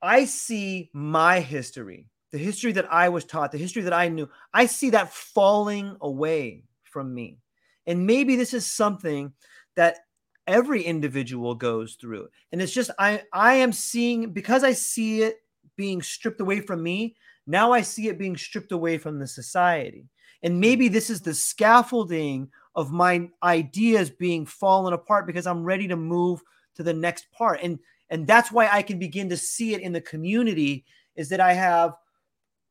I 0.00 0.24
see 0.24 0.90
my 0.92 1.40
history, 1.40 2.06
the 2.30 2.38
history 2.38 2.72
that 2.72 2.90
I 2.92 3.08
was 3.08 3.24
taught, 3.24 3.52
the 3.52 3.58
history 3.58 3.82
that 3.82 3.92
I 3.92 4.08
knew. 4.08 4.28
I 4.54 4.66
see 4.66 4.90
that 4.90 5.12
falling 5.12 5.96
away 6.00 6.64
from 6.84 7.14
me. 7.14 7.38
And 7.86 8.06
maybe 8.06 8.36
this 8.36 8.54
is 8.54 8.70
something 8.70 9.32
that 9.76 9.98
every 10.46 10.82
individual 10.82 11.54
goes 11.54 11.94
through. 11.94 12.28
And 12.52 12.62
it's 12.62 12.72
just 12.72 12.90
I 12.98 13.22
I 13.32 13.54
am 13.54 13.72
seeing 13.72 14.32
because 14.32 14.64
I 14.64 14.72
see 14.72 15.22
it 15.22 15.36
being 15.76 16.02
stripped 16.02 16.40
away 16.40 16.60
from 16.60 16.82
me, 16.82 17.16
now 17.48 17.72
I 17.72 17.80
see 17.80 18.08
it 18.08 18.18
being 18.18 18.36
stripped 18.36 18.72
away 18.72 18.98
from 18.98 19.18
the 19.18 19.26
society. 19.26 20.06
And 20.42 20.54
hmm. 20.54 20.60
maybe 20.60 20.88
this 20.88 21.10
is 21.10 21.20
the 21.20 21.34
scaffolding 21.34 22.50
of 22.76 22.92
my 22.92 23.28
ideas 23.42 24.10
being 24.10 24.46
fallen 24.46 24.92
apart 24.92 25.26
because 25.26 25.46
I'm 25.46 25.64
ready 25.64 25.88
to 25.88 25.96
move 25.96 26.40
to 26.76 26.82
the 26.84 26.94
next 26.94 27.26
part. 27.32 27.60
And 27.62 27.78
and 28.10 28.26
that's 28.26 28.52
why 28.52 28.68
I 28.70 28.82
can 28.82 28.98
begin 28.98 29.28
to 29.30 29.36
see 29.36 29.74
it 29.74 29.82
in 29.82 29.92
the 29.92 30.00
community 30.00 30.86
is 31.14 31.28
that 31.28 31.40
I 31.40 31.52
have 31.52 31.94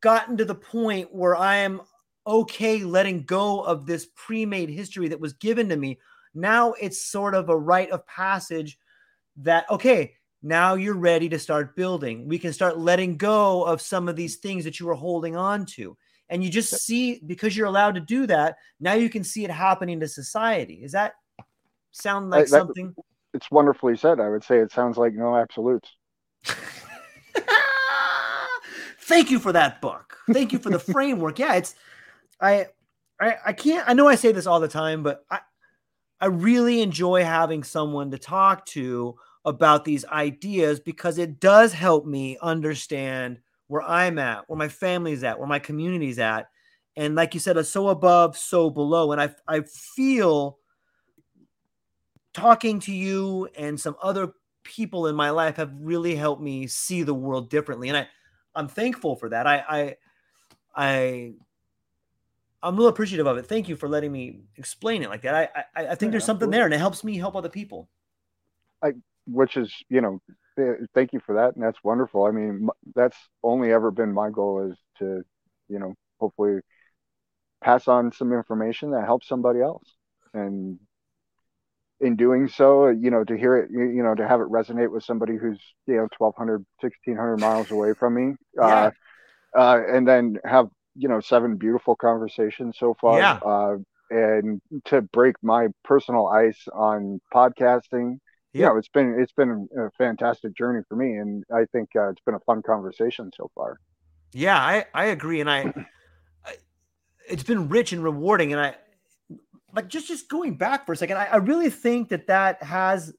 gotten 0.01 0.37
to 0.37 0.45
the 0.45 0.55
point 0.55 1.13
where 1.13 1.35
I 1.35 1.57
am 1.57 1.81
okay 2.25 2.83
letting 2.83 3.23
go 3.23 3.61
of 3.61 3.85
this 3.85 4.07
pre-made 4.15 4.69
history 4.69 5.07
that 5.09 5.19
was 5.19 5.33
given 5.33 5.69
to 5.69 5.75
me. 5.75 5.99
Now 6.33 6.73
it's 6.73 7.05
sort 7.05 7.35
of 7.35 7.49
a 7.49 7.57
rite 7.57 7.91
of 7.91 8.07
passage 8.07 8.79
that 9.37 9.69
okay, 9.69 10.15
now 10.43 10.75
you're 10.75 10.95
ready 10.95 11.29
to 11.29 11.39
start 11.39 11.75
building. 11.75 12.27
We 12.27 12.39
can 12.39 12.53
start 12.53 12.77
letting 12.77 13.17
go 13.17 13.63
of 13.63 13.81
some 13.81 14.07
of 14.07 14.15
these 14.15 14.37
things 14.37 14.63
that 14.63 14.79
you 14.79 14.85
were 14.85 14.93
holding 14.93 15.35
on 15.35 15.65
to. 15.67 15.97
And 16.29 16.43
you 16.43 16.49
just 16.49 16.83
see 16.83 17.21
because 17.25 17.55
you're 17.55 17.67
allowed 17.67 17.95
to 17.95 18.01
do 18.01 18.27
that, 18.27 18.57
now 18.79 18.93
you 18.93 19.09
can 19.09 19.23
see 19.23 19.45
it 19.45 19.51
happening 19.51 19.99
to 20.01 20.07
society. 20.07 20.81
Is 20.83 20.91
that 20.91 21.13
sound 21.91 22.29
like 22.29 22.45
that, 22.45 22.49
something? 22.49 22.93
It's 23.33 23.49
wonderfully 23.49 23.95
said. 23.95 24.19
I 24.19 24.29
would 24.29 24.43
say 24.43 24.59
it 24.59 24.71
sounds 24.71 24.97
like 24.97 25.13
no 25.13 25.35
absolutes. 25.35 25.89
Thank 29.01 29.31
you 29.31 29.39
for 29.39 29.53
that 29.53 29.79
book. 29.79 30.17
Thank 30.33 30.51
you 30.51 30.59
for 30.59 30.69
the 30.69 30.79
framework. 30.93 31.39
Yeah, 31.39 31.55
it's 31.55 31.75
I 32.41 32.67
I 33.19 33.35
I 33.47 33.53
can't 33.53 33.87
I 33.87 33.93
know 33.93 34.07
I 34.07 34.15
say 34.15 34.33
this 34.33 34.45
all 34.47 34.59
the 34.59 34.67
time, 34.67 35.01
but 35.01 35.23
I 35.31 35.39
I 36.19 36.25
really 36.25 36.81
enjoy 36.81 37.23
having 37.23 37.63
someone 37.63 38.11
to 38.11 38.17
talk 38.17 38.65
to 38.67 39.15
about 39.47 39.85
these 39.85 40.03
ideas 40.05 40.79
because 40.79 41.17
it 41.17 41.39
does 41.39 41.71
help 41.71 42.05
me 42.05 42.37
understand 42.41 43.39
where 43.67 43.81
I'm 43.81 44.19
at, 44.19 44.43
where 44.47 44.57
my 44.57 44.67
family's 44.67 45.23
at, 45.23 45.39
where 45.39 45.47
my 45.47 45.57
community's 45.57 46.19
at. 46.19 46.49
And 46.97 47.15
like 47.15 47.33
you 47.33 47.39
said, 47.39 47.63
so 47.65 47.87
above, 47.87 48.37
so 48.37 48.69
below. 48.69 49.13
And 49.13 49.21
I, 49.21 49.33
I 49.47 49.61
feel 49.61 50.59
talking 52.33 52.79
to 52.81 52.91
you 52.91 53.47
and 53.57 53.79
some 53.79 53.95
other 54.03 54.33
people 54.63 55.07
in 55.07 55.15
my 55.15 55.29
life 55.29 55.55
have 55.55 55.71
really 55.79 56.13
helped 56.13 56.41
me 56.41 56.67
see 56.67 57.03
the 57.03 57.13
world 57.13 57.49
differently. 57.49 57.87
And 57.87 57.97
I, 57.97 58.07
I'm 58.53 58.67
thankful 58.67 59.15
for 59.15 59.29
that. 59.29 59.47
I, 59.47 59.63
I, 59.69 59.95
I, 60.75 61.33
I'm 62.61 62.73
a 62.73 62.77
little 62.77 62.89
appreciative 62.89 63.27
of 63.27 63.37
it. 63.37 63.47
Thank 63.47 63.69
you 63.69 63.77
for 63.77 63.87
letting 63.87 64.11
me 64.11 64.41
explain 64.57 65.03
it 65.03 65.09
like 65.09 65.21
that. 65.21 65.33
I, 65.35 65.63
I, 65.75 65.87
I 65.87 65.95
think 65.95 66.09
yeah, 66.09 66.11
there's 66.11 66.25
something 66.25 66.49
there, 66.49 66.65
and 66.65 66.73
it 66.73 66.79
helps 66.79 67.03
me 67.03 67.15
help 67.15 67.35
other 67.35 67.49
people. 67.49 67.87
I 68.83 68.93
which 69.27 69.57
is 69.57 69.73
you 69.89 70.01
know 70.01 70.19
thank 70.93 71.13
you 71.13 71.19
for 71.19 71.35
that 71.35 71.55
and 71.55 71.63
that's 71.63 71.83
wonderful 71.83 72.25
i 72.25 72.31
mean 72.31 72.67
that's 72.95 73.17
only 73.43 73.71
ever 73.71 73.91
been 73.91 74.13
my 74.13 74.29
goal 74.29 74.69
is 74.71 74.77
to 74.97 75.23
you 75.69 75.79
know 75.79 75.93
hopefully 76.19 76.59
pass 77.63 77.87
on 77.87 78.11
some 78.11 78.33
information 78.33 78.91
that 78.91 79.05
helps 79.05 79.27
somebody 79.27 79.61
else 79.61 79.83
and 80.33 80.79
in 81.99 82.15
doing 82.15 82.47
so 82.47 82.87
you 82.87 83.09
know 83.09 83.23
to 83.23 83.35
hear 83.35 83.57
it 83.57 83.69
you 83.71 84.03
know 84.03 84.13
to 84.13 84.27
have 84.27 84.39
it 84.39 84.47
resonate 84.47 84.91
with 84.91 85.03
somebody 85.03 85.35
who's 85.35 85.59
you 85.87 85.95
know 85.95 86.07
1200 86.17 86.65
1600 86.79 87.37
miles 87.37 87.71
away 87.71 87.93
from 87.93 88.13
me 88.13 88.35
yeah. 88.55 88.91
uh, 89.55 89.57
uh, 89.57 89.81
and 89.87 90.07
then 90.07 90.37
have 90.43 90.67
you 90.95 91.07
know 91.07 91.19
seven 91.19 91.57
beautiful 91.57 91.95
conversations 91.95 92.77
so 92.77 92.95
far 92.99 93.19
yeah. 93.19 93.39
uh, 93.43 93.75
and 94.09 94.61
to 94.85 95.01
break 95.01 95.35
my 95.41 95.67
personal 95.83 96.27
ice 96.27 96.67
on 96.73 97.19
podcasting 97.33 98.19
you 98.59 98.65
know, 98.65 98.77
it's 98.77 98.89
been 98.89 99.17
it's 99.19 99.31
been 99.31 99.67
a 99.77 99.89
fantastic 99.91 100.55
journey 100.55 100.81
for 100.87 100.95
me, 100.95 101.17
and 101.17 101.43
I 101.53 101.65
think 101.71 101.89
uh, 101.95 102.09
it's 102.09 102.21
been 102.25 102.35
a 102.35 102.39
fun 102.41 102.61
conversation 102.61 103.31
so 103.35 103.49
far. 103.55 103.79
Yeah, 104.33 104.57
I 104.57 104.85
I 104.93 105.05
agree, 105.05 105.41
and 105.41 105.49
I, 105.49 105.61
I 106.45 106.55
it's 107.29 107.43
been 107.43 107.69
rich 107.69 107.93
and 107.93 108.03
rewarding, 108.03 108.53
and 108.53 108.61
I 108.61 108.75
like 109.73 109.87
just 109.87 110.07
just 110.07 110.29
going 110.29 110.55
back 110.55 110.85
for 110.85 110.93
a 110.93 110.97
second. 110.97 111.17
I, 111.17 111.25
I 111.25 111.35
really 111.37 111.69
think 111.69 112.09
that 112.09 112.27
that 112.27 112.63
has 112.63 113.13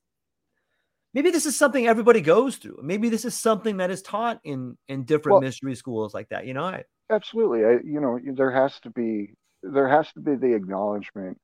maybe 1.15 1.31
this 1.31 1.47
is 1.47 1.57
something 1.57 1.87
everybody 1.87 2.21
goes 2.21 2.57
through. 2.57 2.81
Maybe 2.83 3.09
this 3.09 3.25
is 3.25 3.35
something 3.35 3.79
that 3.79 3.91
is 3.91 4.03
taught 4.03 4.41
in 4.45 4.77
in 4.89 5.05
different 5.05 5.35
well, 5.35 5.41
mystery 5.43 5.75
schools 5.75 6.15
like 6.15 6.29
that. 6.31 6.47
You 6.47 6.55
know, 6.55 6.65
I, 6.65 6.85
absolutely. 7.11 7.65
I, 7.65 7.79
you 7.85 8.01
know, 8.01 8.19
there 8.35 8.51
has 8.51 8.79
to 8.81 8.91
be 8.91 9.35
there 9.63 9.89
has 9.89 10.13
to 10.13 10.21
be 10.21 10.35
the 10.35 10.55
acknowledgement. 10.55 11.39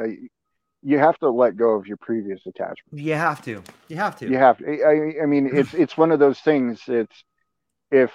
Uh, 0.00 0.08
you 0.82 0.98
have 0.98 1.18
to 1.18 1.30
let 1.30 1.56
go 1.56 1.70
of 1.70 1.86
your 1.86 1.96
previous 1.96 2.46
attachment. 2.46 3.02
You 3.02 3.14
have 3.14 3.42
to. 3.44 3.62
You 3.88 3.96
have 3.96 4.16
to. 4.18 4.28
You 4.28 4.38
have 4.38 4.58
to. 4.58 4.82
I, 4.82 5.22
I 5.22 5.26
mean, 5.26 5.50
it's 5.52 5.74
it's 5.74 5.96
one 5.96 6.12
of 6.12 6.18
those 6.18 6.38
things. 6.40 6.80
It's 6.86 7.24
if 7.90 8.12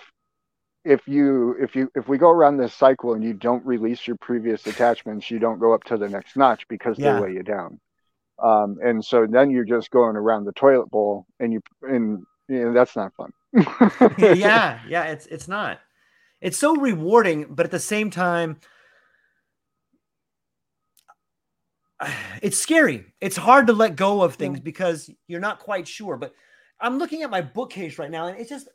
if 0.86 1.08
you 1.08 1.56
if 1.60 1.76
you 1.76 1.92
if 1.96 2.08
we 2.08 2.18
go 2.18 2.30
around 2.30 2.58
this 2.58 2.74
cycle 2.74 3.14
and 3.14 3.24
you 3.24 3.34
don't 3.34 3.66
release 3.66 4.08
your 4.08 4.18
previous 4.18 4.66
attachments, 4.68 5.30
you 5.32 5.40
don't 5.40 5.60
go 5.60 5.74
up 5.74 5.84
to 5.86 5.98
the 5.98 6.10
next 6.10 6.36
notch 6.36 6.68
because 6.68 6.98
yeah. 6.98 7.14
they 7.14 7.22
weigh 7.22 7.34
you 7.34 7.44
down. 7.44 7.80
Um, 8.42 8.78
and 8.84 9.04
so 9.04 9.28
then 9.30 9.52
you're 9.52 9.64
just 9.64 9.92
going 9.92 10.16
around 10.16 10.46
the 10.46 10.52
toilet 10.54 10.90
bowl, 10.90 11.26
and 11.40 11.54
you 11.54 11.62
and 11.84 12.24
you 12.48 12.66
know, 12.66 12.74
that's 12.74 12.96
not 12.96 13.14
fun. 13.16 13.32
yeah, 14.18 14.80
yeah, 14.88 15.04
it's 15.06 15.26
it's 15.28 15.48
not. 15.48 15.80
It's 16.42 16.58
so 16.58 16.76
rewarding, 16.76 17.48
but 17.50 17.66
at 17.66 17.72
the 17.72 17.80
same 17.80 18.10
time, 18.10 18.58
it's 22.42 22.60
scary. 22.60 23.06
It's 23.22 23.38
hard 23.38 23.68
to 23.68 23.74
let 23.74 23.96
go 23.96 24.22
of 24.22 24.36
things 24.36 24.58
yeah. 24.58 24.64
because 24.64 25.10
you're 25.28 25.40
not 25.40 25.60
quite 25.60 25.88
sure. 25.88 26.18
But 26.18 26.34
I'm 26.80 26.98
looking 26.98 27.24
at 27.24 27.30
my 27.30 27.42
bookcase 27.42 27.98
right 27.98 28.12
now, 28.12 28.28
and 28.28 28.40
it's 28.40 28.50
just 28.50 28.68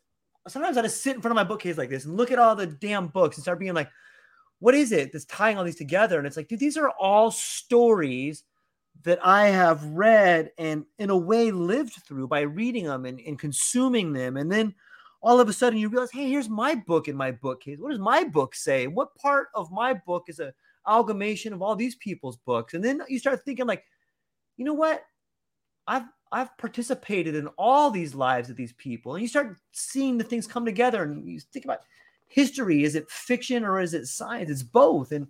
sometimes 0.47 0.77
I 0.77 0.83
just 0.83 1.03
sit 1.03 1.15
in 1.15 1.23
front 1.23 1.33
of 1.33 1.37
my 1.37 1.45
bookcase 1.45 1.79
like 1.79 1.91
this 1.91 2.05
and 2.05 2.17
look 2.17 2.31
at 2.31 2.39
all 2.39 2.57
the 2.57 2.67
damn 2.67 3.09
books 3.09 3.37
and 3.37 3.43
start 3.43 3.59
being 3.59 3.75
like, 3.75 3.91
what 4.61 4.75
is 4.75 4.93
it 4.93 5.13
that's 5.13 5.25
tying 5.27 5.59
all 5.59 5.65
these 5.65 5.77
together? 5.77 6.19
And 6.19 6.27
it's 6.27 6.37
like, 6.37 6.49
dude, 6.49 6.59
these 6.59 6.77
are 6.77 6.91
all 6.99 7.31
stories 7.31 8.45
that 9.05 9.25
I 9.25 9.49
have 9.49 9.85
read 9.85 10.51
and 10.59 10.85
in 10.99 11.11
a 11.11 11.17
way 11.17 11.51
lived 11.51 11.95
through 12.07 12.29
by 12.29 12.41
reading 12.41 12.85
them 12.85 13.05
and, 13.05 13.21
and 13.21 13.39
consuming 13.39 14.13
them. 14.13 14.37
And 14.37 14.51
then 14.51 14.75
all 15.21 15.39
of 15.39 15.49
a 15.49 15.53
sudden 15.53 15.79
you 15.79 15.89
realize, 15.89 16.11
hey, 16.11 16.29
here's 16.29 16.49
my 16.49 16.75
book 16.75 17.07
in 17.07 17.17
my 17.17 17.31
bookcase. 17.31 17.79
What 17.79 17.91
does 17.91 18.01
my 18.01 18.25
book 18.25 18.55
say? 18.55 18.87
What 18.87 19.15
part 19.15 19.49
of 19.55 19.71
my 19.71 19.95
book 19.95 20.25
is 20.29 20.41
a 20.41 20.53
amalgamation 20.89 21.53
of 21.53 21.63
all 21.63 21.77
these 21.77 21.95
people's 21.97 22.37
books? 22.39 22.75
And 22.75 22.85
then 22.85 23.03
you 23.09 23.19
start 23.19 23.45
thinking, 23.45 23.67
like, 23.67 23.85
you 24.57 24.65
know 24.65 24.75
what? 24.75 25.03
I've 25.87 26.05
I've 26.31 26.57
participated 26.59 27.35
in 27.35 27.49
all 27.59 27.91
these 27.91 28.15
lives 28.15 28.51
of 28.51 28.57
these 28.57 28.75
people. 28.75 29.15
And 29.15 29.23
you 29.23 29.29
start 29.29 29.57
seeing 29.73 30.19
the 30.19 30.25
things 30.25 30.47
come 30.47 30.67
together 30.67 31.03
and 31.03 31.27
you 31.27 31.41
think 31.41 31.65
about 31.65 31.81
history. 32.27 32.85
Is 32.85 32.95
it 32.95 33.11
fiction 33.11 33.65
or 33.65 33.81
is 33.81 33.95
it 33.95 34.07
science? 34.07 34.51
It's 34.51 34.63
both. 34.63 35.13
And 35.13 35.29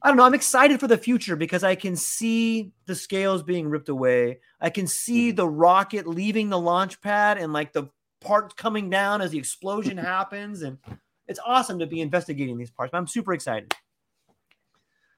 I 0.00 0.08
don't 0.08 0.16
know. 0.16 0.24
I'm 0.24 0.34
excited 0.34 0.78
for 0.78 0.86
the 0.86 0.98
future 0.98 1.34
because 1.34 1.64
I 1.64 1.74
can 1.74 1.96
see 1.96 2.72
the 2.86 2.94
scales 2.94 3.42
being 3.42 3.68
ripped 3.68 3.88
away. 3.88 4.38
I 4.60 4.70
can 4.70 4.86
see 4.86 5.30
mm-hmm. 5.30 5.36
the 5.36 5.48
rocket 5.48 6.06
leaving 6.06 6.50
the 6.50 6.58
launch 6.58 7.00
pad 7.00 7.38
and 7.38 7.52
like 7.52 7.72
the 7.72 7.88
parts 8.20 8.54
coming 8.54 8.90
down 8.90 9.22
as 9.22 9.32
the 9.32 9.38
explosion 9.38 9.96
happens. 9.98 10.62
And 10.62 10.78
it's 11.26 11.40
awesome 11.44 11.80
to 11.80 11.86
be 11.86 12.00
investigating 12.00 12.58
these 12.58 12.70
parts. 12.70 12.92
But 12.92 12.98
I'm 12.98 13.08
super 13.08 13.32
excited. 13.32 13.74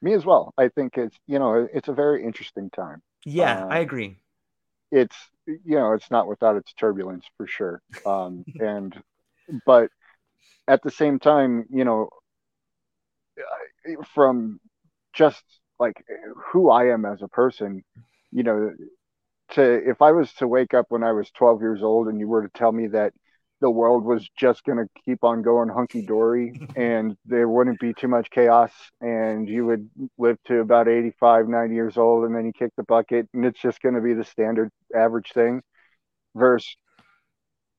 Me 0.02 0.12
as 0.12 0.24
well. 0.24 0.52
I 0.58 0.68
think 0.68 0.98
it's, 0.98 1.16
you 1.26 1.38
know, 1.38 1.66
it's 1.72 1.88
a 1.88 1.94
very 1.94 2.24
interesting 2.24 2.70
time. 2.70 3.02
Yeah, 3.24 3.64
uh, 3.64 3.66
I 3.68 3.78
agree 3.78 4.18
it's 4.90 5.16
you 5.46 5.76
know 5.76 5.92
it's 5.92 6.10
not 6.10 6.28
without 6.28 6.56
its 6.56 6.72
turbulence 6.74 7.24
for 7.36 7.46
sure 7.46 7.82
um, 8.06 8.44
and 8.60 8.96
but 9.66 9.90
at 10.68 10.82
the 10.82 10.90
same 10.90 11.18
time 11.18 11.64
you 11.70 11.84
know 11.84 12.08
from 14.14 14.60
just 15.12 15.42
like 15.78 16.04
who 16.52 16.70
i 16.70 16.86
am 16.86 17.04
as 17.04 17.22
a 17.22 17.28
person 17.28 17.82
you 18.32 18.42
know 18.42 18.72
to 19.50 19.62
if 19.88 20.02
i 20.02 20.12
was 20.12 20.32
to 20.34 20.48
wake 20.48 20.74
up 20.74 20.86
when 20.90 21.02
i 21.02 21.12
was 21.12 21.30
12 21.32 21.60
years 21.60 21.82
old 21.82 22.08
and 22.08 22.20
you 22.20 22.28
were 22.28 22.42
to 22.42 22.58
tell 22.58 22.72
me 22.72 22.88
that 22.88 23.12
the 23.64 23.70
world 23.70 24.04
was 24.04 24.28
just 24.36 24.62
going 24.64 24.76
to 24.76 24.86
keep 25.06 25.24
on 25.24 25.40
going 25.40 25.70
hunky 25.70 26.02
dory 26.02 26.52
and 26.76 27.16
there 27.24 27.48
wouldn't 27.48 27.80
be 27.80 27.94
too 27.94 28.08
much 28.08 28.28
chaos 28.28 28.70
and 29.00 29.48
you 29.48 29.64
would 29.64 29.88
live 30.18 30.36
to 30.44 30.60
about 30.60 30.86
85 30.86 31.48
90 31.48 31.74
years 31.74 31.96
old 31.96 32.26
and 32.26 32.36
then 32.36 32.44
you 32.44 32.52
kick 32.52 32.72
the 32.76 32.82
bucket 32.82 33.26
and 33.32 33.42
it's 33.46 33.58
just 33.58 33.80
going 33.80 33.94
to 33.94 34.02
be 34.02 34.12
the 34.12 34.22
standard 34.22 34.70
average 34.94 35.32
thing 35.32 35.62
versus 36.34 36.76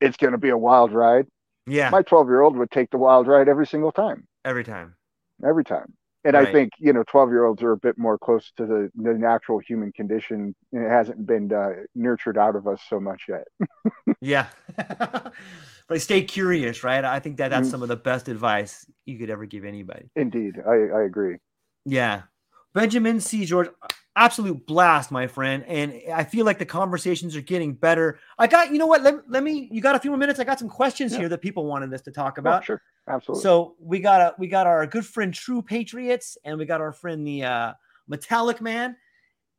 it's 0.00 0.16
going 0.16 0.32
to 0.32 0.38
be 0.38 0.48
a 0.48 0.58
wild 0.58 0.92
ride. 0.92 1.28
Yeah. 1.68 1.90
My 1.90 2.02
12 2.02 2.26
year 2.26 2.40
old 2.40 2.56
would 2.56 2.72
take 2.72 2.90
the 2.90 2.98
wild 2.98 3.28
ride 3.28 3.48
every 3.48 3.68
single 3.68 3.92
time. 3.92 4.26
Every 4.44 4.64
time. 4.64 4.96
Every 5.44 5.62
time 5.62 5.94
and 6.26 6.34
right. 6.34 6.48
I 6.48 6.52
think 6.52 6.72
you 6.78 6.92
know, 6.92 7.04
twelve 7.04 7.30
year 7.30 7.44
olds 7.44 7.62
are 7.62 7.72
a 7.72 7.76
bit 7.76 7.96
more 7.96 8.18
close 8.18 8.50
to 8.56 8.66
the, 8.66 8.90
the 8.96 9.14
natural 9.14 9.60
human 9.60 9.92
condition. 9.92 10.54
It 10.72 10.88
hasn't 10.88 11.24
been 11.24 11.52
uh, 11.52 11.84
nurtured 11.94 12.36
out 12.36 12.56
of 12.56 12.66
us 12.66 12.80
so 12.88 12.98
much 12.98 13.22
yet. 13.28 13.46
yeah, 14.20 14.46
but 15.88 16.02
stay 16.02 16.22
curious, 16.22 16.82
right? 16.82 17.04
I 17.04 17.20
think 17.20 17.36
that 17.36 17.48
that's 17.48 17.68
mm-hmm. 17.68 17.70
some 17.70 17.82
of 17.82 17.88
the 17.88 17.96
best 17.96 18.28
advice 18.28 18.84
you 19.04 19.18
could 19.18 19.30
ever 19.30 19.46
give 19.46 19.64
anybody. 19.64 20.10
Indeed, 20.16 20.56
I, 20.66 20.98
I 20.98 21.02
agree. 21.04 21.36
Yeah, 21.84 22.22
Benjamin 22.76 23.20
C. 23.20 23.46
George, 23.46 23.70
absolute 24.16 24.66
blast, 24.66 25.10
my 25.10 25.26
friend, 25.26 25.64
and 25.66 25.98
I 26.12 26.24
feel 26.24 26.44
like 26.44 26.58
the 26.58 26.66
conversations 26.66 27.34
are 27.34 27.40
getting 27.40 27.72
better. 27.72 28.18
I 28.38 28.46
got, 28.46 28.70
you 28.70 28.76
know 28.76 28.86
what? 28.86 29.00
Let, 29.02 29.30
let 29.30 29.42
me. 29.42 29.66
You 29.72 29.80
got 29.80 29.96
a 29.96 29.98
few 29.98 30.10
more 30.10 30.18
minutes. 30.18 30.38
I 30.38 30.44
got 30.44 30.58
some 30.58 30.68
questions 30.68 31.12
yeah. 31.12 31.20
here 31.20 31.28
that 31.30 31.40
people 31.40 31.64
wanted 31.64 31.92
us 31.94 32.02
to 32.02 32.10
talk 32.10 32.34
oh, 32.36 32.40
about. 32.40 32.64
Oh, 32.64 32.64
sure, 32.66 32.82
absolutely. 33.08 33.42
So 33.42 33.76
we 33.80 33.98
got 33.98 34.20
a 34.20 34.34
we 34.38 34.46
got 34.46 34.66
our 34.66 34.86
good 34.86 35.06
friend 35.06 35.32
True 35.32 35.62
Patriots, 35.62 36.36
and 36.44 36.58
we 36.58 36.66
got 36.66 36.82
our 36.82 36.92
friend 36.92 37.26
the 37.26 37.44
uh, 37.44 37.72
Metallic 38.08 38.60
Man. 38.60 38.94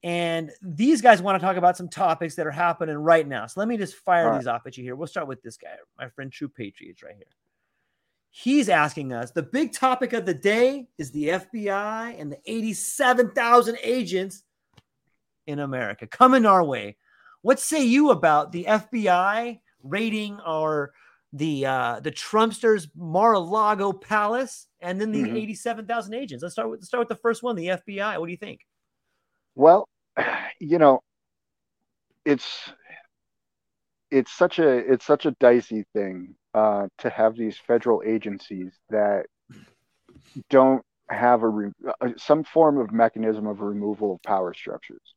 And 0.03 0.52
these 0.61 1.02
guys 1.02 1.19
want 1.19 1.41
to 1.41 1.44
talk 1.44 1.57
about 1.57 1.76
some 1.76 1.89
topics 1.89 2.35
that 2.35 2.45
are 2.45 2.52
happening 2.52 2.98
right 2.98 3.27
now. 3.27 3.48
So 3.48 3.60
let 3.60 3.68
me 3.68 3.77
just 3.77 3.95
fire 3.95 4.31
these 4.38 4.45
off 4.45 4.68
at 4.68 4.77
you 4.77 4.84
here. 4.84 4.95
We'll 4.95 5.07
start 5.07 5.27
with 5.27 5.41
this 5.41 5.57
guy, 5.57 5.69
my 5.98 6.07
friend 6.10 6.31
True 6.31 6.49
Patriots, 6.49 7.02
right 7.02 7.15
here. 7.15 7.26
He's 8.29 8.69
asking 8.69 9.13
us 9.13 9.31
the 9.31 9.43
big 9.43 9.73
topic 9.73 10.13
of 10.13 10.25
the 10.25 10.33
day 10.33 10.87
is 10.97 11.11
the 11.11 11.29
FBI 11.29 12.19
and 12.19 12.31
the 12.31 12.39
87,000 12.45 13.77
agents 13.81 14.43
in 15.47 15.59
America 15.59 16.05
coming 16.05 16.45
our 16.45 16.63
way. 16.63 16.97
What 17.41 17.59
say 17.59 17.83
you 17.83 18.11
about 18.11 18.51
the 18.51 18.65
FBI 18.65 19.59
raiding 19.83 20.39
our 20.45 20.91
the 21.33 21.65
uh, 21.65 21.99
the 22.01 22.11
Trumpsters 22.11 22.87
Mar-a-Lago 22.95 23.93
Palace 23.93 24.67
and 24.81 24.99
then 24.99 25.11
the 25.11 25.23
mm-hmm. 25.23 25.37
87,000 25.37 26.13
agents? 26.13 26.43
Let's 26.43 26.53
start 26.53 26.69
with 26.69 26.79
let's 26.79 26.87
start 26.87 27.01
with 27.01 27.09
the 27.09 27.21
first 27.21 27.43
one, 27.43 27.55
the 27.55 27.67
FBI. 27.67 28.19
What 28.19 28.25
do 28.25 28.31
you 28.31 28.37
think? 28.37 28.61
Well, 29.55 29.87
you 30.59 30.77
know, 30.77 31.01
it's 32.25 32.71
it's 34.11 34.31
such 34.31 34.59
a 34.59 34.69
it's 34.69 35.05
such 35.05 35.25
a 35.25 35.31
dicey 35.39 35.85
thing 35.93 36.35
uh, 36.57 36.88
to 36.97 37.09
have 37.11 37.35
these 37.35 37.55
federal 37.55 38.01
agencies 38.03 38.71
that 38.89 39.27
don't 40.49 40.81
have 41.07 41.43
a 41.43 41.47
re- 41.47 41.71
uh, 42.01 42.09
some 42.17 42.43
form 42.43 42.79
of 42.79 42.91
mechanism 42.91 43.45
of 43.45 43.61
removal 43.61 44.15
of 44.15 44.23
power 44.23 44.55
structures. 44.55 45.13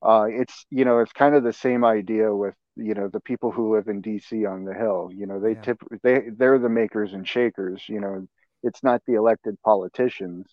Uh, 0.00 0.26
it's 0.28 0.66
you 0.70 0.84
know 0.84 1.00
it's 1.00 1.12
kind 1.12 1.34
of 1.34 1.42
the 1.42 1.52
same 1.52 1.84
idea 1.84 2.32
with 2.32 2.54
you 2.76 2.94
know 2.94 3.08
the 3.08 3.18
people 3.18 3.50
who 3.50 3.74
live 3.74 3.88
in 3.88 4.00
DC 4.00 4.48
on 4.48 4.64
the 4.64 4.72
Hill. 4.72 5.10
You 5.12 5.26
know 5.26 5.40
they 5.40 5.54
yeah. 5.54 5.62
tip 5.62 5.78
they 6.04 6.22
they're 6.36 6.60
the 6.60 6.68
makers 6.68 7.14
and 7.14 7.26
shakers. 7.26 7.82
You 7.88 8.00
know 8.00 8.28
it's 8.62 8.84
not 8.84 9.02
the 9.08 9.14
elected 9.14 9.60
politicians 9.62 10.46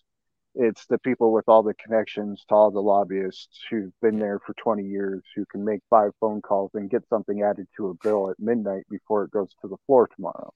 it's 0.58 0.86
the 0.86 0.98
people 0.98 1.32
with 1.32 1.48
all 1.48 1.62
the 1.62 1.74
connections 1.74 2.44
to 2.48 2.54
all 2.54 2.72
the 2.72 2.80
lobbyists 2.80 3.60
who've 3.70 3.92
been 4.02 4.18
there 4.18 4.40
for 4.40 4.54
20 4.54 4.84
years 4.84 5.22
who 5.36 5.46
can 5.46 5.64
make 5.64 5.80
five 5.88 6.10
phone 6.18 6.42
calls 6.42 6.72
and 6.74 6.90
get 6.90 7.08
something 7.08 7.42
added 7.42 7.68
to 7.76 7.88
a 7.88 7.94
bill 8.02 8.28
at 8.28 8.40
midnight 8.40 8.84
before 8.90 9.22
it 9.22 9.30
goes 9.30 9.50
to 9.62 9.68
the 9.68 9.76
floor 9.86 10.08
tomorrow. 10.08 10.52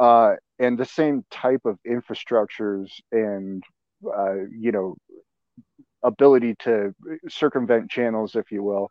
Uh, 0.00 0.34
and 0.58 0.76
the 0.76 0.84
same 0.84 1.24
type 1.30 1.60
of 1.64 1.78
infrastructures 1.88 2.90
and 3.12 3.62
uh, 4.04 4.34
you 4.50 4.72
know 4.72 4.96
ability 6.02 6.56
to 6.60 6.94
circumvent 7.28 7.90
channels, 7.90 8.34
if 8.34 8.50
you 8.50 8.62
will, 8.64 8.90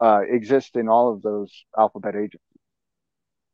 uh, 0.00 0.20
exist 0.28 0.76
in 0.76 0.88
all 0.88 1.12
of 1.12 1.22
those 1.22 1.64
alphabet 1.76 2.14
agencies. 2.14 2.40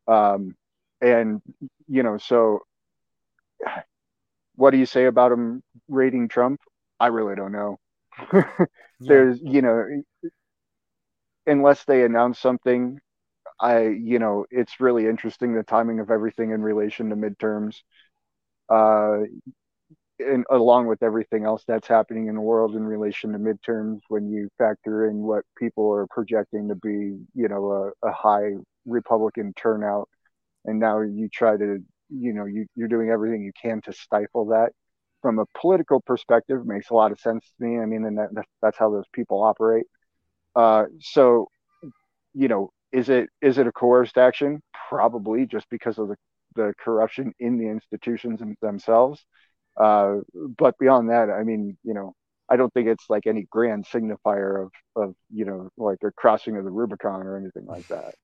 Um, 0.07 0.55
and 1.01 1.41
you 1.89 2.03
know, 2.03 2.19
so 2.19 2.61
what 4.57 4.71
do 4.71 4.79
you 4.79 4.87
say 4.87 5.07
about 5.07 5.33
him 5.33 5.63
rating 5.89 6.29
Trump? 6.29 6.61
I 6.99 7.09
really 7.09 7.37
don't 7.37 7.53
know. 7.53 7.79
There's, 9.07 9.41
you 9.43 9.63
know, 9.63 10.03
unless 11.47 11.85
they 11.85 12.05
announce 12.05 12.39
something, 12.39 12.99
I, 13.61 13.89
you 13.89 14.19
know, 14.19 14.47
it's 14.51 14.81
really 14.81 15.07
interesting 15.07 15.55
the 15.55 15.63
timing 15.63 16.01
of 16.01 16.11
everything 16.11 16.53
in 16.53 16.63
relation 16.63 17.11
to 17.11 17.17
midterms. 17.17 17.77
Uh, 18.69 19.27
and 20.19 20.45
along 20.51 20.87
with 20.87 21.03
everything 21.03 21.45
else 21.45 21.63
that's 21.67 21.89
happening 21.89 22.29
in 22.29 22.35
the 22.35 22.41
world 22.41 22.75
in 22.75 22.85
relation 22.85 23.33
to 23.33 23.39
midterms, 23.39 24.01
when 24.09 24.31
you 24.31 24.49
factor 24.59 25.09
in 25.09 25.19
what 25.19 25.45
people 25.59 25.93
are 25.93 26.07
projecting 26.09 26.69
to 26.69 26.75
be, 26.75 27.19
you 27.35 27.49
know, 27.49 27.93
a, 28.03 28.09
a 28.09 28.13
high 28.13 28.53
Republican 28.87 29.53
turnout, 29.55 30.09
and 30.65 30.81
now 30.81 31.01
you 31.01 31.29
try 31.29 31.57
to, 31.57 31.83
you 32.09 32.33
know, 32.33 32.45
you, 32.45 32.67
you're 32.75 32.89
doing 32.89 33.11
everything 33.11 33.43
you 33.43 33.53
can 33.61 33.81
to 33.83 33.93
stifle 33.93 34.47
that. 34.47 34.71
From 35.23 35.39
a 35.39 35.47
political 35.59 36.01
perspective, 36.01 36.67
makes 36.67 36.91
a 36.91 36.95
lot 36.95 37.11
of 37.11 37.19
sense 37.19 37.45
to 37.59 37.67
me. 37.67 37.81
I 37.81 37.87
mean, 37.87 38.05
and 38.05 38.19
that, 38.19 38.31
that's 38.63 38.79
how 38.79 38.91
those 38.91 39.07
people 39.13 39.43
operate. 39.43 39.87
Uh, 40.55 40.85
so, 41.01 41.49
you 42.35 42.49
know, 42.49 42.71
is 42.93 43.09
it 43.09 43.29
is 43.43 43.59
it 43.59 43.67
a 43.67 43.73
coerced 43.73 44.19
action? 44.19 44.63
Probably, 44.89 45.47
just 45.47 45.69
because 45.71 45.99
of 45.99 46.09
the 46.09 46.17
the 46.55 46.75
corruption 46.79 47.33
in 47.39 47.59
the 47.59 47.69
institutions 47.69 48.41
themselves. 48.61 49.25
Uh, 49.77 50.17
but 50.57 50.79
beyond 50.79 51.11
that, 51.11 51.29
I 51.31 51.43
mean, 51.43 51.77
you 51.83 51.93
know, 51.95 52.15
I 52.49 52.57
don't 52.57 52.73
think 52.73 52.89
it's 52.89 53.05
like 53.09 53.27
any 53.27 53.47
grand 53.51 53.87
signifier 53.87 54.65
of 54.65 54.71
of 54.95 55.15
you 55.33 55.45
know 55.45 55.71
like 55.77 55.99
a 56.05 56.13
crossing 56.13 56.57
of 56.57 56.65
the 56.65 56.71
Rubicon 56.71 57.23
or 57.23 57.37
anything 57.37 57.67
like 57.67 57.87
that. 57.89 58.15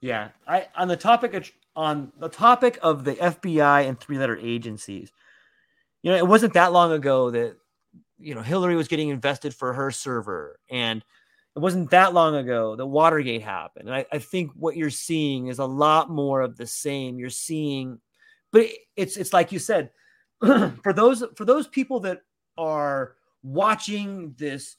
Yeah, 0.00 0.28
I 0.46 0.68
on 0.76 0.88
the 0.88 0.96
topic 0.96 1.34
of 1.34 1.50
on 1.76 2.12
the 2.18 2.28
topic 2.28 2.78
of 2.82 3.04
the 3.04 3.14
FBI 3.14 3.86
and 3.86 3.98
three 3.98 4.18
letter 4.18 4.36
agencies, 4.36 5.12
you 6.02 6.10
know, 6.10 6.16
it 6.16 6.26
wasn't 6.26 6.54
that 6.54 6.72
long 6.72 6.92
ago 6.92 7.30
that 7.30 7.56
you 8.18 8.34
know 8.34 8.42
Hillary 8.42 8.76
was 8.76 8.88
getting 8.88 9.10
invested 9.10 9.54
for 9.54 9.72
her 9.74 9.90
server, 9.90 10.58
and 10.70 11.04
it 11.54 11.58
wasn't 11.58 11.90
that 11.90 12.14
long 12.14 12.36
ago 12.36 12.76
that 12.76 12.86
Watergate 12.86 13.42
happened. 13.42 13.88
And 13.88 13.96
I, 13.96 14.06
I 14.12 14.18
think 14.18 14.52
what 14.54 14.76
you're 14.76 14.88
seeing 14.88 15.48
is 15.48 15.58
a 15.58 15.64
lot 15.66 16.08
more 16.08 16.40
of 16.40 16.56
the 16.56 16.66
same. 16.66 17.18
You're 17.18 17.28
seeing, 17.28 18.00
but 18.52 18.66
it's 18.96 19.16
it's 19.18 19.32
like 19.34 19.52
you 19.52 19.58
said, 19.58 19.90
for 20.40 20.92
those 20.94 21.24
for 21.36 21.44
those 21.44 21.66
people 21.66 22.00
that 22.00 22.22
are 22.56 23.16
watching 23.42 24.34
this 24.38 24.76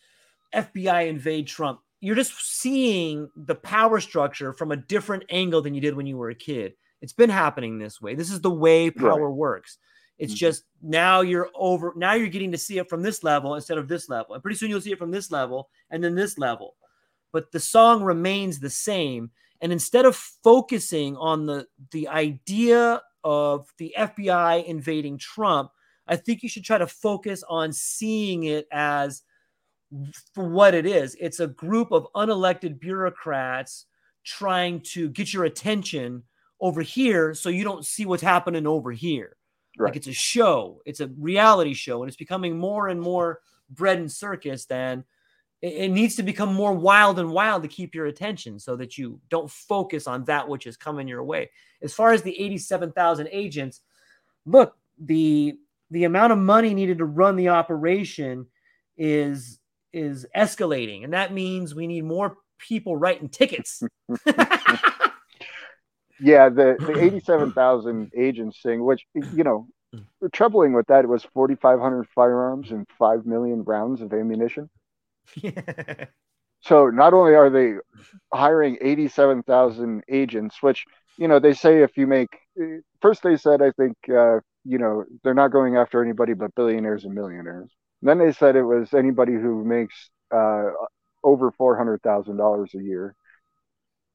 FBI 0.54 1.08
invade 1.08 1.48
Trump, 1.48 1.82
you're 2.02 2.16
just 2.16 2.34
seeing 2.60 3.30
the 3.36 3.56
power 3.56 4.00
structure 4.00 4.52
from 4.54 4.72
a 4.72 4.76
different 4.76 5.24
angle 5.30 5.62
than 5.62 5.76
you 5.76 5.82
did 5.82 5.96
when 5.96 6.08
you 6.08 6.18
were 6.18 6.32
a 6.32 6.36
kid. 6.36 6.74
It's 7.02 7.14
been 7.14 7.30
happening 7.30 7.78
this 7.78 8.02
way. 8.02 8.16
This 8.16 8.32
is 8.32 8.42
the 8.42 8.52
way 8.52 8.90
power 8.90 9.30
right. 9.30 9.36
works. 9.36 9.78
It's 10.18 10.34
mm-hmm. 10.34 10.38
just 10.38 10.64
now 10.82 11.22
you're 11.22 11.50
over, 11.56 11.94
now 11.96 12.14
you're 12.14 12.28
getting 12.28 12.52
to 12.52 12.58
see 12.58 12.80
it 12.80 12.90
from 12.90 13.04
this 13.04 13.24
level 13.24 13.56
instead 13.56 13.78
of 13.78 13.88
this 13.88 14.10
level. 14.10 14.34
And 14.34 14.44
pretty 14.44 14.58
soon 14.58 14.70
you'll 14.70 14.82
see 14.82 14.92
it 14.92 15.00
from 15.00 15.12
this 15.12 15.32
level 15.32 15.70
and 15.92 16.04
then 16.04 16.16
this 16.16 16.38
level. 16.38 16.76
But 17.32 17.52
the 17.52 17.60
song 17.60 18.04
remains 18.04 18.60
the 18.60 18.70
same. 18.70 19.32
And 19.62 19.72
instead 19.72 20.06
of 20.06 20.16
focusing 20.16 21.16
on 21.18 21.46
the, 21.46 21.68
the 21.92 22.08
idea 22.08 23.02
of 23.24 23.72
the 23.78 23.94
FBI 23.98 24.66
invading 24.66 25.20
Trump, 25.20 25.72
I 26.08 26.16
think 26.16 26.42
you 26.42 26.50
should 26.50 26.66
try 26.66 26.80
to 26.80 26.88
focus 26.88 27.44
on 27.48 27.72
seeing 27.72 28.44
it 28.44 28.68
as 28.72 29.22
for 30.34 30.48
what 30.50 30.74
it 30.74 30.86
is. 30.86 31.16
It's 31.20 31.40
a 31.40 31.48
group 31.48 31.92
of 31.92 32.08
unelected 32.16 32.80
bureaucrats 32.80 33.86
trying 34.24 34.82
to 34.82 35.10
get 35.10 35.34
your 35.34 35.46
attention 35.46 36.24
over 36.60 36.82
here 36.82 37.34
so 37.34 37.50
you 37.50 37.64
don't 37.64 37.86
see 37.86 38.06
what's 38.06 38.22
happening 38.22 38.68
over 38.68 38.92
here. 38.92 39.36
Right. 39.78 39.90
Like 39.90 39.96
it's 39.96 40.08
a 40.08 40.14
show, 40.14 40.82
it's 40.86 41.00
a 41.00 41.08
reality 41.18 41.74
show, 41.74 42.04
and 42.04 42.10
it's 42.10 42.18
becoming 42.18 42.58
more 42.58 42.90
and 42.90 43.02
more 43.02 43.40
bread 43.70 43.98
and 44.00 44.12
circus 44.12 44.66
than 44.66 45.06
it, 45.62 45.74
it 45.74 45.92
needs 45.92 46.16
to 46.18 46.24
become 46.24 46.54
more 46.54 46.74
wild 46.74 47.20
and 47.20 47.32
wild 47.32 47.64
to 47.64 47.70
keep 47.70 47.96
your 47.96 48.08
attention 48.08 48.60
so 48.60 48.76
that 48.76 48.98
you 48.98 49.20
don't 49.30 49.50
focus 49.50 50.08
on 50.08 50.26
that 50.26 50.48
which 50.48 50.68
is 50.68 50.78
coming 50.78 51.08
your 51.08 51.24
way. 51.24 51.50
As 51.82 51.94
far 51.94 52.12
as 52.12 52.22
the 52.22 52.38
87,000 52.40 53.30
agents, 53.32 53.82
look, 54.46 54.76
the 55.00 55.58
the 55.90 56.04
amount 56.06 56.32
of 56.32 56.40
money 56.40 56.74
needed 56.74 57.00
to 57.00 57.06
run 57.06 57.36
the 57.36 57.50
operation 57.50 58.46
is 58.98 59.60
is 59.94 60.26
escalating, 60.36 61.04
and 61.04 61.14
that 61.14 61.34
means 61.34 61.76
we 61.76 61.88
need 61.88 62.04
more 62.04 62.38
people 62.60 62.96
writing 62.96 63.30
tickets. 63.30 63.82
yeah, 66.22 66.50
the 66.50 66.78
the 66.80 66.96
eighty 67.00 67.20
seven 67.20 67.52
thousand 67.52 68.12
agents 68.16 68.60
thing, 68.62 68.84
which 68.84 69.06
you 69.14 69.44
know, 69.44 69.68
troubling 70.32 70.74
with 70.74 70.88
that, 70.88 71.04
it 71.04 71.08
was 71.08 71.24
forty 71.34 71.56
five 71.56 71.80
hundred 71.80 72.08
firearms 72.14 72.72
and 72.72 72.88
five 72.98 73.26
million 73.26 73.64
rounds 73.64 74.02
of 74.02 74.14
ammunition. 74.14 74.70
Yeah. 75.36 76.06
So 76.62 76.90
not 76.90 77.14
only 77.14 77.36
are 77.36 77.50
they 77.50 77.76
hiring 78.34 78.78
eighty 78.82 79.08
seven 79.08 79.44
thousand 79.44 80.04
agents, 80.10 80.58
which 80.62 80.84
you 81.18 81.28
know 81.28 81.40
they 81.40 81.54
say 81.54 81.84
if 81.84 81.96
you 81.96 82.06
make 82.06 82.30
first 83.02 83.24
they 83.24 83.38
said 83.38 83.62
I 83.62 83.72
think 83.72 83.96
uh, 84.10 84.40
you 84.66 84.78
know 84.78 85.06
they're 85.24 85.34
not 85.34 85.52
going 85.52 85.78
after 85.78 86.04
anybody 86.04 86.34
but 86.34 86.54
billionaires 86.56 87.06
and 87.06 87.14
millionaires. 87.14 87.72
Then 88.02 88.18
they 88.20 88.32
said 88.32 88.56
it 88.56 88.64
was 88.64 88.94
anybody 88.94 89.34
who 89.34 89.64
makes 89.66 90.10
uh, 90.34 90.72
over 91.24 91.52
four 91.52 91.78
hundred 91.78 92.02
thousand 92.02 92.38
dollars 92.38 92.72
a 92.76 92.82
year. 92.84 93.16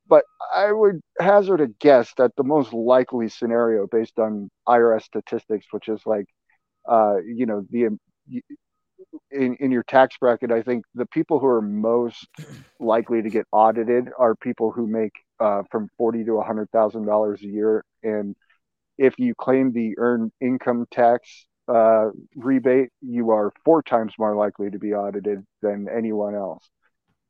But 0.09 0.25
I 0.55 0.73
would 0.73 1.01
hazard 1.19 1.61
a 1.61 1.69
guess 1.69 2.13
that 2.17 2.35
the 2.37 2.45
most 2.45 2.73
likely 2.73 3.29
scenario, 3.29 3.87
based 3.87 4.19
on 4.19 4.51
IRS 4.69 5.05
statistics, 5.05 5.67
which 5.73 5.89
is 5.89 6.03
like, 6.07 6.27
uh, 6.89 7.17
you 7.25 7.47
know, 7.47 7.65
the 7.71 7.89
in, 9.31 9.55
in 9.57 9.71
your 9.71 9.83
tax 9.85 10.17
bracket, 10.19 10.51
I 10.53 10.63
think 10.63 10.85
the 10.95 11.07
people 11.07 11.39
who 11.39 11.47
are 11.47 11.63
most 11.63 12.27
likely 12.79 13.23
to 13.23 13.31
get 13.31 13.47
audited 13.53 14.09
are 14.19 14.35
people 14.37 14.71
who 14.71 14.87
make 14.87 15.13
uh, 15.41 15.63
from 15.71 15.89
forty 15.99 16.25
to 16.25 16.41
hundred 16.41 16.71
thousand 16.71 17.07
dollars 17.07 17.43
a 17.43 17.47
year, 17.47 17.85
and 18.03 18.35
if 18.99 19.19
you 19.19 19.35
claim 19.35 19.73
the 19.73 19.95
earned 19.99 20.33
income 20.41 20.87
tax 20.91 21.47
uh, 21.68 22.10
rebate, 22.34 22.90
you 23.01 23.30
are 23.30 23.52
four 23.64 23.82
times 23.82 24.12
more 24.18 24.36
likely 24.36 24.70
to 24.70 24.78
be 24.78 24.94
audited 24.94 25.44
than 25.62 25.88
anyone 25.88 26.34
else. 26.34 26.68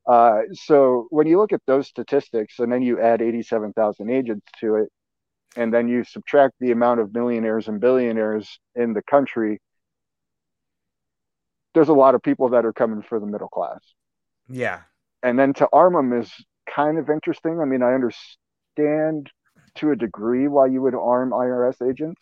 Uh, 0.07 0.43
so 0.53 1.07
when 1.09 1.27
you 1.27 1.37
look 1.37 1.51
at 1.51 1.61
those 1.67 1.87
statistics 1.87 2.59
and 2.59 2.71
then 2.71 2.81
you 2.81 3.01
add 3.01 3.21
87,000 3.21 4.09
agents 4.09 4.45
to 4.59 4.75
it, 4.75 4.89
and 5.55 5.73
then 5.73 5.87
you 5.87 6.03
subtract 6.03 6.53
the 6.59 6.71
amount 6.71 6.99
of 6.99 7.13
millionaires 7.13 7.67
and 7.67 7.81
billionaires 7.81 8.59
in 8.75 8.93
the 8.93 9.01
country, 9.01 9.59
there's 11.73 11.89
a 11.89 11.93
lot 11.93 12.15
of 12.15 12.21
people 12.21 12.49
that 12.49 12.65
are 12.65 12.73
coming 12.73 13.01
for 13.01 13.19
the 13.19 13.25
middle 13.25 13.49
class. 13.49 13.79
Yeah. 14.47 14.81
And 15.23 15.37
then 15.37 15.53
to 15.55 15.67
arm 15.73 15.93
them 15.93 16.13
is 16.13 16.31
kind 16.73 16.97
of 16.97 17.09
interesting. 17.09 17.59
I 17.59 17.65
mean, 17.65 17.81
I 17.81 17.93
understand 17.93 19.31
to 19.75 19.91
a 19.91 19.95
degree 19.95 20.47
why 20.47 20.67
you 20.67 20.81
would 20.81 20.95
arm 20.95 21.31
IRS 21.31 21.87
agents, 21.87 22.21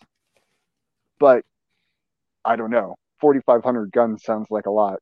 but 1.19 1.43
I 2.45 2.55
don't 2.55 2.71
know. 2.71 2.95
4,500 3.21 3.91
guns 3.91 4.23
sounds 4.23 4.47
like 4.49 4.65
a 4.65 4.71
lot. 4.71 4.99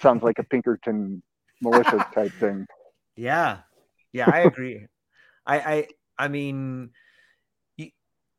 Sounds 0.00 0.22
like 0.22 0.38
a 0.38 0.44
Pinkerton 0.44 1.22
militia 1.60 2.06
type 2.14 2.32
thing. 2.32 2.66
Yeah, 3.16 3.58
yeah, 4.12 4.30
I 4.30 4.40
agree. 4.40 4.86
I, 5.46 5.58
I, 5.58 5.88
I 6.18 6.28
mean, 6.28 6.90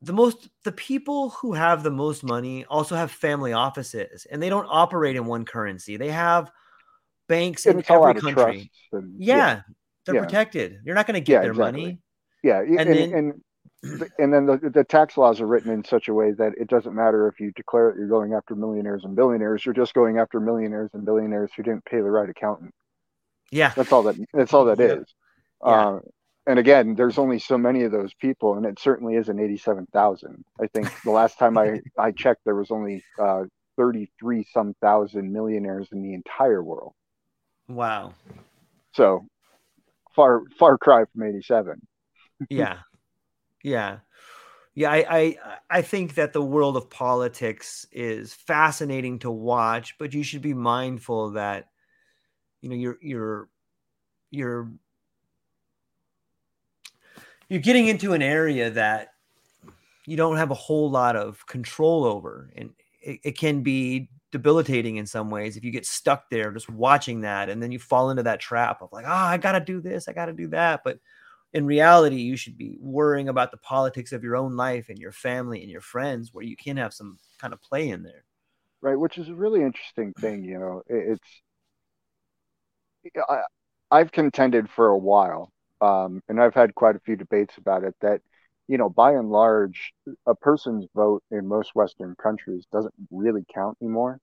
the 0.02 0.12
most 0.12 0.48
the 0.64 0.72
people 0.72 1.30
who 1.30 1.52
have 1.52 1.84
the 1.84 1.90
most 1.90 2.24
money 2.24 2.64
also 2.64 2.96
have 2.96 3.10
family 3.10 3.52
offices, 3.52 4.26
and 4.30 4.42
they 4.42 4.48
don't 4.48 4.66
operate 4.68 5.16
in 5.16 5.26
one 5.26 5.44
currency. 5.44 5.96
They 5.96 6.10
have 6.10 6.50
banks 7.28 7.66
in 7.66 7.82
every 7.88 8.20
country. 8.20 8.70
And, 8.92 9.14
yeah, 9.18 9.36
yeah, 9.36 9.60
they're 10.04 10.14
yeah. 10.16 10.20
protected. 10.22 10.80
You're 10.84 10.96
not 10.96 11.06
going 11.06 11.14
to 11.14 11.20
get 11.20 11.34
yeah, 11.34 11.40
their 11.42 11.50
exactly. 11.52 11.82
money. 11.82 11.98
Yeah, 12.42 12.60
and, 12.60 12.80
and 12.80 12.90
then, 12.90 13.14
and 13.14 13.42
and 13.82 14.32
then 14.32 14.46
the, 14.46 14.70
the 14.72 14.84
tax 14.84 15.16
laws 15.16 15.40
are 15.40 15.46
written 15.46 15.72
in 15.72 15.84
such 15.84 16.08
a 16.08 16.14
way 16.14 16.30
that 16.32 16.52
it 16.56 16.68
doesn't 16.68 16.94
matter 16.94 17.26
if 17.26 17.40
you 17.40 17.50
declare 17.52 17.90
that 17.90 17.98
you're 17.98 18.08
going 18.08 18.32
after 18.32 18.54
millionaires 18.54 19.04
and 19.04 19.16
billionaires. 19.16 19.64
You're 19.64 19.74
just 19.74 19.94
going 19.94 20.18
after 20.18 20.38
millionaires 20.40 20.90
and 20.92 21.04
billionaires 21.04 21.50
who 21.56 21.62
didn't 21.62 21.84
pay 21.84 21.96
the 21.96 22.10
right 22.10 22.28
accountant. 22.28 22.72
Yeah, 23.50 23.72
that's 23.74 23.92
all 23.92 24.04
that. 24.04 24.16
That's 24.32 24.54
all 24.54 24.66
that 24.66 24.80
is. 24.80 25.04
Yeah. 25.64 25.70
Uh, 25.70 26.00
and 26.46 26.58
again, 26.58 26.94
there's 26.94 27.18
only 27.18 27.38
so 27.38 27.58
many 27.58 27.82
of 27.82 27.92
those 27.92 28.14
people, 28.14 28.56
and 28.56 28.66
it 28.66 28.78
certainly 28.80 29.14
isn't 29.16 29.38
87,000. 29.38 30.44
I 30.60 30.66
think 30.68 30.90
the 31.04 31.10
last 31.10 31.38
time 31.38 31.58
I 31.58 31.80
I 31.98 32.12
checked, 32.12 32.42
there 32.44 32.54
was 32.54 32.70
only 32.70 33.04
uh, 33.18 33.44
33 33.76 34.46
some 34.52 34.74
thousand 34.80 35.32
millionaires 35.32 35.88
in 35.92 36.02
the 36.02 36.14
entire 36.14 36.62
world. 36.62 36.92
Wow. 37.68 38.14
So 38.94 39.26
far 40.14 40.42
far 40.58 40.78
cry 40.78 41.04
from 41.12 41.22
87. 41.24 41.80
yeah 42.48 42.78
yeah. 43.62 43.98
Yeah, 44.74 44.90
I, 44.90 45.04
I 45.10 45.36
I 45.68 45.82
think 45.82 46.14
that 46.14 46.32
the 46.32 46.42
world 46.42 46.78
of 46.78 46.88
politics 46.88 47.86
is 47.92 48.32
fascinating 48.32 49.18
to 49.18 49.30
watch, 49.30 49.98
but 49.98 50.14
you 50.14 50.22
should 50.22 50.40
be 50.40 50.54
mindful 50.54 51.32
that 51.32 51.68
you 52.62 52.70
know 52.70 52.76
you're 52.76 52.96
you're 53.02 53.48
you're 54.30 54.72
you're 57.50 57.60
getting 57.60 57.88
into 57.88 58.14
an 58.14 58.22
area 58.22 58.70
that 58.70 59.08
you 60.06 60.16
don't 60.16 60.38
have 60.38 60.50
a 60.50 60.54
whole 60.54 60.90
lot 60.90 61.16
of 61.16 61.46
control 61.46 62.04
over 62.04 62.50
and 62.56 62.70
it, 63.02 63.20
it, 63.24 63.38
can 63.38 63.62
be 63.62 64.08
debilitating 64.30 64.96
in 64.96 65.06
some 65.06 65.28
ways 65.28 65.56
if 65.56 65.64
you 65.64 65.70
get 65.70 65.84
stuck 65.84 66.30
there 66.30 66.50
just 66.50 66.70
watching 66.70 67.20
that 67.20 67.50
and 67.50 67.62
then 67.62 67.70
you 67.70 67.78
fall 67.78 68.10
into 68.10 68.22
that 68.22 68.40
trap 68.40 68.80
of 68.80 68.90
like 68.92 69.04
oh 69.06 69.10
i 69.10 69.36
gotta 69.36 69.60
do 69.60 69.80
this 69.80 70.08
i 70.08 70.12
gotta 70.12 70.32
do 70.32 70.48
that 70.48 70.80
but 70.82 70.98
in 71.52 71.66
reality, 71.66 72.16
you 72.16 72.36
should 72.36 72.56
be 72.56 72.78
worrying 72.80 73.28
about 73.28 73.50
the 73.50 73.58
politics 73.58 74.12
of 74.12 74.22
your 74.22 74.36
own 74.36 74.56
life 74.56 74.88
and 74.88 74.98
your 74.98 75.12
family 75.12 75.60
and 75.60 75.70
your 75.70 75.82
friends, 75.82 76.32
where 76.32 76.44
you 76.44 76.56
can 76.56 76.78
have 76.78 76.94
some 76.94 77.18
kind 77.40 77.52
of 77.52 77.60
play 77.60 77.90
in 77.90 78.02
there. 78.02 78.24
Right, 78.80 78.98
which 78.98 79.18
is 79.18 79.28
a 79.28 79.34
really 79.34 79.62
interesting 79.62 80.12
thing. 80.20 80.44
You 80.44 80.58
know, 80.58 80.82
it's 80.86 81.42
I, 83.28 83.42
I've 83.90 84.12
contended 84.12 84.70
for 84.70 84.88
a 84.88 84.98
while, 84.98 85.52
um, 85.80 86.22
and 86.28 86.40
I've 86.40 86.54
had 86.54 86.74
quite 86.74 86.96
a 86.96 87.00
few 87.00 87.16
debates 87.16 87.58
about 87.58 87.84
it. 87.84 87.94
That 88.00 88.22
you 88.66 88.78
know, 88.78 88.88
by 88.88 89.12
and 89.12 89.30
large, 89.30 89.92
a 90.26 90.34
person's 90.34 90.86
vote 90.94 91.22
in 91.30 91.46
most 91.46 91.74
Western 91.74 92.14
countries 92.14 92.64
doesn't 92.72 92.94
really 93.10 93.44
count 93.54 93.76
anymore. 93.82 94.18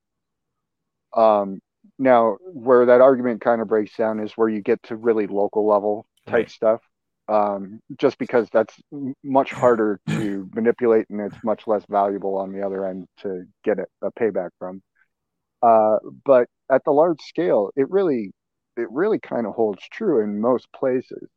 Um, 1.16 1.60
now, 2.00 2.38
where 2.42 2.88
that 2.88 3.02
argument 3.02 3.42
kind 3.42 3.62
of 3.62 3.68
breaks 3.68 3.96
down 3.96 4.20
is 4.20 4.34
where 4.34 4.50
you 4.50 4.62
get 4.62 4.82
to 4.84 4.96
really 4.96 5.28
local 5.28 5.68
level 5.68 6.08
type 6.26 6.34
right. 6.34 6.50
stuff 6.50 6.82
um, 7.30 7.80
just 7.98 8.18
because 8.18 8.48
that's 8.52 8.76
much 9.24 9.52
harder 9.52 10.00
to 10.10 10.50
manipulate 10.54 11.10
and 11.10 11.22
it's 11.22 11.44
much 11.44 11.68
less 11.68 11.84
valuable 11.90 12.36
on 12.38 12.52
the 12.52 12.62
other 12.66 12.86
end 12.86 13.08
to 13.22 13.44
get 13.64 13.78
a, 13.80 13.86
a 14.06 14.12
payback 14.12 14.50
from. 14.58 14.82
Uh, 15.62 15.98
but 16.26 16.48
at 16.72 16.84
the 16.86 16.92
large 16.92 17.22
scale, 17.22 17.70
it 17.76 17.90
really, 17.90 18.32
it 18.78 18.90
really 18.92 19.20
kind 19.20 19.46
of 19.46 19.54
holds 19.54 19.82
true 19.92 20.24
in 20.24 20.42
most 20.42 20.68
places. 20.74 21.30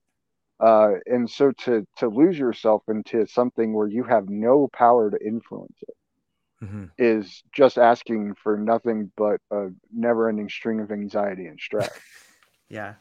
Uh, 0.61 0.93
and 1.07 1.29
so 1.29 1.51
to 1.51 1.85
to 1.97 2.07
lose 2.07 2.39
yourself 2.39 2.83
into 2.89 3.27
something 3.27 3.75
where 3.75 3.89
you 3.89 4.05
have 4.05 4.29
no 4.29 4.69
power 4.73 5.11
to 5.11 5.19
influence 5.27 5.77
it 5.83 5.95
mm-hmm. 6.63 6.85
is 6.99 7.43
just 7.53 7.79
asking 7.79 8.35
for 8.43 8.57
nothing 8.57 9.11
but 9.17 9.41
a 9.51 9.69
never-ending 9.93 10.49
string 10.49 10.81
of 10.81 10.91
anxiety 10.91 11.47
and 11.47 11.59
stress. 11.61 11.91
yeah, 12.69 12.95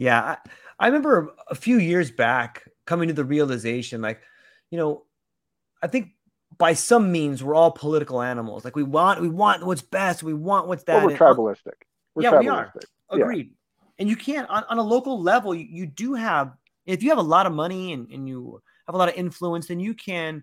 yeah. 0.00 0.22
I, 0.22 0.36
I 0.78 0.86
remember 0.86 1.30
a 1.48 1.54
few 1.54 1.78
years 1.78 2.10
back 2.10 2.66
coming 2.86 3.08
to 3.08 3.14
the 3.14 3.24
realization, 3.24 4.00
like, 4.00 4.20
you 4.70 4.78
know, 4.78 5.04
I 5.82 5.86
think 5.86 6.10
by 6.58 6.74
some 6.74 7.12
means 7.12 7.42
we're 7.42 7.54
all 7.54 7.70
political 7.70 8.22
animals. 8.22 8.64
Like 8.64 8.76
we 8.76 8.82
want 8.82 9.20
we 9.20 9.28
want 9.28 9.64
what's 9.64 9.82
best, 9.82 10.22
we 10.22 10.34
want 10.34 10.68
what's 10.68 10.84
that. 10.84 10.96
Well, 10.96 11.06
we're 11.06 11.16
tribalistic. 11.16 11.74
We're 12.14 12.24
yeah, 12.24 12.30
tribalistic. 12.32 12.40
we 12.42 12.48
are. 12.48 12.72
Agreed. 13.22 13.46
Yeah. 13.46 13.84
And 13.98 14.08
you 14.08 14.16
can't 14.16 14.48
on, 14.48 14.64
on 14.68 14.78
a 14.78 14.82
local 14.82 15.20
level, 15.20 15.54
you, 15.54 15.66
you, 15.68 15.86
do 15.86 16.14
have 16.14 16.54
if 16.86 17.02
you 17.02 17.10
have 17.10 17.18
a 17.18 17.22
lot 17.22 17.46
of 17.46 17.52
money 17.52 17.92
and, 17.92 18.10
and 18.10 18.28
you 18.28 18.62
have 18.86 18.94
a 18.94 18.98
lot 18.98 19.08
of 19.08 19.14
influence, 19.14 19.68
then 19.68 19.80
you 19.80 19.94
can 19.94 20.42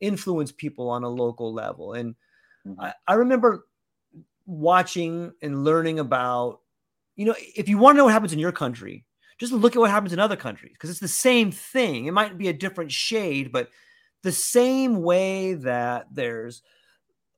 influence 0.00 0.52
people 0.52 0.90
on 0.90 1.04
a 1.04 1.08
local 1.08 1.52
level. 1.52 1.94
And 1.94 2.14
mm-hmm. 2.66 2.80
I, 2.80 2.94
I 3.06 3.14
remember 3.14 3.66
watching 4.46 5.32
and 5.42 5.64
learning 5.64 5.98
about, 5.98 6.60
you 7.20 7.26
know, 7.26 7.34
if 7.54 7.68
you 7.68 7.76
want 7.76 7.96
to 7.96 7.98
know 7.98 8.04
what 8.04 8.14
happens 8.14 8.32
in 8.32 8.38
your 8.38 8.50
country, 8.50 9.04
just 9.36 9.52
look 9.52 9.76
at 9.76 9.78
what 9.78 9.90
happens 9.90 10.14
in 10.14 10.18
other 10.18 10.36
countries 10.36 10.72
because 10.72 10.88
it's 10.88 11.00
the 11.00 11.06
same 11.06 11.52
thing. 11.52 12.06
It 12.06 12.12
might 12.12 12.38
be 12.38 12.48
a 12.48 12.52
different 12.54 12.90
shade, 12.90 13.52
but 13.52 13.68
the 14.22 14.32
same 14.32 15.02
way 15.02 15.52
that 15.52 16.06
there's 16.10 16.62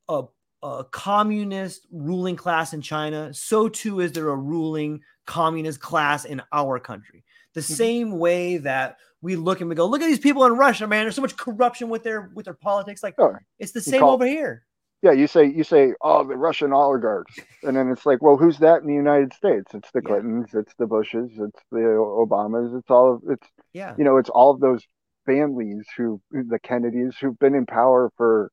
a, 0.09 0.23
a 0.63 0.85
communist 0.85 1.89
ruling 1.91 2.37
class 2.37 2.73
in 2.73 2.81
China, 2.81 3.35
so 3.35 3.69
too 3.69 3.99
is 3.99 4.13
there 4.13 4.29
a 4.29 4.37
ruling 4.37 5.01
communist 5.27 5.81
class 5.81 6.27
in 6.27 6.41
our 6.53 6.79
country. 6.79 7.25
The 7.55 7.61
mm-hmm. 7.61 7.75
same 7.75 8.19
way 8.21 8.59
that 8.59 8.99
we 9.21 9.35
look 9.35 9.63
and 9.63 9.69
we 9.69 9.75
go, 9.75 9.87
look 9.87 10.01
at 10.01 10.07
these 10.07 10.21
people 10.21 10.45
in 10.45 10.53
Russia, 10.53 10.87
man. 10.87 11.07
There's 11.07 11.17
so 11.17 11.23
much 11.23 11.37
corruption 11.37 11.89
with 11.89 12.05
their 12.05 12.31
with 12.37 12.45
their 12.45 12.55
politics. 12.55 13.03
Like 13.03 13.17
sure. 13.19 13.43
it's 13.59 13.73
the 13.73 13.81
same 13.81 13.99
call, 13.99 14.13
over 14.13 14.27
here 14.27 14.63
yeah, 15.03 15.13
you 15.13 15.27
say 15.27 15.47
you 15.47 15.65
say, 15.65 15.95
oh, 16.01 16.25
the 16.25 16.37
Russian 16.37 16.73
oligarchs, 16.73 17.37
and 17.65 17.77
then 17.77 17.91
it's 17.91 18.07
like, 18.07 18.23
well, 18.23 18.37
who's 18.37 18.59
that 18.59 18.83
in 18.83 18.87
the 18.87 18.95
United 18.95 19.33
States? 19.33 19.75
It's 19.75 19.91
the 19.91 20.01
Clintons, 20.01 20.51
yeah. 20.55 20.61
it's 20.61 20.75
the 20.79 20.87
Bushes, 20.87 21.31
it's 21.33 21.61
the 21.73 21.79
Obamas, 21.79 22.79
it's 22.79 22.91
all 22.91 23.15
of 23.15 23.23
it's 23.29 23.47
yeah, 23.73 23.95
you 23.99 24.05
know, 24.05 24.17
it's 24.17 24.31
all 24.31 24.53
of 24.53 24.61
those 24.61 24.87
families 25.27 25.85
who 25.97 26.21
the 26.31 26.59
Kennedys 26.59 27.17
who've 27.21 27.39
been 27.39 27.55
in 27.55 27.67
power 27.67 28.13
for 28.17 28.53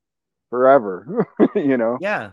forever, 0.50 1.28
you 1.56 1.78
know. 1.78 1.98
Yeah, 2.02 2.32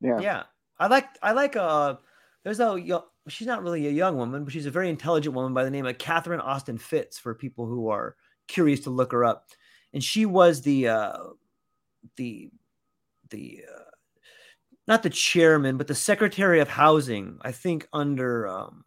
yeah, 0.00 0.20
yeah. 0.20 0.42
I 0.78 0.86
like 0.86 1.08
I 1.20 1.32
like 1.32 1.56
uh, 1.56 1.96
there's 2.44 2.60
a 2.60 3.02
she's 3.26 3.48
not 3.48 3.64
really 3.64 3.88
a 3.88 3.90
young 3.90 4.16
woman, 4.16 4.44
but 4.44 4.52
she's 4.52 4.66
a 4.66 4.70
very 4.70 4.88
intelligent 4.88 5.34
woman 5.34 5.54
by 5.54 5.64
the 5.64 5.70
name 5.70 5.86
of 5.86 5.98
Catherine 5.98 6.40
Austin 6.40 6.78
Fitts. 6.78 7.18
For 7.18 7.34
people 7.34 7.66
who 7.66 7.88
are 7.88 8.14
curious 8.46 8.80
to 8.80 8.90
look 8.90 9.10
her 9.10 9.24
up, 9.24 9.48
and 9.92 10.04
she 10.04 10.24
was 10.24 10.62
the 10.62 10.88
uh, 10.88 11.18
the 12.16 12.50
the 13.34 13.64
uh, 13.68 13.82
not 14.86 15.02
the 15.02 15.10
chairman, 15.10 15.76
but 15.76 15.86
the 15.86 15.94
secretary 15.94 16.60
of 16.60 16.68
housing. 16.68 17.38
I 17.42 17.52
think 17.52 17.88
under 17.92 18.46
um, 18.46 18.84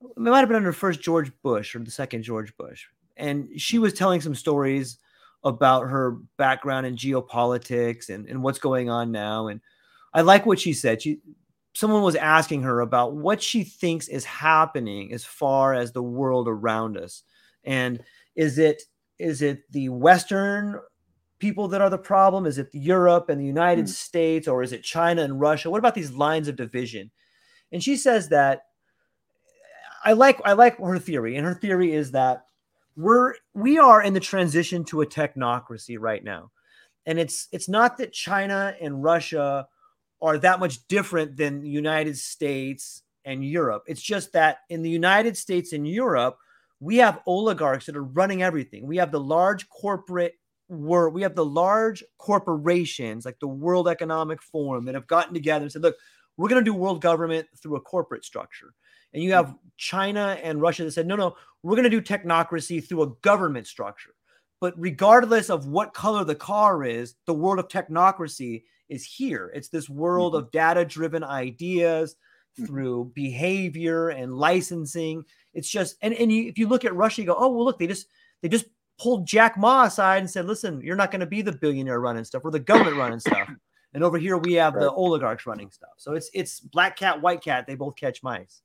it 0.00 0.18
might 0.18 0.40
have 0.40 0.48
been 0.48 0.56
under 0.56 0.72
first 0.72 1.00
George 1.00 1.30
Bush 1.42 1.74
or 1.74 1.80
the 1.80 1.90
second 1.90 2.22
George 2.22 2.56
Bush, 2.56 2.86
and 3.16 3.48
she 3.60 3.78
was 3.78 3.92
telling 3.92 4.20
some 4.20 4.34
stories 4.34 4.98
about 5.44 5.88
her 5.88 6.18
background 6.38 6.86
in 6.86 6.96
geopolitics 6.96 8.08
and, 8.08 8.28
and 8.28 8.42
what's 8.42 8.60
going 8.60 8.88
on 8.88 9.10
now. 9.10 9.48
And 9.48 9.60
I 10.14 10.20
like 10.20 10.46
what 10.46 10.60
she 10.60 10.72
said. 10.72 11.02
She 11.02 11.20
someone 11.74 12.02
was 12.02 12.16
asking 12.16 12.62
her 12.62 12.80
about 12.80 13.14
what 13.14 13.42
she 13.42 13.64
thinks 13.64 14.08
is 14.08 14.24
happening 14.24 15.12
as 15.12 15.24
far 15.24 15.74
as 15.74 15.92
the 15.92 16.02
world 16.02 16.46
around 16.48 16.96
us. 16.96 17.22
And 17.64 18.02
is 18.36 18.58
it 18.58 18.82
is 19.18 19.42
it 19.42 19.70
the 19.70 19.88
Western 19.88 20.80
people 21.42 21.66
that 21.66 21.80
are 21.80 21.90
the 21.90 21.98
problem? 21.98 22.46
Is 22.46 22.56
it 22.56 22.68
Europe 22.72 23.28
and 23.28 23.40
the 23.40 23.44
United 23.44 23.86
mm. 23.86 23.88
States, 23.88 24.46
or 24.46 24.62
is 24.62 24.72
it 24.72 24.84
China 24.84 25.22
and 25.22 25.40
Russia? 25.40 25.68
What 25.68 25.80
about 25.80 25.96
these 25.96 26.12
lines 26.12 26.46
of 26.46 26.54
division? 26.54 27.10
And 27.72 27.82
she 27.82 27.96
says 27.96 28.28
that 28.28 28.66
I 30.04 30.12
like 30.12 30.40
I 30.44 30.52
like 30.52 30.78
her 30.78 31.00
theory, 31.00 31.36
and 31.36 31.44
her 31.44 31.54
theory 31.54 31.92
is 31.92 32.12
that 32.12 32.46
we're 32.96 33.34
we 33.54 33.76
are 33.76 34.00
in 34.00 34.14
the 34.14 34.20
transition 34.20 34.84
to 34.84 35.02
a 35.02 35.06
technocracy 35.06 35.96
right 35.98 36.22
now, 36.22 36.52
and 37.06 37.18
it's 37.18 37.48
it's 37.50 37.68
not 37.68 37.96
that 37.98 38.12
China 38.12 38.76
and 38.80 39.02
Russia 39.02 39.66
are 40.20 40.38
that 40.38 40.60
much 40.60 40.86
different 40.86 41.36
than 41.36 41.60
the 41.60 41.68
United 41.68 42.16
States 42.16 43.02
and 43.24 43.44
Europe. 43.44 43.82
It's 43.88 44.02
just 44.02 44.32
that 44.34 44.58
in 44.68 44.82
the 44.82 44.90
United 44.90 45.36
States 45.36 45.72
and 45.72 45.88
Europe, 45.88 46.38
we 46.78 46.98
have 46.98 47.20
oligarchs 47.26 47.86
that 47.86 47.96
are 47.96 48.04
running 48.04 48.44
everything. 48.44 48.86
We 48.86 48.98
have 48.98 49.10
the 49.10 49.18
large 49.18 49.68
corporate 49.68 50.36
we're 50.72 51.08
we 51.08 51.22
have 51.22 51.34
the 51.34 51.44
large 51.44 52.02
corporations 52.18 53.24
like 53.24 53.38
the 53.40 53.48
World 53.48 53.88
Economic 53.88 54.42
Forum 54.42 54.86
that 54.86 54.94
have 54.94 55.06
gotten 55.06 55.34
together 55.34 55.64
and 55.64 55.72
said, 55.72 55.82
look, 55.82 55.96
we're 56.36 56.48
going 56.48 56.64
to 56.64 56.70
do 56.70 56.74
world 56.74 57.02
government 57.02 57.46
through 57.60 57.76
a 57.76 57.80
corporate 57.80 58.24
structure. 58.24 58.74
And 59.12 59.22
you 59.22 59.32
have 59.32 59.54
China 59.76 60.38
and 60.42 60.60
Russia 60.60 60.84
that 60.84 60.92
said, 60.92 61.06
no, 61.06 61.16
no, 61.16 61.36
we're 61.62 61.76
going 61.76 61.90
to 61.90 61.90
do 61.90 62.00
technocracy 62.00 62.82
through 62.82 63.02
a 63.02 63.10
government 63.20 63.66
structure. 63.66 64.14
But 64.60 64.74
regardless 64.78 65.50
of 65.50 65.66
what 65.66 65.92
color 65.92 66.24
the 66.24 66.34
car 66.34 66.84
is, 66.84 67.16
the 67.26 67.34
world 67.34 67.58
of 67.58 67.68
technocracy 67.68 68.62
is 68.88 69.04
here. 69.04 69.50
It's 69.54 69.68
this 69.68 69.90
world 69.90 70.32
mm-hmm. 70.32 70.44
of 70.44 70.52
data 70.52 70.84
driven 70.84 71.22
ideas 71.22 72.14
mm-hmm. 72.14 72.66
through 72.66 73.12
behavior 73.14 74.08
and 74.08 74.38
licensing. 74.38 75.24
It's 75.52 75.68
just, 75.68 75.96
and, 76.00 76.14
and 76.14 76.32
you, 76.32 76.44
if 76.44 76.56
you 76.56 76.68
look 76.68 76.84
at 76.86 76.94
Russia, 76.94 77.20
you 77.20 77.26
go, 77.26 77.36
oh, 77.36 77.48
well, 77.48 77.64
look, 77.64 77.78
they 77.78 77.86
just, 77.86 78.06
they 78.40 78.48
just 78.48 78.66
pulled 78.98 79.26
Jack 79.26 79.56
Ma 79.56 79.84
aside 79.84 80.18
and 80.18 80.30
said, 80.30 80.46
listen, 80.46 80.80
you're 80.80 80.96
not 80.96 81.10
going 81.10 81.20
to 81.20 81.26
be 81.26 81.42
the 81.42 81.52
billionaire 81.52 82.00
running 82.00 82.24
stuff. 82.24 82.42
We're 82.44 82.50
the 82.50 82.60
government 82.60 82.96
running 82.96 83.20
stuff. 83.20 83.50
And 83.94 84.02
over 84.02 84.18
here 84.18 84.38
we 84.38 84.54
have 84.54 84.74
right. 84.74 84.82
the 84.82 84.90
oligarchs 84.90 85.46
running 85.46 85.70
stuff. 85.70 85.90
So 85.98 86.14
it's 86.14 86.30
it's 86.32 86.60
black 86.60 86.96
cat, 86.96 87.20
white 87.20 87.42
cat. 87.42 87.66
They 87.66 87.74
both 87.74 87.96
catch 87.96 88.22
mice. 88.22 88.62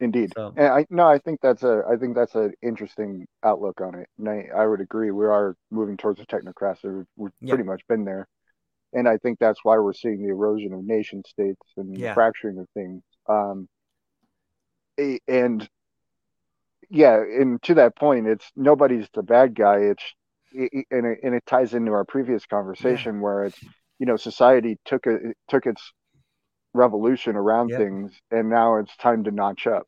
Indeed. 0.00 0.32
So. 0.36 0.52
And 0.56 0.66
I 0.66 0.86
no, 0.90 1.06
I 1.06 1.18
think 1.18 1.40
that's 1.40 1.62
a 1.62 1.82
I 1.90 1.96
think 1.96 2.14
that's 2.14 2.34
an 2.34 2.52
interesting 2.60 3.26
outlook 3.44 3.80
on 3.80 3.94
it. 3.94 4.08
And 4.18 4.28
I, 4.28 4.48
I 4.54 4.66
would 4.66 4.80
agree. 4.80 5.10
We 5.10 5.26
are 5.26 5.56
moving 5.70 5.96
towards 5.96 6.20
a 6.20 6.26
technocracy. 6.26 7.06
We've, 7.16 7.30
pretty 7.48 7.64
much 7.64 7.82
been 7.88 8.04
there. 8.04 8.28
And 8.92 9.08
I 9.08 9.16
think 9.16 9.38
that's 9.38 9.60
why 9.62 9.78
we're 9.78 9.94
seeing 9.94 10.22
the 10.22 10.28
erosion 10.28 10.74
of 10.74 10.84
nation 10.84 11.22
states 11.26 11.66
and 11.76 11.96
yeah. 11.96 12.08
the 12.08 12.14
fracturing 12.14 12.58
of 12.58 12.66
things. 12.74 13.02
Um, 13.26 13.68
and 15.26 15.66
yeah, 16.92 17.16
and 17.16 17.60
to 17.62 17.74
that 17.74 17.96
point, 17.96 18.26
it's 18.26 18.44
nobody's 18.54 19.08
the 19.14 19.22
bad 19.22 19.54
guy. 19.54 19.78
It's 19.78 20.04
it, 20.52 20.86
and 20.90 21.06
it, 21.06 21.20
and 21.22 21.34
it 21.34 21.42
ties 21.46 21.72
into 21.72 21.92
our 21.92 22.04
previous 22.04 22.44
conversation 22.44 23.16
yeah. 23.16 23.20
where 23.22 23.44
it's 23.46 23.58
you 23.98 24.04
know 24.04 24.16
society 24.16 24.78
took 24.84 25.06
a 25.06 25.32
took 25.48 25.64
its 25.64 25.92
revolution 26.74 27.34
around 27.34 27.70
yep. 27.70 27.78
things, 27.78 28.12
and 28.30 28.50
now 28.50 28.76
it's 28.76 28.94
time 28.98 29.24
to 29.24 29.30
notch 29.30 29.66
up. 29.66 29.86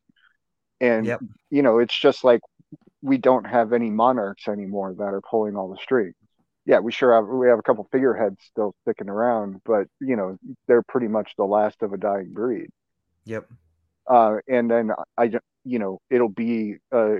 And 0.81 1.05
yep. 1.05 1.19
you 1.51 1.61
know, 1.61 1.77
it's 1.77 1.97
just 1.97 2.23
like 2.23 2.41
we 3.03 3.19
don't 3.19 3.45
have 3.45 3.71
any 3.71 3.91
monarchs 3.91 4.47
anymore 4.47 4.95
that 4.97 5.13
are 5.13 5.21
pulling 5.21 5.55
all 5.55 5.69
the 5.69 5.77
strings. 5.77 6.15
Yeah, 6.65 6.79
we 6.79 6.91
sure 6.91 7.13
have. 7.13 7.27
We 7.27 7.47
have 7.49 7.59
a 7.59 7.63
couple 7.63 7.87
figureheads 7.91 8.37
still 8.41 8.73
sticking 8.81 9.09
around, 9.09 9.61
but 9.63 9.85
you 10.01 10.15
know, 10.15 10.37
they're 10.67 10.81
pretty 10.81 11.07
much 11.07 11.33
the 11.37 11.45
last 11.45 11.83
of 11.83 11.93
a 11.93 11.97
dying 11.97 12.33
breed. 12.33 12.69
Yep. 13.25 13.45
Uh, 14.07 14.37
and 14.47 14.69
then 14.69 14.91
I, 15.17 15.31
you 15.63 15.79
know, 15.79 15.99
it'll 16.09 16.29
be 16.29 16.75
uh, 16.91 17.15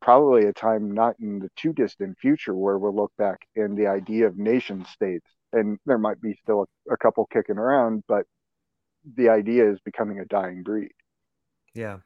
probably 0.00 0.46
a 0.46 0.52
time 0.52 0.92
not 0.92 1.16
in 1.20 1.38
the 1.40 1.50
too 1.56 1.72
distant 1.72 2.18
future 2.18 2.54
where 2.54 2.78
we'll 2.78 2.94
look 2.94 3.12
back 3.18 3.40
and 3.56 3.76
the 3.76 3.86
idea 3.86 4.26
of 4.26 4.38
nation 4.38 4.84
states, 4.86 5.26
and 5.52 5.78
there 5.86 5.98
might 5.98 6.20
be 6.20 6.34
still 6.42 6.66
a, 6.88 6.94
a 6.94 6.96
couple 6.96 7.26
kicking 7.32 7.58
around, 7.58 8.04
but 8.06 8.24
the 9.16 9.28
idea 9.28 9.70
is 9.70 9.78
becoming 9.84 10.20
a 10.20 10.24
dying 10.24 10.62
breed. 10.62 10.92
Yeah. 11.74 11.98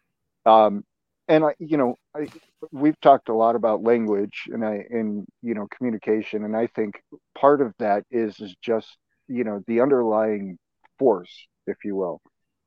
Um, 0.47 0.85
and 1.29 1.45
I, 1.45 1.55
you 1.59 1.77
know, 1.77 1.97
I, 2.17 2.27
we've 2.73 2.99
talked 3.01 3.29
a 3.29 3.35
lot 3.35 3.57
about 3.57 3.83
language 3.83 4.45
and 4.49 4.65
I, 4.65 4.85
and 4.91 5.27
you 5.43 5.55
know, 5.55 5.67
communication, 5.77 6.45
and 6.45 6.57
I 6.57 6.67
think 6.67 7.01
part 7.39 7.61
of 7.61 7.73
that 7.79 8.05
is 8.11 8.39
is 8.41 8.55
just 8.63 8.97
you 9.29 9.45
know 9.45 9.63
the 9.67 9.81
underlying 9.81 10.59
force, 10.99 11.33
if 11.67 11.79
you 11.85 11.97
will, 11.97 12.21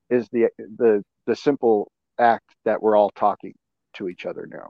is 0.10 0.28
the 0.32 0.48
the 0.58 1.04
the 1.26 1.36
simple 1.36 1.92
act 2.20 2.56
that 2.66 2.82
we're 2.82 2.98
all 2.98 3.12
talking 3.12 3.54
to 3.96 4.10
each 4.10 4.26
other 4.26 4.48
now. 4.50 4.70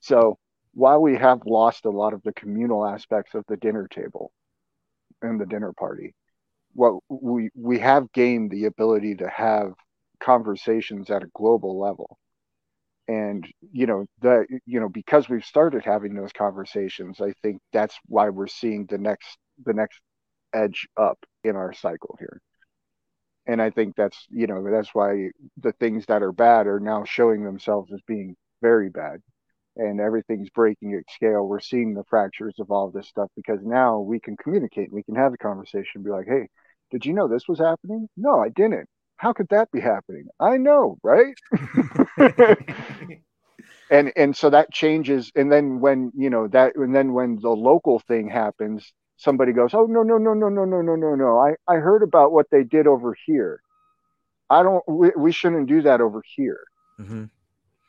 So 0.00 0.38
while 0.74 1.00
we 1.00 1.16
have 1.16 1.40
lost 1.46 1.84
a 1.84 1.90
lot 1.90 2.12
of 2.12 2.22
the 2.22 2.32
communal 2.32 2.86
aspects 2.86 3.34
of 3.34 3.44
the 3.48 3.56
dinner 3.56 3.88
table 3.88 4.32
and 5.22 5.40
the 5.40 5.46
dinner 5.46 5.72
party, 5.72 6.14
what 6.74 7.00
we 7.08 7.50
we 7.54 7.78
have 7.78 8.12
gained 8.12 8.50
the 8.50 8.66
ability 8.66 9.16
to 9.16 9.28
have 9.28 9.72
conversations 10.20 11.10
at 11.10 11.22
a 11.22 11.30
global 11.34 11.80
level 11.80 12.18
and 13.08 13.46
you 13.72 13.86
know 13.86 14.06
that 14.20 14.46
you 14.66 14.80
know 14.80 14.88
because 14.88 15.28
we've 15.28 15.44
started 15.44 15.84
having 15.84 16.14
those 16.14 16.32
conversations 16.32 17.20
i 17.20 17.32
think 17.42 17.60
that's 17.72 17.96
why 18.06 18.28
we're 18.28 18.46
seeing 18.46 18.86
the 18.86 18.98
next 18.98 19.38
the 19.64 19.72
next 19.72 20.00
edge 20.54 20.88
up 20.96 21.18
in 21.44 21.56
our 21.56 21.72
cycle 21.72 22.16
here 22.18 22.40
and 23.46 23.60
i 23.62 23.70
think 23.70 23.94
that's 23.96 24.26
you 24.30 24.46
know 24.46 24.62
that's 24.70 24.94
why 24.94 25.28
the 25.58 25.72
things 25.72 26.06
that 26.06 26.22
are 26.22 26.32
bad 26.32 26.66
are 26.66 26.80
now 26.80 27.04
showing 27.04 27.44
themselves 27.44 27.92
as 27.92 28.00
being 28.06 28.36
very 28.62 28.88
bad. 28.88 29.20
And 29.78 30.00
everything's 30.00 30.48
breaking 30.50 30.94
at 30.94 31.10
scale. 31.14 31.46
We're 31.46 31.60
seeing 31.60 31.92
the 31.92 32.04
fractures 32.04 32.54
of 32.58 32.70
all 32.70 32.90
this 32.90 33.08
stuff 33.08 33.30
because 33.36 33.60
now 33.62 34.00
we 34.00 34.18
can 34.18 34.34
communicate. 34.36 34.90
We 34.90 35.02
can 35.02 35.16
have 35.16 35.34
a 35.34 35.38
conversation 35.38 36.02
be 36.02 36.10
like 36.10 36.26
hey 36.26 36.48
did 36.90 37.04
you 37.04 37.12
know 37.12 37.28
this 37.28 37.48
was 37.48 37.58
happening? 37.58 38.08
No 38.16 38.40
i 38.40 38.48
didn't. 38.48 38.88
How 39.18 39.32
could 39.32 39.48
that 39.50 39.70
be 39.72 39.80
happening? 39.80 40.26
I 40.40 40.56
know, 40.58 40.98
right? 41.02 41.34
and 43.90 44.12
and 44.16 44.36
so 44.36 44.50
that 44.50 44.72
changes. 44.72 45.30
And 45.34 45.50
then 45.50 45.80
when 45.80 46.12
you 46.16 46.30
know 46.30 46.48
that 46.48 46.76
and 46.76 46.94
then 46.94 47.12
when 47.12 47.38
the 47.40 47.50
local 47.50 47.98
thing 48.00 48.28
happens 48.28 48.92
somebody 49.16 49.52
goes 49.52 49.74
oh 49.74 49.86
no 49.86 50.02
no 50.02 50.18
no 50.18 50.34
no 50.34 50.48
no 50.48 50.64
no 50.64 50.80
no 50.82 50.94
no 50.96 51.14
no. 51.14 51.38
I 51.38 51.54
i 51.72 51.76
heard 51.76 52.02
about 52.02 52.32
what 52.32 52.46
they 52.50 52.64
did 52.64 52.86
over 52.86 53.16
here. 53.26 53.60
I 54.50 54.62
don't 54.62 54.84
we, 54.88 55.10
we 55.16 55.32
shouldn't 55.32 55.66
do 55.68 55.82
that 55.82 56.00
over 56.00 56.22
here. 56.34 56.60
Mm-hmm. 57.00 57.24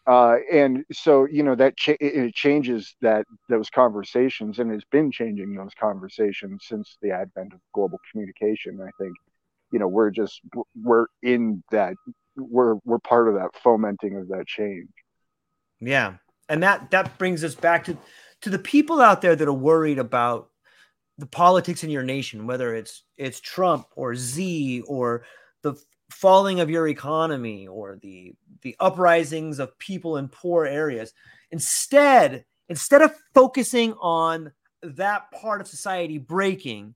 uh, 0.05 0.35
and 0.51 0.83
so 0.91 1.25
you 1.25 1.43
know 1.43 1.55
that 1.55 1.77
cha- 1.77 1.95
it 1.99 2.33
changes 2.33 2.95
that 3.01 3.25
those 3.47 3.69
conversations 3.69 4.59
and 4.59 4.71
it's 4.71 4.83
been 4.91 5.11
changing 5.11 5.55
those 5.55 5.73
conversations 5.79 6.65
since 6.67 6.97
the 7.01 7.11
advent 7.11 7.53
of 7.53 7.59
global 7.73 7.99
communication 8.11 8.79
i 8.81 8.89
think. 9.01 9.15
You 9.71 9.79
know 9.79 9.87
we're 9.87 10.11
just 10.11 10.39
we're 10.81 11.07
in 11.21 11.61
that 11.71 11.95
we're 12.37 12.75
we're 12.85 12.99
part 12.99 13.27
of 13.27 13.35
that 13.35 13.49
fomenting 13.63 14.15
of 14.17 14.29
that 14.29 14.47
change. 14.47 14.89
Yeah. 15.79 16.15
And 16.49 16.63
that 16.63 16.91
that 16.91 17.17
brings 17.17 17.43
us 17.43 17.55
back 17.55 17.85
to 17.85 17.97
to 18.41 18.49
the 18.49 18.59
people 18.59 19.01
out 19.01 19.21
there 19.21 19.35
that 19.35 19.47
are 19.47 19.53
worried 19.53 19.99
about 19.99 20.49
the 21.17 21.25
politics 21.25 21.83
in 21.83 21.89
your 21.89 22.03
nation 22.03 22.47
whether 22.47 22.75
it's 22.75 23.03
it's 23.17 23.39
trump 23.39 23.87
or 23.95 24.15
z 24.15 24.81
or 24.87 25.23
the 25.63 25.75
falling 26.09 26.59
of 26.59 26.69
your 26.69 26.87
economy 26.87 27.67
or 27.67 27.97
the 28.01 28.33
the 28.61 28.75
uprisings 28.79 29.59
of 29.59 29.77
people 29.79 30.17
in 30.17 30.27
poor 30.27 30.65
areas 30.65 31.13
instead 31.51 32.45
instead 32.69 33.01
of 33.01 33.13
focusing 33.33 33.93
on 33.93 34.51
that 34.83 35.29
part 35.31 35.59
of 35.59 35.67
society 35.67 36.17
breaking 36.17 36.93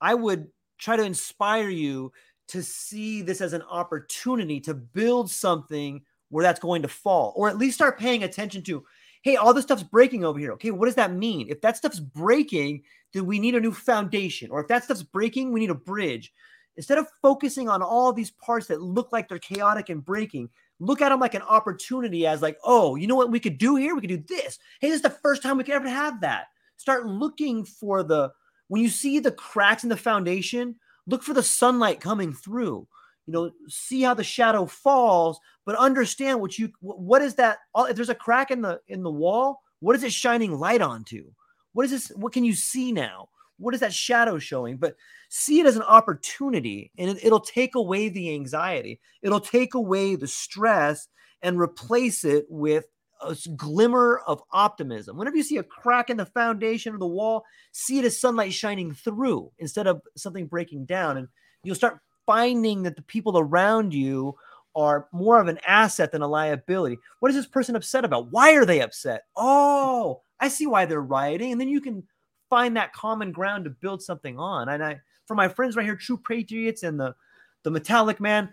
i 0.00 0.14
would 0.14 0.48
try 0.78 0.96
to 0.96 1.04
inspire 1.04 1.68
you 1.68 2.10
to 2.48 2.62
see 2.62 3.20
this 3.22 3.40
as 3.40 3.52
an 3.52 3.62
opportunity 3.62 4.58
to 4.60 4.74
build 4.74 5.30
something 5.30 6.02
where 6.30 6.42
that's 6.42 6.60
going 6.60 6.82
to 6.82 6.88
fall, 6.88 7.32
or 7.36 7.48
at 7.48 7.58
least 7.58 7.76
start 7.76 7.98
paying 7.98 8.24
attention 8.24 8.62
to, 8.62 8.84
hey, 9.22 9.36
all 9.36 9.54
this 9.54 9.64
stuff's 9.64 9.82
breaking 9.82 10.24
over 10.24 10.38
here. 10.38 10.52
Okay, 10.52 10.70
what 10.70 10.86
does 10.86 10.94
that 10.96 11.12
mean? 11.12 11.48
If 11.48 11.60
that 11.62 11.76
stuff's 11.76 12.00
breaking, 12.00 12.82
then 13.12 13.26
we 13.26 13.38
need 13.38 13.54
a 13.54 13.60
new 13.60 13.72
foundation, 13.72 14.50
or 14.50 14.60
if 14.60 14.68
that 14.68 14.84
stuff's 14.84 15.02
breaking, 15.02 15.52
we 15.52 15.60
need 15.60 15.70
a 15.70 15.74
bridge. 15.74 16.32
Instead 16.76 16.98
of 16.98 17.08
focusing 17.22 17.68
on 17.68 17.82
all 17.82 18.12
these 18.12 18.30
parts 18.30 18.66
that 18.68 18.80
look 18.80 19.10
like 19.10 19.28
they're 19.28 19.38
chaotic 19.38 19.88
and 19.88 20.04
breaking, 20.04 20.48
look 20.78 21.02
at 21.02 21.08
them 21.08 21.20
like 21.20 21.34
an 21.34 21.42
opportunity 21.42 22.26
as 22.26 22.40
like, 22.42 22.56
oh, 22.64 22.94
you 22.94 23.06
know 23.06 23.16
what 23.16 23.30
we 23.30 23.40
could 23.40 23.58
do 23.58 23.74
here? 23.76 23.94
We 23.94 24.00
could 24.00 24.10
do 24.10 24.24
this. 24.28 24.58
Hey, 24.80 24.88
this 24.88 24.96
is 24.96 25.02
the 25.02 25.10
first 25.10 25.42
time 25.42 25.56
we 25.56 25.64
could 25.64 25.74
ever 25.74 25.88
have 25.88 26.20
that. 26.20 26.46
Start 26.76 27.06
looking 27.06 27.64
for 27.64 28.04
the 28.04 28.30
when 28.68 28.82
you 28.82 28.88
see 28.88 29.18
the 29.18 29.32
cracks 29.32 29.82
in 29.82 29.88
the 29.88 29.96
foundation, 29.96 30.76
look 31.06 31.22
for 31.22 31.34
the 31.34 31.42
sunlight 31.42 32.00
coming 32.00 32.32
through. 32.32 32.86
You 33.28 33.32
know, 33.34 33.50
see 33.68 34.00
how 34.00 34.14
the 34.14 34.24
shadow 34.24 34.64
falls, 34.64 35.38
but 35.66 35.76
understand 35.76 36.40
what 36.40 36.58
you 36.58 36.72
what 36.80 37.20
is 37.20 37.34
that? 37.34 37.58
If 37.76 37.94
there's 37.94 38.08
a 38.08 38.14
crack 38.14 38.50
in 38.50 38.62
the 38.62 38.80
in 38.88 39.02
the 39.02 39.10
wall, 39.10 39.60
what 39.80 39.94
is 39.94 40.02
it 40.02 40.14
shining 40.14 40.58
light 40.58 40.80
onto? 40.80 41.30
What 41.74 41.84
is 41.84 41.90
this? 41.90 42.08
What 42.16 42.32
can 42.32 42.42
you 42.42 42.54
see 42.54 42.90
now? 42.90 43.28
What 43.58 43.74
is 43.74 43.80
that 43.80 43.92
shadow 43.92 44.38
showing? 44.38 44.78
But 44.78 44.96
see 45.28 45.60
it 45.60 45.66
as 45.66 45.76
an 45.76 45.82
opportunity, 45.82 46.90
and 46.96 47.10
it, 47.10 47.22
it'll 47.22 47.38
take 47.38 47.74
away 47.74 48.08
the 48.08 48.32
anxiety. 48.32 48.98
It'll 49.20 49.40
take 49.40 49.74
away 49.74 50.14
the 50.14 50.26
stress 50.26 51.08
and 51.42 51.60
replace 51.60 52.24
it 52.24 52.46
with 52.48 52.86
a 53.20 53.36
glimmer 53.56 54.22
of 54.26 54.42
optimism. 54.52 55.18
Whenever 55.18 55.36
you 55.36 55.42
see 55.42 55.58
a 55.58 55.62
crack 55.62 56.08
in 56.08 56.16
the 56.16 56.24
foundation 56.24 56.94
of 56.94 57.00
the 57.00 57.06
wall, 57.06 57.44
see 57.72 57.98
it 57.98 58.06
as 58.06 58.18
sunlight 58.18 58.54
shining 58.54 58.94
through 58.94 59.50
instead 59.58 59.86
of 59.86 60.00
something 60.16 60.46
breaking 60.46 60.86
down. 60.86 61.18
And 61.18 61.28
you'll 61.62 61.74
start 61.74 62.00
finding 62.28 62.82
that 62.82 62.94
the 62.94 63.02
people 63.02 63.38
around 63.38 63.94
you 63.94 64.36
are 64.76 65.08
more 65.12 65.40
of 65.40 65.48
an 65.48 65.58
asset 65.66 66.12
than 66.12 66.20
a 66.20 66.28
liability. 66.28 66.98
What 67.20 67.30
is 67.30 67.34
this 67.34 67.46
person 67.46 67.74
upset 67.74 68.04
about? 68.04 68.30
Why 68.30 68.52
are 68.52 68.66
they 68.66 68.82
upset? 68.82 69.22
Oh, 69.34 70.20
I 70.38 70.48
see 70.48 70.66
why 70.66 70.84
they're 70.84 71.00
rioting. 71.00 71.52
And 71.52 71.60
then 71.60 71.68
you 71.68 71.80
can 71.80 72.04
find 72.50 72.76
that 72.76 72.92
common 72.92 73.32
ground 73.32 73.64
to 73.64 73.70
build 73.70 74.02
something 74.02 74.38
on. 74.38 74.68
And 74.68 74.84
I, 74.84 75.00
for 75.26 75.34
my 75.34 75.48
friends 75.48 75.74
right 75.74 75.86
here, 75.86 75.96
True 75.96 76.18
Patriots 76.18 76.82
and 76.82 77.00
the, 77.00 77.14
the 77.62 77.70
Metallic 77.70 78.20
Man, 78.20 78.50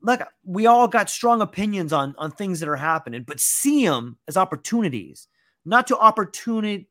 look, 0.00 0.22
we 0.42 0.66
all 0.66 0.88
got 0.88 1.10
strong 1.10 1.42
opinions 1.42 1.92
on 1.92 2.14
on 2.16 2.30
things 2.30 2.58
that 2.60 2.70
are 2.70 2.76
happening, 2.76 3.22
but 3.22 3.38
see 3.38 3.84
them 3.84 4.16
as 4.28 4.38
opportunities, 4.38 5.28
not 5.66 5.86
to 5.88 5.98
opportunity, 5.98 6.88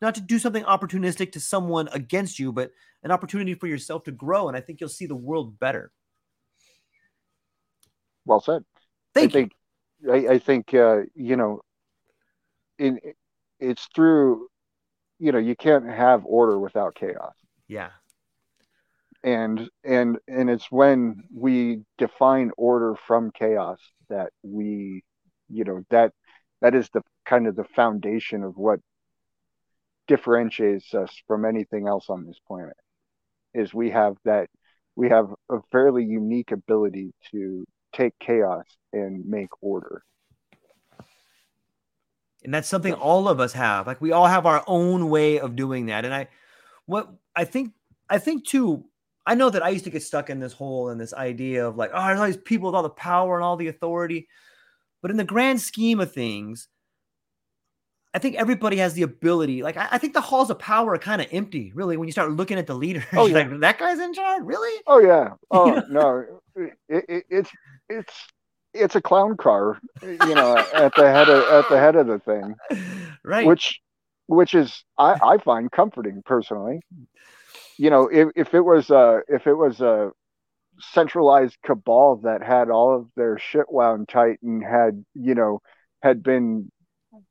not 0.00 0.14
to 0.16 0.20
do 0.20 0.38
something 0.38 0.64
opportunistic 0.64 1.32
to 1.32 1.40
someone 1.40 1.88
against 1.92 2.38
you, 2.38 2.52
but 2.52 2.70
an 3.02 3.10
opportunity 3.10 3.54
for 3.54 3.66
yourself 3.66 4.04
to 4.04 4.12
grow. 4.12 4.48
And 4.48 4.56
I 4.56 4.60
think 4.60 4.80
you'll 4.80 4.88
see 4.88 5.06
the 5.06 5.16
world 5.16 5.58
better. 5.58 5.90
Well 8.24 8.40
said. 8.40 8.64
Thank 9.14 9.34
I 9.34 9.38
you. 9.38 9.48
Think, 9.48 10.28
I, 10.28 10.34
I 10.34 10.38
think 10.38 10.74
uh, 10.74 11.00
you 11.14 11.36
know, 11.36 11.60
in 12.78 13.00
it's 13.58 13.88
through, 13.94 14.48
you 15.18 15.32
know, 15.32 15.38
you 15.38 15.56
can't 15.56 15.86
have 15.86 16.24
order 16.24 16.58
without 16.58 16.94
chaos. 16.94 17.34
Yeah 17.68 17.90
and 19.22 19.68
and 19.84 20.18
and 20.28 20.48
it's 20.48 20.70
when 20.70 21.22
we 21.34 21.82
define 21.98 22.50
order 22.56 22.94
from 23.06 23.30
chaos 23.30 23.78
that 24.08 24.30
we 24.42 25.02
you 25.48 25.64
know 25.64 25.84
that 25.90 26.12
that 26.62 26.74
is 26.74 26.88
the 26.92 27.02
kind 27.26 27.46
of 27.46 27.56
the 27.56 27.64
foundation 27.76 28.42
of 28.42 28.56
what 28.56 28.80
differentiates 30.08 30.94
us 30.94 31.10
from 31.26 31.44
anything 31.44 31.86
else 31.86 32.06
on 32.08 32.26
this 32.26 32.38
planet 32.46 32.76
is 33.54 33.74
we 33.74 33.90
have 33.90 34.16
that 34.24 34.48
we 34.96 35.08
have 35.08 35.28
a 35.50 35.58
fairly 35.70 36.04
unique 36.04 36.50
ability 36.50 37.12
to 37.30 37.64
take 37.92 38.12
chaos 38.18 38.64
and 38.92 39.24
make 39.26 39.48
order. 39.60 40.02
And 42.42 42.52
that's 42.52 42.68
something 42.68 42.94
all 42.94 43.28
of 43.28 43.38
us 43.40 43.52
have. 43.52 43.86
Like 43.86 44.00
we 44.00 44.12
all 44.12 44.26
have 44.26 44.46
our 44.46 44.64
own 44.66 45.10
way 45.10 45.38
of 45.38 45.56
doing 45.56 45.86
that. 45.86 46.04
And 46.04 46.14
i 46.14 46.28
what 46.86 47.08
i 47.36 47.44
think 47.44 47.72
i 48.08 48.18
think 48.18 48.44
too 48.44 48.84
I 49.26 49.34
know 49.34 49.50
that 49.50 49.62
I 49.62 49.68
used 49.68 49.84
to 49.84 49.90
get 49.90 50.02
stuck 50.02 50.30
in 50.30 50.40
this 50.40 50.52
hole 50.52 50.88
and 50.88 51.00
this 51.00 51.14
idea 51.14 51.68
of 51.68 51.76
like, 51.76 51.90
oh, 51.94 52.06
there's 52.06 52.18
all 52.18 52.26
these 52.26 52.36
people 52.36 52.66
with 52.66 52.74
all 52.74 52.82
the 52.82 52.90
power 52.90 53.36
and 53.36 53.44
all 53.44 53.56
the 53.56 53.68
authority. 53.68 54.28
But 55.02 55.10
in 55.10 55.16
the 55.16 55.24
grand 55.24 55.60
scheme 55.60 56.00
of 56.00 56.12
things, 56.12 56.68
I 58.12 58.18
think 58.18 58.36
everybody 58.36 58.78
has 58.78 58.94
the 58.94 59.02
ability. 59.02 59.62
Like, 59.62 59.76
I, 59.76 59.88
I 59.92 59.98
think 59.98 60.14
the 60.14 60.20
halls 60.20 60.50
of 60.50 60.58
power 60.58 60.94
are 60.94 60.98
kind 60.98 61.22
of 61.22 61.28
empty, 61.30 61.70
really, 61.74 61.96
when 61.96 62.08
you 62.08 62.12
start 62.12 62.32
looking 62.32 62.58
at 62.58 62.66
the 62.66 62.74
leaders. 62.74 63.04
Oh, 63.12 63.26
yeah. 63.28 63.34
like, 63.34 63.60
that 63.60 63.78
guy's 63.78 64.00
in 64.00 64.12
charge, 64.12 64.42
really? 64.44 64.82
Oh 64.86 64.98
yeah. 64.98 65.34
Oh 65.50 65.82
no, 65.88 66.24
it, 66.56 67.04
it, 67.08 67.24
it's 67.28 67.50
it's 67.88 68.12
it's 68.72 68.94
a 68.96 69.00
clown 69.00 69.36
car, 69.36 69.80
you 70.02 70.34
know, 70.34 70.56
at 70.74 70.94
the 70.94 71.10
head 71.10 71.28
of 71.28 71.64
at 71.64 71.68
the 71.68 71.78
head 71.78 71.96
of 71.96 72.06
the 72.06 72.18
thing, 72.18 72.54
right? 73.24 73.46
Which 73.46 73.80
which 74.26 74.54
is 74.54 74.84
I, 74.96 75.18
I 75.22 75.38
find 75.38 75.70
comforting 75.70 76.22
personally 76.24 76.80
you 77.80 77.88
know, 77.88 78.08
if, 78.12 78.28
if 78.36 78.52
it 78.52 78.60
was 78.60 78.90
a 78.90 79.22
if 79.26 79.46
it 79.46 79.54
was 79.54 79.80
a 79.80 80.10
centralized 80.80 81.56
cabal 81.64 82.16
that 82.24 82.42
had 82.42 82.68
all 82.68 82.94
of 82.94 83.08
their 83.16 83.38
shit 83.38 83.72
wound 83.72 84.06
tight 84.06 84.38
and 84.42 84.62
had 84.62 85.02
you 85.14 85.34
know 85.34 85.62
had 86.02 86.22
been 86.22 86.70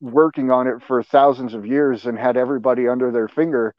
working 0.01 0.51
on 0.51 0.67
it 0.67 0.81
for 0.87 1.01
thousands 1.03 1.53
of 1.53 1.65
years 1.65 2.05
and 2.05 2.17
had 2.17 2.37
everybody 2.37 2.87
under 2.87 3.11
their 3.11 3.27
finger, 3.27 3.75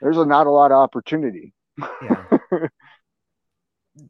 there's 0.00 0.18
a, 0.18 0.24
not 0.24 0.46
a 0.46 0.50
lot 0.50 0.70
of 0.70 0.76
opportunity. 0.76 1.54
Yeah. 1.78 2.24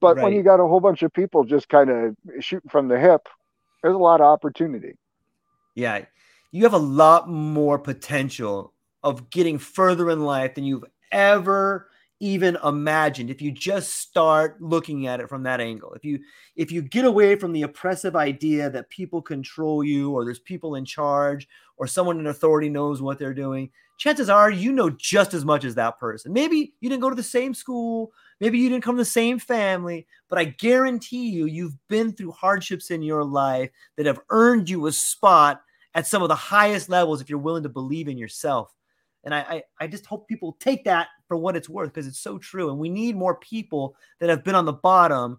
but 0.00 0.16
right. 0.16 0.24
when 0.24 0.32
you 0.34 0.42
got 0.42 0.60
a 0.60 0.66
whole 0.66 0.80
bunch 0.80 1.02
of 1.02 1.12
people 1.12 1.44
just 1.44 1.68
kind 1.68 1.90
of 1.90 2.16
shooting 2.40 2.70
from 2.70 2.88
the 2.88 2.98
hip, 2.98 3.28
there's 3.82 3.94
a 3.94 3.98
lot 3.98 4.20
of 4.20 4.26
opportunity. 4.26 4.96
Yeah, 5.74 6.04
you 6.50 6.64
have 6.64 6.74
a 6.74 6.78
lot 6.78 7.28
more 7.28 7.78
potential 7.78 8.72
of 9.02 9.30
getting 9.30 9.58
further 9.58 10.10
in 10.10 10.24
life 10.24 10.54
than 10.54 10.64
you've 10.64 10.84
ever 11.12 11.88
even 12.20 12.56
imagined 12.64 13.30
if 13.30 13.40
you 13.40 13.52
just 13.52 13.94
start 13.96 14.60
looking 14.60 15.06
at 15.06 15.20
it 15.20 15.28
from 15.28 15.42
that 15.44 15.60
angle. 15.60 15.92
If 15.94 16.04
you 16.04 16.18
if 16.56 16.72
you 16.72 16.82
get 16.82 17.04
away 17.04 17.36
from 17.36 17.52
the 17.52 17.62
oppressive 17.62 18.16
idea 18.16 18.70
that 18.70 18.90
people 18.90 19.22
control 19.22 19.84
you 19.84 20.12
or 20.12 20.24
there's 20.24 20.40
people 20.40 20.74
in 20.74 20.84
charge 20.84 21.48
or 21.76 21.86
someone 21.86 22.18
in 22.18 22.26
authority 22.26 22.68
knows 22.68 23.00
what 23.00 23.18
they're 23.18 23.34
doing 23.34 23.70
chances 23.98 24.30
are 24.30 24.48
you 24.48 24.70
know 24.70 24.90
just 24.90 25.34
as 25.34 25.44
much 25.44 25.64
as 25.64 25.74
that 25.74 25.98
person. 25.98 26.32
Maybe 26.32 26.74
you 26.80 26.88
didn't 26.88 27.02
go 27.02 27.10
to 27.10 27.16
the 27.16 27.22
same 27.22 27.52
school 27.52 28.12
maybe 28.40 28.58
you 28.58 28.68
didn't 28.68 28.84
come 28.84 28.92
from 28.92 28.98
the 28.98 29.04
same 29.04 29.38
family 29.38 30.06
but 30.28 30.38
i 30.38 30.44
guarantee 30.44 31.28
you 31.28 31.46
you've 31.46 31.76
been 31.88 32.12
through 32.12 32.32
hardships 32.32 32.90
in 32.90 33.02
your 33.02 33.24
life 33.24 33.70
that 33.96 34.06
have 34.06 34.20
earned 34.30 34.68
you 34.68 34.86
a 34.86 34.92
spot 34.92 35.62
at 35.94 36.06
some 36.06 36.22
of 36.22 36.28
the 36.28 36.34
highest 36.34 36.88
levels 36.88 37.20
if 37.20 37.28
you're 37.28 37.38
willing 37.38 37.62
to 37.62 37.68
believe 37.68 38.08
in 38.08 38.18
yourself 38.18 38.74
and 39.24 39.34
I, 39.34 39.40
I, 39.40 39.62
I 39.80 39.86
just 39.86 40.06
hope 40.06 40.28
people 40.28 40.56
take 40.60 40.84
that 40.84 41.08
for 41.26 41.36
what 41.36 41.56
it's 41.56 41.68
worth 41.68 41.92
because 41.92 42.06
it's 42.06 42.20
so 42.20 42.38
true. 42.38 42.70
And 42.70 42.78
we 42.78 42.88
need 42.88 43.16
more 43.16 43.36
people 43.36 43.96
that 44.20 44.30
have 44.30 44.44
been 44.44 44.54
on 44.54 44.64
the 44.64 44.72
bottom 44.72 45.38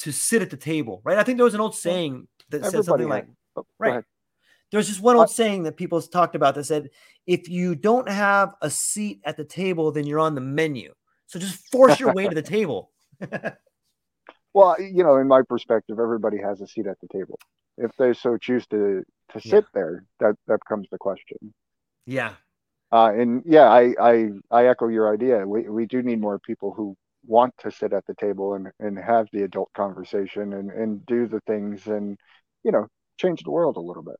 to 0.00 0.12
sit 0.12 0.42
at 0.42 0.50
the 0.50 0.56
table, 0.56 1.00
right? 1.04 1.18
I 1.18 1.22
think 1.22 1.38
there 1.38 1.44
was 1.44 1.54
an 1.54 1.60
old 1.60 1.76
saying 1.76 2.26
that 2.50 2.58
Everybody 2.58 2.76
said 2.76 2.84
something 2.84 3.08
like, 3.08 3.28
oh, 3.56 3.66
right. 3.78 4.04
There's 4.72 4.88
just 4.88 5.00
one 5.00 5.16
old 5.16 5.30
saying 5.30 5.64
that 5.64 5.76
people 5.76 6.00
talked 6.00 6.36
about 6.36 6.54
that 6.54 6.64
said, 6.64 6.90
if 7.26 7.48
you 7.48 7.74
don't 7.74 8.08
have 8.08 8.54
a 8.62 8.70
seat 8.70 9.20
at 9.24 9.36
the 9.36 9.44
table, 9.44 9.90
then 9.90 10.06
you're 10.06 10.20
on 10.20 10.34
the 10.34 10.40
menu. 10.40 10.94
So 11.26 11.38
just 11.38 11.70
force 11.70 11.98
your 11.98 12.12
way 12.12 12.28
to 12.28 12.34
the 12.34 12.42
table. 12.58 12.90
well, 14.54 14.80
you 14.80 15.02
know, 15.02 15.16
in 15.16 15.28
my 15.28 15.42
perspective, 15.42 15.98
everybody 15.98 16.38
has 16.38 16.60
a 16.60 16.66
seat 16.66 16.86
at 16.86 17.00
the 17.00 17.08
table. 17.08 17.38
If 17.78 17.90
they 17.96 18.12
so 18.12 18.36
choose 18.36 18.66
to 18.68 19.02
to 19.32 19.40
sit 19.40 19.64
yeah. 19.64 19.70
there, 19.74 20.04
that 20.18 20.34
that 20.46 20.60
comes 20.68 20.88
the 20.90 20.98
question. 20.98 21.54
Yeah, 22.04 22.34
uh, 22.92 23.12
and 23.14 23.42
yeah, 23.46 23.68
I, 23.68 23.94
I 24.00 24.28
I 24.50 24.66
echo 24.66 24.88
your 24.88 25.12
idea. 25.12 25.46
We 25.46 25.68
we 25.68 25.86
do 25.86 26.02
need 26.02 26.20
more 26.20 26.38
people 26.38 26.72
who 26.72 26.96
want 27.26 27.54
to 27.58 27.70
sit 27.70 27.92
at 27.92 28.06
the 28.06 28.14
table 28.14 28.54
and, 28.54 28.68
and 28.80 28.98
have 28.98 29.28
the 29.32 29.42
adult 29.42 29.70
conversation 29.74 30.54
and, 30.54 30.70
and 30.70 31.04
do 31.06 31.26
the 31.26 31.40
things 31.46 31.86
and 31.86 32.18
you 32.64 32.72
know 32.72 32.86
change 33.18 33.42
the 33.42 33.50
world 33.50 33.76
a 33.76 33.80
little 33.80 34.02
bit. 34.02 34.16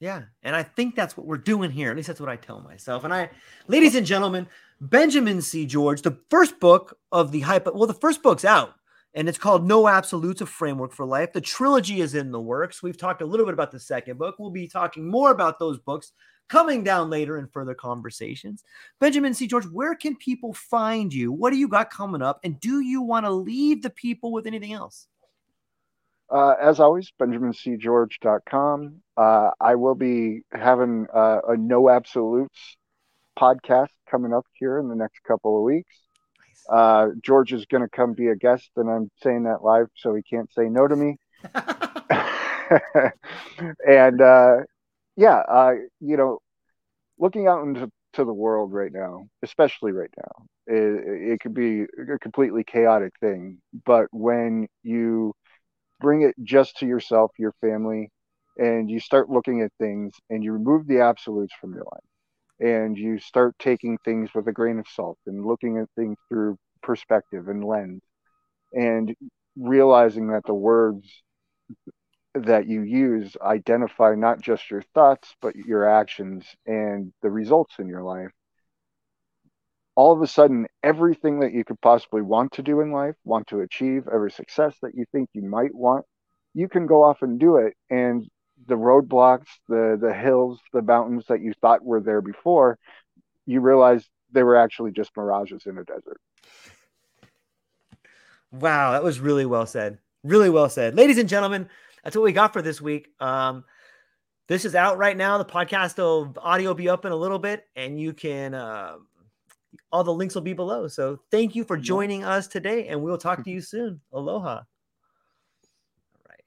Yeah, 0.00 0.22
and 0.42 0.56
I 0.56 0.62
think 0.62 0.94
that's 0.94 1.16
what 1.16 1.26
we're 1.26 1.36
doing 1.36 1.70
here. 1.70 1.90
At 1.90 1.96
least 1.96 2.08
that's 2.08 2.20
what 2.20 2.30
I 2.30 2.36
tell 2.36 2.60
myself. 2.60 3.04
And 3.04 3.12
I, 3.12 3.28
ladies 3.68 3.94
and 3.94 4.06
gentlemen, 4.06 4.48
Benjamin 4.80 5.42
C. 5.42 5.66
George, 5.66 6.00
the 6.00 6.18
first 6.30 6.58
book 6.58 6.98
of 7.12 7.32
the 7.32 7.40
hype. 7.40 7.66
Well, 7.66 7.86
the 7.86 7.92
first 7.92 8.22
book's 8.22 8.44
out, 8.44 8.74
and 9.12 9.28
it's 9.28 9.36
called 9.38 9.66
No 9.66 9.88
Absolutes: 9.88 10.40
A 10.40 10.46
Framework 10.46 10.92
for 10.92 11.04
Life. 11.04 11.34
The 11.34 11.42
trilogy 11.42 12.00
is 12.00 12.14
in 12.14 12.30
the 12.32 12.40
works. 12.40 12.82
We've 12.82 12.96
talked 12.96 13.20
a 13.20 13.26
little 13.26 13.44
bit 13.44 13.52
about 13.52 13.72
the 13.72 13.80
second 13.80 14.18
book. 14.18 14.36
We'll 14.38 14.50
be 14.50 14.68
talking 14.68 15.06
more 15.06 15.30
about 15.30 15.58
those 15.58 15.78
books 15.78 16.12
coming 16.50 16.82
down 16.82 17.08
later 17.08 17.38
in 17.38 17.46
further 17.46 17.74
conversations. 17.74 18.64
Benjamin 18.98 19.32
C. 19.32 19.46
George, 19.46 19.66
where 19.66 19.94
can 19.94 20.16
people 20.16 20.52
find 20.52 21.14
you? 21.14 21.32
What 21.32 21.50
do 21.50 21.56
you 21.56 21.68
got 21.68 21.90
coming 21.90 22.22
up? 22.22 22.40
And 22.42 22.58
do 22.60 22.80
you 22.80 23.00
want 23.00 23.24
to 23.24 23.30
leave 23.30 23.82
the 23.82 23.90
people 23.90 24.32
with 24.32 24.46
anything 24.46 24.72
else? 24.72 25.06
Uh, 26.28 26.54
as 26.60 26.80
always, 26.80 27.12
benjamincgeorge.com. 27.20 28.96
Uh, 29.16 29.50
I 29.60 29.74
will 29.76 29.94
be 29.94 30.42
having 30.52 31.06
uh, 31.14 31.40
a 31.48 31.56
No 31.56 31.88
Absolutes 31.88 32.76
podcast 33.38 33.88
coming 34.10 34.32
up 34.32 34.46
here 34.54 34.78
in 34.78 34.88
the 34.88 34.96
next 34.96 35.22
couple 35.22 35.56
of 35.56 35.62
weeks. 35.64 35.96
Nice. 36.38 36.78
Uh, 36.78 37.08
George 37.22 37.52
is 37.52 37.64
going 37.66 37.82
to 37.82 37.88
come 37.88 38.12
be 38.12 38.28
a 38.28 38.36
guest, 38.36 38.70
and 38.76 38.90
I'm 38.90 39.10
saying 39.22 39.44
that 39.44 39.62
live 39.62 39.86
so 39.96 40.14
he 40.14 40.22
can't 40.22 40.52
say 40.52 40.64
no 40.68 40.86
to 40.86 40.96
me. 40.96 41.16
and 43.88 44.20
uh, 44.20 44.56
yeah, 45.20 45.42
uh, 45.48 45.72
you 46.00 46.16
know, 46.16 46.38
looking 47.18 47.48
out 47.48 47.64
into 47.64 47.90
to 48.14 48.24
the 48.24 48.32
world 48.32 48.72
right 48.72 48.92
now, 48.92 49.26
especially 49.42 49.92
right 49.92 50.10
now, 50.16 50.46
it, 50.66 51.34
it 51.34 51.40
could 51.40 51.54
be 51.54 51.82
a 51.82 52.18
completely 52.20 52.64
chaotic 52.64 53.12
thing. 53.20 53.58
But 53.86 54.06
when 54.12 54.66
you 54.82 55.34
bring 56.00 56.22
it 56.22 56.34
just 56.44 56.78
to 56.78 56.86
yourself, 56.86 57.32
your 57.38 57.54
family, 57.60 58.10
and 58.58 58.90
you 58.90 59.00
start 59.00 59.30
looking 59.30 59.62
at 59.62 59.72
things 59.80 60.14
and 60.30 60.42
you 60.44 60.52
remove 60.52 60.86
the 60.86 61.00
absolutes 61.00 61.54
from 61.60 61.74
your 61.74 61.84
life 61.84 62.04
and 62.60 62.98
you 62.98 63.18
start 63.18 63.54
taking 63.58 63.98
things 64.04 64.30
with 64.34 64.48
a 64.48 64.52
grain 64.52 64.78
of 64.78 64.86
salt 64.88 65.18
and 65.26 65.46
looking 65.46 65.78
at 65.78 65.88
things 65.96 66.16
through 66.28 66.56
perspective 66.82 67.48
and 67.48 67.64
lens 67.64 68.02
and 68.74 69.14
realizing 69.56 70.28
that 70.28 70.44
the 70.46 70.54
words 70.54 71.08
that 72.34 72.66
you 72.66 72.82
use 72.82 73.36
identify 73.42 74.14
not 74.14 74.40
just 74.40 74.70
your 74.70 74.82
thoughts 74.94 75.34
but 75.40 75.56
your 75.56 75.88
actions 75.88 76.44
and 76.66 77.12
the 77.22 77.30
results 77.30 77.74
in 77.78 77.88
your 77.88 78.02
life. 78.02 78.30
All 79.96 80.12
of 80.12 80.22
a 80.22 80.26
sudden 80.26 80.66
everything 80.82 81.40
that 81.40 81.52
you 81.52 81.64
could 81.64 81.80
possibly 81.80 82.22
want 82.22 82.52
to 82.52 82.62
do 82.62 82.80
in 82.80 82.92
life 82.92 83.16
want 83.24 83.48
to 83.48 83.60
achieve 83.60 84.08
every 84.12 84.30
success 84.30 84.74
that 84.82 84.94
you 84.94 85.04
think 85.12 85.28
you 85.32 85.42
might 85.42 85.74
want 85.74 86.04
you 86.54 86.68
can 86.68 86.86
go 86.86 87.02
off 87.02 87.22
and 87.22 87.38
do 87.38 87.56
it. 87.56 87.74
And 87.90 88.28
the 88.66 88.74
roadblocks 88.74 89.46
the 89.68 89.98
the 90.00 90.12
hills 90.12 90.60
the 90.72 90.82
mountains 90.82 91.24
that 91.28 91.40
you 91.40 91.52
thought 91.60 91.82
were 91.82 92.00
there 92.00 92.20
before 92.20 92.78
you 93.46 93.60
realize 93.60 94.06
they 94.32 94.42
were 94.42 94.56
actually 94.56 94.92
just 94.92 95.10
mirages 95.16 95.62
in 95.64 95.78
a 95.78 95.84
desert. 95.84 96.20
Wow 98.52 98.92
that 98.92 99.02
was 99.02 99.18
really 99.18 99.46
well 99.46 99.66
said. 99.66 99.98
Really 100.22 100.50
well 100.50 100.68
said. 100.68 100.94
Ladies 100.94 101.16
and 101.16 101.28
gentlemen 101.28 101.68
that's 102.04 102.16
what 102.16 102.22
we 102.22 102.32
got 102.32 102.52
for 102.52 102.62
this 102.62 102.80
week. 102.80 103.08
Um, 103.20 103.64
this 104.48 104.64
is 104.64 104.74
out 104.74 104.98
right 104.98 105.16
now. 105.16 105.38
The 105.38 105.44
podcast 105.44 105.96
will 105.98 106.34
audio 106.38 106.70
will 106.70 106.74
be 106.74 106.88
up 106.88 107.04
in 107.04 107.12
a 107.12 107.16
little 107.16 107.38
bit, 107.38 107.64
and 107.76 108.00
you 108.00 108.12
can 108.12 108.54
uh, 108.54 108.96
all 109.92 110.04
the 110.04 110.12
links 110.12 110.34
will 110.34 110.42
be 110.42 110.52
below. 110.52 110.88
So 110.88 111.20
thank 111.30 111.54
you 111.54 111.64
for 111.64 111.76
joining 111.76 112.24
us 112.24 112.48
today, 112.48 112.88
and 112.88 113.02
we'll 113.02 113.18
talk 113.18 113.44
to 113.44 113.50
you 113.50 113.60
soon. 113.60 114.00
Aloha. 114.12 114.48
All 114.48 114.64
right. 116.28 116.44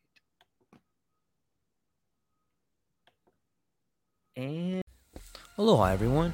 And 4.36 4.82
aloha, 5.58 5.86
everyone. 5.86 6.34